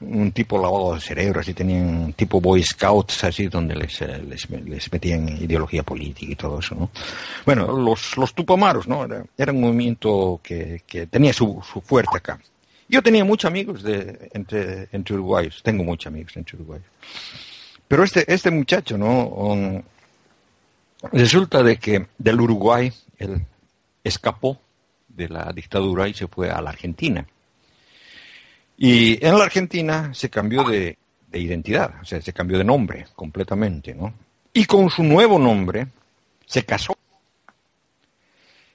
un 0.00 0.32
tipo 0.32 0.58
lavado 0.58 0.94
de 0.94 1.00
cerebro, 1.00 1.40
así 1.40 1.54
tenían 1.54 2.12
tipo 2.14 2.40
Boy 2.40 2.62
Scouts, 2.62 3.24
así 3.24 3.46
donde 3.48 3.74
les, 3.74 4.00
les, 4.00 4.92
metían 4.92 5.28
ideología 5.28 5.82
política 5.82 6.32
y 6.32 6.36
todo 6.36 6.58
eso, 6.58 6.74
¿no? 6.74 6.90
Bueno, 7.46 7.66
los, 7.78 8.16
los 8.16 8.34
Tupamaros, 8.34 8.86
¿no? 8.88 9.06
Era, 9.36 9.52
un 9.52 9.60
movimiento 9.60 10.40
que, 10.42 10.82
que 10.86 11.06
tenía 11.06 11.32
su, 11.32 11.62
su 11.62 11.80
fuerte 11.80 12.16
acá. 12.16 12.38
Yo 12.88 13.02
tenía 13.02 13.24
muchos 13.24 13.48
amigos 13.48 13.82
de, 13.82 14.30
entre, 14.34 14.88
entre 14.92 15.14
uruguayos, 15.14 15.62
tengo 15.62 15.84
muchos 15.84 16.08
amigos 16.08 16.36
entre 16.36 16.56
uruguayos. 16.56 16.86
Pero 17.88 18.04
este, 18.04 18.32
este 18.32 18.50
muchacho, 18.50 18.98
¿no? 18.98 19.82
Resulta 21.12 21.62
de 21.62 21.76
que 21.76 22.06
del 22.18 22.40
Uruguay 22.40 22.92
él 23.18 23.44
escapó 24.02 24.58
de 25.08 25.28
la 25.28 25.52
dictadura 25.52 26.08
y 26.08 26.14
se 26.14 26.26
fue 26.26 26.50
a 26.50 26.60
la 26.60 26.70
Argentina. 26.70 27.26
Y 28.76 29.24
en 29.24 29.38
la 29.38 29.44
Argentina 29.44 30.12
se 30.14 30.30
cambió 30.30 30.64
de, 30.64 30.98
identidad, 31.32 31.94
o 32.00 32.04
sea, 32.04 32.20
se 32.20 32.32
cambió 32.32 32.58
de 32.58 32.64
nombre 32.64 33.06
completamente, 33.14 33.94
¿no? 33.94 34.14
Y 34.52 34.66
con 34.66 34.88
su 34.88 35.02
nuevo 35.02 35.38
nombre 35.38 35.88
se 36.46 36.64
casó. 36.64 36.96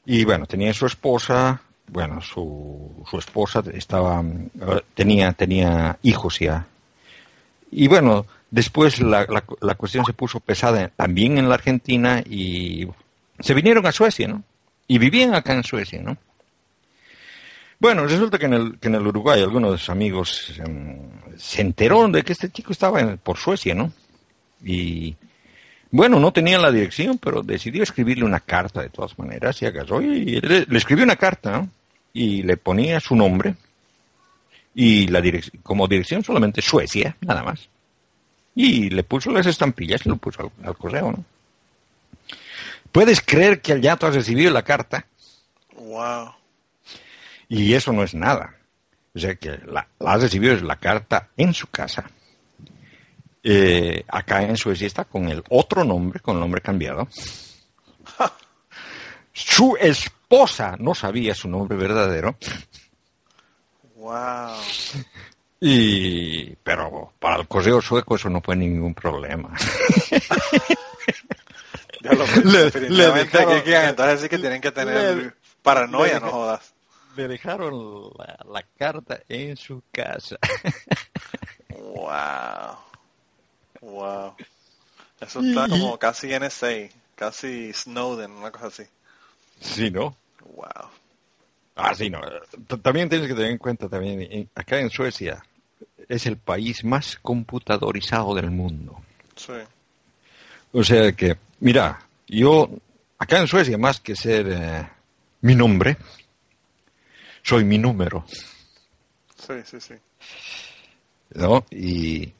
Y 0.05 0.25
bueno, 0.25 0.45
tenía 0.45 0.73
su 0.73 0.85
esposa, 0.85 1.61
bueno, 1.87 2.21
su, 2.21 3.05
su 3.09 3.17
esposa 3.17 3.63
estaba, 3.73 4.23
tenía, 4.93 5.31
tenía 5.33 5.97
hijos 6.01 6.39
ya. 6.39 6.65
Y 7.71 7.87
bueno, 7.87 8.25
Después 8.51 8.99
la, 8.99 9.27
la, 9.61 9.75
cuestión 9.75 10.05
se 10.05 10.13
puso 10.13 10.39
pesada 10.39 10.89
también 10.89 11.37
en 11.37 11.49
la 11.49 11.55
Argentina 11.55 12.23
y 12.25 12.87
se 13.39 13.53
vinieron 13.53 13.85
a 13.85 13.91
Suecia, 13.91 14.27
¿no? 14.27 14.43
Y 14.87 14.97
vivían 14.97 15.35
acá 15.35 15.53
en 15.53 15.63
Suecia, 15.63 16.01
¿no? 16.01 16.17
Bueno, 17.79 18.05
resulta 18.05 18.37
que 18.37 18.45
en 18.45 18.53
el, 18.53 18.79
que 18.79 18.89
en 18.89 18.95
el 18.95 19.07
Uruguay 19.07 19.41
algunos 19.41 19.71
de 19.71 19.77
sus 19.77 19.89
amigos 19.89 20.53
em, 20.59 20.97
se 21.37 21.61
enteraron 21.61 22.11
de 22.11 22.23
que 22.23 22.33
este 22.33 22.49
chico 22.49 22.73
estaba 22.73 23.15
por 23.17 23.37
Suecia, 23.37 23.73
¿no? 23.73 23.93
Y 24.61 25.15
bueno, 25.89 26.19
no 26.19 26.33
tenía 26.33 26.59
la 26.59 26.71
dirección, 26.71 27.17
pero 27.17 27.41
decidió 27.41 27.81
escribirle 27.83 28.25
una 28.25 28.41
carta 28.41 28.81
de 28.81 28.89
todas 28.89 29.17
maneras 29.17 29.61
y 29.61 29.65
agarró 29.65 30.01
y 30.01 30.41
le, 30.41 30.67
escribió 30.77 31.05
una 31.05 31.15
carta, 31.15 31.51
¿no? 31.51 31.69
Y 32.11 32.43
le 32.43 32.57
ponía 32.57 32.99
su 32.99 33.15
nombre 33.15 33.55
y 34.75 35.07
la 35.07 35.21
como 35.63 35.87
dirección 35.87 36.23
solamente 36.23 36.61
Suecia, 36.61 37.15
nada 37.21 37.43
más. 37.43 37.69
Y 38.55 38.89
le 38.89 39.03
puso 39.03 39.31
las 39.31 39.45
estampillas 39.45 40.05
y 40.05 40.09
lo 40.09 40.17
puso 40.17 40.51
al, 40.63 40.75
correo, 40.75 41.11
¿no? 41.13 41.25
¿Puedes 42.91 43.21
creer 43.21 43.61
que 43.61 43.71
el 43.71 43.81
yato 43.81 44.05
ha 44.05 44.11
recibido 44.11 44.51
la 44.51 44.63
carta? 44.63 45.05
Wow. 45.75 46.38
Y 47.49 47.73
eso 47.73 47.91
no 47.91 48.03
es 48.03 48.13
nada. 48.13 48.55
O 49.15 49.19
sea 49.19 49.35
que 49.35 49.59
la, 49.65 49.87
ha 49.99 50.17
recibido 50.17 50.53
es 50.53 50.61
la 50.61 50.77
carta 50.77 51.29
en 51.35 51.53
su 51.53 51.67
casa. 51.67 52.09
Eh, 53.43 54.05
acá 54.07 54.43
en 54.43 54.55
Suecia 54.55 54.85
está 54.85 55.05
con 55.05 55.27
el 55.29 55.43
otro 55.49 55.83
nombre, 55.83 56.19
con 56.19 56.35
el 56.35 56.41
nombre 56.41 56.61
cambiado. 56.61 57.07
su 59.33 59.75
esposa 59.79 60.75
no 60.79 60.93
sabía 60.93 61.33
su 61.33 61.49
nombre 61.49 61.75
verdadero. 61.75 62.37
Wow. 63.95 64.55
Y, 65.59 66.55
pero 66.55 67.13
para 67.19 67.37
el 67.37 67.47
correo 67.47 67.81
sueco 67.81 68.15
eso 68.15 68.29
no 68.29 68.41
fue 68.41 68.55
ningún 68.55 68.93
problema. 68.93 69.51
ya 72.01 72.13
lo 72.13 72.25
definitivamente 72.25 73.63
que, 73.63 73.75
entonces 73.75 74.21
sí 74.21 74.29
que 74.29 74.37
tienen 74.37 74.61
que 74.61 74.71
tener 74.71 75.35
paranoia, 75.61 76.19
no 76.19 76.29
jodas. 76.29 76.73
Me 77.15 77.27
dejaron 77.27 78.11
la, 78.17 78.63
carta 78.77 79.21
en 79.27 79.57
su 79.57 79.81
casa. 79.91 80.37
wow. 81.69 82.77
Wow. 83.81 84.35
Eso 85.19 85.41
está 85.41 85.67
como 85.67 85.97
casi 85.97 86.29
NSA, 86.37 86.89
casi 87.15 87.73
Snowden, 87.73 88.31
una 88.31 88.51
cosa 88.51 88.67
así. 88.67 88.83
Sí, 89.59 89.91
¿no? 89.91 90.15
Wow. 90.55 90.89
Ah, 91.75 91.93
sí, 91.95 92.09
no. 92.09 92.21
También 92.81 93.09
tienes 93.09 93.27
que 93.27 93.33
tener 93.33 93.51
en 93.51 93.57
cuenta 93.57 93.87
también, 93.89 94.49
acá 94.55 94.79
en 94.79 94.89
Suecia, 94.89 95.43
es 96.07 96.25
el 96.25 96.37
país 96.37 96.83
más 96.83 97.17
computadorizado 97.21 98.35
del 98.35 98.51
mundo. 98.51 99.01
Sí. 99.35 99.53
O 100.71 100.83
sea 100.83 101.11
que, 101.13 101.37
mira, 101.59 101.99
yo 102.27 102.69
acá 103.17 103.39
en 103.39 103.47
Suecia, 103.47 103.77
más 103.77 103.99
que 103.99 104.15
ser 104.15 104.47
eh, 104.49 104.89
mi 105.41 105.55
nombre, 105.55 105.97
soy 107.43 107.63
mi 107.63 107.77
número. 107.77 108.25
Sí, 109.35 109.53
sí, 109.65 109.79
sí. 109.79 109.93
¿no? 111.35 111.65
Y, 111.71 112.33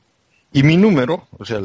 y 0.52 0.64
mi 0.64 0.78
número, 0.78 1.28
o 1.38 1.46
sea, 1.46 1.60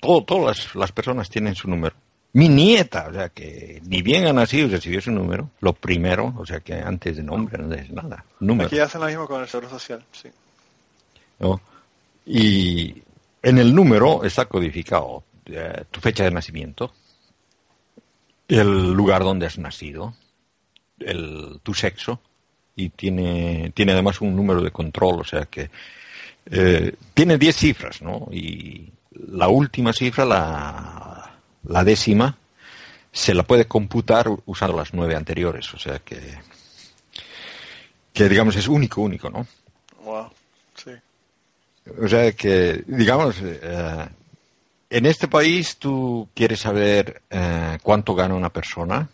todo, 0.00 0.24
todas 0.24 0.74
las, 0.74 0.92
personas 0.92 1.28
tienen 1.28 1.54
su 1.54 1.68
número. 1.68 1.94
Mi 2.32 2.48
nieta, 2.48 3.08
o 3.08 3.12
sea, 3.12 3.28
que 3.30 3.82
ni 3.84 4.02
bien 4.02 4.26
ha 4.26 4.32
nacido 4.32 4.68
recibió 4.68 5.00
su 5.00 5.10
número, 5.10 5.50
lo 5.60 5.72
primero, 5.72 6.32
o 6.38 6.46
sea, 6.46 6.60
que 6.60 6.74
antes 6.74 7.16
de 7.16 7.24
nombre 7.24 7.58
no 7.58 7.74
es 7.74 7.90
nada, 7.90 8.24
número. 8.38 8.68
Aquí 8.68 8.78
hacen 8.78 9.00
lo 9.00 9.08
mismo 9.08 9.26
con 9.26 9.42
el 9.42 9.48
seguro 9.48 9.68
social, 9.68 10.04
sí. 10.12 10.28
¿No? 11.40 11.60
Y 12.24 13.02
en 13.42 13.58
el 13.58 13.74
número 13.74 14.22
está 14.22 14.44
codificado 14.44 15.24
eh, 15.46 15.84
tu 15.90 16.00
fecha 16.00 16.22
de 16.22 16.30
nacimiento, 16.30 16.92
el 18.46 18.92
lugar 18.92 19.24
donde 19.24 19.46
has 19.46 19.58
nacido, 19.58 20.14
el, 21.00 21.58
tu 21.64 21.74
sexo, 21.74 22.20
y 22.80 22.88
tiene, 22.90 23.72
tiene 23.74 23.92
además 23.92 24.20
un 24.20 24.34
número 24.34 24.62
de 24.62 24.70
control, 24.70 25.20
o 25.20 25.24
sea 25.24 25.46
que 25.46 25.70
eh, 26.50 26.94
tiene 27.14 27.36
10 27.36 27.56
cifras, 27.56 28.02
¿no? 28.02 28.28
Y 28.32 28.90
la 29.28 29.48
última 29.48 29.92
cifra, 29.92 30.24
la, 30.24 31.30
la 31.64 31.84
décima, 31.84 32.36
se 33.12 33.34
la 33.34 33.42
puede 33.42 33.66
computar 33.66 34.28
usando 34.46 34.76
las 34.76 34.94
nueve 34.94 35.16
anteriores, 35.16 35.72
o 35.74 35.78
sea 35.78 35.98
que, 35.98 36.20
que 38.12 38.28
digamos 38.28 38.56
es 38.56 38.68
único, 38.68 39.02
único, 39.02 39.28
¿no? 39.28 39.46
Wow, 40.04 40.30
sí. 40.74 40.92
O 42.00 42.08
sea 42.08 42.32
que, 42.32 42.84
digamos, 42.86 43.36
eh, 43.42 44.06
en 44.88 45.06
este 45.06 45.28
país 45.28 45.76
tú 45.76 46.28
quieres 46.34 46.60
saber 46.60 47.22
eh, 47.30 47.78
cuánto 47.82 48.14
gana 48.14 48.34
una 48.34 48.50
persona, 48.50 49.08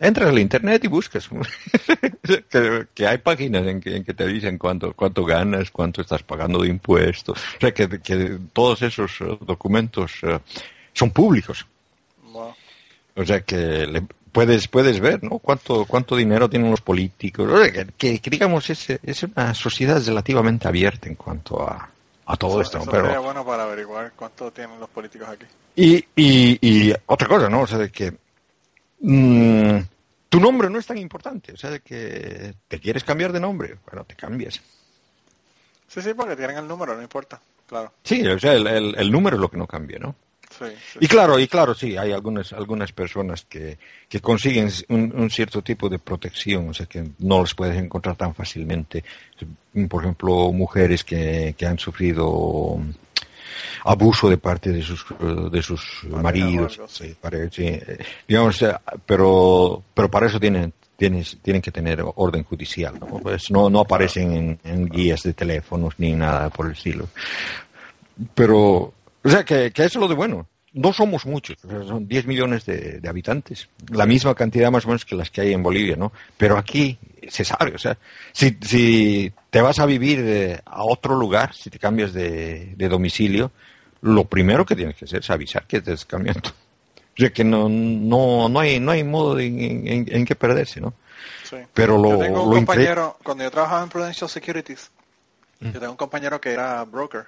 entras 0.00 0.30
al 0.30 0.38
internet 0.38 0.82
y 0.84 0.88
buscas. 0.88 1.28
que, 2.94 3.06
hay 3.06 3.18
páginas 3.18 3.66
en 3.66 3.80
que, 3.80 4.14
te 4.14 4.26
dicen 4.26 4.58
cuánto, 4.58 4.94
cuánto 4.94 5.24
ganas, 5.24 5.70
cuánto 5.70 6.00
estás 6.00 6.22
pagando 6.22 6.62
de 6.62 6.68
impuestos. 6.68 7.38
O 7.38 7.60
sea, 7.60 7.72
que, 7.72 8.38
todos 8.52 8.82
esos 8.82 9.20
eh, 9.20 9.38
documentos 9.42 10.12
eh, 10.22 10.38
son 10.92 11.10
públicos. 11.10 11.66
O 13.16 13.24
sea, 13.24 13.40
que 13.42 14.02
puedes, 14.32 14.68
puedes 14.68 14.98
ver, 15.00 15.22
¿no? 15.22 15.38
Cuánto, 15.38 15.84
cuánto 15.84 16.16
dinero 16.16 16.48
tienen 16.48 16.70
los 16.70 16.80
políticos. 16.80 17.48
O 17.50 17.64
sea, 17.64 17.84
que, 17.96 18.20
digamos, 18.24 18.70
es, 18.70 18.90
es 18.90 19.22
una 19.24 19.52
sociedad 19.54 20.02
relativamente 20.04 20.66
abierta 20.68 21.08
en 21.08 21.16
cuanto 21.16 21.62
a, 21.62 21.90
a 22.24 22.36
todo 22.36 22.60
esto. 22.62 22.78
Eso 22.78 22.90
sería 22.90 23.18
bueno 23.18 23.44
para 23.44 23.64
averiguar 23.64 24.12
cuánto 24.16 24.50
tienen 24.50 24.80
los 24.80 24.88
políticos 24.88 25.28
aquí. 25.28 25.44
Y, 25.76 25.96
y, 26.16 26.58
y 26.60 26.94
otra 27.06 27.28
cosa, 27.28 27.48
¿no? 27.48 27.62
O 27.62 27.66
sea, 27.66 27.78
de 27.78 27.90
que 27.90 28.14
Mm, 29.00 29.78
tu 30.28 30.40
nombre 30.40 30.70
no 30.70 30.78
es 30.78 30.86
tan 30.86 30.98
importante. 30.98 31.52
O 31.52 31.56
sea, 31.56 31.78
que 31.80 32.54
te 32.68 32.80
quieres 32.80 33.04
cambiar 33.04 33.32
de 33.32 33.40
nombre, 33.40 33.76
bueno, 33.86 34.04
te 34.04 34.14
cambias. 34.14 34.60
Sí, 35.88 36.00
sí, 36.00 36.14
porque 36.14 36.36
tienen 36.36 36.58
el 36.58 36.68
número, 36.68 36.94
no 36.94 37.02
importa, 37.02 37.40
claro. 37.66 37.92
Sí, 38.04 38.24
o 38.26 38.38
sea, 38.38 38.52
el, 38.52 39.10
número 39.10 39.36
es 39.36 39.40
lo 39.40 39.50
que 39.50 39.56
no 39.56 39.66
cambia, 39.66 39.98
¿no? 39.98 40.14
Sí, 40.56 40.66
y 41.00 41.08
claro, 41.08 41.38
y 41.38 41.48
claro, 41.48 41.74
sí, 41.74 41.96
hay 41.96 42.12
algunas, 42.12 42.52
algunas 42.52 42.92
personas 42.92 43.44
que, 43.44 43.78
que 44.08 44.20
consiguen 44.20 44.68
un, 44.88 45.30
cierto 45.30 45.62
tipo 45.62 45.88
de 45.88 45.98
protección, 45.98 46.68
o 46.68 46.74
sea, 46.74 46.86
que 46.86 47.08
no 47.18 47.40
los 47.40 47.54
puedes 47.54 47.76
encontrar 47.76 48.16
tan 48.16 48.34
fácilmente. 48.34 49.02
Por 49.88 50.02
ejemplo, 50.02 50.52
mujeres 50.52 51.02
que, 51.02 51.54
que 51.56 51.66
han 51.66 51.78
sufrido 51.78 52.80
abuso 53.84 54.28
de 54.28 54.38
parte 54.38 54.70
de 54.70 54.82
sus 54.82 55.04
de 55.50 55.62
sus 55.62 56.04
maridos. 56.10 56.80
sí, 56.88 57.14
digamos 58.26 58.62
eh, 58.62 58.74
pero 59.06 59.82
pero 59.94 60.10
para 60.10 60.26
eso 60.26 60.38
tienen 60.38 60.72
tienen, 60.96 61.24
tienen 61.42 61.62
que 61.62 61.70
tener 61.70 62.04
orden 62.16 62.44
judicial 62.44 62.98
no 63.00 63.06
pues 63.06 63.50
no, 63.50 63.70
no 63.70 63.80
aparecen 63.80 64.58
en, 64.62 64.86
guías 64.86 65.22
de 65.22 65.32
teléfonos 65.32 65.94
ni 65.98 66.12
nada 66.12 66.50
por 66.50 66.66
el 66.66 66.72
estilo. 66.72 67.08
Pero 68.34 68.92
o 69.22 69.28
sea 69.28 69.44
que, 69.44 69.70
que 69.70 69.84
eso 69.84 69.98
es 69.98 70.02
lo 70.02 70.08
de 70.08 70.14
bueno 70.14 70.46
no 70.72 70.92
somos 70.92 71.26
muchos, 71.26 71.58
son 71.60 72.06
10 72.06 72.26
millones 72.26 72.64
de, 72.64 73.00
habitantes, 73.08 73.68
la 73.88 74.06
misma 74.06 74.34
cantidad 74.34 74.70
más 74.70 74.84
o 74.84 74.88
menos 74.88 75.04
que 75.04 75.16
las 75.16 75.30
que 75.30 75.40
hay 75.40 75.52
en 75.52 75.62
Bolivia, 75.62 75.96
¿no? 75.96 76.12
Pero 76.36 76.56
aquí 76.56 76.98
se 77.28 77.44
sabe, 77.44 77.74
o 77.74 77.78
sea, 77.78 77.98
si, 78.32 78.56
si 78.60 79.32
te 79.50 79.60
vas 79.60 79.80
a 79.80 79.86
vivir 79.86 80.20
eh, 80.22 80.60
a 80.64 80.84
otro 80.84 81.16
lugar, 81.16 81.54
si 81.54 81.70
te 81.70 81.78
cambias 81.78 82.12
de, 82.12 82.74
domicilio, 82.76 83.50
lo 84.02 84.24
primero 84.24 84.64
que 84.64 84.76
tienes 84.76 84.96
que 84.96 85.06
hacer 85.06 85.20
es 85.20 85.30
avisar 85.30 85.66
que 85.66 85.80
te 85.80 85.92
estás 85.92 86.06
cambiando. 86.06 86.48
O 86.48 87.20
sea 87.20 87.30
que 87.32 87.44
no, 87.44 87.68
no, 87.68 88.48
no, 88.48 88.60
hay, 88.60 88.78
no 88.78 88.92
hay 88.92 89.02
modo 89.04 89.38
en, 89.38 90.08
en, 90.08 90.24
que 90.24 90.36
perderse, 90.36 90.80
¿no? 90.80 90.94
Sí. 91.42 91.56
Pero 91.74 91.98
lo, 91.98 92.10
yo 92.10 92.18
tengo 92.18 92.44
un 92.44 92.54
compañero, 92.54 93.18
cuando 93.22 93.44
yo 93.44 93.50
trabajaba 93.50 93.82
en 93.82 93.88
Prudential 93.90 94.30
Securities, 94.30 94.90
yo 95.60 95.72
tengo 95.72 95.90
un 95.90 95.96
compañero 95.96 96.40
que 96.40 96.52
era 96.52 96.82
broker 96.84 97.26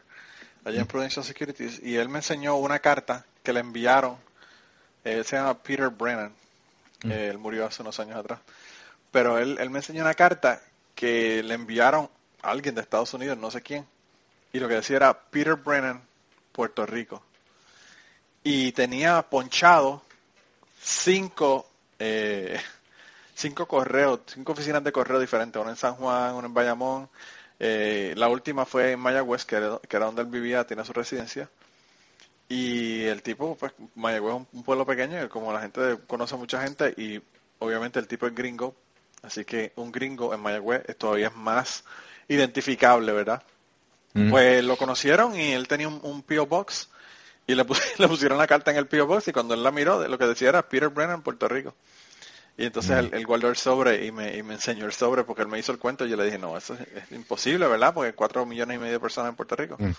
allá 0.65 0.81
en 0.81 0.87
Prudential 0.87 1.25
Securities 1.25 1.81
y 1.83 1.97
él 1.97 2.09
me 2.09 2.21
enseñó 2.21 2.57
una 2.57 2.79
carta 2.79 3.27
que 3.43 3.53
le 3.53 3.61
enviaron. 3.61 4.17
Él 5.05 5.25
se 5.25 5.37
llama 5.37 5.63
Peter 5.63 5.89
Brennan. 5.89 6.33
él 7.03 7.39
murió 7.39 7.67
hace 7.67 7.83
unos 7.83 7.99
años 8.01 8.17
atrás. 8.17 8.41
Pero 9.11 9.39
él, 9.39 9.57
él 9.61 9.71
me 9.71 9.81
enseñó 9.81 10.03
una 10.03 10.15
carta 10.15 10.63
que 10.95 11.43
le 11.43 11.55
enviaron 11.55 12.09
a 12.43 12.51
alguien 12.51 12.75
de 12.75 12.81
Estados 12.81 13.13
Unidos, 13.15 13.39
no 13.39 13.51
sé 13.51 13.63
quién. 13.63 13.87
Y 14.53 14.61
lo 14.61 14.69
que 14.69 14.75
decía 14.75 14.97
era 14.97 15.19
Peter 15.19 15.55
Brennan, 15.55 16.03
Puerto 16.53 16.85
Rico. 16.87 17.23
Y 18.45 18.73
tenía 18.73 19.23
ponchado 19.23 20.03
cinco, 20.81 21.69
eh, 21.99 22.61
cinco 23.35 23.67
correos, 23.67 24.21
cinco 24.27 24.53
oficinas 24.53 24.85
de 24.85 24.93
correo 24.93 25.19
diferentes, 25.19 25.61
una 25.61 25.71
en 25.71 25.77
San 25.77 25.95
Juan, 25.95 26.35
una 26.35 26.49
en 26.49 26.55
Bayamón. 26.55 27.09
Eh, 27.59 28.15
la 28.17 28.29
última 28.29 28.67
fue 28.67 28.93
en 28.93 29.01
Mayagüez, 29.01 29.45
que 29.45 29.57
era, 29.57 29.79
que 29.89 29.97
era 29.97 30.07
donde 30.07 30.23
él 30.23 30.29
vivía, 30.29 30.67
tiene 30.67 30.85
su 30.85 30.93
residencia. 30.93 31.49
Y 32.49 33.05
el 33.05 33.23
tipo, 33.23 33.57
pues 33.57 33.73
Mayagüez 33.95 34.35
es 34.35 34.47
un 34.53 34.63
pueblo 34.63 34.85
pequeño, 34.85 35.29
como 35.29 35.53
la 35.53 35.61
gente 35.61 35.99
conoce 36.07 36.35
a 36.35 36.39
mucha 36.39 36.63
gente 36.63 36.95
y 36.97 37.21
obviamente 37.59 37.99
el 37.99 38.07
tipo 38.07 38.27
es 38.27 38.35
gringo, 38.35 38.75
así 39.23 39.45
que 39.45 39.73
un 39.77 39.91
gringo 39.91 40.35
en 40.35 40.41
Mayagüez 40.41 40.85
todavía 40.99 41.29
es 41.29 41.37
más 41.37 41.85
identificable, 42.29 43.13
¿verdad? 43.13 43.43
Mm. 44.15 44.31
Pues 44.31 44.65
lo 44.65 44.77
conocieron 44.77 45.35
y 45.39 45.53
él 45.53 45.69
tenía 45.69 45.89
un, 45.89 46.01
un 46.03 46.23
P.O. 46.23 46.47
Box 46.47 46.91
y 47.47 47.55
le, 47.55 47.65
le, 47.99 48.09
pusieron 48.09 48.39
la 48.39 48.47
carta 48.47 48.71
en 48.71 48.77
el 48.77 48.87
P.O. 48.87 49.07
Box 49.07 49.29
y 49.29 49.33
cuando 49.33 49.55
él 49.55 49.63
la 49.63 49.71
miró, 49.71 50.07
lo 50.07 50.19
que 50.19 50.27
decía 50.27 50.51
era 50.51 50.69
Peter 50.69 50.89
Brennan, 50.89 51.23
Puerto 51.23 51.49
Rico. 51.49 51.75
Y 52.57 52.67
entonces 52.67 53.11
mm. 53.11 53.15
él, 53.15 53.27
guardó 53.27 53.49
el 53.49 53.57
sobre 53.57 54.05
y 54.05 54.13
me, 54.13 54.37
y 54.37 54.43
me 54.43 54.55
enseñó 54.55 54.85
el 54.85 54.93
sobre 54.93 55.25
porque 55.25 55.43
él 55.43 55.49
me 55.49 55.59
hizo 55.59 55.73
el 55.73 55.79
cuento 55.79 56.05
y 56.05 56.11
yo 56.11 56.17
le 56.17 56.25
dije, 56.25 56.39
no, 56.39 56.57
eso 56.57 56.75
es, 56.75 57.11
imposible, 57.13 57.67
¿verdad? 57.67 57.95
Porque 57.95 58.13
cuatro 58.13 58.45
millones 58.45 58.77
y 58.77 58.79
medio 58.79 58.93
de 58.95 59.01
personas 59.01 59.31
en 59.31 59.37
Puerto 59.37 59.57
Rico. 59.57 59.77
Mm. 59.79 59.93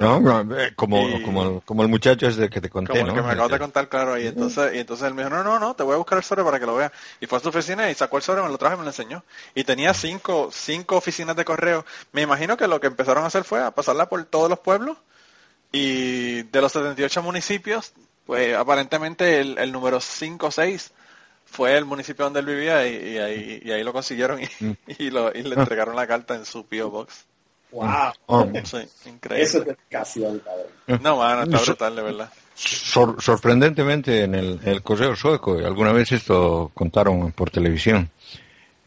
No, 0.20 0.56
eh, 0.56 0.72
como, 0.74 1.22
como, 1.22 1.60
como, 1.60 1.82
el 1.82 1.88
muchacho 1.88 2.26
es 2.26 2.36
de 2.36 2.48
que 2.48 2.62
te 2.62 2.70
conté, 2.70 3.00
como 3.00 3.06
el 3.06 3.14
que 3.14 3.22
me 3.22 3.32
acabo 3.32 3.50
de 3.50 3.58
contar, 3.58 3.88
claro. 3.90 4.18
Y 4.18 4.26
entonces, 4.26 4.74
y 4.74 4.78
entonces 4.78 5.06
él 5.06 5.12
me 5.12 5.22
dijo, 5.22 5.34
no, 5.34 5.44
no, 5.44 5.58
no, 5.58 5.74
te 5.74 5.82
voy 5.82 5.92
a 5.94 5.98
buscar 5.98 6.16
el 6.16 6.24
sobre 6.24 6.42
para 6.42 6.58
que 6.58 6.64
lo 6.64 6.74
veas. 6.74 6.90
Y 7.20 7.26
fue 7.26 7.36
a 7.36 7.40
su 7.42 7.50
oficina 7.50 7.90
y 7.90 7.94
sacó 7.94 8.16
el 8.16 8.22
sobre, 8.22 8.42
me 8.42 8.48
lo 8.48 8.56
trajo 8.56 8.76
y 8.76 8.78
me 8.78 8.84
lo 8.84 8.90
enseñó. 8.90 9.22
Y 9.54 9.64
tenía 9.64 9.92
cinco, 9.92 10.48
cinco 10.50 10.96
oficinas 10.96 11.36
de 11.36 11.44
correo. 11.44 11.84
Me 12.12 12.22
imagino 12.22 12.56
que 12.56 12.66
lo 12.66 12.80
que 12.80 12.86
empezaron 12.86 13.24
a 13.24 13.26
hacer 13.26 13.44
fue 13.44 13.62
a 13.62 13.72
pasarla 13.72 14.08
por 14.08 14.24
todos 14.24 14.48
los 14.48 14.60
pueblos. 14.60 14.96
Y 15.70 16.44
de 16.44 16.60
los 16.62 16.72
78 16.72 17.22
municipios, 17.22 17.92
pues 18.24 18.56
aparentemente 18.56 19.40
el, 19.40 19.58
el 19.58 19.70
número 19.70 20.00
5 20.00 20.46
o 20.46 20.50
6 20.50 20.92
fue 21.44 21.76
el 21.76 21.84
municipio 21.84 22.24
donde 22.24 22.40
él 22.40 22.46
vivía 22.46 22.86
y, 22.86 23.18
ahí, 23.18 23.60
y 23.62 23.72
ahí 23.72 23.82
lo 23.82 23.92
consiguieron 23.92 24.40
y, 24.40 24.48
mm. 24.64 24.76
y, 24.98 25.10
lo, 25.10 25.30
y 25.34 25.42
le 25.42 25.56
ah. 25.56 25.60
entregaron 25.60 25.94
la 25.94 26.06
carta 26.06 26.34
en 26.36 26.46
su 26.46 26.64
P.O. 26.64 26.90
Box. 26.90 27.26
¡Wow! 27.72 28.12
Oh. 28.26 28.44
increíble. 28.44 29.42
Eso 29.42 29.58
es 29.58 29.64
dedicación, 29.66 30.40
cabrón. 30.40 31.02
No, 31.02 31.16
mano, 31.18 31.42
está 31.44 31.64
brutal, 31.64 31.96
de 31.96 32.02
verdad. 32.02 32.32
sorprendentemente 32.54 34.24
en 34.24 34.34
el, 34.34 34.60
el, 34.64 34.82
correo 34.82 35.14
sueco, 35.14 35.58
alguna 35.58 35.92
vez 35.92 36.12
esto 36.12 36.70
contaron 36.74 37.32
por 37.32 37.50
televisión, 37.50 38.10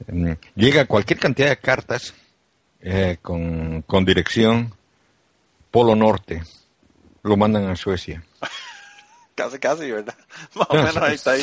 em, 0.07 0.35
llega 0.55 0.85
cualquier 0.85 1.19
cantidad 1.19 1.49
de 1.49 1.57
cartas 1.57 2.13
eh, 2.81 3.17
con, 3.21 3.83
con 3.83 4.03
dirección 4.03 4.73
Polo 5.71 5.95
Norte, 5.95 6.43
lo 7.23 7.37
mandan 7.37 7.69
a 7.69 7.75
Suecia. 7.75 8.23
casi, 9.35 9.59
casi, 9.59 9.91
¿verdad? 9.91 10.15
Más 10.55 10.67
o 10.69 10.73
menos 10.75 10.97
ahí 10.97 11.15
está 11.15 11.31
ahí. 11.31 11.41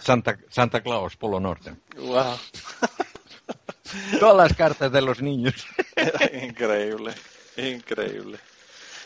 Santa, 0.00 0.38
Santa 0.50 0.80
Claus, 0.82 1.16
Polo 1.16 1.40
Norte. 1.40 1.74
Wow. 1.96 2.36
Todas 4.20 4.36
las 4.36 4.56
cartas 4.56 4.90
de 4.92 5.00
los 5.00 5.22
niños. 5.22 5.66
increíble, 6.42 7.14
increíble. 7.56 8.38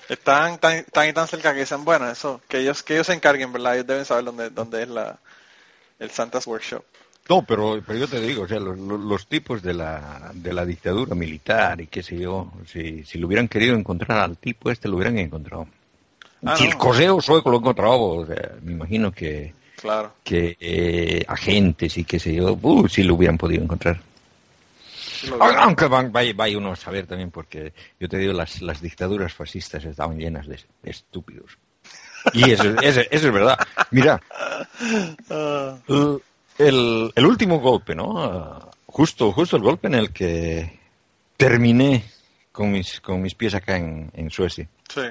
Están 0.09 0.59
tan, 0.59 0.85
tan 0.85 1.09
y 1.09 1.13
tan 1.13 1.29
cerca 1.29 1.55
que 1.55 1.61
dicen, 1.61 1.85
bueno, 1.85 2.11
eso, 2.11 2.41
que 2.49 2.59
ellos, 2.59 2.83
que 2.83 2.95
ellos 2.95 3.07
se 3.07 3.13
encarguen, 3.13 3.53
¿verdad? 3.53 3.75
Ellos 3.75 3.87
deben 3.87 4.05
saber 4.05 4.25
dónde, 4.25 4.51
dónde 4.51 4.83
es 4.83 4.89
la, 4.89 5.19
el 6.01 6.11
Santa's 6.11 6.47
Workshop. 6.47 6.85
No, 7.29 7.43
pero, 7.43 7.81
pero 7.87 7.97
yo 7.97 8.09
te 8.09 8.21
digo, 8.21 8.43
o 8.43 8.49
sea, 8.49 8.59
los, 8.59 8.77
los, 8.77 9.27
tipos 9.29 9.63
de 9.63 9.73
la, 9.73 10.33
de 10.35 10.53
la 10.53 10.67
dictadura 10.67 11.15
militar 11.15 11.81
y 11.81 11.87
qué 11.87 12.03
sé 12.03 12.19
yo, 12.19 12.51
si, 12.67 13.05
si 13.05 13.19
lo 13.19 13.29
hubieran 13.29 13.47
querido 13.47 13.77
encontrar 13.77 14.19
al 14.19 14.37
tipo 14.37 14.69
este, 14.69 14.89
lo 14.89 14.97
hubieran 14.97 15.17
encontrado. 15.17 15.69
Ah, 16.45 16.57
si 16.57 16.65
el 16.65 16.77
correo 16.77 17.21
sueco 17.21 17.51
lo 17.51 17.59
encontrado, 17.59 18.01
o 18.01 18.27
sea, 18.27 18.57
me 18.63 18.73
imagino 18.73 19.13
que, 19.13 19.55
claro. 19.77 20.15
que 20.25 20.57
eh, 20.59 21.25
agentes 21.29 21.99
y 21.99 22.05
qué 22.05 22.19
sé 22.19 22.35
yo, 22.35 22.59
uh, 22.61 22.89
si 22.89 23.05
lo 23.05 23.15
hubieran 23.15 23.39
podido 23.39 23.63
encontrar. 23.63 24.01
Aunque 25.41 25.87
vaya, 25.87 26.59
uno 26.59 26.73
a 26.73 26.77
saber 26.77 27.07
también, 27.07 27.31
porque 27.31 27.73
yo 27.99 28.09
te 28.09 28.19
digo, 28.19 28.33
las, 28.33 28.63
las 28.63 28.81
dictaduras 28.81 29.35
fascistas 29.35 29.85
estaban 29.85 30.19
llenas 30.19 30.47
de, 30.47 30.59
estúpidos. 30.83 31.59
Y 32.33 32.51
eso, 32.51 32.75
es 32.81 33.33
verdad. 33.33 33.59
Mira, 33.91 34.21
el, 36.59 37.13
el, 37.15 37.27
último 37.27 37.61
golpe, 37.61 37.95
¿no? 37.95 38.71
Justo, 38.87 39.33
justo 39.33 39.57
el 39.57 39.63
golpe 39.63 39.89
en 39.89 39.95
el 39.95 40.13
que 40.13 40.79
terminé 41.37 42.05
con 42.53 42.71
mis, 42.71 43.01
con 43.01 43.23
mis 43.23 43.35
pies 43.35 43.55
acá 43.55 43.77
en, 43.77 44.11
en 44.15 44.31
Suecia. 44.31 44.69
Sí. 44.93 45.03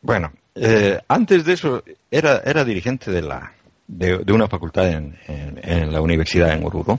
Bueno, 0.00 0.32
eh, 0.54 0.98
antes 1.08 1.44
de 1.44 1.52
eso 1.52 1.84
era, 2.10 2.42
era 2.44 2.64
dirigente 2.64 3.10
de, 3.10 3.22
la, 3.22 3.52
de, 3.86 4.32
una 4.32 4.48
facultad 4.48 4.88
en, 4.88 5.18
en, 5.26 5.92
la 5.92 6.00
universidad 6.00 6.52
en 6.52 6.64
Oruro. 6.64 6.98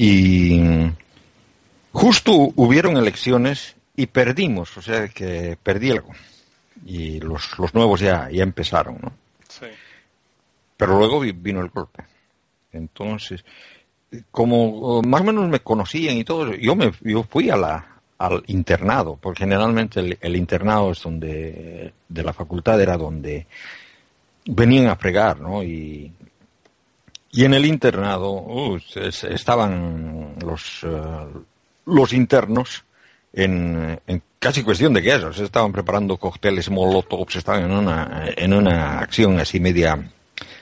Y 0.00 0.60
justo 1.90 2.52
hubieron 2.54 2.96
elecciones 2.96 3.74
y 3.96 4.06
perdimos, 4.06 4.76
o 4.76 4.80
sea 4.80 5.08
que 5.08 5.58
perdí 5.60 5.90
algo. 5.90 6.12
Y 6.86 7.18
los, 7.18 7.58
los 7.58 7.74
nuevos 7.74 7.98
ya, 7.98 8.30
ya 8.30 8.44
empezaron, 8.44 8.98
¿no? 9.02 9.12
Sí. 9.48 9.66
Pero 10.76 10.96
luego 10.96 11.18
vino 11.18 11.60
el 11.60 11.70
golpe. 11.70 12.04
Entonces, 12.72 13.44
como 14.30 15.02
más 15.02 15.22
o 15.22 15.24
menos 15.24 15.48
me 15.48 15.58
conocían 15.58 16.16
y 16.16 16.22
todo, 16.22 16.54
yo 16.54 16.76
me 16.76 16.92
yo 17.00 17.24
fui 17.24 17.50
a 17.50 17.56
la 17.56 17.98
al 18.18 18.44
internado, 18.46 19.18
porque 19.20 19.40
generalmente 19.40 20.16
el, 20.20 20.36
internado 20.36 20.92
es 20.92 21.02
donde 21.02 21.92
de 22.08 22.22
la 22.22 22.32
facultad 22.32 22.80
era 22.80 22.96
donde 22.96 23.48
venían 24.46 24.86
a 24.86 24.96
fregar, 24.96 25.40
¿no? 25.40 25.64
Y, 25.64 26.12
y 27.30 27.44
en 27.44 27.54
el 27.54 27.66
internado 27.66 28.32
uh, 28.32 28.78
estaban 28.96 30.34
los 30.40 30.82
uh, 30.84 31.44
los 31.86 32.12
internos 32.12 32.84
en, 33.32 34.00
en, 34.06 34.22
casi 34.38 34.62
cuestión 34.62 34.94
de 34.94 35.02
que 35.02 35.32
se 35.32 35.44
estaban 35.44 35.72
preparando 35.72 36.16
cócteles 36.16 36.70
molotov, 36.70 37.26
estaban 37.34 37.64
en 37.64 37.72
una 37.72 38.30
en 38.36 38.52
una 38.52 39.00
acción 39.00 39.38
así 39.38 39.60
media 39.60 40.10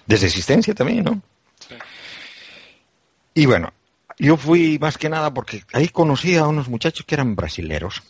de 0.06 0.16
resistencia 0.16 0.74
también, 0.74 1.04
¿no? 1.04 1.22
Y 3.34 3.44
bueno, 3.44 3.72
yo 4.18 4.36
fui 4.36 4.78
más 4.78 4.96
que 4.96 5.08
nada 5.08 5.32
porque 5.32 5.62
ahí 5.72 5.88
conocí 5.88 6.36
a 6.36 6.46
unos 6.46 6.68
muchachos 6.68 7.04
que 7.04 7.14
eran 7.14 7.36
brasileros. 7.36 8.02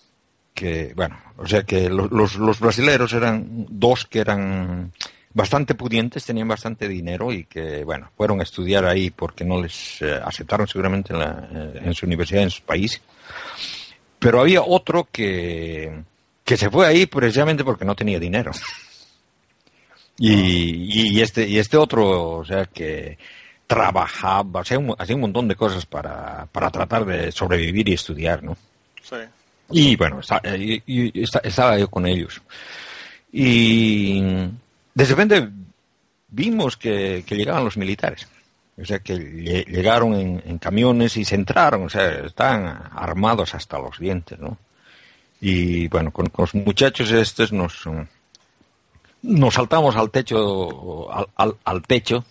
Que, 0.55 0.93
bueno, 0.95 1.19
o 1.37 1.47
sea 1.47 1.65
que 1.65 1.91
los, 1.91 2.37
los, 2.37 2.61
brasileros 2.61 3.13
eran 3.13 3.67
dos 3.69 4.07
que 4.07 4.21
eran 4.21 4.93
bastante 5.37 5.75
pudientes, 5.75 6.25
tenían 6.25 6.49
bastante 6.49 6.89
dinero 6.89 7.31
y 7.31 7.45
que, 7.45 7.85
bueno, 7.85 8.11
fueron 8.17 8.41
a 8.41 8.43
estudiar 8.43 8.87
ahí 8.87 9.11
porque 9.11 9.45
no 9.45 9.61
les 9.61 10.01
eh, 10.01 10.19
aceptaron 10.25 10.67
seguramente 10.67 11.13
en, 11.13 11.19
la, 11.19 11.49
eh, 11.53 11.81
en, 11.85 11.93
su 11.93 12.07
universidad, 12.07 12.43
en 12.43 12.51
su 12.51 12.63
país. 12.63 13.03
Pero 14.19 14.41
había 14.41 14.63
otro 14.63 15.07
que, 15.13 16.03
que 16.43 16.57
se 16.57 16.71
fue 16.71 16.87
ahí 16.87 17.05
precisamente 17.05 17.65
porque 17.65 17.85
no 17.85 17.95
tenía 17.95 18.19
dinero. 18.19 18.51
Y, 20.19 21.19
y, 21.19 21.21
este, 21.21 21.47
y 21.47 21.59
este 21.59 21.77
otro, 21.77 22.39
o 22.39 22.45
sea 22.47 22.65
que 22.65 23.19
trabajaba, 23.67 24.63
hacía 24.63 24.79
un, 24.79 24.95
hacía 24.99 25.17
un 25.17 25.21
montón 25.21 25.49
de 25.49 25.55
cosas 25.55 25.85
para, 25.85 26.49
para 26.51 26.71
tratar 26.71 27.05
de 27.05 27.31
sobrevivir 27.31 27.91
y 27.91 27.93
estudiar, 27.93 28.43
¿no? 28.43 28.57
Sí. 29.03 29.17
Y 29.71 29.97
bueno, 29.97 30.21
eh, 30.45 30.81
estaba 31.43 31.79
yo 31.79 31.91
con 31.91 32.07
ellos. 32.07 32.41
Y 33.31 34.23
de 34.97 35.05
repente 35.05 35.51
vimos 36.29 36.79
que, 36.79 37.23
llegaban 37.29 37.65
los 37.65 37.77
militares. 37.77 38.27
O 38.81 38.85
sea, 38.85 38.99
que 38.99 39.15
llegaron 39.15 40.15
en, 40.15 40.59
camiones 40.59 41.19
y 41.19 41.25
se 41.25 41.35
entraron, 41.35 41.85
o 41.85 41.89
sea, 41.89 42.27
estaban 42.27 42.83
armados 42.93 43.55
hasta 43.55 43.79
los 43.79 43.99
dientes, 43.99 44.39
¿no? 44.39 44.59
Y 45.41 45.89
bueno, 45.89 46.11
con, 46.11 46.31
los 46.37 46.55
muchachos 46.55 47.11
estos 47.11 47.53
nos, 47.53 47.85
nos 49.23 49.55
saltamos 49.55 49.97
al 49.97 50.11
techo, 50.11 51.11
al, 51.37 51.57
al, 51.63 51.83
techo, 51.83 52.25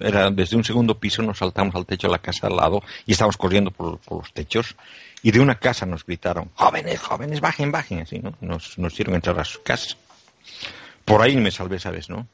era 0.00 0.30
desde 0.30 0.56
un 0.56 0.64
segundo 0.64 0.98
piso, 0.98 1.22
nos 1.22 1.38
saltamos 1.38 1.74
al 1.74 1.84
techo 1.84 2.08
de 2.08 2.12
la 2.12 2.20
casa 2.20 2.46
al 2.46 2.56
lado 2.56 2.82
y 3.04 3.12
estábamos 3.12 3.36
corriendo 3.36 3.70
por, 3.70 3.98
los 4.10 4.32
techos 4.32 4.76
y 5.22 5.30
de 5.30 5.40
una 5.40 5.56
casa 5.56 5.84
nos 5.84 6.06
gritaron, 6.06 6.50
jóvenes, 6.54 7.00
jóvenes, 7.00 7.40
bajen, 7.40 7.70
bajen, 7.70 8.00
así, 8.00 8.18
¿no? 8.18 8.32
Nos, 8.40 8.78
nos 8.78 8.94
hicieron 8.94 9.14
entrar 9.14 9.38
a 9.38 9.44
sus 9.44 9.58
casas. 9.58 9.96
Por 11.08 11.22
ahí 11.22 11.36
me 11.36 11.50
salvé 11.50 11.76
esa 11.76 11.90
vez, 11.90 12.08
¿no? 12.08 12.28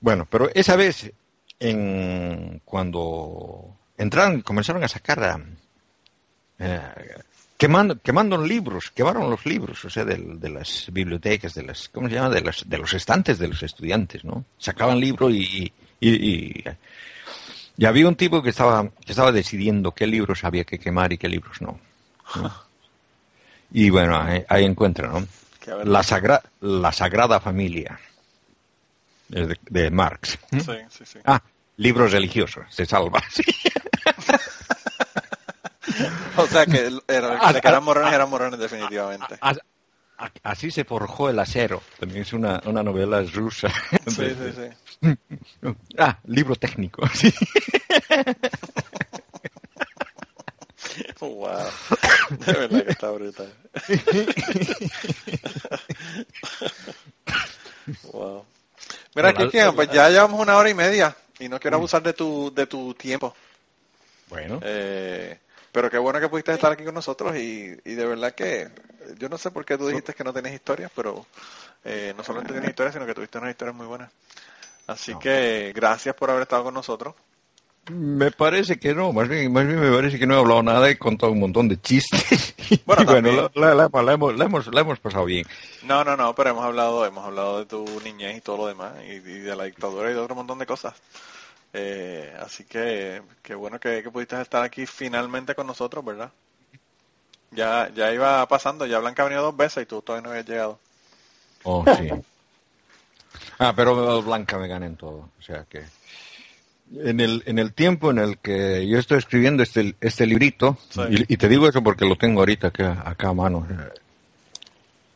Bueno, 0.00 0.26
pero 0.28 0.50
esa 0.54 0.76
vez, 0.76 1.12
en, 1.58 2.60
cuando 2.64 3.76
entraron, 3.96 4.42
comenzaron 4.42 4.82
a 4.84 4.88
sacar 4.88 5.40
eh, 6.58 6.80
quemando, 7.56 8.00
quemando 8.00 8.38
libros, 8.42 8.90
quemaron 8.90 9.30
los 9.30 9.44
libros, 9.44 9.84
o 9.84 9.90
sea, 9.90 10.04
de, 10.04 10.16
de, 10.16 10.48
las 10.48 10.88
bibliotecas, 10.92 11.54
de 11.54 11.64
las, 11.64 11.88
¿cómo 11.88 12.08
se 12.08 12.14
llama? 12.14 12.30
De, 12.30 12.40
las, 12.40 12.68
de 12.68 12.78
los 12.78 12.92
estantes 12.94 13.38
de 13.38 13.48
los 13.48 13.62
estudiantes, 13.62 14.24
¿no? 14.24 14.44
Sacaban 14.58 15.00
libros 15.00 15.32
y, 15.32 15.72
y, 16.00 16.64
y, 17.76 17.84
había 17.84 18.08
un 18.08 18.16
tipo 18.16 18.42
que 18.42 18.50
estaba, 18.50 18.88
que 19.04 19.12
estaba 19.12 19.32
decidiendo 19.32 19.92
qué 19.92 20.06
libros 20.06 20.44
había 20.44 20.64
que 20.64 20.78
quemar 20.78 21.12
y 21.12 21.18
qué 21.18 21.28
libros 21.28 21.60
no. 21.60 21.78
Y 23.70 23.90
bueno, 23.90 24.18
ahí, 24.48 24.64
encuentra, 24.64 25.08
¿no? 25.08 25.26
La, 25.84 26.02
sagra, 26.02 26.42
la 26.60 26.92
Sagrada 26.92 27.40
Familia 27.40 27.98
de, 29.28 29.58
de 29.68 29.90
Marx. 29.90 30.38
Sí, 30.50 30.72
sí, 30.90 31.04
sí. 31.04 31.18
Ah, 31.24 31.42
libros 31.76 32.12
religiosos, 32.12 32.64
se 32.70 32.86
salva. 32.86 33.22
Sí. 33.30 33.42
o 36.36 36.46
sea 36.46 36.66
que, 36.66 36.90
era, 37.08 37.38
que 37.60 37.68
eran 37.68 37.84
morrones 37.84 38.12
eran 38.12 38.30
morrones 38.30 38.58
definitivamente. 38.58 39.38
Así 40.42 40.70
se 40.70 40.84
forjó 40.84 41.30
el 41.30 41.38
acero. 41.38 41.82
También 41.98 42.22
es 42.22 42.32
una, 42.32 42.60
una 42.64 42.82
novela 42.82 43.22
rusa. 43.22 43.68
Sí, 44.06 44.30
sí, 44.30 44.52
sí. 44.56 44.68
Ah, 45.96 46.18
libro 46.24 46.56
técnico. 46.56 47.02
Wow. 51.20 51.66
De 52.30 52.52
verdad 52.52 52.84
que 52.84 52.92
está 52.92 53.10
brutal. 53.10 53.52
wow. 58.12 58.44
Mira, 59.14 59.32
Cristian, 59.34 59.74
pues 59.74 59.90
ya 59.90 60.10
llevamos 60.10 60.40
una 60.40 60.56
hora 60.56 60.68
y 60.68 60.74
media 60.74 61.16
y 61.38 61.48
no 61.48 61.58
quiero 61.58 61.78
abusar 61.78 62.02
de 62.02 62.12
tu, 62.12 62.52
de 62.54 62.66
tu 62.66 62.92
tiempo. 62.94 63.34
Bueno. 64.28 64.60
Eh, 64.62 65.38
pero 65.72 65.90
qué 65.90 65.96
bueno 65.98 66.20
que 66.20 66.28
pudiste 66.28 66.52
estar 66.52 66.72
aquí 66.72 66.84
con 66.84 66.94
nosotros 66.94 67.34
y, 67.36 67.76
y 67.84 67.94
de 67.94 68.06
verdad 68.06 68.34
que 68.34 68.68
yo 69.18 69.28
no 69.28 69.38
sé 69.38 69.50
por 69.50 69.64
qué 69.64 69.78
tú 69.78 69.88
dijiste 69.88 70.14
que 70.14 70.24
no 70.24 70.32
tienes 70.32 70.54
historias, 70.54 70.90
pero 70.94 71.26
eh, 71.84 72.14
no 72.16 72.24
solamente 72.24 72.52
tienes 72.52 72.70
historias, 72.70 72.94
sino 72.94 73.06
que 73.06 73.14
tuviste 73.14 73.38
unas 73.38 73.50
historias 73.50 73.76
muy 73.76 73.86
buenas. 73.86 74.10
Así 74.86 75.14
que 75.18 75.72
gracias 75.74 76.14
por 76.14 76.30
haber 76.30 76.42
estado 76.42 76.64
con 76.64 76.74
nosotros. 76.74 77.14
Me 77.90 78.30
parece 78.30 78.78
que 78.78 78.94
no, 78.94 79.12
más 79.12 79.28
bien, 79.28 79.52
más 79.52 79.66
bien 79.66 79.80
me 79.80 79.90
parece 79.90 80.18
que 80.18 80.26
no 80.26 80.34
he 80.34 80.38
hablado 80.38 80.62
nada, 80.62 80.90
he 80.90 80.98
contado 80.98 81.32
un 81.32 81.40
montón 81.40 81.68
de 81.68 81.80
chistes. 81.80 82.54
Bueno, 82.84 83.04
bueno 83.06 83.50
la, 83.54 83.74
la, 83.74 84.12
hemos, 84.12 84.36
la, 84.36 84.44
hemos, 84.44 84.66
la 84.66 84.80
hemos 84.82 84.98
pasado 84.98 85.24
bien. 85.24 85.46
No, 85.84 86.04
no, 86.04 86.18
no, 86.18 86.34
pero 86.34 86.50
hemos 86.50 86.64
hablado, 86.64 87.06
hemos 87.06 87.24
hablado 87.24 87.60
de 87.60 87.64
tu 87.64 87.86
niñez 88.04 88.36
y 88.36 88.40
todo 88.42 88.58
lo 88.58 88.66
demás, 88.66 88.92
y, 89.06 89.12
y 89.12 89.38
de 89.38 89.56
la 89.56 89.64
dictadura 89.64 90.10
y 90.10 90.12
de 90.12 90.20
otro 90.20 90.34
montón 90.34 90.58
de 90.58 90.66
cosas. 90.66 90.92
Eh, 91.72 92.34
así 92.40 92.64
que 92.64 93.22
qué 93.42 93.54
bueno 93.54 93.78
que, 93.78 94.02
pudiste 94.10 94.40
estar 94.40 94.62
aquí 94.62 94.86
finalmente 94.86 95.54
con 95.54 95.66
nosotros, 95.66 96.04
¿verdad? 96.04 96.30
Ya, 97.50 97.90
ya 97.94 98.12
iba 98.12 98.46
pasando, 98.48 98.86
ya 98.86 98.98
Blanca 98.98 99.22
ha 99.22 99.26
venido 99.26 99.44
dos 99.44 99.56
veces 99.56 99.82
y 99.82 99.86
tú 99.86 100.02
todavía 100.02 100.24
no 100.24 100.30
habías 100.30 100.46
llegado. 100.46 100.78
Oh, 101.64 101.84
sí. 101.96 102.10
ah, 103.58 103.72
pero 103.74 104.22
Blanca 104.22 104.58
me 104.58 104.68
gana 104.68 104.86
en 104.86 104.96
todo. 104.96 105.30
O 105.38 105.42
sea 105.42 105.64
que 105.64 105.84
en 106.96 107.20
el, 107.20 107.42
en 107.46 107.58
el 107.58 107.72
tiempo 107.72 108.10
en 108.10 108.18
el 108.18 108.38
que 108.38 108.86
yo 108.88 108.98
estoy 108.98 109.18
escribiendo 109.18 109.62
este, 109.62 109.94
este 110.00 110.26
librito, 110.26 110.78
y, 111.10 111.36
te 111.36 111.48
digo 111.48 111.68
eso 111.68 111.82
porque 111.82 112.06
lo 112.06 112.16
tengo 112.16 112.40
ahorita 112.40 112.68
acá, 112.68 113.02
acá 113.04 113.28
a 113.28 113.34
mano. 113.34 113.66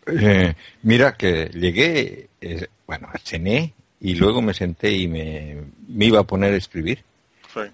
Eh, 0.06 0.54
mira 0.82 1.16
que 1.16 1.50
llegué, 1.54 2.28
eh, 2.40 2.66
bueno, 2.86 3.08
cené 3.24 3.72
y 4.00 4.14
luego 4.14 4.42
me 4.42 4.52
senté 4.52 4.92
y 4.92 5.06
me, 5.06 5.64
iba 5.98 6.20
a 6.20 6.24
poner 6.24 6.54
a 6.54 6.56
escribir 6.56 7.04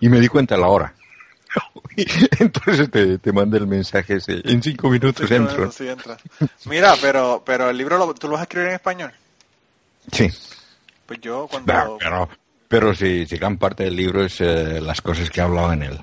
y 0.00 0.08
me 0.08 0.20
di 0.20 0.28
cuenta 0.28 0.54
a 0.54 0.58
la 0.58 0.68
hora. 0.68 0.94
Entonces 2.38 2.90
te, 2.90 3.18
te 3.18 3.32
mandé 3.32 3.58
el 3.58 3.66
mensaje 3.66 4.18
en 4.26 4.62
cinco 4.62 4.90
minutos 4.90 5.30
entro. 5.30 5.70
Mira, 6.66 6.94
pero 7.00 7.42
pero 7.44 7.70
el 7.70 7.76
libro 7.78 7.96
lo, 7.96 8.12
tú 8.14 8.26
lo 8.28 8.34
vas 8.34 8.40
a 8.40 8.42
escribir 8.42 8.68
en 8.68 8.74
español. 8.74 9.12
Sí. 10.12 10.28
Pues 11.06 11.20
yo 11.22 11.48
cuando 11.50 11.66
pero 11.66 11.98
pero 11.98 12.28
sí, 12.96 13.24
gran 13.36 13.56
parte 13.58 13.84
del 13.84 13.96
libro 13.96 14.24
es 14.24 14.40
eh, 14.40 14.80
las 14.80 15.00
cosas 15.00 15.30
que 15.30 15.40
he 15.40 15.44
hablado 15.44 15.72
en 15.72 15.82
el 15.82 16.00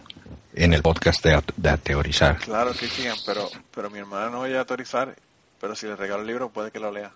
en 0.58 0.74
el 0.74 0.82
podcast 0.82 1.24
de, 1.24 1.44
de 1.58 1.78
teorizar. 1.78 2.38
Claro 2.38 2.72
que 2.72 2.88
sí, 2.88 3.06
pero 3.26 3.50
pero 3.74 3.90
mi 3.90 4.00
hermana 4.00 4.30
no 4.30 4.38
voy 4.40 4.54
a 4.54 4.66
teorizar, 4.66 5.16
pero 5.60 5.76
si 5.76 5.86
le 5.86 5.96
regalo 5.96 6.22
el 6.22 6.28
libro 6.28 6.50
puede 6.50 6.72
que 6.72 6.80
lo 6.80 6.92
lea. 6.92 7.12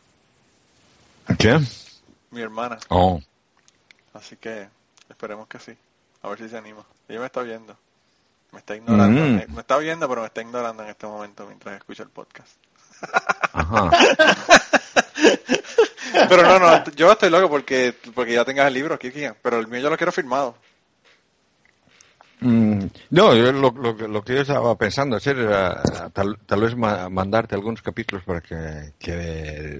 ¿Qué? 1.38 1.59
mi 2.31 2.41
hermana. 2.41 2.77
Oh. 2.89 3.21
Así 4.13 4.35
que 4.38 4.67
esperemos 5.09 5.47
que 5.47 5.59
sí. 5.59 5.76
A 6.21 6.30
ver 6.30 6.38
si 6.38 6.49
se 6.49 6.57
anima. 6.57 6.84
Ella 7.07 7.19
me 7.19 7.26
está 7.26 7.41
viendo. 7.41 7.76
Me 8.51 8.59
está 8.59 8.76
ignorando. 8.76 9.21
Mm. 9.21 9.53
Me, 9.53 9.61
está 9.61 9.77
viendo, 9.77 10.07
pero 10.09 10.21
me 10.21 10.27
está 10.27 10.41
ignorando 10.41 10.84
en 10.84 10.89
este 10.89 11.07
momento 11.07 11.45
mientras 11.45 11.77
escucha 11.77 12.03
el 12.03 12.09
podcast. 12.09 12.57
Ajá. 13.53 13.91
pero 16.30 16.44
no, 16.44 16.60
no, 16.60 16.84
yo 16.96 17.12
estoy 17.12 17.30
loco 17.30 17.50
porque, 17.50 17.94
porque 18.14 18.34
ya 18.34 18.46
tengas 18.46 18.68
el 18.68 18.74
libro 18.74 18.96
aquí, 18.96 19.12
pero 19.41 19.60
el 19.60 19.68
mío 19.68 19.82
yo 19.82 19.90
lo 19.90 19.98
quiero 19.98 20.12
firmado. 20.12 20.56
Mm, 22.41 22.86
no, 23.10 23.34
lo, 23.34 23.72
lo, 23.72 24.24
que 24.24 24.36
yo 24.36 24.41
estaba 24.41 24.78
pensando 24.78 25.18
hacer 25.18 25.38
era 25.38 25.84
tal, 26.14 26.38
tal 26.46 26.62
vez 26.62 26.76
mandarte 26.76 27.56
algunos 27.56 27.82
capítulos 27.82 28.24
para 28.24 28.40
que, 28.40 28.94
que 28.98 29.14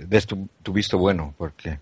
des 0.06 0.28
tu, 0.28 0.50
visto 0.74 0.98
bueno, 0.98 1.34
porque... 1.38 1.80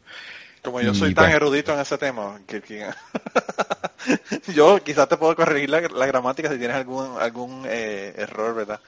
Como 0.62 0.82
yo 0.82 0.94
soy 0.94 1.14
tan 1.14 1.32
erudito 1.32 1.74
en 1.74 1.80
ese 1.80 1.98
tema, 1.98 2.40
yo 4.54 4.84
quizás 4.84 5.08
te 5.08 5.16
puedo 5.16 5.36
corregir 5.36 5.70
la, 5.70 5.80
gramática 5.80 6.52
si 6.52 6.58
tienes 6.58 6.76
algún 6.76 7.16
algún 7.22 7.64
eh, 7.66 8.14
error, 8.18 8.54
¿verdad? 8.54 8.82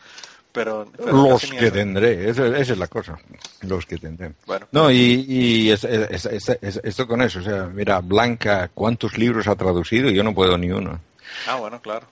Pero, 0.52 0.92
los 0.98 1.44
que 1.44 1.70
tendré, 1.70 2.30
esa, 2.30 2.48
es 2.58 2.76
la 2.76 2.88
cosa, 2.88 3.20
los 3.62 3.86
que 3.86 3.98
tendré. 3.98 4.34
Bueno. 4.48 4.68
No, 4.72 4.90
y, 4.90 5.26
y 5.28 5.72
es, 5.72 5.84
esto 5.84 7.08
con 7.08 7.22
eso, 7.22 7.40
o 7.40 7.44
sea, 7.44 7.66
mira, 7.66 8.00
Blanca, 8.00 8.70
¿cuántos 8.74 9.18
libros 9.18 9.48
ha 9.48 9.56
traducido? 9.56 10.10
Yo 10.10 10.24
no 10.24 10.34
puedo 10.34 10.58
ni 10.58 10.72
uno. 10.72 11.00
Ah, 11.48 11.56
bueno, 11.56 11.80
claro. 11.80 12.08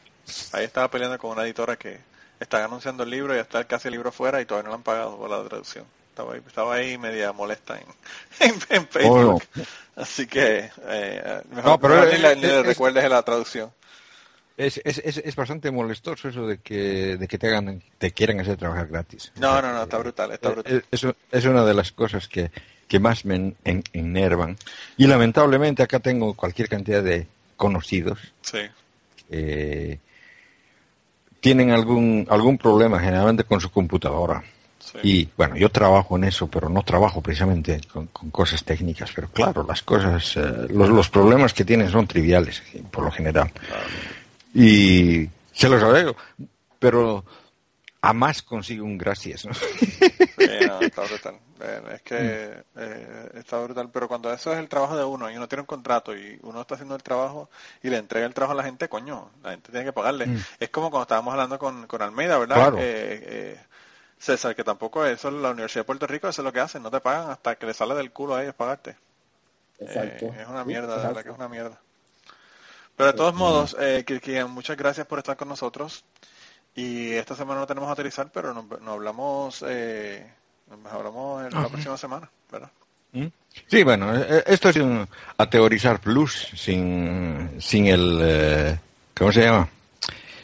Ahí 0.51 0.65
estaba 0.65 0.89
peleando 0.91 1.17
con 1.17 1.31
una 1.31 1.43
editora 1.43 1.77
que 1.77 1.99
está 2.39 2.63
anunciando 2.63 3.03
el 3.03 3.09
libro 3.09 3.35
y 3.35 3.39
está 3.39 3.63
casi 3.63 3.87
el 3.87 3.93
libro 3.93 4.11
fuera 4.11 4.39
y 4.41 4.45
todavía 4.45 4.65
no 4.65 4.69
lo 4.69 4.75
han 4.75 4.83
pagado 4.83 5.17
por 5.17 5.29
la 5.29 5.43
traducción. 5.43 5.85
Estaba 6.09 6.33
ahí, 6.33 6.41
estaba 6.45 6.75
ahí 6.75 6.97
media 6.97 7.31
molesta 7.31 7.79
en, 8.39 8.55
en, 8.69 8.87
Facebook. 8.87 9.43
Así 9.95 10.27
que 10.27 10.69
eh, 10.87 11.41
mejor 11.51 11.71
no, 11.71 11.79
pero 11.79 12.05
ni, 12.05 12.41
le 12.41 12.63
recuerdes 12.63 13.09
la 13.09 13.23
traducción. 13.23 13.71
Es, 14.57 14.81
es, 14.83 14.97
es, 14.97 15.17
es, 15.17 15.35
bastante 15.35 15.69
molestoso 15.69 16.29
eso 16.29 16.47
de 16.47 16.57
que, 16.57 17.15
de 17.17 17.27
que 17.27 17.37
te 17.37 17.47
hagan, 17.47 17.81
te 17.99 18.11
quieran 18.11 18.39
hacer 18.39 18.57
trabajar 18.57 18.87
gratis. 18.87 19.31
No, 19.39 19.61
no, 19.61 19.71
no, 19.71 19.83
está 19.83 19.99
brutal, 19.99 20.31
está 20.31 20.49
brutal. 20.49 20.83
Eso 20.89 21.15
es 21.31 21.45
una 21.45 21.63
de 21.63 21.75
las 21.75 21.91
cosas 21.91 22.27
que, 22.27 22.49
que 22.87 22.99
más 22.99 23.23
me 23.23 23.53
enervan. 23.63 24.57
Y 24.97 25.05
lamentablemente 25.05 25.83
acá 25.83 25.99
tengo 25.99 26.33
cualquier 26.33 26.69
cantidad 26.69 27.03
de 27.03 27.27
conocidos 27.55 28.19
sí 28.41 28.59
eh, 29.29 29.99
tienen 31.39 31.71
algún, 31.71 32.27
algún 32.29 32.57
problema 32.57 32.99
generalmente 32.99 33.43
con 33.43 33.61
su 33.61 33.69
computadora. 33.69 34.43
Y 35.03 35.27
bueno, 35.35 35.57
yo 35.57 35.69
trabajo 35.69 36.15
en 36.15 36.23
eso, 36.23 36.47
pero 36.47 36.69
no 36.69 36.81
trabajo 36.81 37.21
precisamente 37.21 37.81
con, 37.91 38.07
cosas 38.07 38.63
técnicas. 38.63 39.11
Pero 39.13 39.29
claro, 39.29 39.65
las 39.67 39.83
cosas, 39.83 40.37
eh, 40.37 40.67
los, 40.69 40.89
los, 40.89 41.09
problemas 41.09 41.53
que 41.53 41.65
tienen 41.65 41.89
son 41.89 42.07
triviales, 42.07 42.63
por 42.89 43.03
lo 43.03 43.11
general. 43.11 43.51
Y 44.53 45.29
se 45.51 45.69
los 45.69 45.81
agrego. 45.81 46.15
Pero 46.79 47.25
a 48.01 48.13
más 48.13 48.41
consigue 48.41 48.81
un 48.81 48.97
gracias. 48.97 49.45
¿no? 49.45 49.51
está 50.81 51.01
brutal. 51.03 51.39
es 51.93 52.01
que 52.03 52.63
eh, 52.75 53.29
está 53.35 53.59
brutal. 53.59 53.89
Pero 53.91 54.07
cuando 54.07 54.31
eso 54.31 54.53
es 54.53 54.59
el 54.59 54.69
trabajo 54.69 54.95
de 54.95 55.03
uno 55.03 55.29
y 55.29 55.37
uno 55.37 55.47
tiene 55.47 55.61
un 55.61 55.67
contrato 55.67 56.15
y 56.15 56.39
uno 56.43 56.61
está 56.61 56.75
haciendo 56.75 56.95
el 56.95 57.03
trabajo 57.03 57.49
y 57.81 57.89
le 57.89 57.97
entrega 57.97 58.25
el 58.25 58.33
trabajo 58.33 58.53
a 58.53 58.61
la 58.61 58.63
gente, 58.63 58.87
coño, 58.87 59.31
la 59.43 59.51
gente 59.51 59.71
tiene 59.71 59.85
que 59.85 59.93
pagarle. 59.93 60.27
Mm. 60.27 60.43
Es 60.59 60.69
como 60.69 60.89
cuando 60.89 61.03
estábamos 61.03 61.31
hablando 61.31 61.59
con, 61.59 61.87
con 61.87 62.01
Almeida, 62.01 62.37
¿verdad? 62.37 62.73
Eh, 62.77 63.59
César, 64.19 64.55
que 64.55 64.63
tampoco 64.63 65.05
eso 65.05 65.29
la 65.29 65.51
Universidad 65.51 65.81
de 65.81 65.85
Puerto 65.85 66.07
Rico, 66.07 66.27
eso 66.27 66.41
es 66.41 66.45
lo 66.45 66.51
que 66.51 66.59
hacen, 66.59 66.81
no 66.81 66.89
te 66.89 66.99
pagan 66.99 67.29
hasta 67.29 67.55
que 67.55 67.67
le 67.67 67.73
sale 67.73 67.93
del 67.95 68.11
culo 68.11 68.35
a 68.35 68.41
ellos 68.41 68.55
pagarte. 68.55 68.95
Exacto. 69.79 70.25
Eh, 70.25 70.41
es 70.41 70.47
una 70.47 70.65
mierda, 70.65 70.97
de 70.97 71.07
verdad 71.07 71.23
que 71.23 71.29
es 71.29 71.35
una 71.35 71.47
mierda. 71.47 71.79
Pero 72.97 73.11
de 73.11 73.17
todos 73.17 73.35
modos, 73.35 73.77
eh, 73.79 74.03
muchas 74.49 74.75
gracias 74.75 75.05
por 75.05 75.19
estar 75.19 75.37
con 75.37 75.47
nosotros. 75.47 76.03
Y 76.75 77.11
esta 77.13 77.35
semana 77.35 77.61
no 77.61 77.67
tenemos 77.67 77.89
a 77.89 77.93
aterrizar, 77.93 78.31
pero 78.31 78.53
nos, 78.53 78.65
hablamos, 78.87 79.63
eh, 79.67 80.25
nos 80.69 80.91
hablamos 80.91 81.45
en 81.45 81.53
la 81.53 81.69
próxima 81.69 81.95
semana, 81.95 82.29
¿verdad? 82.51 82.71
¿Mm? 83.13 83.27
Sí, 83.67 83.83
bueno, 83.83 84.15
eh, 84.15 84.25
eh, 84.29 84.43
esto 84.47 84.69
es 84.69 84.77
un 84.77 85.07
a 85.37 85.49
teorizar 85.49 85.99
plus 85.99 86.49
sin, 86.55 87.57
sin 87.59 87.87
el, 87.87 88.19
eh, 88.21 88.79
¿cómo 89.15 89.31
se 89.31 89.41
llama? 89.41 89.69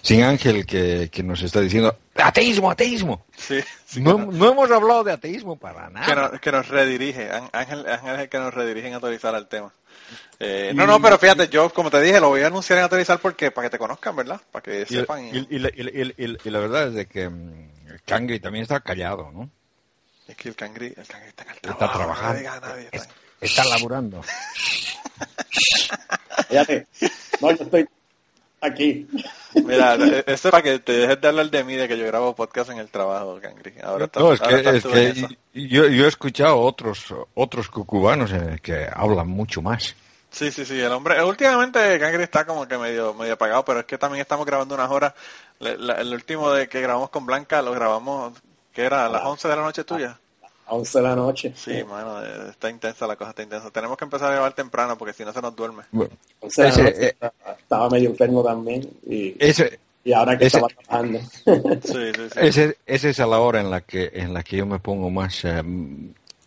Sin 0.02 0.24
Ángel 0.24 0.66
que, 0.66 1.10
que 1.12 1.24
nos 1.24 1.42
está 1.42 1.60
diciendo, 1.60 1.98
ateísmo, 2.16 2.70
ateísmo. 2.70 3.26
Sí, 3.36 3.64
no, 3.98 4.18
no, 4.18 4.52
hemos 4.52 4.70
hablado 4.70 5.04
de 5.04 5.14
ateísmo 5.14 5.56
para 5.56 5.90
nada. 5.90 6.06
Que, 6.06 6.16
nos, 6.16 6.42
que 6.42 6.52
nos 6.52 6.68
redirige, 6.68 7.32
Ángel, 7.52 7.88
Ángel 7.88 8.16
es 8.16 8.20
el 8.22 8.30
que 8.30 8.38
nos 8.38 8.54
redirige 8.54 8.88
en 8.88 8.94
autorizar 8.96 9.34
al 9.34 9.48
tema. 9.48 9.72
Eh, 10.40 10.72
no, 10.76 10.86
no, 10.86 11.02
pero 11.02 11.18
fíjate, 11.18 11.48
yo 11.48 11.70
como 11.72 11.90
te 11.90 12.02
dije, 12.02 12.20
lo 12.20 12.30
voy 12.30 12.42
a 12.42 12.48
anunciar 12.48 12.80
en 12.80 12.86
actualizar 12.86 13.20
porque 13.20 13.52
para 13.52 13.68
que 13.68 13.72
te 13.72 13.78
conozcan, 13.78 14.16
¿verdad? 14.16 14.42
Para 14.52 14.64
que 14.64 14.86
sepan. 14.86 15.26
Y, 15.26 15.60
la, 15.60 16.60
verdad 16.60 16.88
es 16.88 16.94
de 16.94 17.06
que 17.06 17.30
mm, 17.30 17.70
el 17.92 18.02
Cangri 18.04 18.40
también 18.40 18.64
está 18.64 18.80
callado, 18.82 19.32
¿no? 19.32 19.50
Es 20.28 20.36
que 20.36 20.50
el 20.50 20.56
Cangri, 20.56 20.88
el 20.88 21.02
está 21.02 21.18
en 21.18 21.24
el 21.28 21.34
trabajo. 21.34 21.72
Está 21.72 21.92
trabajando. 21.94 22.50
está, 23.42 23.66
laburando. 23.66 24.22
Fíjate, 26.50 26.88
no, 27.42 27.52
yo 27.52 27.64
estoy 27.64 27.88
aquí. 28.64 29.08
Mira, 29.56 29.96
esto 29.96 30.32
es 30.32 30.42
para 30.42 30.64
que 30.64 30.80
te 30.80 30.94
dejes 30.94 31.22
de 31.22 31.28
hablar 31.28 31.50
de 31.50 31.64
mí, 31.64 31.76
de 31.76 31.88
que 31.88 31.98
yo 31.98 32.06
grabo 32.08 32.36
podcast 32.36 32.72
en 32.72 32.78
el 32.80 32.90
trabajo, 32.90 33.40
Cangri. 33.42 33.74
Ahora 33.84 34.06
está, 34.06 34.20
no, 34.20 34.34
es 34.34 34.42
que, 34.42 34.56
es 34.56 34.84
que 34.84 35.38
yo, 35.54 35.88
yo, 35.88 36.06
he 36.06 36.08
escuchado 36.08 36.60
otros 36.60 37.14
otros 37.34 37.70
cucubanos 37.70 38.32
en 38.32 38.50
el 38.50 38.62
que 38.62 38.88
hablan 38.94 39.28
mucho 39.28 39.62
más. 39.62 39.96
Sí, 40.32 40.52
sí, 40.52 40.66
sí, 40.66 40.80
el 40.80 40.92
hombre, 40.92 41.24
últimamente 41.24 42.00
Cangri 42.00 42.24
está 42.24 42.46
como 42.46 42.68
que 42.68 42.78
medio 42.78 43.14
medio 43.14 43.34
apagado, 43.34 43.64
pero 43.64 43.82
es 43.82 43.86
que 43.86 44.00
también 44.00 44.22
estamos 44.22 44.46
grabando 44.46 44.74
unas 44.74 44.90
horas. 44.90 45.14
el 45.60 46.14
último 46.14 46.52
de 46.52 46.68
que 46.68 46.82
grabamos 46.82 47.10
con 47.10 47.26
Blanca 47.26 47.62
lo 47.62 47.72
grabamos, 47.72 48.34
que 48.74 48.82
era 48.84 49.06
a 49.06 49.10
las 49.10 49.24
11 49.24 49.48
de 49.48 49.56
la 49.56 49.62
noche 49.62 49.84
tuya. 49.84 50.20
A 50.74 50.76
11 50.76 50.98
de 50.98 51.04
la 51.04 51.16
noche. 51.16 51.54
Sí, 51.56 51.84
mano, 51.84 52.24
está 52.50 52.70
intensa 52.70 53.06
la 53.06 53.16
cosa, 53.16 53.30
está 53.30 53.44
intensa. 53.44 53.70
Tenemos 53.70 53.96
que 53.96 54.06
empezar 54.06 54.30
a 54.32 54.34
grabar 54.34 54.54
temprano 54.54 54.98
porque 54.98 55.14
si 55.14 55.24
no 55.24 55.32
se 55.32 55.42
nos 55.42 55.56
duerme. 55.56 55.84
o 56.40 56.50
sea, 56.50 56.70
eh, 56.70 57.16
estaba 57.60 57.90
medio 57.90 58.10
enfermo 58.10 58.44
también 58.44 58.90
y, 59.08 59.36
ese, 59.38 59.80
y 60.04 60.14
ahora 60.14 60.36
que 60.36 60.48
estaba 60.48 60.68
trabajando. 60.68 61.20
sí, 61.84 62.12
sí, 62.16 62.30
sí. 62.34 62.40
Ese, 62.40 62.78
esa 62.88 63.10
es 63.10 63.18
la 63.20 63.40
hora 63.40 63.62
en 63.62 63.70
la 63.70 63.82
que 63.82 64.10
en 64.14 64.34
la 64.34 64.42
que 64.42 64.58
yo 64.58 64.66
me 64.66 64.80
pongo 64.80 65.12
más 65.12 65.46
eh, 65.46 65.62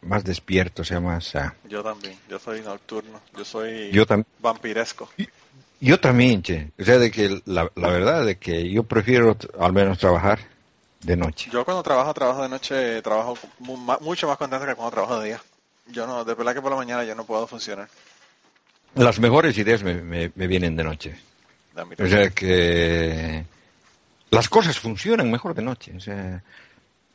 más 0.03 0.25
despierto, 0.25 0.83
o 0.83 0.85
sea, 0.85 1.01
más... 1.01 1.35
Uh... 1.35 1.69
Yo 1.69 1.83
también, 1.83 2.17
yo 2.29 2.39
soy 2.39 2.61
nocturno, 2.63 3.21
yo 3.37 3.45
soy 3.45 3.91
yo 3.93 4.05
vampiresco. 4.41 5.09
Yo 5.81 6.01
también, 6.01 6.43
che. 6.43 6.71
O 6.81 6.85
sea, 6.85 6.99
de 6.99 7.11
que 7.11 7.41
la, 7.45 7.71
la 7.77 7.89
verdad 7.91 8.25
de 8.25 8.37
que 8.37 8.71
yo 8.71 8.83
prefiero 8.83 9.37
al 9.59 9.73
menos 9.73 9.99
trabajar 9.99 10.56
de 11.07 11.17
noche. 11.17 11.49
Yo 11.53 11.65
cuando 11.65 11.83
trabajo, 11.83 12.13
trabajo 12.13 12.43
de 12.43 12.49
noche, 12.49 13.01
trabajo 13.01 13.39
mucho 13.61 14.27
más 14.27 14.37
contento 14.37 14.67
que 14.67 14.75
cuando 14.75 14.91
trabajo 14.91 15.21
de 15.21 15.29
día. 15.29 15.41
Yo 15.87 16.07
no, 16.07 16.25
de 16.25 16.35
verdad 16.35 16.53
que 16.53 16.61
por 16.61 16.71
la 16.73 16.77
mañana 16.77 17.05
yo 17.05 17.15
no 17.15 17.25
puedo 17.25 17.47
funcionar. 17.47 17.89
Las 18.95 19.21
mejores 19.21 19.57
ideas 19.57 19.83
me, 19.83 19.95
me, 19.95 20.47
vienen 20.47 20.77
de 20.77 20.85
noche. 20.85 21.17
O 21.99 22.07
sea 22.07 22.31
que 22.31 23.45
las 24.31 24.49
cosas 24.49 24.79
funcionan 24.79 25.31
mejor 25.31 25.55
de 25.55 25.63
noche. 25.63 25.93
O 25.97 26.01
sea, 26.01 26.43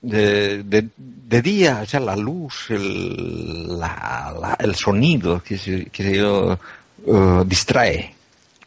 de, 0.01 0.63
de, 0.63 1.41
día, 1.41 1.81
o 1.83 1.85
sea, 1.85 1.99
la 1.99 2.15
luz, 2.15 2.69
el, 2.69 3.79
la, 3.79 4.55
el 4.59 4.75
sonido 4.75 5.43
que, 5.43 5.57
se, 5.57 5.85
que 5.85 6.15
yo, 6.15 6.57
uh, 7.05 7.43
distrae. 7.43 8.15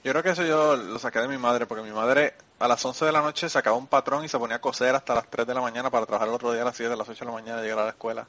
Yo 0.03 0.11
creo 0.13 0.23
que 0.23 0.31
eso 0.31 0.45
yo 0.45 0.77
lo 0.77 0.99
saqué 0.99 1.21
de 1.21 1.29
mi 1.29 1.39
madre, 1.39 1.67
porque 1.67 1.83
mi 1.83 1.95
madre 1.95 2.35
a 2.65 2.69
las 2.69 2.83
11 2.83 3.05
de 3.05 3.13
la 3.13 3.21
noche 3.21 3.47
sacaba 3.51 3.77
un 3.77 3.87
patrón 3.87 4.25
y 4.25 4.29
se 4.29 4.39
ponía 4.39 4.57
a 4.57 4.59
coser 4.59 4.95
hasta 4.95 5.15
las 5.15 5.29
3 5.29 5.47
de 5.47 5.53
la 5.53 5.61
mañana 5.61 5.91
para 5.91 6.07
trabajar 6.07 6.29
el 6.29 6.35
otro 6.35 6.51
día 6.51 6.63
a 6.63 6.65
las 6.65 6.75
7, 6.75 6.91
a 6.91 6.97
las 6.97 7.07
8 7.07 7.19
de 7.23 7.31
la 7.31 7.33
mañana, 7.33 7.61
llegar 7.61 7.81
a 7.81 7.85
la 7.85 7.91
escuela 7.91 8.27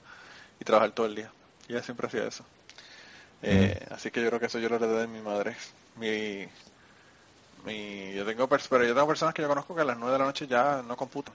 y 0.60 0.66
trabajar 0.66 0.92
todo 0.92 1.06
el 1.06 1.16
día. 1.16 1.32
Y 1.70 1.72
ella 1.72 1.82
siempre 1.82 2.08
hacía 2.08 2.28
eso. 2.28 2.44
Eh, 3.42 3.80
así 3.92 4.12
que 4.12 4.22
yo 4.22 4.28
creo 4.28 4.40
que 4.42 4.48
eso 4.48 4.60
yo 4.60 4.68
lo 4.68 4.76
heredé 4.76 5.00
de 5.00 5.08
mi 5.08 5.22
madre. 5.22 5.56
Mi, 5.98 6.46
mi, 7.66 8.14
yo 8.14 8.26
tengo, 8.26 8.50
pero 8.50 8.84
yo 8.84 8.94
tengo 8.94 9.08
personas 9.08 9.34
que 9.34 9.42
yo 9.42 9.48
conozco 9.48 9.74
que 9.74 9.84
a 9.84 9.86
las 9.86 9.98
9 9.98 10.12
de 10.12 10.20
la 10.20 10.26
noche 10.26 10.48
ya 10.48 10.84
no 10.86 10.98
computan. 10.98 11.34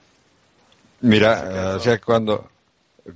Mira, 0.99 1.73
o 1.77 1.79
sea, 1.79 1.99
cuando, 1.99 2.51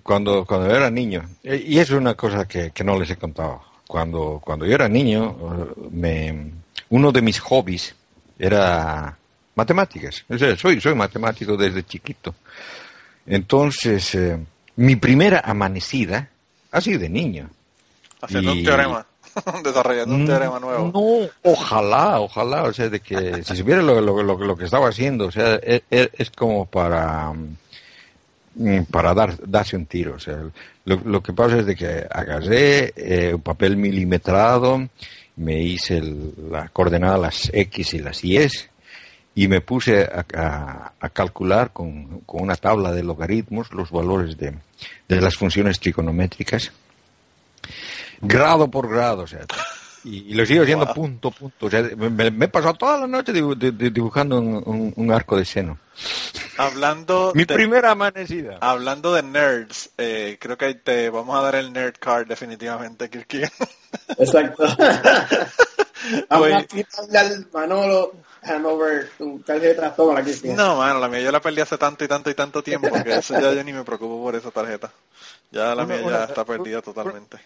cuando, 0.02 0.48
cuando 0.48 0.68
yo 0.68 0.78
era 0.78 0.90
niño, 0.90 1.30
y 1.44 1.78
es 1.78 1.92
una 1.92 2.16
cosa 2.16 2.48
que, 2.48 2.72
que 2.72 2.84
no 2.84 2.98
les 2.98 3.12
he 3.12 3.18
contado, 3.18 3.62
cuando, 3.88 4.42
cuando 4.44 4.66
yo 4.66 4.74
era 4.74 4.90
niño, 4.90 5.76
me, 5.92 6.54
uno 6.90 7.12
de 7.12 7.22
mis 7.22 7.40
hobbies 7.40 7.94
era 8.40 9.16
matemáticas. 9.56 10.24
O 10.30 10.38
sea, 10.38 10.56
soy, 10.56 10.80
soy 10.80 10.96
matemático 10.96 11.58
desde 11.58 11.84
chiquito. 11.84 12.36
Entonces, 13.26 14.16
eh, 14.16 14.38
mi 14.76 14.96
primera 14.96 15.42
amanecida 15.44 16.30
ha 16.72 16.82
sido 16.82 17.00
de 17.00 17.10
niño. 17.10 17.50
Haciendo 18.22 18.54
un 18.54 18.64
teorema, 18.64 19.06
desarrollando 19.64 20.16
un 20.16 20.26
teorema 20.26 20.60
nuevo. 20.60 20.92
No, 20.94 21.52
ojalá, 21.52 22.20
ojalá, 22.20 22.64
o 22.64 22.74
sea, 22.74 22.90
de 22.90 23.00
que 23.00 23.44
si 23.44 23.56
supiera 23.56 23.82
lo, 23.82 24.02
lo, 24.02 24.24
lo, 24.24 24.38
lo 24.38 24.58
que 24.58 24.66
estaba 24.66 24.90
haciendo, 24.90 25.28
o 25.28 25.32
sea, 25.32 25.56
es, 25.56 25.84
e, 25.90 26.10
es 26.18 26.32
como 26.32 26.66
para 26.66 27.34
Mm, 28.56 28.84
para 28.84 29.14
dar, 29.14 29.36
darse 29.48 29.76
un 29.76 29.86
tiro. 29.86 30.16
O 30.16 30.20
sea, 30.20 30.40
lo, 30.86 31.22
que 31.22 31.34
pasa 31.34 31.60
es 31.60 31.66
de 31.66 31.76
que 31.76 32.06
agarré 32.10 32.94
eh, 32.96 33.34
un 33.34 33.42
papel 33.42 33.76
milimetrado, 33.78 34.88
me 35.36 35.62
hice 35.62 36.02
la 36.50 36.70
coordenada 36.70 37.18
las 37.18 37.52
X 37.54 37.94
y 37.96 38.00
las 38.00 38.24
Y 38.24 38.38
y 39.36 39.50
me 39.50 39.60
puse 39.60 40.04
a, 40.04 40.94
calcular 41.14 41.74
con, 41.74 42.24
una 42.26 42.56
tabla 42.56 42.94
de 42.94 43.04
logaritmos 43.04 43.72
los 43.74 43.92
valores 43.92 44.38
de, 44.38 44.56
las 45.10 45.36
funciones 45.36 45.80
trigonométricas, 45.80 46.72
grado 48.22 48.72
por 48.72 48.90
grado, 48.90 49.24
o 49.24 49.28
sea, 49.28 49.42
y, 50.06 50.34
lo 50.36 50.46
sigo 50.46 50.64
haciendo 50.64 50.94
punto 50.94 51.32
punto. 51.32 51.66
O 51.66 51.70
sea, 51.70 51.82
me, 51.82 52.28
he 52.28 52.48
pasado 52.48 52.76
toda 52.76 53.00
la 53.00 53.08
noche 53.08 53.34
dibujando 53.34 54.40
un, 54.40 55.12
arco 55.12 55.36
de 55.36 55.44
seno. 55.44 55.80
Hablando 56.58 57.34
Mi 57.36 57.44
primera 57.44 57.92
amanecida. 57.92 58.58
Hablando 58.62 59.14
de 59.14 59.24
nerds, 59.24 59.90
eh, 59.98 60.38
creo 60.40 60.58
que 60.58 60.76
te 60.76 61.10
vamos 61.10 61.38
a 61.38 61.42
dar 61.42 61.56
el 61.56 61.74
nerd 61.74 61.96
card 62.00 62.28
definitivamente, 62.28 63.10
Kirky. 63.10 63.42
Exacto. 64.18 64.64
Vamos 66.30 66.50
a 66.52 67.20
al 67.20 67.48
Manolo 67.52 68.14
Hanover 68.46 69.10
tu 69.18 69.40
tarjeta, 69.40 69.94
toma 69.96 70.22
la 70.22 70.54
No, 70.56 70.78
mano, 70.78 71.00
la 71.00 71.08
mía 71.08 71.22
yo 71.22 71.32
la 71.32 71.42
perdí 71.42 71.62
hace 71.62 71.78
tanto 71.78 72.04
y 72.04 72.08
tanto 72.08 72.30
y 72.30 72.36
tanto 72.36 72.62
tiempo 72.64 72.90
que 73.04 73.16
eso 73.16 73.34
ya 73.40 73.54
yo 73.54 73.64
ni 73.64 73.74
me 73.74 73.84
preocupo 73.84 74.22
por 74.22 74.36
esa 74.36 74.52
tarjeta. 74.52 74.92
Ya 75.52 75.74
la 75.76 75.86
mía 75.86 76.02
ya 76.02 76.24
está 76.26 76.46
perdida 76.46 76.82
totalmente. 76.82 77.38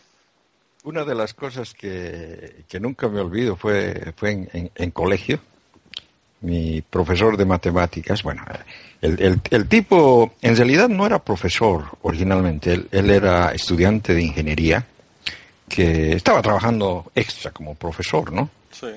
Una 0.83 1.03
de 1.03 1.15
las 1.15 1.33
cosas 1.33 1.73
que, 1.73 2.63
nunca 2.79 3.07
me 3.09 3.19
olvido 3.19 3.55
fue, 3.55 4.13
fue 4.15 4.47
en, 4.75 4.91
colegio. 4.91 5.39
Mi 6.41 6.81
profesor 6.81 7.35
de 7.35 7.43
matemáticas, 7.43 8.23
bueno, 8.23 8.45
el, 9.01 9.41
el, 9.49 9.67
tipo 9.67 10.33
en 10.41 10.55
realidad 10.55 10.87
no 10.87 11.05
era 11.05 11.19
profesor 11.19 11.83
originalmente, 12.01 12.71
él, 12.71 12.87
él 12.91 13.09
era 13.09 13.51
estudiante 13.51 14.13
de 14.13 14.21
ingeniería 14.21 14.85
que 15.67 16.13
estaba 16.13 16.41
trabajando 16.41 17.11
extra 17.13 17.51
como 17.51 17.75
profesor, 17.75 18.31
¿no? 18.31 18.49
Sí. 18.71 18.87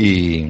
Y 0.00 0.44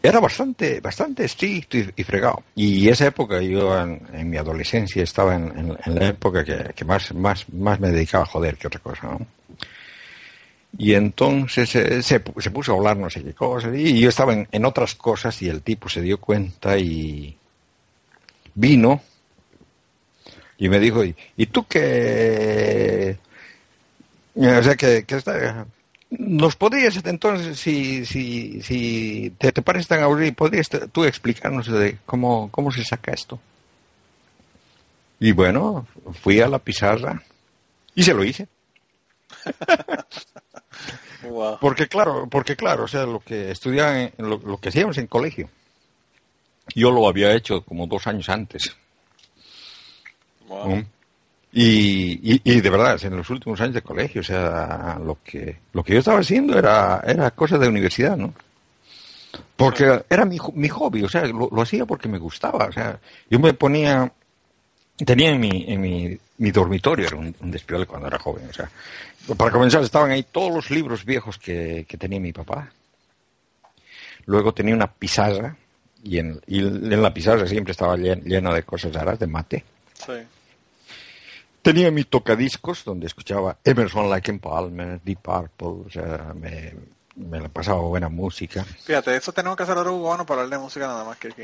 era 0.00 0.20
bastante, 0.20 0.80
bastante 0.80 1.24
estricto 1.24 1.78
y, 1.96 2.04
fregado. 2.04 2.44
Y 2.54 2.88
esa 2.88 3.06
época, 3.06 3.42
yo 3.42 3.76
en, 3.76 4.30
mi 4.30 4.36
adolescencia 4.36 5.02
estaba 5.02 5.34
en, 5.34 5.76
la 5.84 6.06
época 6.06 6.44
que, 6.44 6.84
más, 6.84 7.12
más, 7.12 7.48
más 7.52 7.80
me 7.80 7.90
dedicaba 7.90 8.22
a 8.22 8.28
joder 8.28 8.56
que 8.56 8.68
otra 8.68 8.78
cosa, 8.78 9.08
¿no? 9.08 9.26
Y 10.78 10.94
entonces 10.94 11.68
se, 11.68 12.02
se, 12.04 12.20
puso 12.20 12.72
a 12.72 12.76
hablar 12.76 12.96
no 12.98 13.10
sé 13.10 13.24
qué 13.24 13.32
cosas, 13.34 13.74
y 13.74 13.98
yo 13.98 14.10
estaba 14.10 14.46
en, 14.48 14.64
otras 14.64 14.94
cosas 14.94 15.42
y 15.42 15.48
el 15.48 15.62
tipo 15.62 15.88
se 15.88 16.02
dio 16.02 16.20
cuenta 16.20 16.78
y 16.78 17.36
vino 18.54 19.02
y 20.56 20.68
me 20.68 20.78
dijo, 20.78 21.02
¿y, 21.04 21.46
tú 21.46 21.66
qué? 21.66 23.16
O 24.36 24.62
sea, 24.62 24.76
que, 24.76 25.04
que 25.04 25.16
está, 25.16 25.66
¿Nos 26.10 26.56
podrías 26.56 26.96
entonces, 27.04 27.58
si, 27.58 28.06
si, 28.06 28.62
si 28.62 29.30
te, 29.38 29.52
te 29.52 29.62
parece 29.62 29.88
tan 29.88 30.02
aburrido, 30.02 30.34
podrías 30.34 30.68
tú 30.90 31.04
explicarnos 31.04 31.66
de 31.66 31.98
cómo, 32.06 32.50
cómo 32.50 32.72
se 32.72 32.84
saca 32.84 33.12
esto? 33.12 33.38
Y 35.20 35.32
bueno, 35.32 35.86
fui 36.22 36.40
a 36.40 36.48
la 36.48 36.58
pizarra 36.58 37.22
y 37.94 38.02
se 38.02 38.14
lo 38.14 38.24
hice. 38.24 38.48
Porque 41.60 41.88
claro, 41.88 42.28
porque 42.30 42.56
claro, 42.56 42.84
o 42.84 42.88
sea, 42.88 43.04
lo 43.04 43.20
que 43.20 43.50
estudiaban, 43.50 44.12
lo, 44.18 44.58
que 44.58 44.68
hacíamos 44.68 44.98
en 44.98 45.08
colegio, 45.08 45.50
yo 46.74 46.90
lo 46.90 47.08
había 47.08 47.34
hecho 47.34 47.62
como 47.62 47.86
dos 47.86 48.06
años 48.06 48.28
antes. 48.28 48.76
¿Mm? 50.48 50.80
Y, 51.50 52.40
y, 52.44 52.60
de 52.60 52.70
verdad, 52.70 53.02
en 53.02 53.16
los 53.16 53.30
últimos 53.30 53.60
años 53.60 53.74
de 53.74 53.82
colegio, 53.82 54.20
o 54.20 54.24
sea, 54.24 54.98
lo 55.02 55.18
que, 55.24 55.56
lo 55.72 55.82
que 55.82 55.94
yo 55.94 56.00
estaba 56.00 56.20
haciendo 56.20 56.58
era, 56.58 57.02
era 57.06 57.30
cosa 57.30 57.56
de 57.56 57.68
universidad, 57.68 58.16
¿no? 58.16 58.34
Porque 59.56 60.04
era 60.08 60.24
mi, 60.24 60.38
mi 60.54 60.68
hobby, 60.68 61.02
o 61.02 61.08
sea, 61.08 61.24
lo, 61.26 61.50
hacía 61.60 61.86
porque 61.86 62.08
me 62.08 62.18
gustaba, 62.18 62.66
o 62.66 62.72
sea, 62.72 63.00
yo 63.30 63.38
me 63.38 63.54
ponía, 63.54 64.12
tenía 65.04 65.30
en 65.30 65.40
mi, 65.40 65.64
en 65.66 65.80
mi, 65.80 66.18
mi 66.36 66.50
dormitorio, 66.50 67.06
era 67.06 67.16
un, 67.16 67.34
un 67.40 67.84
cuando 67.86 68.08
era 68.08 68.18
joven, 68.18 68.48
o 68.48 68.52
sea, 68.52 68.70
para 69.36 69.50
comenzar 69.50 69.82
estaban 69.82 70.10
ahí 70.10 70.24
todos 70.24 70.54
los 70.54 70.70
libros 70.70 71.04
viejos 71.04 71.38
que, 71.38 71.86
que 71.88 71.96
tenía 71.96 72.20
mi 72.20 72.32
papá. 72.32 72.70
Luego 74.26 74.52
tenía 74.52 74.74
una 74.74 74.86
pizarra, 74.86 75.56
y 76.04 76.18
en, 76.18 76.40
y 76.46 76.60
en 76.60 77.02
la 77.02 77.12
pizarra 77.12 77.46
siempre 77.46 77.72
estaba 77.72 77.96
llena 77.96 78.52
de 78.52 78.62
cosas 78.62 78.92
raras, 78.92 79.18
de 79.18 79.26
mate. 79.26 79.64
Tenía 81.62 81.90
mi 81.90 82.04
tocadiscos 82.04 82.84
donde 82.84 83.06
escuchaba 83.06 83.58
Emerson, 83.64 84.08
Lake 84.08 84.30
and 84.30 84.40
Palmer, 84.40 85.00
Deep 85.02 85.20
Purple, 85.20 85.86
o 85.86 85.90
sea, 85.90 86.32
me, 86.34 86.72
me 87.16 87.40
la 87.40 87.48
pasaba 87.48 87.80
buena 87.80 88.08
música. 88.08 88.64
Fíjate, 88.64 89.16
eso 89.16 89.32
tenemos 89.32 89.56
que 89.56 89.64
hacer 89.64 89.76
ahora 89.76 90.24
para 90.24 90.42
hablar 90.42 90.58
de 90.58 90.64
música 90.64 90.86
nada 90.86 91.04
más 91.04 91.18
que 91.18 91.28
aquí. 91.28 91.42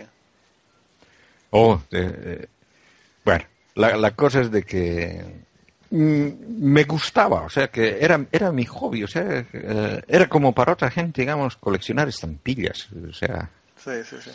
Oh, 1.50 1.80
bueno, 3.24 3.44
la, 3.76 3.96
la, 3.96 4.10
cosa 4.12 4.40
es 4.40 4.50
de 4.50 4.64
que 4.64 5.24
mm, 5.90 6.28
me 6.48 6.84
gustaba, 6.84 7.42
o 7.42 7.48
sea, 7.48 7.68
que 7.68 7.98
era, 8.00 8.26
era 8.32 8.50
mi 8.50 8.64
hobby, 8.64 9.04
o 9.04 9.08
sea, 9.08 9.46
eh, 9.52 10.02
era 10.08 10.28
como 10.28 10.52
para 10.52 10.72
otra 10.72 10.90
gente, 10.90 11.22
digamos, 11.22 11.56
coleccionar 11.56 12.08
estampillas, 12.08 12.88
o 13.08 13.12
sea. 13.12 13.50
Sí, 13.76 14.02
sí, 14.04 14.16
sí. 14.20 14.30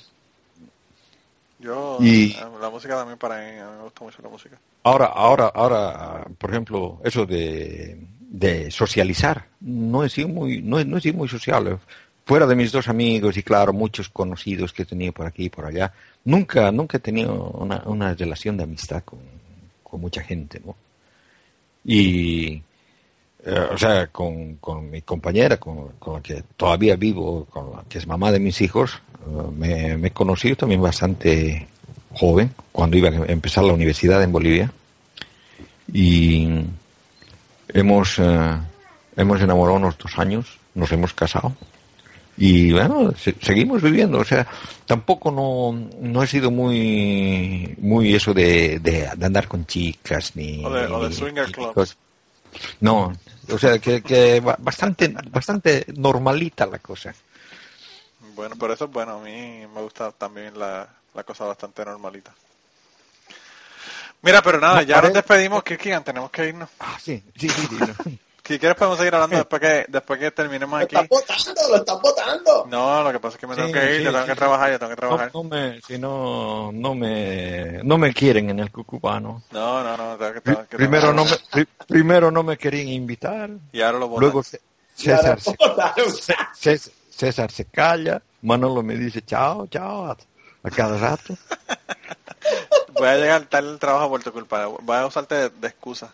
Yo, 1.59 1.97
y, 1.99 2.37
la 2.61 2.69
música 2.69 2.95
también 2.95 3.17
para 3.17 3.37
mí, 3.37 3.59
a 3.59 3.69
mí 3.69 3.77
me 3.77 3.83
gusta 3.83 4.03
mucho 4.03 4.21
la 4.21 4.29
música. 4.29 4.57
Ahora, 4.83 5.07
ahora, 5.07 5.47
ahora, 5.47 6.25
por 6.37 6.49
ejemplo, 6.49 7.01
eso 7.03 7.25
de, 7.25 7.99
de 8.19 8.71
socializar, 8.71 9.45
no 9.59 10.05
he 10.05 10.09
sido 10.09 10.29
muy, 10.29 10.61
no, 10.61 10.81
no 10.85 10.97
he 10.97 11.01
sido 11.01 11.17
muy 11.17 11.27
social. 11.27 11.79
Fuera 12.25 12.45
de 12.45 12.55
mis 12.55 12.71
dos 12.71 12.87
amigos 12.87 13.35
y 13.37 13.43
claro, 13.43 13.73
muchos 13.73 14.07
conocidos 14.07 14.71
que 14.71 14.83
he 14.83 14.85
tenido 14.85 15.11
por 15.11 15.25
aquí 15.25 15.45
y 15.45 15.49
por 15.49 15.65
allá, 15.65 15.91
nunca, 16.23 16.71
nunca 16.71 16.97
he 16.97 17.01
tenido 17.01 17.33
una, 17.33 17.81
una 17.85 18.13
relación 18.13 18.55
de 18.55 18.63
amistad 18.63 19.03
con, 19.03 19.19
con 19.83 19.99
mucha 19.99 20.23
gente, 20.23 20.61
¿no? 20.63 20.75
Y, 21.83 22.61
eh, 23.43 23.67
o 23.71 23.77
sea, 23.77 24.07
con, 24.07 24.55
con 24.57 24.89
mi 24.89 25.01
compañera, 25.01 25.57
con, 25.57 25.93
con, 25.97 26.15
la 26.15 26.21
que 26.21 26.43
todavía 26.55 26.95
vivo, 26.95 27.45
con 27.45 27.71
la 27.71 27.83
que 27.89 27.97
es 27.97 28.05
mamá 28.05 28.31
de 28.31 28.39
mis 28.39 28.61
hijos, 28.61 29.01
me, 29.55 29.97
me 29.97 30.07
he 30.07 30.11
conocido 30.11 30.55
también 30.55 30.81
bastante 30.81 31.67
joven, 32.13 32.53
cuando 32.71 32.97
iba 32.97 33.09
a 33.09 33.25
empezar 33.25 33.63
la 33.63 33.73
universidad 33.73 34.21
en 34.23 34.31
Bolivia. 34.31 34.71
Y 35.91 36.63
hemos, 37.69 38.19
eh, 38.19 38.57
hemos 39.15 39.41
enamorado 39.41 39.77
unos 39.77 39.97
dos 39.97 40.17
años, 40.17 40.59
nos 40.75 40.91
hemos 40.91 41.13
casado. 41.13 41.55
Y 42.37 42.71
bueno, 42.71 43.11
seguimos 43.41 43.81
viviendo. 43.81 44.19
O 44.19 44.23
sea, 44.23 44.47
tampoco 44.85 45.29
no, 45.29 45.89
no 46.01 46.23
he 46.23 46.27
sido 46.27 46.51
muy, 46.51 47.75
muy 47.79 48.15
eso 48.15 48.33
de, 48.33 48.79
de, 48.79 49.07
andar 49.07 49.47
con 49.47 49.65
chicas 49.65 50.35
ni. 50.35 50.63
O 50.63 50.69
de, 50.69 51.13
swinger 51.13 51.51
clubs. 51.51 51.97
No, 52.79 53.13
o 53.51 53.57
sea, 53.57 53.77
que, 53.79 54.01
que 54.01 54.39
bastante, 54.39 55.13
bastante 55.29 55.85
normalita 55.97 56.65
la 56.65 56.79
cosa. 56.79 57.13
Bueno, 58.39 58.55
por 58.55 58.71
eso, 58.71 58.87
bueno, 58.87 59.17
a 59.17 59.19
mí 59.19 59.67
me 59.75 59.81
gusta 59.81 60.13
también 60.13 60.57
la, 60.57 60.87
la 61.13 61.23
cosa 61.25 61.43
bastante 61.43 61.83
normalita. 61.83 62.33
Mira, 64.21 64.41
pero 64.41 64.61
nada, 64.61 64.81
ya 64.83 65.01
nos 65.01 65.11
despedimos, 65.11 65.61
Kirkigan, 65.61 66.05
tenemos 66.05 66.31
que 66.31 66.47
irnos. 66.47 66.69
Ah, 66.79 66.97
sí, 67.01 67.21
sí, 67.35 67.49
sí. 67.49 68.19
Si 68.45 68.57
quieres 68.57 68.77
podemos 68.77 68.97
seguir 68.97 69.13
hablando 69.13 69.35
después 69.35 69.61
que 69.61 69.85
después 69.89 70.19
que 70.19 70.31
terminemos 70.31 70.81
aquí. 70.81 70.95
Lo 70.95 71.01
estás 71.01 71.45
votando, 71.45 71.69
lo 71.69 71.75
estás 71.75 72.01
votando. 72.01 72.65
No, 72.67 73.03
lo 73.03 73.11
que 73.11 73.19
pasa 73.19 73.35
es 73.35 73.39
que 73.39 73.45
me 73.45 73.55
tengo 73.55 73.71
que 73.71 73.97
ir, 73.97 74.01
yo 74.01 74.11
tengo 74.11 74.25
que 74.25 74.35
trabajar, 74.35 74.71
yo 74.71 74.79
tengo 74.79 74.89
que 74.89 74.95
trabajar. 74.95 75.31
No, 75.31 75.43
me, 75.43 75.81
si 75.81 75.99
no, 75.99 76.71
no 76.71 76.95
me, 76.95 77.83
no 77.83 77.99
me 77.99 78.11
quieren 78.11 78.49
en 78.49 78.59
el 78.59 78.71
cucubano. 78.71 79.43
No, 79.51 79.83
no, 79.83 79.95
no, 79.95 80.17
tengo 80.17 80.33
que, 80.33 80.41
tengo 80.41 80.65
que 80.67 80.77
primero 80.77 81.13
no 81.13 81.25
me, 81.25 81.65
primero 81.87 82.31
no 82.31 82.41
me 82.41 82.57
querían 82.57 82.87
invitar. 82.87 83.51
Y 83.71 83.81
ahora 83.81 83.99
lo 83.99 84.07
votan. 84.07 84.21
Luego 84.21 84.41
César, 84.95 85.39
se, 86.55 86.79
César 87.19 87.51
se 87.51 87.65
calla, 87.65 88.21
Manolo 88.41 88.83
me 88.83 88.95
dice 88.95 89.21
chao, 89.21 89.67
chao, 89.67 90.11
a 90.11 90.69
cada 90.69 90.97
rato. 90.97 91.37
Voy 92.93 93.07
a 93.07 93.15
llegar 93.15 93.43
tarde 93.43 93.71
el 93.71 93.79
trabajo 93.79 94.09
por 94.09 94.23
tu 94.23 94.31
culpa. 94.31 94.65
Voy 94.65 94.97
a 94.97 95.05
usarte 95.05 95.49
de, 95.49 95.67
excusa. 95.67 96.13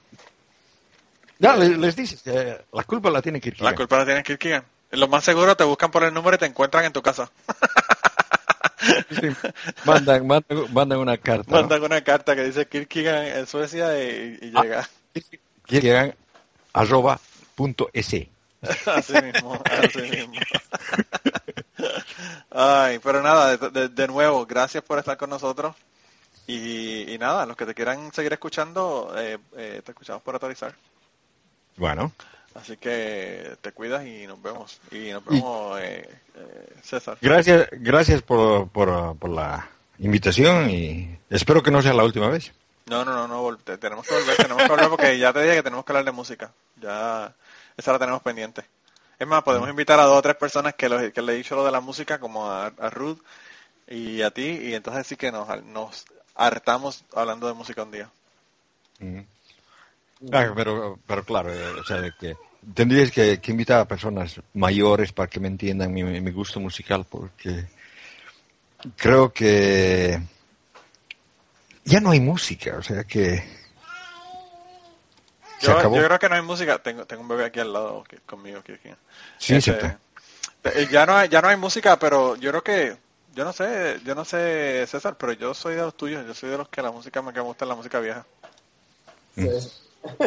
Ya, 1.39 1.56
les, 1.56 1.95
dices 1.95 2.22
que 2.22 2.61
la 2.72 2.84
culpa 2.84 3.10
la 3.10 3.22
tiene 3.22 3.41
Kirkigan. 3.41 3.72
La 3.72 3.76
culpa 3.76 3.97
la 3.97 4.06
tiene 4.06 4.23
Kirkigan. 4.23 4.64
Lo 4.91 5.07
más 5.07 5.23
seguro 5.23 5.57
te 5.57 5.64
buscan 5.64 5.91
por 5.91 6.03
el 6.03 6.14
número 6.14 6.35
y 6.35 6.39
te 6.39 6.45
encuentran 6.45 6.85
en 6.85 6.93
tu 6.93 7.02
casa. 7.02 7.31
mandan, 9.85 10.27
mandan, 10.27 10.99
una 10.99 11.18
carta. 11.18 11.52
Mandan 11.52 11.84
una 11.84 12.03
carta 12.03 12.35
que 12.35 12.43
dice 12.43 12.68
Kirkigan 12.68 13.26
en 13.26 13.47
Suecia 13.47 13.99
y, 13.99 14.38
y 14.41 14.52
llega. 14.52 14.81
Ah, 14.81 15.22
Kirkigan 15.65 16.15
arroba 16.73 17.19
punto 17.56 17.89
s. 17.93 18.30
así 18.85 19.13
mismo, 19.21 19.61
así 19.65 20.01
mismo. 20.01 20.33
Ay, 22.51 22.99
pero 22.99 23.21
nada, 23.21 23.57
de, 23.57 24.07
nuevo, 24.07 24.45
gracias 24.45 24.83
por 24.83 24.99
estar 24.99 25.17
con 25.17 25.29
nosotros. 25.29 25.75
Y, 26.47 27.17
nada, 27.19 27.45
los 27.45 27.57
que 27.57 27.65
te 27.65 27.73
quieran 27.73 28.13
seguir 28.13 28.33
escuchando, 28.33 29.13
eh, 29.17 29.37
eh, 29.57 29.81
te 29.83 29.91
escuchamos 29.91 30.21
por 30.21 30.35
autorizar. 30.35 30.75
Bueno. 31.77 32.11
Así 32.55 32.77
que 32.77 33.57
te 33.61 33.73
cuidas 33.73 34.05
y 34.05 34.25
nos 34.27 34.41
vemos. 34.41 34.79
Y 34.89 35.11
nos 35.11 35.25
vemos, 35.25 35.79
eh, 35.81 36.09
eh, 36.35 36.73
César. 36.81 37.17
Gracias, 37.21 37.67
gracias 37.71 38.21
por, 38.21 38.69
por, 38.69 39.17
por, 39.17 39.29
la 39.29 39.69
invitación 39.99 40.69
y 40.69 41.19
espero 41.29 41.61
que 41.61 41.71
no 41.71 41.81
sea 41.81 41.93
la 41.93 42.05
última 42.05 42.29
vez. 42.29 42.53
No, 42.85 43.03
no, 43.03 43.27
no, 43.27 43.27
no 43.27 43.57
tenemos 43.57 44.07
que 44.07 44.13
volver, 44.13 44.37
tenemos 44.37 44.63
que 44.63 44.69
volver 44.69 44.89
porque 44.89 45.19
ya 45.19 45.33
te 45.33 45.41
dije 45.41 45.55
que 45.55 45.63
tenemos 45.63 45.83
que 45.83 45.91
hablar 45.91 46.05
de 46.05 46.11
música. 46.13 46.51
Ya, 46.81 47.33
esa 47.77 47.91
la 47.91 47.99
tenemos 47.99 48.22
pendiente. 48.22 48.64
Es 49.18 49.27
más, 49.27 49.43
podemos 49.43 49.69
invitar 49.69 49.99
a 49.99 50.03
dos 50.03 50.18
o 50.18 50.22
tres 50.22 50.35
personas 50.35 50.76
que, 50.76 51.11
que 51.14 51.22
le 51.22 51.34
he 51.34 51.38
dicho 51.38 51.56
lo 51.56 51.65
de 51.65 51.72
la 51.72 51.80
música, 51.80 52.19
como 52.19 52.52
a, 52.52 52.69
Ruth 52.89 53.19
y 53.88 54.22
a 54.22 54.31
ti, 54.31 54.45
y 54.45 54.73
entonces 54.73 55.07
sí 55.07 55.15
que 55.15 55.31
nos, 55.31 55.64
nos 55.64 56.06
hartamos 56.35 57.06
hablando 57.14 57.47
de 57.47 57.53
música 57.53 57.84
un 57.84 57.91
día. 57.91 58.10
Ah, 60.31 60.52
pero, 60.56 60.99
pero 61.06 61.23
claro, 61.23 61.53
eh, 61.53 61.80
o 61.80 61.84
sea, 61.84 62.02
que 62.19 62.35
tendrías 62.73 63.11
que, 63.11 63.39
invitar 63.47 63.80
a 63.80 63.88
personas 63.88 64.41
mayores 64.53 65.14
para 65.14 65.30
que 65.30 65.39
me 65.39 65.47
entiendan 65.47 65.93
mi, 65.93 66.03
mi 66.03 66.31
gusto 66.31 66.60
musical, 66.60 67.06
porque 67.10 67.65
creo 68.97 69.31
que 69.31 70.19
ya 71.85 71.99
no 71.99 72.11
hay 72.11 72.19
música, 72.19 72.77
o 72.77 72.84
sea 72.84 73.03
que... 73.03 73.64
Yo, 75.61 75.82
yo, 75.82 76.06
creo 76.06 76.19
que 76.19 76.30
no 76.30 76.36
hay 76.36 76.41
música. 76.41 76.77
Tengo, 76.80 77.06
tengo 77.06 77.22
un 77.22 77.27
bebé 77.27 77.45
aquí 77.45 77.60
al 77.60 77.72
lado 77.72 78.03
conmigo. 78.26 78.60
Aquí, 78.60 78.73
sí. 79.38 79.56
Este, 79.56 79.98
eh, 80.64 80.88
ya 80.91 81.06
no 81.06 81.15
hay, 81.15 81.30
ya 81.30 81.41
no 81.41 81.48
hay 81.48 81.57
música, 81.57 81.98
pero 81.98 82.36
yo 82.36 82.52
creo 82.52 82.64
que 82.64 82.98
yo 83.36 83.44
no 83.44 83.52
sé, 83.52 83.99
yo 84.06 84.15
no 84.15 84.23
sé 84.23 84.86
César, 84.88 85.18
pero 85.18 85.34
yo 85.34 85.53
soy 85.53 85.76
de 85.76 85.82
los 85.82 85.95
tuyos. 85.95 86.26
Yo 86.26 86.34
soy 86.34 86.49
de 86.49 86.57
los 86.57 86.69
que 86.69 86.82
la 86.82 86.91
música 86.91 87.22
me 87.22 87.40
gusta 87.41 87.65
la 87.65 87.76
música 87.76 87.99
vieja. 87.99 88.26
Sí. 89.36 89.49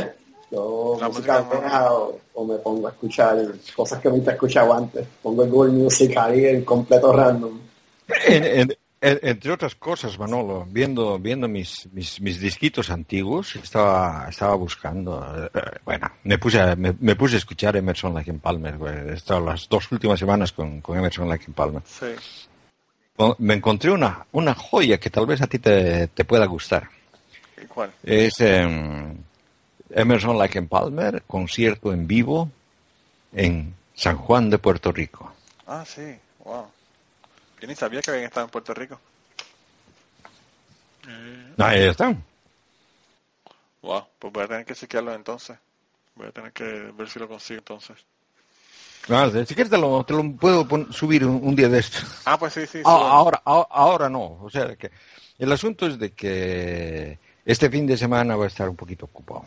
Yo 0.50 0.96
la 0.98 1.08
música, 1.08 1.42
música 1.42 1.92
o, 1.92 2.44
me 2.46 2.56
pongo 2.56 2.88
a 2.88 2.90
escuchar 2.90 3.36
cosas 3.76 4.00
que 4.00 4.08
nunca 4.08 4.30
he 4.30 4.34
escuchado 4.34 4.72
antes. 4.72 5.06
Pongo 5.22 5.44
el 5.44 5.50
Google 5.50 5.72
Music 5.72 6.16
ahí 6.16 6.46
en 6.46 6.64
completo 6.64 7.12
random. 7.12 7.60
Entre 9.00 9.52
otras 9.52 9.74
cosas, 9.74 10.18
Manolo, 10.18 10.66
viendo 10.68 11.18
viendo 11.18 11.46
mis, 11.46 11.88
mis, 11.92 12.20
mis 12.20 12.40
disquitos 12.40 12.90
antiguos, 12.90 13.54
estaba 13.56 14.26
estaba 14.28 14.54
buscando, 14.56 15.48
eh, 15.54 15.60
bueno, 15.84 16.10
me 16.24 16.38
puse 16.38 16.76
me, 16.76 17.14
puse 17.14 17.36
a 17.36 17.38
escuchar 17.38 17.76
Emerson 17.76 18.14
Lake 18.14 18.32
Palmer, 18.34 18.76
he 19.08 19.14
estado 19.14 19.44
las 19.44 19.68
dos 19.68 19.90
últimas 19.92 20.18
semanas 20.18 20.52
con, 20.52 20.80
con 20.80 20.98
Emerson 20.98 21.28
Lake 21.28 21.46
Palmer. 21.54 21.82
Sí. 21.84 22.06
Me 23.38 23.54
encontré 23.54 23.90
una, 23.90 24.26
una 24.32 24.54
joya 24.54 24.98
que 24.98 25.10
tal 25.10 25.26
vez 25.26 25.42
a 25.42 25.48
ti 25.48 25.58
te, 25.58 26.06
te 26.08 26.24
pueda 26.24 26.46
gustar. 26.46 26.88
¿Cuál? 27.68 27.90
Es 28.04 28.40
em, 28.40 29.16
Emerson 29.90 30.38
Lake 30.38 30.62
Palmer, 30.62 31.22
concierto 31.26 31.92
en 31.92 32.06
vivo 32.06 32.50
en 33.32 33.74
San 33.94 34.16
Juan 34.16 34.50
de 34.50 34.58
Puerto 34.58 34.92
Rico. 34.92 35.32
Ah, 35.66 35.84
sí, 35.84 36.16
wow. 36.44 36.66
Yo 37.60 37.66
ni 37.66 37.74
sabía 37.74 38.00
que 38.00 38.10
habían 38.10 38.26
estado 38.26 38.46
en 38.46 38.50
Puerto 38.50 38.74
Rico. 38.74 39.00
Eh, 41.08 41.54
ahí 41.58 41.82
están. 41.84 42.22
Wow, 43.82 44.04
pues 44.18 44.32
voy 44.32 44.44
a 44.44 44.48
tener 44.48 44.66
que 44.66 44.74
chequearlo 44.74 45.14
entonces. 45.14 45.56
Voy 46.14 46.28
a 46.28 46.32
tener 46.32 46.52
que 46.52 46.64
ver 46.64 47.08
si 47.08 47.18
lo 47.18 47.28
consigo 47.28 47.58
entonces. 47.58 47.96
Ah, 49.08 49.30
si 49.30 49.54
quieres 49.54 49.70
te 49.70 49.78
lo, 49.78 50.04
te 50.04 50.12
lo 50.12 50.32
puedo 50.32 50.92
subir 50.92 51.24
un, 51.24 51.56
día 51.56 51.68
de 51.68 51.78
esto. 51.78 51.98
Ah, 52.26 52.38
pues 52.38 52.52
sí, 52.52 52.66
sí. 52.66 52.82
Ah, 52.84 53.08
ahora, 53.10 53.40
ahora 53.44 54.08
no. 54.10 54.38
O 54.42 54.50
sea, 54.50 54.76
que 54.76 54.90
el 55.38 55.50
asunto 55.50 55.86
es 55.86 55.98
de 55.98 56.12
que 56.12 57.18
este 57.44 57.70
fin 57.70 57.86
de 57.86 57.96
semana 57.96 58.34
voy 58.34 58.44
a 58.44 58.48
estar 58.48 58.68
un 58.68 58.76
poquito 58.76 59.06
ocupado. 59.06 59.46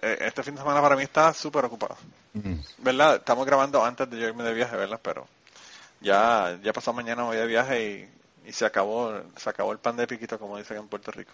Eh, 0.00 0.18
este 0.20 0.42
fin 0.42 0.54
de 0.54 0.60
semana 0.60 0.80
para 0.80 0.96
mí 0.96 1.02
está 1.02 1.34
súper 1.34 1.64
ocupado. 1.66 1.96
¿Verdad? 2.78 3.16
Estamos 3.16 3.44
grabando 3.44 3.84
antes 3.84 4.08
de 4.08 4.18
yo 4.18 4.28
irme 4.28 4.44
de 4.44 4.54
viaje, 4.54 4.76
¿verdad? 4.76 5.00
Pero 5.02 5.26
ya, 6.02 6.58
ya 6.62 6.72
pasado 6.72 6.94
mañana 6.94 7.22
voy 7.24 7.36
de 7.36 7.46
viaje 7.46 8.08
y, 8.44 8.48
y, 8.48 8.52
se 8.52 8.64
acabó 8.64 9.12
se 9.36 9.50
acabó 9.50 9.72
el 9.72 9.78
pan 9.78 9.96
de 9.96 10.06
piquito, 10.06 10.38
como 10.38 10.58
dicen 10.58 10.78
en 10.78 10.88
Puerto 10.88 11.10
Rico. 11.10 11.32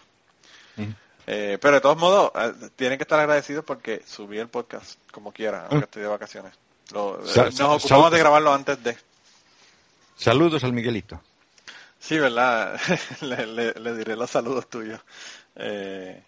Eh, 1.27 1.57
pero 1.61 1.75
de 1.75 1.81
todos 1.81 1.97
modos, 1.97 2.31
eh, 2.35 2.69
tienen 2.75 2.97
que 2.97 3.03
estar 3.03 3.19
agradecidos 3.19 3.65
porque 3.65 4.01
subí 4.05 4.39
el 4.39 4.47
podcast 4.47 4.99
como 5.11 5.31
quiera, 5.31 5.67
aunque 5.69 5.85
estoy 5.85 6.01
de 6.03 6.07
vacaciones. 6.07 6.53
nos 6.93 7.59
ocupamos 7.59 8.11
de 8.11 8.19
grabarlo 8.19 8.53
antes 8.53 8.81
de. 8.83 8.97
Saludos 10.15 10.63
al 10.63 10.73
Miguelito. 10.73 11.21
Sí, 11.99 12.17
¿verdad? 12.17 12.79
le, 13.21 13.73
le, 13.73 13.93
diré 13.95 14.15
los 14.15 14.29
saludos 14.29 14.69
tuyos. 14.69 14.99
Eh, 15.55 16.23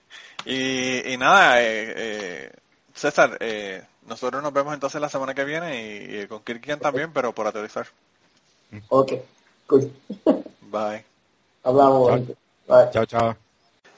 y, 0.45 1.13
y 1.13 1.18
nada, 1.18 1.61
eh, 1.61 1.93
eh, 1.95 2.51
César, 2.93 3.38
eh, 3.39 3.84
nosotros 4.07 4.41
nos 4.41 4.53
vemos 4.53 4.73
entonces 4.73 4.99
la 4.99 5.09
semana 5.09 5.34
que 5.34 5.45
viene 5.45 6.23
y, 6.23 6.27
con 6.27 6.43
Kirkian 6.43 6.80
también, 6.80 7.13
pero 7.13 7.34
por 7.34 7.47
aterrizar. 7.47 7.88
Ok, 8.89 9.14
cool. 9.68 9.91
Bye. 10.61 11.06
Hablamos. 11.64 12.27
Bye. 12.68 12.89
Chao, 12.91 13.06
chao. 13.06 13.35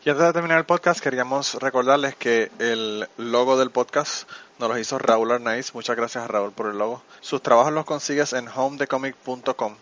Y 0.06 0.10
antes 0.10 0.26
de 0.26 0.34
terminar 0.34 0.58
el 0.58 0.66
podcast, 0.66 1.00
queríamos 1.00 1.56
recordarles 1.56 2.16
que 2.16 2.52
el 2.60 3.08
logo 3.18 3.58
del 3.58 3.72
podcast 3.72 4.30
nos 4.60 4.70
lo 4.70 4.78
hizo 4.78 4.98
Raúl 4.98 5.32
Arnaiz. 5.32 5.74
Muchas 5.74 5.95
gracias 5.95 6.26
a 6.26 6.28
Raúl 6.28 6.52
por 6.52 6.68
el 6.68 6.78
logo. 6.78 7.02
Sus 7.22 7.41
trabajos 7.41 7.72
los 7.72 7.86
consigues 7.86 8.34
en 8.34 8.48
homedecomic.com. 8.48 9.76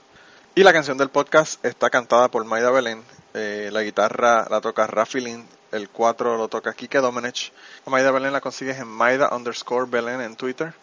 Y 0.53 0.63
la 0.63 0.73
canción 0.73 0.97
del 0.97 1.09
podcast 1.09 1.63
está 1.65 1.89
cantada 1.89 2.27
por 2.27 2.45
Maida 2.45 2.69
Belén. 2.69 3.03
la 3.33 3.81
guitarra 3.81 4.47
la 4.49 4.61
toca 4.61 4.85
Rafi 4.85 5.21
Lin 5.21 5.47
el 5.71 5.89
4 5.89 6.37
lo 6.37 6.47
toca 6.49 6.73
Kike 6.73 6.99
Domenech. 6.99 7.51
A 7.85 7.89
Maida 7.89 8.11
Belén 8.11 8.33
la 8.33 8.41
consigues 8.41 8.77
en 8.77 8.87
Maida 8.87 9.29
underscore 9.33 9.89
Belén 9.89 10.21
en 10.21 10.35
Twitter. 10.35 10.73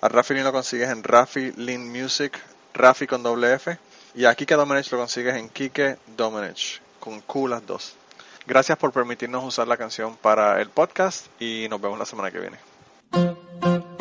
A 0.00 0.08
Rafi 0.08 0.34
Lin 0.34 0.44
lo 0.44 0.52
consigues 0.52 0.90
en 0.90 1.04
Rafi 1.04 1.52
Lin 1.52 1.90
Music, 1.90 2.38
Rafi 2.74 3.06
con 3.06 3.22
doble 3.22 3.54
F. 3.54 3.76
Y 4.14 4.24
a 4.26 4.34
Kike 4.34 4.54
Domenech 4.54 4.90
lo 4.92 4.98
consigues 4.98 5.36
en 5.36 5.48
Kike 5.48 5.96
Domenech, 6.16 6.80
con 7.00 7.20
Q 7.20 7.48
las 7.48 7.66
dos. 7.66 7.94
Gracias 8.46 8.76
por 8.76 8.92
permitirnos 8.92 9.44
usar 9.44 9.68
la 9.68 9.76
canción 9.76 10.16
para 10.16 10.60
el 10.60 10.68
podcast 10.68 11.26
y 11.40 11.66
nos 11.70 11.80
vemos 11.80 11.98
la 11.98 12.04
semana 12.04 12.30
que 12.30 12.40
viene. 12.40 13.91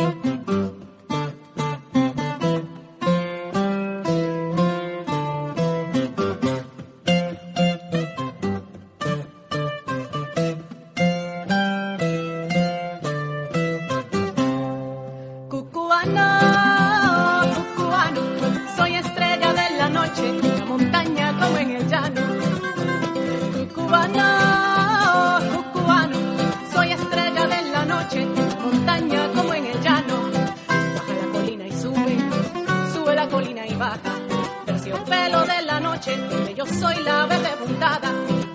soy 36.82 37.04
la 37.04 37.28
verde 37.28 37.52
puntada. 37.64 38.10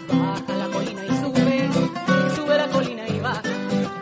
Baja 0.09 0.53
la 0.63 0.67
colina 0.75 1.03
y 1.05 1.13
sube, 1.21 1.71
sube 2.35 2.57
la 2.63 2.67
colina 2.69 3.05
y 3.07 3.21
baja. 3.21 3.43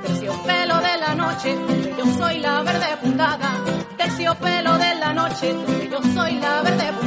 Terciopelo 0.04 0.76
de 0.88 0.94
la 1.04 1.14
noche, 1.14 1.50
yo 1.98 2.04
soy 2.18 2.38
la 2.38 2.62
verde 2.62 2.90
puntada. 3.02 3.50
Terciopelo 3.98 4.78
de 4.78 4.94
la 4.94 5.12
noche, 5.12 5.54
yo 5.92 6.00
soy 6.14 6.32
la 6.44 6.62
verde 6.62 6.86
puntada. 6.86 7.03